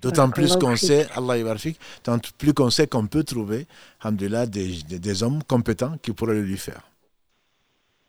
D'autant 0.00 0.30
plus 0.30 0.54
qu'on 0.54 0.76
sait, 0.76 1.08
Allah 1.16 1.34
tant 2.04 2.18
plus 2.38 2.54
qu'on 2.54 2.70
sait 2.70 2.86
qu'on 2.86 3.08
peut 3.08 3.24
trouver, 3.24 3.66
alhamdulillah, 4.02 4.46
des, 4.46 4.82
des, 4.84 5.22
hommes 5.24 5.42
compétents 5.42 5.96
qui 6.00 6.12
pourraient 6.12 6.34
le 6.34 6.42
lui 6.42 6.58
faire. 6.58 6.82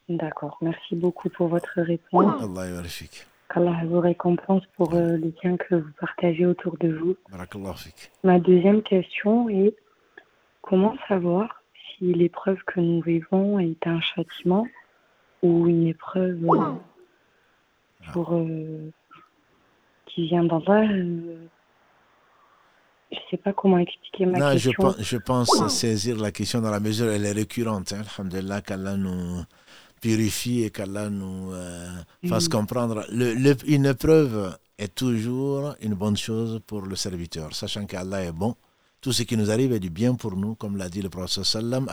D'accord. 0.07 0.60
Merci 0.62 0.94
beaucoup 0.95 1.30
pour 1.30 1.48
votre 1.48 1.82
réponse. 1.82 2.44
Allah 2.44 2.84
qu'Allah 3.49 3.82
vous 3.86 3.99
récompense 3.99 4.64
pour 4.78 4.94
euh, 4.94 5.18
le 5.18 5.34
bien 5.41 5.57
que 5.57 5.76
vous 5.76 5.91
partagez 5.99 6.45
autour 6.45 6.78
de 6.78 6.90
vous. 6.90 7.16
Ma 8.24 8.40
deuxième 8.40 8.84
question 8.84 9.49
est 9.49 9.76
comment 10.62 10.95
savoir 11.07 11.64
si 11.98 12.14
l'épreuve 12.14 12.60
que 12.68 12.80
nous 12.80 13.02
vivons 13.02 13.57
est 13.57 13.88
un 13.88 14.02
châtiment 14.02 14.68
ou 15.45 15.67
une 15.67 15.88
épreuve 15.88 16.43
euh, 16.43 16.73
pour, 18.11 18.34
euh, 18.34 18.91
qui 20.07 20.27
vient 20.27 20.43
d'Allah 20.43 20.88
je 23.11 23.17
ne 23.17 23.22
sais 23.30 23.38
pas 23.38 23.53
comment 23.53 23.77
expliquer 23.77 24.26
ma 24.26 24.51
question. 24.53 24.72
Je 24.72 24.76
pense, 24.76 25.01
je 25.01 25.17
pense 25.17 25.67
saisir 25.67 26.17
la 26.17 26.31
question 26.31 26.59
dans 26.59 26.72
la 26.72 26.80
mesure 26.80 27.07
où 27.07 27.09
elle 27.11 27.26
est 27.26 27.31
récurrente. 27.31 27.93
Hein. 27.93 28.01
Alhamdulillah, 28.17 28.61
qu'Allah 28.61 28.97
nous 28.97 29.43
purifie 30.01 30.63
et 30.63 30.72
qu'Allah 30.72 31.09
nous 31.09 31.53
euh, 31.53 31.88
fasse 32.27 32.47
mm. 32.47 32.51
comprendre. 32.51 33.05
Le, 33.11 33.55
une 33.67 33.85
épreuve 33.85 34.57
est 34.77 34.93
toujours 34.93 35.76
une 35.81 35.93
bonne 35.93 36.17
chose 36.17 36.59
pour 36.65 36.81
le 36.81 36.95
serviteur, 36.95 37.53
sachant 37.55 37.85
qu'Allah 37.85 38.23
est 38.23 38.31
bon. 38.34 38.55
Tout 39.06 39.14
ce 39.14 39.22
qui 39.22 39.38
nous 39.38 39.52
arrive 39.52 39.72
est 39.72 39.80
du 39.80 39.91
bien 39.91 40.15
pour 40.15 40.36
nous, 40.36 40.56
comme 40.56 40.77
l'a 40.77 40.90
dit 40.90 41.03
le 41.03 41.10
prophète 41.10 41.44
sallam. 41.44 41.88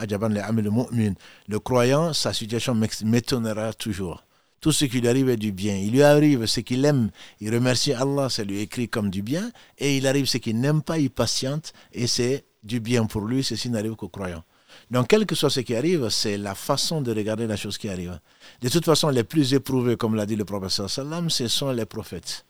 Le 1.47 1.59
croyant, 1.59 2.11
sa 2.11 2.33
situation 2.33 2.73
m'étonnera 2.73 3.71
toujours. 3.73 4.23
Tout 4.59 4.71
ce 4.71 4.85
qui 4.85 4.99
lui 4.99 5.07
arrive 5.07 5.29
est 5.29 5.37
du 5.37 5.51
bien. 5.51 5.75
Il 5.75 5.91
lui 5.91 6.01
arrive 6.01 6.47
ce 6.47 6.61
qu'il 6.61 6.83
aime, 6.85 7.11
il 7.39 7.53
remercie 7.53 7.93
Allah, 7.93 8.29
ça 8.29 8.43
lui 8.43 8.61
écrit 8.61 8.89
comme 8.89 9.11
du 9.11 9.21
bien. 9.21 9.51
Et 9.77 9.97
il 9.97 10.07
arrive 10.07 10.25
ce 10.25 10.39
qu'il 10.39 10.59
n'aime 10.59 10.81
pas, 10.81 10.97
il 10.97 11.11
patiente, 11.11 11.73
et 11.91 12.07
c'est 12.07 12.45
du 12.63 12.79
bien 12.79 13.05
pour 13.05 13.21
lui, 13.21 13.43
ceci 13.43 13.69
n'arrive 13.69 13.93
qu'aux 13.93 14.09
croyants. 14.09 14.43
Donc, 14.89 15.09
quel 15.09 15.27
que 15.27 15.35
soit 15.35 15.51
ce 15.51 15.59
qui 15.59 15.75
arrive, 15.75 16.09
c'est 16.09 16.39
la 16.39 16.55
façon 16.55 16.99
de 17.01 17.13
regarder 17.13 17.45
la 17.45 17.57
chose 17.57 17.77
qui 17.77 17.89
arrive. 17.89 18.19
De 18.59 18.69
toute 18.69 18.85
façon, 18.85 19.09
les 19.09 19.23
plus 19.23 19.53
éprouvés, 19.53 19.97
comme 19.97 20.15
l'a 20.15 20.25
dit 20.25 20.35
le 20.35 20.45
professeur 20.45 20.89
Salam, 20.89 21.29
ce 21.29 21.47
sont 21.47 21.71
les 21.73 21.85
prophètes. 21.85 22.43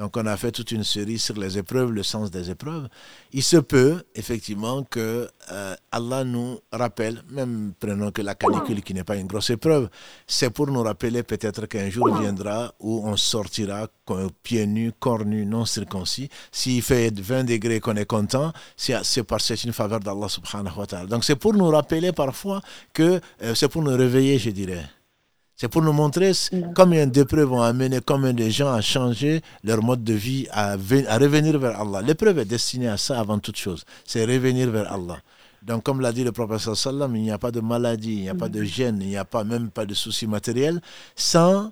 Donc 0.00 0.16
on 0.16 0.24
a 0.24 0.34
fait 0.38 0.50
toute 0.50 0.72
une 0.72 0.82
série 0.82 1.18
sur 1.18 1.36
les 1.36 1.58
épreuves, 1.58 1.92
le 1.92 2.02
sens 2.02 2.30
des 2.30 2.50
épreuves. 2.50 2.88
Il 3.34 3.42
se 3.42 3.58
peut 3.58 4.02
effectivement 4.14 4.82
que 4.82 5.28
euh, 5.52 5.76
Allah 5.92 6.24
nous 6.24 6.58
rappelle, 6.72 7.22
même 7.28 7.74
prenons 7.78 8.10
que 8.10 8.22
la 8.22 8.34
canicule 8.34 8.82
qui 8.82 8.94
n'est 8.94 9.04
pas 9.04 9.16
une 9.16 9.26
grosse 9.26 9.50
épreuve, 9.50 9.90
c'est 10.26 10.48
pour 10.48 10.68
nous 10.68 10.82
rappeler 10.82 11.22
peut-être 11.22 11.66
qu'un 11.66 11.90
jour 11.90 12.18
viendra 12.18 12.72
où 12.80 13.02
on 13.06 13.14
sortira 13.18 13.88
pieds 14.42 14.66
nus, 14.66 14.92
corps 14.98 15.26
nus, 15.26 15.44
non 15.44 15.66
circoncis. 15.66 16.30
S'il 16.50 16.80
fait 16.80 17.12
20 17.20 17.44
degrés 17.44 17.78
qu'on 17.80 17.96
est 17.96 18.06
content, 18.06 18.54
c'est 18.78 19.22
parce 19.24 19.48
que 19.48 19.54
c'est 19.54 19.64
une 19.64 19.74
faveur 19.74 20.00
d'Allah 20.00 20.30
subhanahu 20.30 20.78
wa 20.78 20.86
ta'ala. 20.86 21.06
Donc 21.08 21.24
c'est 21.24 21.36
pour 21.36 21.52
nous 21.52 21.68
rappeler 21.68 22.12
parfois 22.12 22.62
que 22.94 23.20
euh, 23.42 23.54
c'est 23.54 23.68
pour 23.68 23.82
nous 23.82 23.94
réveiller, 23.94 24.38
je 24.38 24.48
dirais. 24.48 24.86
C'est 25.60 25.68
pour 25.68 25.82
nous 25.82 25.92
montrer 25.92 26.32
combien 26.74 27.06
d'épreuves 27.06 27.52
ont 27.52 27.60
amené 27.60 28.00
combien 28.00 28.32
de 28.32 28.48
gens 28.48 28.72
à 28.72 28.80
changer 28.80 29.42
leur 29.62 29.82
mode 29.82 30.02
de 30.02 30.14
vie, 30.14 30.46
à, 30.50 30.70
à 30.70 31.18
revenir 31.18 31.58
vers 31.58 31.78
Allah. 31.78 32.00
L'épreuve 32.00 32.38
est 32.38 32.46
destinée 32.46 32.88
à 32.88 32.96
ça 32.96 33.20
avant 33.20 33.38
toute 33.38 33.56
chose. 33.58 33.84
C'est 34.06 34.24
revenir 34.24 34.70
vers 34.70 34.90
Allah. 34.90 35.18
Donc, 35.60 35.82
comme 35.82 36.00
l'a 36.00 36.12
dit 36.12 36.24
le 36.24 36.32
professeur 36.32 36.78
Sallam, 36.78 37.14
il 37.14 37.24
n'y 37.24 37.30
a 37.30 37.36
pas 37.36 37.50
de 37.50 37.60
maladie, 37.60 38.14
il 38.14 38.22
n'y 38.22 38.30
a 38.30 38.34
pas 38.34 38.48
de 38.48 38.64
gêne, 38.64 39.00
il 39.02 39.08
n'y 39.08 39.18
a 39.18 39.26
pas 39.26 39.44
même 39.44 39.68
pas 39.68 39.84
de 39.84 39.92
soucis 39.92 40.26
matériels 40.26 40.80
sans 41.14 41.70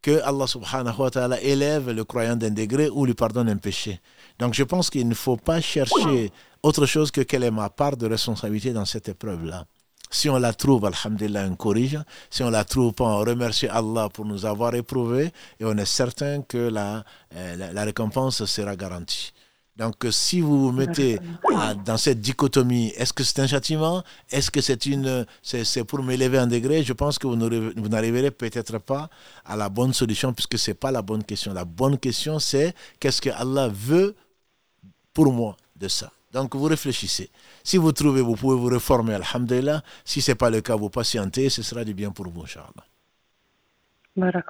que 0.00 0.22
Allah 0.22 0.46
subhanahu 0.46 0.94
wa 0.96 1.10
ta'ala 1.10 1.42
élève 1.42 1.90
le 1.90 2.04
croyant 2.04 2.36
d'un 2.36 2.52
degré 2.52 2.88
ou 2.88 3.04
lui 3.04 3.14
pardonne 3.14 3.48
un 3.48 3.56
péché. 3.56 4.00
Donc, 4.38 4.54
je 4.54 4.62
pense 4.62 4.90
qu'il 4.90 5.08
ne 5.08 5.14
faut 5.14 5.38
pas 5.38 5.60
chercher 5.60 6.30
autre 6.62 6.86
chose 6.86 7.10
que 7.10 7.22
quelle 7.22 7.42
est 7.42 7.50
ma 7.50 7.68
part 7.68 7.96
de 7.96 8.06
responsabilité 8.06 8.72
dans 8.72 8.84
cette 8.84 9.08
épreuve-là. 9.08 9.64
Si 10.10 10.28
on 10.28 10.38
la 10.38 10.52
trouve, 10.52 10.84
Alhamdulillah, 10.86 11.46
on 11.50 11.56
corrige. 11.56 11.98
Si 12.30 12.42
on 12.42 12.50
la 12.50 12.64
trouve 12.64 12.92
pas, 12.92 13.04
on 13.04 13.18
remercie 13.18 13.66
Allah 13.66 14.08
pour 14.08 14.24
nous 14.24 14.46
avoir 14.46 14.74
éprouvés 14.74 15.32
et 15.58 15.64
on 15.64 15.76
est 15.76 15.84
certain 15.84 16.42
que 16.42 16.56
la, 16.56 17.04
euh, 17.34 17.72
la, 17.72 17.84
récompense 17.84 18.44
sera 18.44 18.76
garantie. 18.76 19.32
Donc, 19.76 20.06
si 20.10 20.40
vous 20.40 20.66
vous 20.66 20.72
mettez 20.72 21.18
dans 21.84 21.96
cette 21.96 22.20
dichotomie, 22.20 22.92
est-ce 22.96 23.12
que 23.12 23.24
c'est 23.24 23.40
un 23.40 23.48
châtiment? 23.48 24.04
Est-ce 24.30 24.52
que 24.52 24.60
c'est 24.60 24.86
une, 24.86 25.26
c'est 25.42 25.82
pour 25.82 26.00
m'élever 26.00 26.38
un 26.38 26.46
degré? 26.46 26.84
Je 26.84 26.92
pense 26.92 27.18
que 27.18 27.26
vous 27.26 27.88
n'arriverez 27.88 28.30
peut-être 28.30 28.78
pas 28.78 29.10
à 29.44 29.56
la 29.56 29.68
bonne 29.68 29.92
solution 29.92 30.32
puisque 30.32 30.60
c'est 30.60 30.74
pas 30.74 30.92
la 30.92 31.02
bonne 31.02 31.24
question. 31.24 31.52
La 31.52 31.64
bonne 31.64 31.98
question, 31.98 32.38
c'est 32.38 32.72
qu'est-ce 33.00 33.20
que 33.20 33.30
Allah 33.30 33.68
veut 33.68 34.14
pour 35.12 35.32
moi 35.32 35.56
de 35.74 35.88
ça? 35.88 36.12
Donc 36.34 36.54
vous 36.56 36.64
réfléchissez. 36.64 37.30
Si 37.62 37.76
vous 37.78 37.92
trouvez, 37.92 38.20
vous 38.20 38.34
pouvez 38.34 38.56
vous 38.56 38.66
réformer, 38.66 39.14
alhamdulillah. 39.14 39.82
Si 40.04 40.20
ce 40.20 40.32
n'est 40.32 40.34
pas 40.34 40.50
le 40.50 40.60
cas, 40.60 40.74
vous 40.74 40.90
patientez, 40.90 41.48
ce 41.48 41.62
sera 41.62 41.84
du 41.84 41.94
bien 41.94 42.10
pour 42.10 42.28
vous, 42.28 42.42
Inch'Allah. 42.42 42.84
Allah 44.16 44.42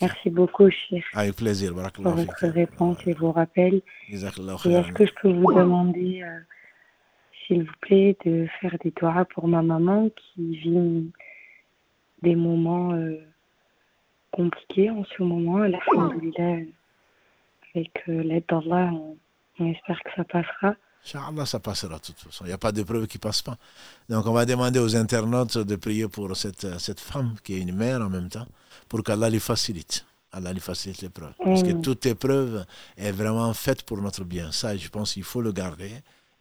Merci 0.00 0.30
beaucoup, 0.30 0.70
Cheikh. 0.70 1.04
Avec 1.14 1.36
plaisir. 1.36 1.74
Pour 1.94 2.12
votre 2.12 2.46
réponse 2.46 2.98
et 3.06 3.12
vos 3.12 3.32
rappels. 3.32 3.82
est-ce 4.10 4.92
que 4.92 5.06
je 5.06 5.12
peux 5.20 5.32
vous 5.32 5.52
demander, 5.52 6.22
euh, 6.22 6.38
s'il 7.46 7.64
vous 7.64 7.78
plaît, 7.80 8.16
de 8.24 8.46
faire 8.60 8.76
des 8.82 8.90
doigts 8.90 9.26
pour 9.34 9.48
ma 9.48 9.62
maman 9.62 10.08
qui 10.16 10.56
vit 10.56 11.10
des 12.22 12.36
moments 12.36 12.92
euh, 12.92 13.16
compliqués 14.30 14.90
en 14.90 15.04
ce 15.04 15.22
moment? 15.22 15.62
Alhamdulillah, 15.62 16.60
avec 17.74 18.02
euh, 18.08 18.22
l'aide 18.22 18.44
d'Allah, 18.48 18.90
on 18.92 19.16
espère 19.60 19.98
que 20.04 20.10
ça 20.16 20.24
passera. 20.24 20.74
Inch'Allah, 21.04 21.46
ça 21.46 21.58
passera 21.58 21.96
de 21.96 22.00
toute 22.02 22.18
façon. 22.18 22.44
Il 22.44 22.48
n'y 22.48 22.52
a 22.54 22.58
pas 22.58 22.72
de 22.72 22.82
preuve 22.82 23.06
qui 23.06 23.18
ne 23.18 23.20
passe 23.20 23.42
pas. 23.42 23.56
Donc, 24.08 24.26
on 24.26 24.32
va 24.32 24.46
demander 24.46 24.78
aux 24.78 24.94
internautes 24.96 25.58
de 25.58 25.76
prier 25.76 26.08
pour 26.08 26.36
cette, 26.36 26.78
cette 26.78 27.00
femme 27.00 27.34
qui 27.42 27.54
est 27.54 27.60
une 27.60 27.74
mère 27.74 28.00
en 28.00 28.08
même 28.08 28.28
temps, 28.28 28.46
pour 28.88 29.02
qu'Allah 29.02 29.28
lui 29.28 29.40
facilite. 29.40 30.04
Allah 30.30 30.52
lui 30.52 30.60
facilite 30.60 31.02
l'épreuve. 31.02 31.32
Parce 31.44 31.62
que 31.62 31.72
toute 31.72 32.06
épreuve 32.06 32.64
est 32.96 33.12
vraiment 33.12 33.52
faite 33.52 33.82
pour 33.82 34.00
notre 34.00 34.24
bien. 34.24 34.50
Ça, 34.52 34.76
je 34.76 34.88
pense 34.88 35.12
qu'il 35.14 35.24
faut 35.24 35.42
le 35.42 35.52
garder. 35.52 35.90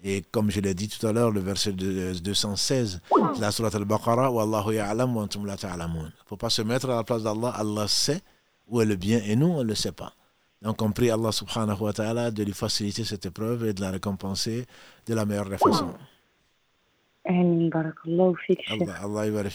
Et 0.03 0.23
comme 0.31 0.49
je 0.49 0.59
l'ai 0.61 0.73
dit 0.73 0.87
tout 0.87 1.05
à 1.05 1.11
l'heure, 1.11 1.31
le 1.31 1.41
verset 1.41 1.73
216 1.73 3.01
de 3.35 3.41
la 3.41 3.51
Surah 3.51 3.69
Al-Baqarah, 3.73 4.31
Wallahu 4.31 4.73
ya'lam 4.73 5.15
wa 5.15 5.23
antum 5.23 5.45
la 5.45 5.57
ta'lamun. 5.57 5.99
Il 5.99 6.05
ne 6.05 6.27
faut 6.27 6.37
pas 6.37 6.49
se 6.49 6.61
mettre 6.61 6.89
à 6.89 6.95
la 6.95 7.03
place 7.03 7.23
d'Allah. 7.23 7.49
Allah 7.49 7.87
sait 7.87 8.21
où 8.67 8.81
est 8.81 8.85
le 8.85 8.95
bien 8.95 9.21
et 9.25 9.35
nous, 9.35 9.47
on 9.47 9.59
ne 9.59 9.67
le 9.67 9.75
sait 9.75 9.91
pas. 9.91 10.13
Donc 10.61 10.81
on 10.81 10.91
prie 10.91 11.09
Allah 11.09 11.31
subhanahu 11.31 11.81
wa 11.81 11.93
ta'ala 11.93 12.29
de 12.31 12.43
lui 12.43 12.53
faciliter 12.53 13.03
cette 13.03 13.25
épreuve 13.25 13.65
et 13.65 13.73
de 13.73 13.81
la 13.81 13.91
récompenser 13.91 14.65
de 15.07 15.13
la 15.15 15.25
meilleure 15.25 15.49
des 15.49 15.57
façons. 15.57 15.95
Allah, 17.25 17.93
Allah 19.01 19.49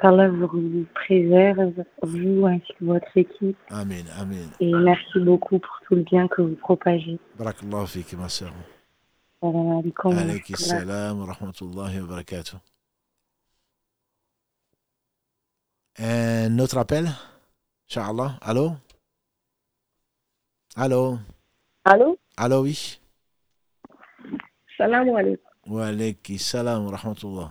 Qu'Allah 0.00 0.28
vous 0.28 0.86
préserve, 0.94 1.84
vous 2.02 2.46
ainsi 2.46 2.72
que 2.78 2.84
votre 2.84 3.16
équipe. 3.16 3.56
Amen, 3.68 4.06
amen. 4.16 4.48
Et 4.60 4.72
merci 4.72 5.18
beaucoup 5.18 5.58
pour 5.58 5.80
tout 5.86 5.96
le 5.96 6.02
bien 6.02 6.28
que 6.28 6.40
vous 6.40 6.54
propagez. 6.54 7.18
Barakallahu 7.36 7.86
fik, 7.88 8.12
ma 8.14 8.28
soeur. 8.28 8.52
Salam 9.40 9.78
alaikum. 9.78 10.16
Alaykum 10.16 10.56
salam 10.56 11.20
wa 11.20 11.26
rahmatullahi 11.34 12.00
wa 12.00 12.06
barakatuh. 12.06 12.56
Un 15.98 16.58
autre 16.60 16.78
appel? 16.78 17.08
Inch'Allah. 17.88 18.38
Allô? 18.40 18.74
Allô? 20.80 21.18
Allô? 21.84 22.16
Allô, 22.36 22.62
oui? 22.62 23.00
Salam 24.76 25.08
alaikum. 25.12 25.42
Wa 25.66 25.88
alaikum 25.88 26.38
salam 26.38 26.86
wa 26.86 26.92
rahmatullah. 26.92 27.50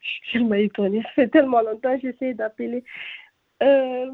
Je 0.00 0.08
suis 0.08 0.32
tellement 0.32 0.54
étonnée. 0.54 1.02
Ça 1.02 1.08
fait 1.14 1.28
tellement 1.28 1.60
longtemps 1.60 1.94
que 1.94 2.00
j'essaie 2.00 2.34
d'appeler. 2.34 2.82
Euh, 3.62 4.06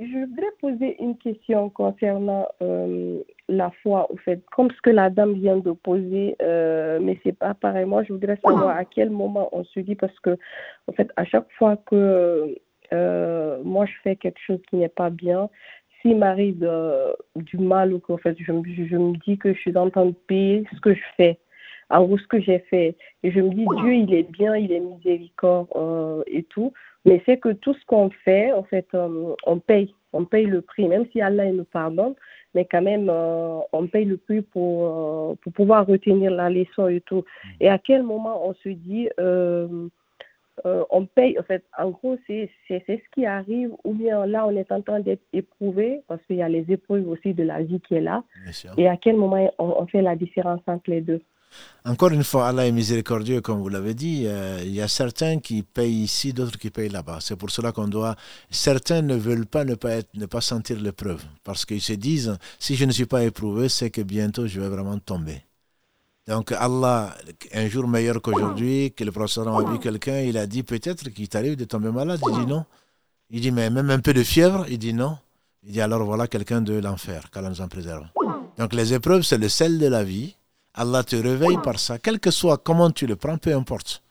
je 0.00 0.26
voudrais 0.26 0.50
poser 0.60 1.00
une 1.00 1.16
question 1.16 1.70
concernant 1.70 2.48
euh, 2.60 3.22
la 3.48 3.70
foi, 3.84 4.10
au 4.10 4.16
fait, 4.16 4.44
comme 4.46 4.72
ce 4.72 4.80
que 4.82 4.90
la 4.90 5.10
dame 5.10 5.34
vient 5.34 5.58
de 5.58 5.70
poser, 5.70 6.34
euh, 6.42 6.98
mais 7.00 7.20
c'est 7.22 7.38
pas 7.38 7.54
pareil. 7.54 7.84
Moi, 7.84 8.02
je 8.02 8.12
voudrais 8.14 8.40
savoir 8.44 8.76
à 8.76 8.84
quel 8.84 9.10
moment 9.10 9.48
on 9.52 9.62
se 9.62 9.78
dit, 9.78 9.94
parce 9.94 10.18
que, 10.18 10.36
en 10.88 10.92
fait, 10.92 11.08
à 11.14 11.24
chaque 11.24 11.52
fois 11.52 11.76
que 11.76 12.58
moi 13.64 13.86
je 13.86 13.92
fais 14.04 14.14
quelque 14.14 14.38
chose 14.46 14.60
qui 14.70 14.76
n'est 14.76 14.88
pas 14.88 15.10
bien, 15.10 15.50
m'arrive 16.12 16.68
du 17.36 17.56
mal 17.56 17.94
ou 17.94 17.98
qu'en 17.98 18.18
fait 18.18 18.36
je, 18.38 18.44
je, 18.44 18.96
me 18.96 19.16
dis 19.24 19.38
que 19.38 19.54
je 19.54 19.58
suis 19.58 19.76
en 19.76 19.88
train 19.88 20.06
de 20.06 20.14
payer 20.26 20.64
ce 20.74 20.80
que 20.80 20.92
je 20.92 21.02
fais, 21.16 21.38
en 21.88 22.04
gros 22.04 22.18
ce 22.18 22.26
que 22.26 22.40
j'ai 22.40 22.58
fait, 22.58 22.96
et 23.22 23.30
je 23.30 23.40
me 23.40 23.50
dis 23.50 23.64
Dieu 23.80 23.94
il 23.94 24.12
est 24.12 24.30
bien, 24.30 24.56
il 24.56 24.72
est 24.72 24.80
miséricorde 24.80 25.68
euh, 25.76 26.22
et 26.26 26.42
tout, 26.42 26.72
mais 27.04 27.22
c'est 27.24 27.38
que 27.38 27.52
tout 27.52 27.74
ce 27.74 27.84
qu'on 27.86 28.10
fait, 28.24 28.52
en 28.52 28.64
fait, 28.64 28.86
euh, 28.94 29.34
on 29.46 29.58
paye, 29.58 29.94
on 30.12 30.24
paye 30.24 30.46
le 30.46 30.60
prix, 30.60 30.88
même 30.88 31.06
si 31.12 31.22
Allah 31.22 31.46
il 31.46 31.56
nous 31.56 31.64
pardonne, 31.64 32.14
mais 32.54 32.66
quand 32.70 32.82
même 32.82 33.08
euh, 33.08 33.60
on 33.72 33.86
paye 33.86 34.04
le 34.04 34.16
prix 34.18 34.42
pour, 34.42 35.38
pour 35.38 35.52
pouvoir 35.52 35.86
retenir 35.86 36.30
la 36.30 36.50
leçon 36.50 36.88
et 36.88 37.00
tout. 37.00 37.24
Et 37.60 37.68
à 37.68 37.78
quel 37.78 38.02
moment 38.02 38.46
on 38.46 38.54
se 38.54 38.68
dit 38.68 39.08
euh, 40.66 40.84
on 40.90 41.06
paye, 41.06 41.38
en 41.38 41.42
fait, 41.42 41.64
en 41.78 41.90
gros, 41.90 42.16
c'est 42.26 42.50
ce 42.68 43.10
qui 43.14 43.26
arrive, 43.26 43.72
ou 43.84 43.92
bien 43.92 44.24
là, 44.26 44.46
on 44.46 44.56
est 44.56 44.70
en 44.70 44.80
train 44.82 45.00
d'être 45.00 45.22
éprouvé, 45.32 46.02
parce 46.06 46.22
qu'il 46.26 46.36
y 46.36 46.42
a 46.42 46.48
les 46.48 46.64
épreuves 46.68 47.08
aussi 47.08 47.34
de 47.34 47.42
la 47.42 47.62
vie 47.62 47.80
qui 47.80 47.94
est 47.94 48.00
là, 48.00 48.22
et 48.76 48.88
à 48.88 48.96
quel 48.96 49.16
moment 49.16 49.52
on, 49.58 49.86
fait 49.86 50.02
la 50.02 50.16
différence 50.16 50.60
entre 50.66 50.90
les 50.90 51.00
deux? 51.00 51.20
Encore 51.84 52.10
une 52.10 52.24
fois, 52.24 52.48
Allah 52.48 52.66
est 52.66 52.72
miséricordieux, 52.72 53.40
comme 53.40 53.60
vous 53.60 53.68
l'avez 53.68 53.94
dit. 53.94 54.24
Euh, 54.26 54.58
il 54.64 54.74
y 54.74 54.80
a 54.80 54.88
certains 54.88 55.38
qui 55.38 55.62
payent 55.62 56.02
ici, 56.02 56.32
d'autres 56.32 56.58
qui 56.58 56.70
payent 56.70 56.88
là-bas. 56.88 57.18
C'est 57.20 57.36
pour 57.36 57.50
cela 57.50 57.70
qu'on 57.70 57.86
doit. 57.86 58.16
Certains 58.50 59.02
ne 59.02 59.14
veulent 59.14 59.46
pas 59.46 59.64
ne 59.64 59.76
pas, 59.76 59.90
être, 59.90 60.08
ne 60.14 60.26
pas 60.26 60.40
sentir 60.40 60.80
l'épreuve, 60.80 61.22
parce 61.44 61.64
qu'ils 61.64 61.80
se 61.80 61.92
disent 61.92 62.36
si 62.58 62.74
je 62.74 62.84
ne 62.84 62.90
suis 62.90 63.06
pas 63.06 63.22
éprouvé, 63.22 63.68
c'est 63.68 63.90
que 63.90 64.00
bientôt 64.00 64.46
je 64.48 64.60
vais 64.60 64.68
vraiment 64.68 64.98
tomber. 64.98 65.42
Donc 66.26 66.52
Allah, 66.52 67.14
un 67.52 67.68
jour 67.68 67.86
meilleur 67.86 68.22
qu'aujourd'hui, 68.22 68.92
que 68.92 69.04
le 69.04 69.12
professeur 69.12 69.46
a 69.48 69.70
vu 69.70 69.78
quelqu'un, 69.78 70.20
il 70.20 70.38
a 70.38 70.46
dit 70.46 70.62
peut-être 70.62 71.10
qu'il 71.10 71.28
t'arrive 71.28 71.56
de 71.56 71.64
tomber 71.64 71.90
malade. 71.90 72.20
Il 72.26 72.40
dit 72.40 72.46
non. 72.46 72.64
Il 73.30 73.40
dit 73.40 73.52
mais 73.52 73.68
même 73.68 73.90
un 73.90 74.00
peu 74.00 74.14
de 74.14 74.22
fièvre. 74.22 74.64
Il 74.68 74.78
dit 74.78 74.94
non. 74.94 75.18
Il 75.62 75.72
dit 75.72 75.80
alors 75.80 76.04
voilà 76.04 76.26
quelqu'un 76.26 76.62
de 76.62 76.74
l'enfer, 76.74 77.30
qu'Allah 77.30 77.50
nous 77.50 77.60
en 77.60 77.68
préserve. 77.68 78.06
Donc 78.58 78.72
les 78.72 78.94
épreuves, 78.94 79.22
c'est 79.22 79.38
le 79.38 79.48
sel 79.48 79.78
de 79.78 79.86
la 79.86 80.04
vie. 80.04 80.34
Allah 80.74 81.04
te 81.04 81.16
réveille 81.16 81.58
par 81.62 81.78
ça, 81.78 81.98
quel 81.98 82.18
que 82.18 82.30
soit 82.30 82.58
comment 82.58 82.90
tu 82.90 83.06
le 83.06 83.16
prends, 83.16 83.38
peu 83.38 83.54
importe. 83.54 84.02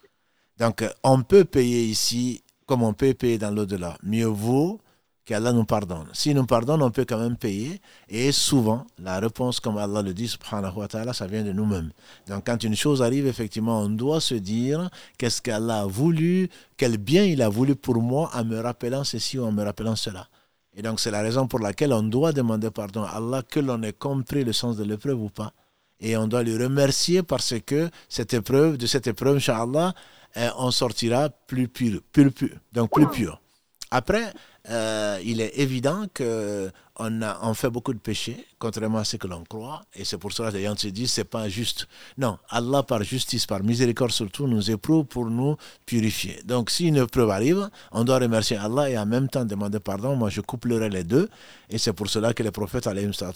Donc 0.60 0.84
on 1.04 1.22
peut 1.24 1.46
payer 1.46 1.84
ici 1.84 2.42
comme 2.66 2.84
on 2.84 2.94
peut 2.94 3.14
payer 3.14 3.38
dans 3.38 3.52
l'au-delà. 3.52 3.98
Mieux 4.04 4.28
vaut 4.28 4.80
qu'Allah 5.26 5.54
nous 5.54 5.66
pardonne. 5.66 6.08
Si 6.14 6.34
nous 6.34 6.46
pardonne, 6.46 6.82
on 6.82 6.92
peut 6.92 7.06
quand 7.06 7.20
même 7.20 7.38
payer. 7.38 7.80
Et 8.10 8.32
souvent, 8.32 8.86
la 9.00 9.20
réponse, 9.20 9.60
comme 9.60 9.78
Allah 9.78 10.02
le 10.02 10.14
dit, 10.14 10.28
subhanahu 10.28 10.78
wa 10.78 10.88
ta'ala, 10.88 11.14
ça 11.14 11.28
vient 11.28 11.44
de 11.44 11.52
nous-mêmes. 11.52 11.92
Donc 12.28 12.46
quand 12.46 12.62
une 12.64 12.76
chose 12.76 13.02
arrive, 13.02 13.28
effectivement, 13.28 13.82
on 13.82 13.90
doit 13.90 14.22
se 14.22 14.36
dire 14.36 14.90
qu'est-ce 15.18 15.42
qu'Allah 15.42 15.82
a 15.82 15.86
voulu, 15.86 16.50
quel 16.78 16.98
bien 16.98 17.24
il 17.24 17.42
a 17.42 17.50
voulu 17.50 17.76
pour 17.76 18.02
moi 18.02 18.30
en 18.34 18.44
me 18.44 18.60
rappelant 18.60 19.04
ceci 19.04 19.40
ou 19.40 19.46
en 19.46 19.52
me 19.52 19.64
rappelant 19.64 19.96
cela. 19.96 20.28
Et 20.76 20.82
donc 20.82 21.00
c'est 21.00 21.12
la 21.12 21.22
raison 21.22 21.48
pour 21.48 21.60
laquelle 21.60 21.94
on 21.94 22.04
doit 22.04 22.32
demander 22.32 22.72
pardon 22.72 23.04
à 23.04 23.12
Allah, 23.18 23.44
que 23.44 23.60
l'on 23.60 23.82
ait 23.84 23.94
compris 23.94 24.44
le 24.44 24.54
sens 24.54 24.76
de 24.78 24.84
l'épreuve 24.84 25.22
ou 25.22 25.30
pas. 25.30 25.54
et 26.00 26.18
on 26.18 26.28
doit 26.28 26.44
le 26.44 26.62
remercier 26.62 27.24
parce 27.24 27.54
que 27.66 27.90
cette 28.10 28.34
épreuve, 28.34 28.78
de 28.78 28.88
cette 28.88 29.08
épreuve, 29.08 29.38
Inch'Allah, 29.38 29.94
euh, 30.36 30.50
on 30.58 30.72
sortira 30.72 31.30
plus 31.30 31.68
pur, 31.68 32.02
plus 32.12 32.32
pur, 32.32 32.50
donc 32.74 32.92
plus 32.92 33.08
pur. 33.08 33.40
Après, 33.92 34.34
euh, 34.70 35.20
il 35.26 35.42
est 35.42 35.60
évident 35.60 36.06
qu'on 36.16 36.72
on 37.42 37.54
fait 37.54 37.70
beaucoup 37.70 37.94
de 37.94 38.00
péchés, 38.00 38.48
contrairement 38.60 39.00
à 39.00 39.04
ce 39.04 39.18
que 39.18 39.28
l'on 39.28 39.44
croit. 39.44 39.82
Et 39.94 40.06
c'est 40.06 40.18
pour 40.18 40.32
cela 40.32 40.52
que 40.52 40.58
les 40.58 40.64
gens 40.64 40.78
se 40.78 40.88
disent 40.88 41.12
c'est 41.12 41.26
pas 41.26 41.50
juste. 41.50 41.88
Non, 42.18 42.38
Allah, 42.50 42.82
par 42.82 43.04
justice, 43.04 43.46
par 43.46 43.62
miséricorde 43.62 44.12
surtout, 44.12 44.48
nous 44.48 44.72
éprouve 44.72 45.06
pour 45.06 45.26
nous 45.26 45.58
purifier. 45.86 46.40
Donc, 46.46 46.70
si 46.70 46.88
une 46.88 46.96
épreuve 46.96 47.30
arrive, 47.30 47.70
on 47.92 48.06
doit 48.06 48.20
remercier 48.20 48.56
Allah 48.56 48.90
et 48.90 48.98
en 48.98 49.06
même 49.06 49.28
temps 49.28 49.44
demander 49.44 49.82
pardon. 49.82 50.16
Moi, 50.16 50.30
je 50.30 50.40
couplerai 50.40 50.90
les 50.90 51.04
deux. 51.04 51.30
Et 51.70 51.78
c'est 51.78 51.94
pour 51.94 52.10
cela 52.10 52.34
que 52.34 52.42
les 52.42 52.52
prophètes 52.52 52.88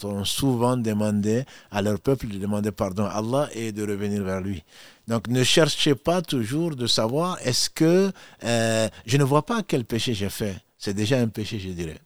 ont 0.04 0.24
souvent 0.24 0.78
demandé 0.78 1.44
à 1.70 1.82
leur 1.82 2.00
peuple 2.00 2.28
de 2.28 2.38
demander 2.38 2.72
pardon 2.72 3.04
à 3.04 3.18
Allah 3.18 3.50
et 3.52 3.72
de 3.72 3.82
revenir 3.82 4.24
vers 4.24 4.40
lui. 4.40 4.64
Donc, 5.08 5.28
ne 5.28 5.42
cherchez 5.44 5.94
pas 5.94 6.22
toujours 6.22 6.74
de 6.74 6.86
savoir 6.86 7.38
est-ce 7.42 7.68
que 7.68 8.12
euh, 8.44 8.88
je 9.04 9.16
ne 9.18 9.24
vois 9.24 9.44
pas 9.44 9.62
quel 9.62 9.84
péché 9.84 10.14
j'ai 10.14 10.30
fait 10.30 10.56
c'est 10.78 10.94
déjà 10.94 11.18
un 11.18 11.28
péché, 11.28 11.58
je 11.58 11.70
dirais. 11.70 11.98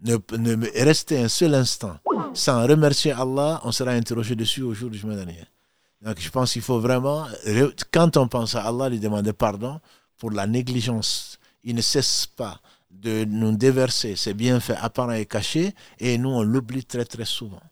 Ne, 0.00 0.16
ne 0.36 0.84
rester 0.84 1.18
un 1.18 1.28
seul 1.28 1.54
instant 1.54 1.98
sans 2.32 2.66
remercier 2.66 3.12
Allah, 3.12 3.60
on 3.64 3.72
sera 3.72 3.90
interrogé 3.90 4.36
dessus 4.36 4.62
au 4.62 4.72
jour 4.72 4.90
du 4.90 4.96
jugement 4.96 5.16
dernier. 5.16 5.42
Donc 6.00 6.20
je 6.20 6.30
pense 6.30 6.52
qu'il 6.52 6.62
faut 6.62 6.78
vraiment, 6.78 7.26
quand 7.92 8.16
on 8.16 8.28
pense 8.28 8.54
à 8.54 8.62
Allah, 8.62 8.88
lui 8.88 9.00
demander 9.00 9.32
pardon 9.32 9.80
pour 10.16 10.30
la 10.30 10.46
négligence. 10.46 11.38
Il 11.64 11.74
ne 11.74 11.80
cesse 11.80 12.26
pas 12.26 12.60
de 12.90 13.24
nous 13.24 13.56
déverser 13.56 14.14
ses 14.14 14.34
bienfaits 14.34 14.78
apparents 14.80 15.12
et 15.12 15.26
cachés, 15.26 15.74
et 15.98 16.16
nous 16.18 16.30
on 16.30 16.42
l'oublie 16.42 16.84
très 16.84 17.04
très 17.04 17.24
souvent. 17.24 17.62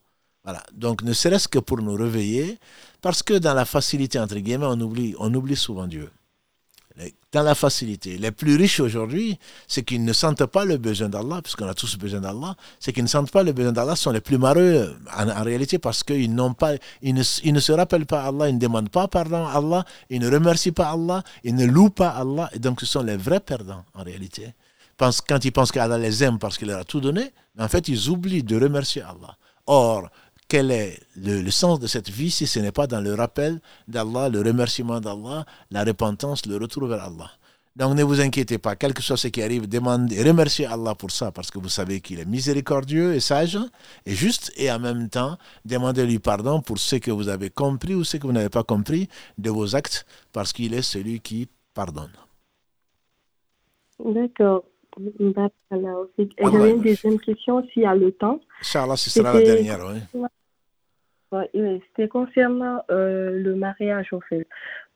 Voilà. 0.43 0.63
Donc 0.73 1.03
ne 1.03 1.13
serait-ce 1.13 1.47
que 1.49 1.61
pour 1.61 1.79
nous 1.79 1.95
réveiller, 1.95 2.59
parce 3.01 3.23
que 3.23 3.35
dans 3.35 3.55
la 3.55 3.65
facilité, 3.65 4.19
entre 4.19 4.37
guillemets, 4.37 4.67
on 4.67 4.81
oublie, 4.81 5.15
on 5.19 5.33
oublie 5.33 5.57
souvent 5.57 5.87
Dieu 5.87 6.11
dans 7.33 7.43
la 7.43 7.55
facilité. 7.55 8.17
Les 8.17 8.31
plus 8.31 8.57
riches 8.57 8.81
aujourd'hui, 8.81 9.39
c'est 9.69 9.83
qu'ils 9.83 10.05
ne 10.05 10.13
sentent 10.13 10.47
pas 10.47 10.65
le 10.65 10.79
besoin 10.79 11.09
d'Allah, 11.09 11.41
puisqu'on 11.43 11.69
a 11.69 11.75
tous 11.75 11.99
besoin 11.99 12.21
d'Allah, 12.21 12.57
c'est 12.81 12.93
qu'ils 12.93 13.03
ne 13.03 13.09
sentent 13.09 13.31
pas 13.31 13.43
le 13.43 13.53
besoin 13.53 13.73
d'Allah, 13.73 13.97
sont 13.97 14.11
les 14.11 14.21
plus 14.23 14.39
malheureux 14.39 14.97
en, 15.15 15.43
réalité 15.43 15.79
parce 15.79 16.03
qu'ils 16.03 16.35
n'ont 16.35 16.55
pas, 16.55 16.73
ils 17.03 17.15
ne, 17.15 17.23
se 17.23 17.73
rappellent 17.73 18.07
pas 18.07 18.25
Allah, 18.25 18.49
ils 18.49 18.55
ne 18.55 18.61
demandent 18.61 18.89
pas 18.89 19.09
pardon 19.09 19.47
à 19.47 19.53
Allah, 19.53 19.85
ils 20.09 20.21
ne 20.21 20.31
remercient 20.31 20.73
pas 20.73 20.91
Allah, 20.91 21.23
ils 21.45 21.55
ne 21.55 21.67
louent 21.67 21.91
pas 21.91 22.09
Allah, 22.11 22.49
et 22.55 22.59
donc 22.59 22.81
ce 22.81 22.87
sont 22.87 23.03
les 23.03 23.17
vrais 23.17 23.41
perdants 23.41 23.85
en 23.95 24.03
réalité. 24.03 24.55
Quand 24.99 25.45
ils 25.45 25.53
pensent 25.53 25.73
qu'Allah 25.73 25.99
les 25.99 26.25
aime 26.25 26.39
parce 26.39 26.57
qu'il 26.57 26.69
leur 26.69 26.81
a 26.81 26.85
tout 26.85 27.01
donné, 27.01 27.33
en 27.59 27.69
fait 27.69 27.89
ils 27.89 28.09
oublient 28.09 28.43
de 28.43 28.59
remercier 28.59 29.03
Allah. 29.03 29.37
Or, 29.67 30.09
quel 30.49 30.71
est 30.71 31.01
le, 31.17 31.51
sens 31.51 31.81
de 31.81 31.87
cette 31.87 32.09
vie 32.09 32.31
si 32.31 32.47
ce 32.47 32.61
n'est 32.61 32.73
pas 32.73 32.87
dans 32.87 33.01
le 33.01 33.15
rappel 33.15 33.61
d'Allah, 33.89 34.29
le 34.29 34.41
remerciement 34.41 35.01
d'Allah, 35.01 35.45
la 35.71 35.85
repentance, 35.85 36.47
le 36.47 36.57
retour 36.57 36.87
vers 36.87 37.03
Allah. 37.05 37.31
Donc 37.75 37.95
ne 37.95 38.03
vous 38.03 38.23
inquiétez 38.23 38.57
pas, 38.57 38.75
quel 38.75 38.95
que 38.95 39.03
soit 39.03 39.19
ce 39.19 39.29
qui 39.29 39.43
arrive, 39.43 39.69
demandez, 39.69 40.23
remerciez 40.23 40.65
Allah 40.65 40.95
pour 40.95 41.11
ça, 41.11 41.31
parce 41.31 41.51
que 41.51 41.59
vous 41.59 41.69
savez 41.69 42.01
qu'il 42.01 42.19
est 42.19 42.25
miséricordieux 42.25 43.15
et 43.15 43.21
sage 43.21 43.59
et 44.07 44.15
juste, 44.15 44.51
et 44.57 44.71
en 44.71 44.79
même 44.79 45.11
temps, 45.11 45.37
demandez-lui 45.67 46.19
pardon 46.19 46.63
pour 46.63 46.79
ce 46.79 46.97
que 46.97 47.11
vous 47.11 47.29
avez 47.29 47.51
compris 47.51 47.95
ou 47.95 48.03
ce 48.03 48.17
que 48.17 48.27
vous 48.27 48.33
n'avez 48.33 48.49
pas 48.49 48.65
compris 48.65 49.09
de 49.37 49.51
vos 49.51 49.77
actes, 49.77 50.07
parce 50.33 50.55
qu'il 50.55 50.73
est 50.73 50.81
celui 50.81 51.21
qui 51.21 51.49
pardonne. 51.75 52.13
D'accord. 54.03 54.65
J'avais 54.99 56.71
une 56.71 56.81
deuxième 56.81 57.19
question, 57.19 57.63
s'il 57.69 57.83
y 57.83 57.87
a 57.87 57.95
le 57.95 58.13
temps. 58.13 58.41
Inch'Allah, 58.61 58.97
ce 58.97 59.11
sera 59.11 59.35
la 59.35 59.43
dernière, 59.43 59.79
oui. 59.87 60.27
C'était 61.53 62.09
concernant 62.09 62.83
euh, 62.91 63.39
le 63.43 63.55
mariage, 63.57 64.13
en 64.13 64.21
fait, 64.21 64.47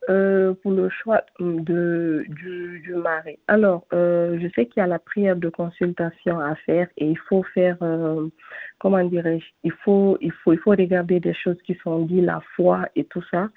euh, 0.09 0.53
pour 0.63 0.71
le 0.71 0.89
choix 0.89 1.23
de, 1.39 2.23
du, 2.29 2.79
du 2.79 2.95
mari. 2.95 3.37
Alors, 3.47 3.85
euh, 3.93 4.39
je 4.41 4.47
sais 4.55 4.65
qu'il 4.65 4.79
y 4.81 4.83
a 4.83 4.87
la 4.87 4.99
prière 4.99 5.35
de 5.35 5.49
consultation 5.49 6.39
à 6.39 6.55
faire 6.55 6.87
et 6.97 7.07
il 7.07 7.17
faut 7.17 7.43
faire, 7.43 7.77
comment 8.79 9.03
dirais-je, 9.03 9.45
il 9.63 9.71
faut, 9.83 10.17
il, 10.21 10.31
faut, 10.31 10.53
il 10.53 10.59
faut 10.59 10.71
regarder 10.71 11.19
des 11.19 11.33
choses 11.33 11.61
qui 11.63 11.77
sont 11.83 12.05
dites, 12.05 12.23
la 12.23 12.41
foi 12.55 12.87
et 12.95 13.03
tout 13.03 13.23
ça. 13.29 13.43
Mhm. 13.43 13.49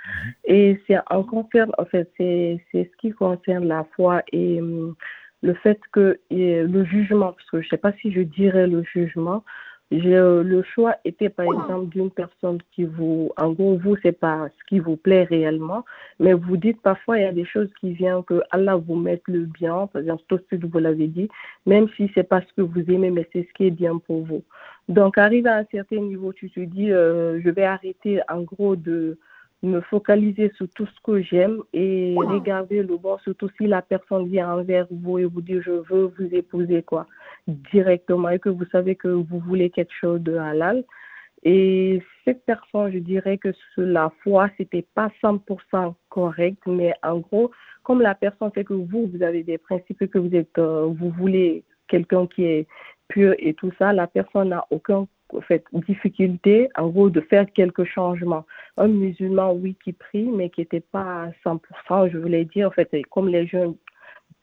Et 0.44 0.82
c'est 0.86 0.98
en 1.10 1.22
concerne, 1.22 1.72
en 1.78 1.84
fait, 1.86 2.10
c'est 2.18 2.60
ce 2.74 2.96
qui 2.98 3.12
concerne 3.12 3.66
la 3.66 3.86
foi 3.94 4.22
et 4.32 4.60
le 5.42 5.54
fait 5.62 5.78
que 5.92 6.18
le 6.30 6.84
jugement, 6.84 7.32
parce 7.32 7.50
que 7.50 7.60
je 7.60 7.66
ne 7.66 7.70
sais 7.70 7.76
pas 7.76 7.92
si 8.00 8.12
je 8.12 8.20
dirais 8.20 8.66
le 8.66 8.82
jugement, 8.82 9.44
euh, 10.02 10.42
le 10.42 10.62
choix 10.62 10.96
était 11.04 11.28
par 11.28 11.46
exemple 11.46 11.88
d'une 11.88 12.10
personne 12.10 12.58
qui 12.72 12.84
vous, 12.84 13.30
en 13.36 13.52
gros, 13.52 13.76
vous, 13.76 13.96
c'est 14.02 14.18
pas 14.18 14.48
ce 14.48 14.64
qui 14.68 14.78
vous 14.78 14.96
plaît 14.96 15.24
réellement, 15.24 15.84
mais 16.18 16.32
vous 16.32 16.56
dites 16.56 16.80
parfois 16.80 17.18
il 17.18 17.22
y 17.22 17.26
a 17.26 17.32
des 17.32 17.44
choses 17.44 17.68
qui 17.80 17.92
viennent 17.92 18.24
que 18.24 18.42
Allah 18.50 18.76
vous 18.76 18.96
mette 18.96 19.22
le 19.26 19.40
bien, 19.40 19.86
par 19.88 20.02
exemple, 20.02 20.22
tout 20.28 20.38
ce 20.38 20.56
que 20.56 20.66
vous 20.66 20.78
l'avez 20.78 21.08
dit, 21.08 21.28
même 21.66 21.88
si 21.96 22.10
c'est 22.14 22.28
pas 22.28 22.40
ce 22.40 22.52
que 22.56 22.62
vous 22.62 22.80
aimez, 22.90 23.10
mais 23.10 23.28
c'est 23.32 23.46
ce 23.46 23.52
qui 23.54 23.66
est 23.66 23.70
bien 23.70 23.98
pour 23.98 24.24
vous. 24.24 24.42
Donc, 24.88 25.18
arrivé 25.18 25.48
à 25.48 25.58
un 25.58 25.66
certain 25.70 26.00
niveau, 26.00 26.32
tu 26.32 26.50
te 26.50 26.60
dis, 26.60 26.92
euh, 26.92 27.40
je 27.42 27.50
vais 27.50 27.64
arrêter 27.64 28.20
en 28.28 28.42
gros 28.42 28.76
de, 28.76 29.18
me 29.64 29.80
focaliser 29.80 30.52
sur 30.56 30.68
tout 30.70 30.86
ce 30.86 31.00
que 31.02 31.22
j'aime 31.22 31.62
et 31.72 32.14
regarder 32.16 32.82
le 32.82 32.96
bon, 32.96 33.18
surtout 33.18 33.48
si 33.56 33.66
la 33.66 33.82
personne 33.82 34.28
vient 34.28 34.52
envers 34.52 34.86
vous 34.90 35.18
et 35.18 35.24
vous 35.24 35.40
dit 35.40 35.60
je 35.60 35.70
veux 35.70 36.12
vous 36.18 36.34
épouser 36.34 36.82
quoi 36.82 37.06
directement 37.46 38.30
et 38.30 38.38
que 38.38 38.48
vous 38.48 38.64
savez 38.72 38.94
que 38.94 39.08
vous 39.08 39.38
voulez 39.40 39.70
quelque 39.70 39.94
chose 40.00 40.20
de 40.20 40.36
halal. 40.36 40.84
Et 41.44 42.02
cette 42.24 42.44
personne, 42.46 42.90
je 42.90 42.98
dirais 42.98 43.36
que 43.36 43.50
la 43.76 44.10
foi, 44.22 44.48
c'était 44.56 44.86
pas 44.94 45.10
100% 45.22 45.94
correct, 46.08 46.62
mais 46.66 46.94
en 47.02 47.18
gros, 47.18 47.50
comme 47.82 48.00
la 48.00 48.14
personne 48.14 48.50
sait 48.54 48.64
que 48.64 48.72
vous, 48.72 49.10
vous 49.12 49.22
avez 49.22 49.42
des 49.42 49.58
principes, 49.58 50.10
que 50.10 50.18
vous 50.18 50.34
êtes, 50.34 50.56
euh, 50.58 50.86
vous 50.86 51.10
voulez 51.10 51.62
quelqu'un 51.86 52.26
qui 52.26 52.44
est 52.44 52.66
pur 53.08 53.34
et 53.38 53.54
tout 53.54 53.72
ça, 53.78 53.92
la 53.92 54.06
personne 54.06 54.50
n'a 54.50 54.66
aucun 54.70 55.06
fait, 55.48 55.64
difficulté, 55.72 56.68
en 56.76 56.88
gros, 56.88 57.10
de 57.10 57.20
faire 57.20 57.46
quelques 57.52 57.84
changements. 57.84 58.44
Un 58.76 58.88
musulman, 58.88 59.52
oui, 59.52 59.76
qui 59.82 59.92
prie, 59.92 60.24
mais 60.24 60.50
qui 60.50 60.60
n'était 60.60 60.80
pas 60.80 61.24
à 61.24 61.30
100%, 61.44 62.10
je 62.10 62.18
voulais 62.18 62.44
dire, 62.44 62.68
en 62.68 62.70
fait, 62.70 62.90
comme 63.10 63.28
les 63.28 63.46
jeunes, 63.46 63.74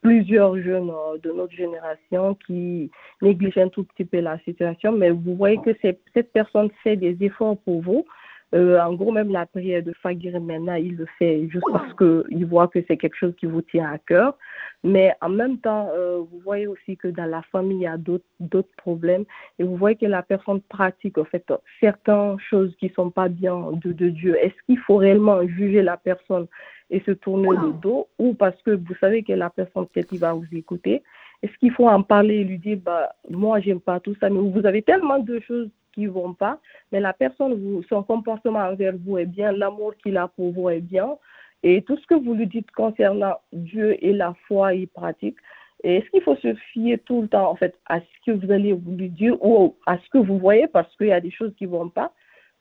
plusieurs 0.01 0.57
jeunes 0.61 0.89
euh, 0.89 1.17
de 1.19 1.31
notre 1.31 1.53
génération 1.53 2.35
qui 2.47 2.91
négligent 3.21 3.59
un 3.59 3.69
tout 3.69 3.83
petit 3.83 4.05
peu 4.05 4.19
la 4.19 4.39
situation, 4.39 4.91
mais 4.91 5.11
vous 5.11 5.35
voyez 5.35 5.59
que 5.59 5.71
cette 5.81 6.33
personne 6.33 6.69
fait 6.83 6.95
des 6.95 7.15
efforts 7.21 7.57
pour 7.59 7.81
vous, 7.81 8.05
euh, 8.53 8.79
en 8.79 8.93
gros, 8.93 9.11
même 9.11 9.31
la 9.31 9.45
prière 9.45 9.81
de 9.81 9.93
Fagir 9.93 10.39
maintenant, 10.41 10.75
il 10.75 10.97
le 10.97 11.05
fait 11.17 11.47
juste 11.47 11.65
parce 11.71 11.93
qu'il 11.93 12.45
voit 12.45 12.67
que 12.67 12.79
c'est 12.87 12.97
quelque 12.97 13.15
chose 13.15 13.33
qui 13.39 13.45
vous 13.45 13.61
tient 13.61 13.89
à 13.89 13.97
cœur. 13.97 14.37
Mais 14.83 15.13
en 15.21 15.29
même 15.29 15.57
temps, 15.59 15.89
euh, 15.93 16.17
vous 16.17 16.39
voyez 16.39 16.67
aussi 16.67 16.97
que 16.97 17.07
dans 17.07 17.25
la 17.25 17.43
famille, 17.43 17.77
il 17.77 17.83
y 17.83 17.87
a 17.87 17.97
d'autres 17.97 18.75
problèmes. 18.77 19.23
Et 19.57 19.63
vous 19.63 19.77
voyez 19.77 19.95
que 19.95 20.05
la 20.05 20.21
personne 20.21 20.59
pratique, 20.61 21.17
en 21.17 21.23
fait, 21.23 21.45
certaines 21.79 22.37
choses 22.49 22.75
qui 22.77 22.87
ne 22.87 22.93
sont 22.93 23.09
pas 23.09 23.29
bien 23.29 23.71
de, 23.73 24.09
Dieu. 24.09 24.35
Est-ce 24.41 24.55
qu'il 24.65 24.79
faut 24.79 24.97
réellement 24.97 25.47
juger 25.47 25.81
la 25.81 25.97
personne 25.97 26.47
et 26.89 26.99
se 27.01 27.11
tourner 27.11 27.49
le 27.49 27.71
dos 27.81 28.07
ou 28.19 28.33
parce 28.33 28.61
que 28.63 28.71
vous 28.71 28.95
savez 28.99 29.23
que 29.23 29.33
la 29.33 29.49
personne, 29.49 29.87
peut-être, 29.87 30.13
va 30.15 30.33
vous 30.33 30.45
écouter? 30.51 31.03
Est-ce 31.41 31.57
qu'il 31.57 31.71
faut 31.71 31.87
en 31.87 32.03
parler 32.03 32.35
et 32.35 32.43
lui 32.43 32.59
dire, 32.59 32.79
bah, 32.83 33.15
moi, 33.29 33.59
j'aime 33.61 33.79
pas 33.79 33.99
tout 33.99 34.15
ça, 34.19 34.29
mais 34.29 34.39
vous 34.39 34.65
avez 34.65 34.81
tellement 34.81 35.19
de 35.19 35.39
choses 35.39 35.69
qui 35.93 36.05
vont 36.07 36.33
pas, 36.33 36.59
mais 36.91 36.99
la 36.99 37.13
personne, 37.13 37.83
son 37.89 38.03
comportement 38.03 38.59
envers 38.59 38.93
vous 38.97 39.17
est 39.17 39.25
bien, 39.25 39.51
l'amour 39.51 39.93
qu'il 39.97 40.17
a 40.17 40.27
pour 40.27 40.51
vous 40.51 40.69
est 40.69 40.81
bien, 40.81 41.17
et 41.63 41.81
tout 41.83 41.97
ce 41.97 42.07
que 42.07 42.15
vous 42.15 42.33
lui 42.33 42.47
dites 42.47 42.71
concernant 42.71 43.35
Dieu 43.53 44.03
et 44.03 44.13
la 44.13 44.33
foi, 44.47 44.73
il 44.73 44.87
pratique. 44.87 45.37
Est-ce 45.83 46.09
qu'il 46.09 46.21
faut 46.21 46.35
se 46.35 46.53
fier 46.73 46.99
tout 46.99 47.23
le 47.23 47.27
temps, 47.27 47.49
en 47.49 47.55
fait, 47.55 47.75
à 47.87 47.99
ce 47.99 48.05
que 48.25 48.31
vous 48.31 48.51
allez 48.51 48.73
lui 48.73 49.09
dire 49.09 49.43
ou 49.43 49.75
à 49.85 49.97
ce 49.97 50.09
que 50.09 50.17
vous 50.17 50.37
voyez 50.37 50.67
parce 50.67 50.95
qu'il 50.95 51.07
y 51.07 51.11
a 51.11 51.21
des 51.21 51.31
choses 51.31 51.53
qui 51.57 51.65
vont 51.65 51.89
pas? 51.89 52.11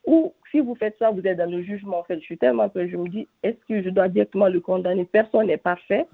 Ou 0.07 0.33
si 0.51 0.61
vous 0.61 0.75
faites 0.75 0.97
ça, 0.99 1.11
vous 1.11 1.27
êtes 1.27 1.37
dans 1.37 1.51
le 1.51 1.63
jugement. 1.63 1.99
En 1.99 2.05
fait, 2.05 2.17
je 2.17 2.25
suis 2.25 2.39
tellement 2.39 2.69
que 2.71 2.89
je 2.89 2.97
me 2.97 3.09
dis, 3.09 3.29
est-ce 3.43 3.59
que 3.69 3.83
je 3.83 3.91
dois 3.91 4.09
directement 4.09 4.49
le 4.49 4.61
condamner? 4.61 5.05
Personne 5.05 5.49
n'est 5.49 5.59
parfait 5.59 6.07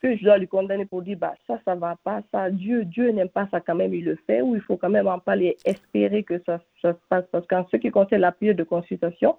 que 0.00 0.16
je 0.16 0.24
dois 0.24 0.38
lui 0.38 0.48
condamner 0.48 0.86
pour 0.86 1.02
dire 1.02 1.18
bah 1.18 1.34
ça 1.46 1.58
ça 1.64 1.74
va 1.74 1.96
pas 2.02 2.22
ça 2.32 2.50
Dieu 2.50 2.84
Dieu 2.84 3.10
n'aime 3.10 3.28
pas 3.28 3.46
ça 3.50 3.60
quand 3.60 3.74
même 3.74 3.94
il 3.94 4.04
le 4.04 4.16
fait 4.26 4.42
ou 4.42 4.54
il 4.54 4.60
faut 4.60 4.76
quand 4.76 4.90
même 4.90 5.06
en 5.08 5.18
parler 5.18 5.56
espérer 5.64 6.22
que 6.22 6.38
ça, 6.46 6.60
ça 6.80 6.92
se 6.92 6.98
passe. 7.08 7.24
Parce 7.30 7.46
qu'en 7.46 7.66
ce 7.70 7.76
qui 7.76 7.90
concerne 7.90 8.22
la 8.22 8.34
de 8.40 8.62
consultation 8.64 9.36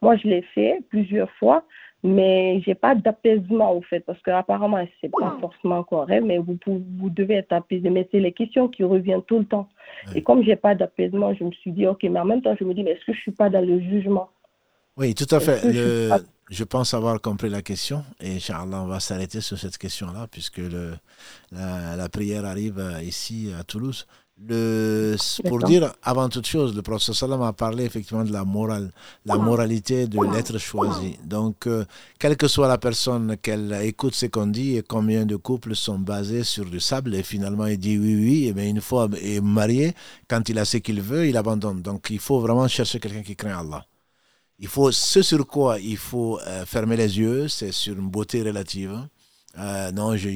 moi 0.00 0.16
je 0.16 0.28
l'ai 0.28 0.42
fait 0.42 0.78
plusieurs 0.88 1.30
fois 1.32 1.64
mais 2.04 2.60
j'ai 2.64 2.76
pas 2.76 2.94
d'apaisement 2.94 3.72
au 3.72 3.82
fait 3.82 4.00
parce 4.00 4.20
qu'apparemment 4.22 4.86
c'est 5.00 5.10
pas 5.10 5.36
forcément 5.40 5.82
correct 5.82 6.22
mais 6.24 6.38
vous 6.38 6.56
vous 6.64 7.10
devez 7.10 7.34
être 7.34 7.52
apaisé 7.52 7.90
mais 7.90 8.08
c'est 8.10 8.20
les 8.20 8.32
questions 8.32 8.68
qui 8.68 8.84
reviennent 8.84 9.22
tout 9.22 9.40
le 9.40 9.44
temps. 9.44 9.68
Et 10.14 10.22
comme 10.22 10.42
j'ai 10.42 10.56
pas 10.56 10.74
d'apaisement 10.74 11.34
je 11.34 11.44
me 11.44 11.50
suis 11.50 11.72
dit 11.72 11.86
ok 11.86 12.04
mais 12.04 12.20
en 12.20 12.24
même 12.24 12.42
temps 12.42 12.54
je 12.58 12.64
me 12.64 12.72
dis 12.72 12.84
mais 12.84 12.92
est-ce 12.92 13.04
que 13.04 13.12
je 13.12 13.20
suis 13.20 13.32
pas 13.32 13.50
dans 13.50 13.64
le 13.64 13.80
jugement? 13.80 14.30
Oui 14.98 15.14
tout 15.14 15.32
à 15.34 15.40
fait 15.40 15.62
je 16.50 16.64
pense 16.64 16.94
avoir 16.94 17.20
compris 17.20 17.50
la 17.50 17.62
question 17.62 18.04
et 18.20 18.36
Inch'Allah, 18.36 18.82
on 18.82 18.86
va 18.86 19.00
s'arrêter 19.00 19.40
sur 19.40 19.58
cette 19.58 19.76
question-là 19.76 20.26
puisque 20.30 20.58
le, 20.58 20.94
la, 21.52 22.08
prière 22.08 22.44
arrive 22.44 22.82
ici 23.02 23.50
à 23.58 23.64
Toulouse. 23.64 24.06
le, 24.48 25.16
pour 25.46 25.58
dire 25.64 25.92
avant 26.02 26.28
toute 26.28 26.46
chose, 26.46 26.74
le 26.74 26.80
professeur 26.80 27.14
Salam 27.14 27.42
a 27.42 27.52
parlé 27.52 27.84
effectivement 27.84 28.24
de 28.24 28.32
la 28.32 28.44
morale, 28.44 28.92
la 29.26 29.36
moralité 29.36 30.06
de 30.06 30.18
l'être 30.32 30.58
choisi. 30.58 31.18
Donc, 31.24 31.66
euh, 31.66 31.84
quelle 32.18 32.36
que 32.36 32.46
soit 32.46 32.68
la 32.68 32.78
personne 32.78 33.36
qu'elle 33.36 33.76
écoute 33.82 34.14
ce 34.14 34.26
qu'on 34.26 34.46
dit 34.46 34.76
et 34.76 34.82
combien 34.82 35.26
de 35.26 35.36
couples 35.36 35.74
sont 35.74 35.98
basés 35.98 36.44
sur 36.44 36.64
du 36.64 36.80
sable 36.80 37.14
et 37.14 37.22
finalement 37.22 37.66
il 37.66 37.78
dit 37.78 37.98
oui, 37.98 38.14
oui, 38.14 38.46
et 38.46 38.52
bien 38.52 38.64
une 38.68 38.80
fois 38.80 39.08
est 39.20 39.40
marié, 39.40 39.92
quand 40.28 40.48
il 40.48 40.58
a 40.58 40.64
ce 40.64 40.78
qu'il 40.78 41.02
veut, 41.02 41.26
il 41.26 41.36
abandonne. 41.36 41.82
Donc, 41.82 42.08
il 42.10 42.20
faut 42.20 42.40
vraiment 42.40 42.68
chercher 42.68 43.00
quelqu'un 43.00 43.22
qui 43.22 43.36
craint 43.36 43.58
Allah. 43.58 43.84
Il 44.60 44.68
faut, 44.68 44.90
ce 44.90 45.22
sur 45.22 45.46
quoi 45.46 45.78
il 45.78 45.96
faut 45.96 46.40
euh, 46.40 46.66
fermer 46.66 46.96
les 46.96 47.18
yeux, 47.18 47.48
c'est 47.48 47.72
sur 47.72 47.96
une 47.96 48.08
beauté 48.08 48.42
relative 48.42 49.08
euh, 49.58 49.90
non, 49.90 50.16
je, 50.16 50.28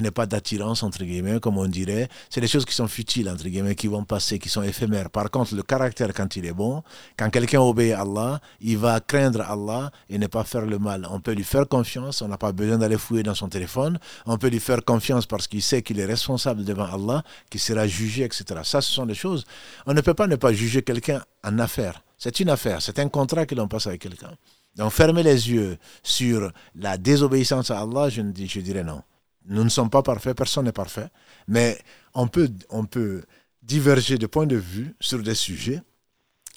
n'ai 0.00 0.10
pas 0.10 0.26
d'attirance, 0.26 0.82
entre 0.82 1.04
guillemets, 1.04 1.40
comme 1.40 1.56
on 1.56 1.66
dirait. 1.66 2.08
C'est 2.28 2.40
des 2.40 2.48
choses 2.48 2.64
qui 2.64 2.74
sont 2.74 2.88
futiles, 2.88 3.28
entre 3.28 3.44
guillemets, 3.44 3.74
qui 3.74 3.86
vont 3.86 4.04
passer, 4.04 4.38
qui 4.38 4.48
sont 4.48 4.62
éphémères. 4.62 5.08
Par 5.10 5.30
contre, 5.30 5.54
le 5.54 5.62
caractère, 5.62 6.12
quand 6.12 6.36
il 6.36 6.44
est 6.44 6.52
bon, 6.52 6.82
quand 7.16 7.30
quelqu'un 7.30 7.60
obéit 7.60 7.94
à 7.94 8.02
Allah, 8.02 8.40
il 8.60 8.76
va 8.76 9.00
craindre 9.00 9.40
Allah 9.42 9.90
et 10.10 10.18
ne 10.18 10.26
pas 10.26 10.44
faire 10.44 10.66
le 10.66 10.78
mal. 10.78 11.06
On 11.10 11.20
peut 11.20 11.32
lui 11.32 11.44
faire 11.44 11.66
confiance, 11.68 12.22
on 12.22 12.28
n'a 12.28 12.38
pas 12.38 12.52
besoin 12.52 12.76
d'aller 12.78 12.98
fouiller 12.98 13.22
dans 13.22 13.34
son 13.34 13.48
téléphone. 13.48 13.98
On 14.26 14.36
peut 14.36 14.48
lui 14.48 14.60
faire 14.60 14.84
confiance 14.84 15.26
parce 15.26 15.46
qu'il 15.46 15.62
sait 15.62 15.82
qu'il 15.82 15.98
est 15.98 16.06
responsable 16.06 16.64
devant 16.64 16.84
Allah, 16.92 17.22
qu'il 17.48 17.60
sera 17.60 17.86
jugé, 17.86 18.24
etc. 18.24 18.60
Ça, 18.64 18.80
ce 18.80 18.92
sont 18.92 19.06
des 19.06 19.14
choses. 19.14 19.44
On 19.86 19.94
ne 19.94 20.00
peut 20.00 20.14
pas 20.14 20.26
ne 20.26 20.36
pas 20.36 20.52
juger 20.52 20.82
quelqu'un 20.82 21.22
en 21.44 21.58
affaire. 21.58 22.02
C'est 22.22 22.38
une 22.38 22.50
affaire, 22.50 22.82
c'est 22.82 22.98
un 22.98 23.08
contrat 23.08 23.46
que 23.46 23.54
l'on 23.54 23.66
passe 23.66 23.86
avec 23.86 24.02
quelqu'un. 24.02 24.32
Donc 24.76 24.92
fermer 24.92 25.22
les 25.22 25.50
yeux 25.50 25.78
sur 26.02 26.52
la 26.74 26.98
désobéissance 26.98 27.70
à 27.70 27.80
Allah, 27.80 28.10
je, 28.10 28.20
dirais 28.20 28.84
non. 28.84 29.02
Nous 29.46 29.64
ne 29.64 29.70
sommes 29.70 29.88
pas 29.88 30.02
parfaits, 30.02 30.36
personne 30.36 30.66
n'est 30.66 30.72
parfait, 30.72 31.08
mais 31.48 31.78
on 32.12 32.28
peut, 32.28 32.50
on 32.68 32.84
peut 32.84 33.22
diverger 33.62 34.18
de 34.18 34.26
point 34.26 34.46
de 34.46 34.56
vue 34.56 34.94
sur 35.00 35.22
des 35.22 35.34
sujets, 35.34 35.80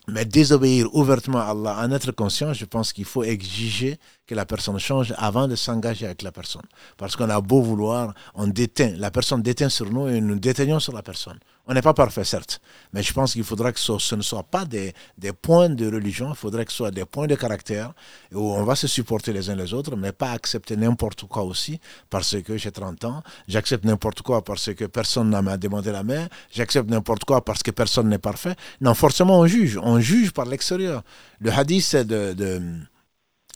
mais 0.09 0.25
désobéir 0.25 0.93
ouvertement 0.93 1.39
à 1.39 1.51
Allah, 1.51 1.77
en 1.79 1.93
être 1.93 2.11
conscient, 2.11 2.51
je 2.51 2.65
pense 2.65 2.91
qu'il 2.91 3.05
faut 3.05 3.23
exiger 3.23 3.97
que 4.27 4.35
la 4.35 4.45
personne 4.45 4.79
change 4.79 5.13
avant 5.17 5.47
de 5.47 5.55
s'engager 5.55 6.05
avec 6.05 6.23
la 6.23 6.33
personne. 6.33 6.65
Parce 6.97 7.15
qu'on 7.15 7.29
a 7.29 7.39
beau 7.39 7.61
vouloir, 7.61 8.13
on 8.35 8.47
déteint, 8.47 8.93
la 8.97 9.11
personne 9.11 9.41
déteint 9.41 9.69
sur 9.69 9.89
nous 9.89 10.09
et 10.09 10.19
nous 10.19 10.37
déteignons 10.37 10.81
sur 10.81 10.91
la 10.91 11.03
personne. 11.03 11.39
On 11.65 11.73
n'est 11.73 11.81
pas 11.81 11.93
parfait, 11.93 12.25
certes, 12.25 12.59
mais 12.91 13.01
je 13.01 13.13
pense 13.13 13.31
qu'il 13.33 13.43
faudra 13.45 13.71
que 13.71 13.79
ce, 13.79 14.15
ne 14.15 14.21
soit 14.21 14.43
pas 14.43 14.65
des, 14.65 14.93
points 15.41 15.69
de 15.69 15.89
religion, 15.89 16.31
il 16.31 16.35
faudrait 16.35 16.65
que 16.65 16.71
ce 16.71 16.77
soit 16.77 16.91
des 16.91 17.05
points 17.05 17.25
de 17.25 17.35
caractère 17.35 17.93
où 18.33 18.51
on 18.51 18.65
va 18.65 18.75
se 18.75 18.85
supporter 18.85 19.31
les 19.31 19.49
uns 19.49 19.55
les 19.55 19.73
autres, 19.73 19.95
mais 19.95 20.11
pas 20.11 20.31
accepter 20.31 20.75
n'importe 20.75 21.23
quoi 21.23 21.43
aussi 21.43 21.79
parce 22.09 22.35
que 22.41 22.57
j'ai 22.57 22.71
30 22.71 23.05
ans, 23.05 23.23
j'accepte 23.47 23.85
n'importe 23.85 24.23
quoi 24.23 24.43
parce 24.43 24.73
que 24.73 24.83
personne 24.83 25.29
n'a 25.29 25.41
m'a 25.41 25.55
demandé 25.55 25.93
la 25.93 26.03
main, 26.03 26.27
j'accepte 26.51 26.89
n'importe 26.89 27.23
quoi 27.23 27.45
parce 27.45 27.63
que 27.63 27.71
personne 27.71 28.09
n'est 28.09 28.17
parfait. 28.17 28.55
Non, 28.81 28.93
forcément 28.93 29.39
on 29.39 29.47
juge, 29.47 29.79
on 29.81 30.01
juge 30.01 30.31
par 30.33 30.45
l'extérieur. 30.45 31.01
Le 31.39 31.49
hadith 31.49 31.95
de, 31.95 32.33
de, 32.33 32.61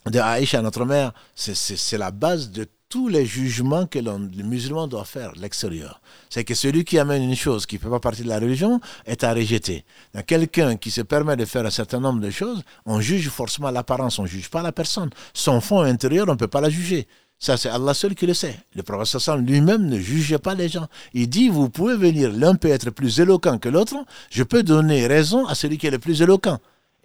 de 0.05 0.19
Aïcha, 0.19 0.61
notre 0.61 0.85
mère, 0.85 1.11
c'est 1.35 1.97
la 1.97 2.11
base 2.11 2.51
de 2.51 2.65
tous 2.89 3.09
les 3.09 3.25
jugements 3.25 3.85
que 3.85 3.99
le 3.99 4.43
musulman 4.43 4.87
doit 4.87 5.05
faire, 5.05 5.33
l'extérieur. 5.35 6.01
C'est 6.29 6.43
que 6.43 6.53
celui 6.53 6.85
qui 6.85 6.97
amène 6.99 7.23
une 7.23 7.35
chose 7.35 7.65
qui 7.65 7.75
ne 7.75 7.81
fait 7.81 7.89
pas 7.89 7.99
partie 7.99 8.23
de 8.23 8.29
la 8.29 8.39
religion 8.39 8.79
est 9.05 9.23
à 9.23 9.33
rejeter. 9.33 9.83
Quelqu'un 10.25 10.77
qui 10.77 10.91
se 10.91 11.01
permet 11.01 11.35
de 11.35 11.45
faire 11.45 11.65
un 11.65 11.69
certain 11.69 11.99
nombre 11.99 12.21
de 12.21 12.29
choses, 12.29 12.63
on 12.85 13.01
juge 13.01 13.29
forcément 13.29 13.71
l'apparence, 13.71 14.19
on 14.19 14.23
ne 14.23 14.27
juge 14.27 14.49
pas 14.49 14.61
la 14.61 14.71
personne. 14.71 15.09
Son 15.33 15.59
fond 15.59 15.81
intérieur, 15.81 16.25
on 16.29 16.33
ne 16.33 16.37
peut 16.37 16.47
pas 16.47 16.61
la 16.61 16.69
juger. 16.69 17.07
Ça, 17.39 17.55
c'est 17.55 17.69
Allah 17.69 17.93
seul 17.93 18.15
qui 18.15 18.25
le 18.25 18.33
sait. 18.33 18.57
Le 18.73 18.81
prophète 18.81 19.27
lui-même 19.45 19.85
ne 19.87 19.99
juge 19.99 20.37
pas 20.37 20.55
les 20.55 20.69
gens. 20.69 20.87
Il 21.13 21.29
dit, 21.29 21.49
vous 21.49 21.69
pouvez 21.69 21.95
venir, 21.95 22.31
l'un 22.31 22.55
peut 22.55 22.69
être 22.69 22.89
plus 22.89 23.19
éloquent 23.19 23.59
que 23.59 23.69
l'autre, 23.69 23.95
je 24.31 24.43
peux 24.43 24.63
donner 24.63 25.05
raison 25.05 25.45
à 25.45 25.53
celui 25.53 25.77
qui 25.77 25.87
est 25.87 25.91
le 25.91 25.99
plus 25.99 26.21
éloquent. 26.21 26.57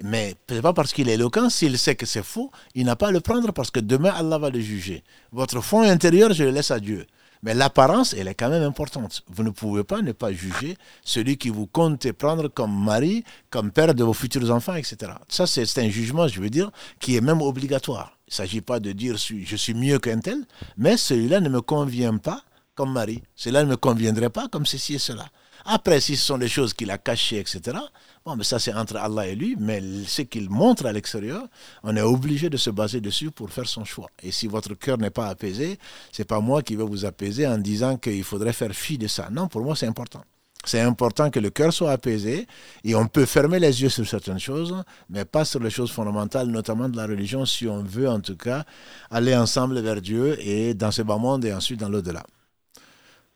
Mais 0.02 0.34
ce 0.48 0.54
n'est 0.54 0.62
pas 0.62 0.72
parce 0.72 0.92
qu'il 0.92 1.08
est 1.08 1.14
éloquent, 1.14 1.48
s'il 1.48 1.78
sait 1.78 1.94
que 1.94 2.06
c'est 2.06 2.24
faux, 2.24 2.50
il 2.74 2.84
n'a 2.84 2.96
pas 2.96 3.08
à 3.08 3.10
le 3.12 3.20
prendre 3.20 3.52
parce 3.52 3.70
que 3.70 3.80
demain 3.80 4.10
Allah 4.10 4.36
va 4.38 4.50
le 4.50 4.60
juger. 4.60 5.04
Votre 5.30 5.60
fond 5.60 5.82
intérieur, 5.82 6.32
je 6.32 6.44
le 6.44 6.50
laisse 6.50 6.72
à 6.72 6.80
Dieu. 6.80 7.06
Mais 7.44 7.54
l'apparence, 7.54 8.12
elle 8.12 8.28
est 8.28 8.34
quand 8.34 8.50
même 8.50 8.62
importante. 8.62 9.22
Vous 9.28 9.42
ne 9.42 9.50
pouvez 9.50 9.82
pas 9.82 10.00
ne 10.00 10.12
pas 10.12 10.32
juger 10.32 10.76
celui 11.04 11.36
qui 11.36 11.48
vous 11.50 11.66
comptez 11.66 12.12
prendre 12.12 12.48
comme 12.48 12.84
mari, 12.84 13.24
comme 13.50 13.72
père 13.72 13.94
de 13.94 14.04
vos 14.04 14.12
futurs 14.12 14.50
enfants, 14.50 14.74
etc. 14.74 15.12
Ça, 15.28 15.46
c'est 15.46 15.78
un 15.78 15.88
jugement, 15.88 16.28
je 16.28 16.40
veux 16.40 16.50
dire, 16.50 16.70
qui 17.00 17.16
est 17.16 17.20
même 17.20 17.42
obligatoire. 17.42 18.16
Il 18.28 18.30
ne 18.30 18.34
s'agit 18.34 18.60
pas 18.60 18.80
de 18.80 18.92
dire 18.92 19.16
je 19.16 19.56
suis 19.56 19.74
mieux 19.74 19.98
qu'un 19.98 20.20
tel, 20.20 20.38
mais 20.76 20.96
celui-là 20.96 21.40
ne 21.40 21.48
me 21.48 21.60
convient 21.60 22.16
pas 22.16 22.42
comme 22.74 22.92
mari. 22.92 23.22
Cela 23.34 23.64
ne 23.64 23.70
me 23.70 23.76
conviendrait 23.76 24.30
pas 24.30 24.48
comme 24.48 24.64
ceci 24.66 24.94
et 24.94 24.98
cela. 24.98 25.26
Après, 25.64 26.00
si 26.00 26.16
ce 26.16 26.24
sont 26.24 26.38
des 26.38 26.48
choses 26.48 26.74
qu'il 26.74 26.90
a 26.90 26.98
cachées, 26.98 27.38
etc., 27.38 27.76
bon, 28.24 28.36
mais 28.36 28.44
ça 28.44 28.58
c'est 28.58 28.72
entre 28.72 28.96
Allah 28.96 29.26
et 29.28 29.34
lui, 29.34 29.56
mais 29.58 29.80
ce 30.06 30.22
qu'il 30.22 30.50
montre 30.50 30.86
à 30.86 30.92
l'extérieur, 30.92 31.46
on 31.82 31.96
est 31.96 32.02
obligé 32.02 32.50
de 32.50 32.56
se 32.56 32.70
baser 32.70 33.00
dessus 33.00 33.30
pour 33.30 33.50
faire 33.50 33.68
son 33.68 33.84
choix. 33.84 34.08
Et 34.22 34.32
si 34.32 34.46
votre 34.46 34.74
cœur 34.74 34.98
n'est 34.98 35.10
pas 35.10 35.28
apaisé, 35.28 35.78
c'est 36.12 36.24
pas 36.24 36.40
moi 36.40 36.62
qui 36.62 36.76
vais 36.76 36.84
vous 36.84 37.04
apaiser 37.04 37.46
en 37.46 37.58
disant 37.58 37.96
qu'il 37.96 38.24
faudrait 38.24 38.52
faire 38.52 38.72
fi 38.72 38.98
de 38.98 39.06
ça. 39.06 39.28
Non, 39.30 39.48
pour 39.48 39.62
moi 39.62 39.76
c'est 39.76 39.86
important. 39.86 40.22
C'est 40.64 40.80
important 40.80 41.30
que 41.30 41.40
le 41.40 41.50
cœur 41.50 41.72
soit 41.72 41.90
apaisé 41.90 42.46
et 42.84 42.94
on 42.94 43.06
peut 43.08 43.26
fermer 43.26 43.58
les 43.58 43.82
yeux 43.82 43.88
sur 43.88 44.06
certaines 44.06 44.38
choses, 44.38 44.80
mais 45.10 45.24
pas 45.24 45.44
sur 45.44 45.58
les 45.58 45.70
choses 45.70 45.90
fondamentales, 45.90 46.46
notamment 46.46 46.88
de 46.88 46.96
la 46.96 47.06
religion, 47.06 47.44
si 47.44 47.66
on 47.66 47.82
veut 47.82 48.08
en 48.08 48.20
tout 48.20 48.36
cas 48.36 48.64
aller 49.10 49.34
ensemble 49.34 49.80
vers 49.80 50.00
Dieu 50.00 50.36
et 50.40 50.74
dans 50.74 50.92
ce 50.92 51.02
bas 51.02 51.16
monde 51.16 51.44
et 51.44 51.52
ensuite 51.52 51.80
dans 51.80 51.88
l'au-delà 51.88 52.22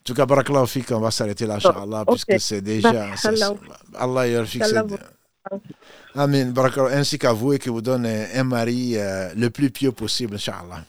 tout 0.06 0.14
cas, 0.14 0.24
Barakallahu 0.24 0.66
fik, 0.66 0.92
on 0.92 1.00
va 1.00 1.10
s'arrêter 1.10 1.46
là, 1.46 1.56
Inch'Allah, 1.56 2.04
puisque 2.06 2.40
c'est 2.40 2.60
déjà. 2.60 3.10
Allah 3.94 4.28
yarfik. 4.28 4.62
Amen. 6.14 6.52
Barakallahu, 6.52 6.94
ainsi 6.94 7.18
qu'à 7.18 7.32
vous 7.32 7.52
et 7.52 7.58
qui 7.58 7.68
vous 7.68 7.82
donne 7.82 8.06
un 8.06 8.44
mari 8.44 8.96
euh, 8.96 9.32
le 9.36 9.50
plus 9.50 9.70
pieux 9.70 9.92
possible, 9.92 10.36
Inch'Allah. 10.36 10.84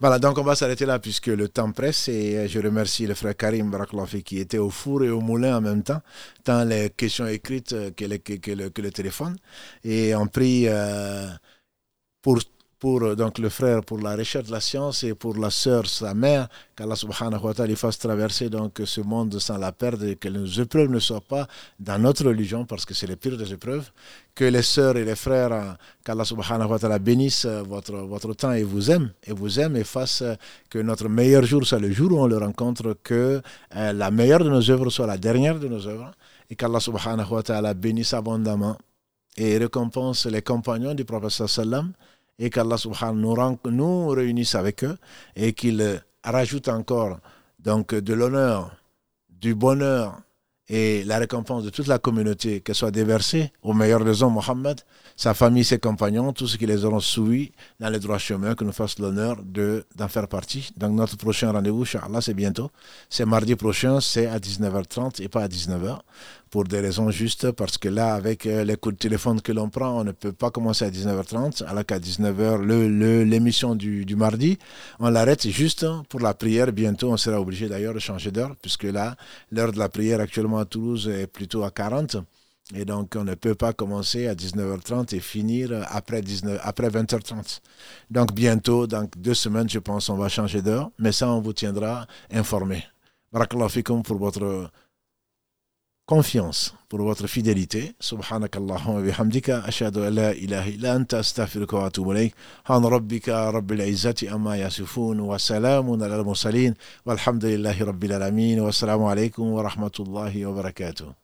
Voilà, 0.00 0.18
donc 0.18 0.38
on 0.38 0.42
va 0.42 0.54
s'arrêter 0.54 0.86
là 0.86 0.98
puisque 0.98 1.26
le 1.26 1.48
temps 1.48 1.70
presse 1.70 2.08
et 2.08 2.38
euh, 2.38 2.48
je 2.48 2.58
remercie 2.60 3.06
le 3.06 3.14
frère 3.14 3.36
Karim 3.36 3.70
Baraklafi 3.70 4.22
qui 4.22 4.38
était 4.38 4.58
au 4.58 4.70
four 4.70 5.04
et 5.04 5.10
au 5.10 5.20
moulin 5.20 5.58
en 5.58 5.60
même 5.60 5.82
temps, 5.82 6.00
tant 6.44 6.64
les 6.64 6.90
questions 6.90 7.26
écrites 7.26 7.70
que, 7.94 8.04
que, 8.16 8.50
le, 8.50 8.70
que 8.70 8.82
le, 8.82 8.90
téléphone. 8.90 9.36
Et 9.84 10.14
on 10.14 10.26
prie 10.26 10.64
euh, 10.66 11.28
pour 12.22 12.38
pour 12.80 13.02
euh, 13.02 13.14
donc 13.14 13.38
le 13.38 13.50
frère 13.50 13.84
pour 13.84 13.98
la 13.98 14.16
recherche 14.16 14.46
de 14.46 14.52
la 14.52 14.60
science 14.60 15.04
et 15.04 15.14
pour 15.14 15.36
la 15.36 15.50
sœur, 15.50 15.86
sa 15.86 16.14
mère, 16.14 16.48
qu'Allah 16.74 16.96
subhanahu 16.96 17.42
wa 17.44 17.54
ta'ala 17.54 17.76
fasse 17.76 17.98
traverser 17.98 18.48
donc 18.48 18.80
ce 18.84 19.02
monde 19.02 19.38
sans 19.38 19.58
la 19.58 19.70
perdre 19.70 20.06
et 20.06 20.16
que 20.16 20.28
les 20.28 20.60
épreuves 20.60 20.88
ne 20.90 20.98
soient 20.98 21.20
pas 21.20 21.46
dans 21.78 21.98
notre 22.00 22.24
religion 22.24 22.64
parce 22.64 22.86
que 22.86 22.94
c'est 22.94 23.06
le 23.06 23.16
pire 23.16 23.36
des 23.36 23.52
épreuves. 23.52 23.90
Que 24.34 24.44
les 24.44 24.62
sœurs 24.62 24.96
et 24.96 25.04
les 25.04 25.14
frères, 25.14 25.52
euh, 25.52 25.72
qu'Allah 26.04 26.24
subhanahu 26.24 26.70
wa 26.70 26.78
ta'ala 26.78 26.98
bénisse 26.98 27.44
euh, 27.44 27.62
votre, 27.62 27.92
votre 27.92 28.32
temps 28.32 28.52
et 28.52 28.62
vous 28.62 28.90
aime 28.90 29.12
et 29.24 29.32
vous 29.34 29.60
aime 29.60 29.76
et 29.76 29.84
fasse 29.84 30.24
que 30.70 30.78
notre 30.78 31.08
meilleur 31.08 31.44
jour 31.44 31.64
soit 31.66 31.78
le 31.78 31.92
jour 31.92 32.10
où 32.12 32.18
on 32.18 32.26
le 32.26 32.38
rencontre, 32.38 32.96
que 33.02 33.42
la 33.74 34.10
meilleure 34.10 34.42
de 34.42 34.48
nos 34.48 34.70
œuvres 34.70 34.88
soit 34.90 35.06
la 35.06 35.18
dernière 35.18 35.58
de 35.58 35.68
nos 35.68 35.86
œuvres 35.86 36.12
et 36.48 36.56
qu'Allah 36.56 36.80
subhanahu 36.80 37.30
wa 37.30 37.42
ta'ala 37.42 37.74
bénisse 37.74 38.14
abondamment 38.14 38.78
et 39.36 39.58
récompense 39.58 40.26
les 40.26 40.42
compagnons 40.42 40.94
du 40.94 41.04
prophète 41.04 41.46
sallam 41.46 41.92
et 42.40 42.50
qu'Allah 42.50 42.78
subhanahu 42.78 43.56
nous, 43.64 43.70
nous 43.70 44.08
réunisse 44.08 44.56
avec 44.56 44.82
eux 44.82 44.96
et 45.36 45.52
qu'il 45.52 46.02
rajoute 46.24 46.68
encore 46.68 47.20
donc 47.60 47.94
de 47.94 48.14
l'honneur, 48.14 48.74
du 49.28 49.54
bonheur 49.54 50.20
et 50.72 51.02
la 51.04 51.18
récompense 51.18 51.64
de 51.64 51.70
toute 51.70 51.88
la 51.88 51.98
communauté, 51.98 52.60
qu'elle 52.60 52.76
soit 52.76 52.92
déversée 52.92 53.52
au 53.60 53.74
meilleur 53.74 54.04
des 54.04 54.22
hommes, 54.22 54.34
Mohammed, 54.34 54.80
sa 55.16 55.34
famille, 55.34 55.64
ses 55.64 55.80
compagnons, 55.80 56.32
tous 56.32 56.46
ceux 56.46 56.58
qui 56.58 56.66
les 56.66 56.84
auront 56.84 57.00
suivis 57.00 57.50
dans 57.80 57.90
les 57.90 57.98
droits 57.98 58.18
chemins, 58.18 58.54
que 58.54 58.62
nous 58.62 58.72
fasse 58.72 59.00
l'honneur 59.00 59.36
d'en 59.42 60.08
faire 60.08 60.28
partie. 60.28 60.70
Donc 60.76 60.92
notre 60.92 61.16
prochain 61.16 61.50
rendez-vous, 61.50 61.82
Inch'Allah, 61.82 62.20
c'est 62.20 62.34
bientôt. 62.34 62.70
C'est 63.08 63.26
mardi 63.26 63.56
prochain, 63.56 64.00
c'est 64.00 64.26
à 64.26 64.38
19h30 64.38 65.20
et 65.20 65.28
pas 65.28 65.42
à 65.42 65.48
19h 65.48 65.98
pour 66.50 66.64
des 66.64 66.80
raisons 66.80 67.10
justes, 67.10 67.52
parce 67.52 67.78
que 67.78 67.88
là, 67.88 68.14
avec 68.14 68.44
euh, 68.44 68.64
les 68.64 68.76
coups 68.76 68.96
de 68.96 68.98
téléphone 68.98 69.40
que 69.40 69.52
l'on 69.52 69.68
prend, 69.70 70.00
on 70.00 70.04
ne 70.04 70.12
peut 70.12 70.32
pas 70.32 70.50
commencer 70.50 70.84
à 70.84 70.90
19h30, 70.90 71.64
alors 71.64 71.86
qu'à 71.86 71.98
19h, 71.98 72.60
l'émission 73.24 73.70
le, 73.70 73.76
du, 73.76 74.04
du, 74.04 74.16
mardi, 74.16 74.58
on 74.98 75.10
l'arrête 75.10 75.48
juste 75.48 75.86
pour 76.08 76.20
la 76.20 76.34
prière. 76.34 76.72
Bientôt, 76.72 77.12
on 77.12 77.16
sera 77.16 77.40
obligé 77.40 77.68
d'ailleurs 77.68 77.94
de 77.94 78.00
changer 78.00 78.32
d'heure, 78.32 78.56
puisque 78.60 78.84
là, 78.84 79.16
l'heure 79.52 79.72
de 79.72 79.78
la 79.78 79.88
prière 79.88 80.20
actuellement 80.20 80.58
à 80.58 80.64
Toulouse 80.64 81.08
est 81.08 81.28
plutôt 81.28 81.62
à 81.62 81.70
40. 81.70 82.16
Et 82.74 82.84
donc, 82.84 83.14
on 83.16 83.24
ne 83.24 83.34
peut 83.34 83.54
pas 83.54 83.72
commencer 83.72 84.26
à 84.28 84.34
19h30 84.34 85.14
et 85.14 85.20
finir 85.20 85.84
après, 85.90 86.22
19, 86.22 86.60
après 86.62 86.88
20h30. 86.88 87.60
Donc, 88.10 88.32
bientôt, 88.32 88.86
dans 88.86 89.08
deux 89.16 89.34
semaines, 89.34 89.68
je 89.68 89.78
pense, 89.78 90.08
on 90.08 90.16
va 90.16 90.28
changer 90.28 90.62
d'heure. 90.62 90.90
Mais 90.98 91.12
ça, 91.12 91.28
on 91.30 91.40
vous 91.40 91.52
tiendra 91.52 92.06
informé. 92.32 92.84
Barakallahu 93.32 93.82
pour 94.02 94.18
votre 94.18 94.70
confiance, 96.10 96.74
pour 96.88 97.00
votre 97.02 97.28
fidélité. 97.28 97.92
Subhanak 98.00 98.56
Allahumma 98.56 99.00
bihamdika, 99.00 99.62
ashadu 99.64 100.00
an 100.02 100.10
la 100.10 100.34
ilaha 100.34 100.68
illa 100.68 100.94
anta 100.94 101.18
astaghfiruka 101.18 101.76
wa 101.76 101.86
atubu 101.86 102.10
ilayk. 102.14 102.34
Han 102.64 102.82
rabbika 102.82 103.52
rabbil 103.52 103.82
izzati 103.86 104.26
amma 104.26 104.56
yasifun 104.56 105.20
wa 105.20 105.38
salamun 105.38 106.02
ala 106.02 106.16
al-mursalin 106.16 106.74
walhamdulillahi 107.06 107.86
rabbil 107.90 108.12
alamin 108.12 108.58
wa 108.58 108.70
assalamu 108.70 109.06
alaykum 109.06 109.52
wa 109.52 109.62
rahmatullahi 109.62 110.44
wa 110.46 110.52
barakatuh. 110.58 111.19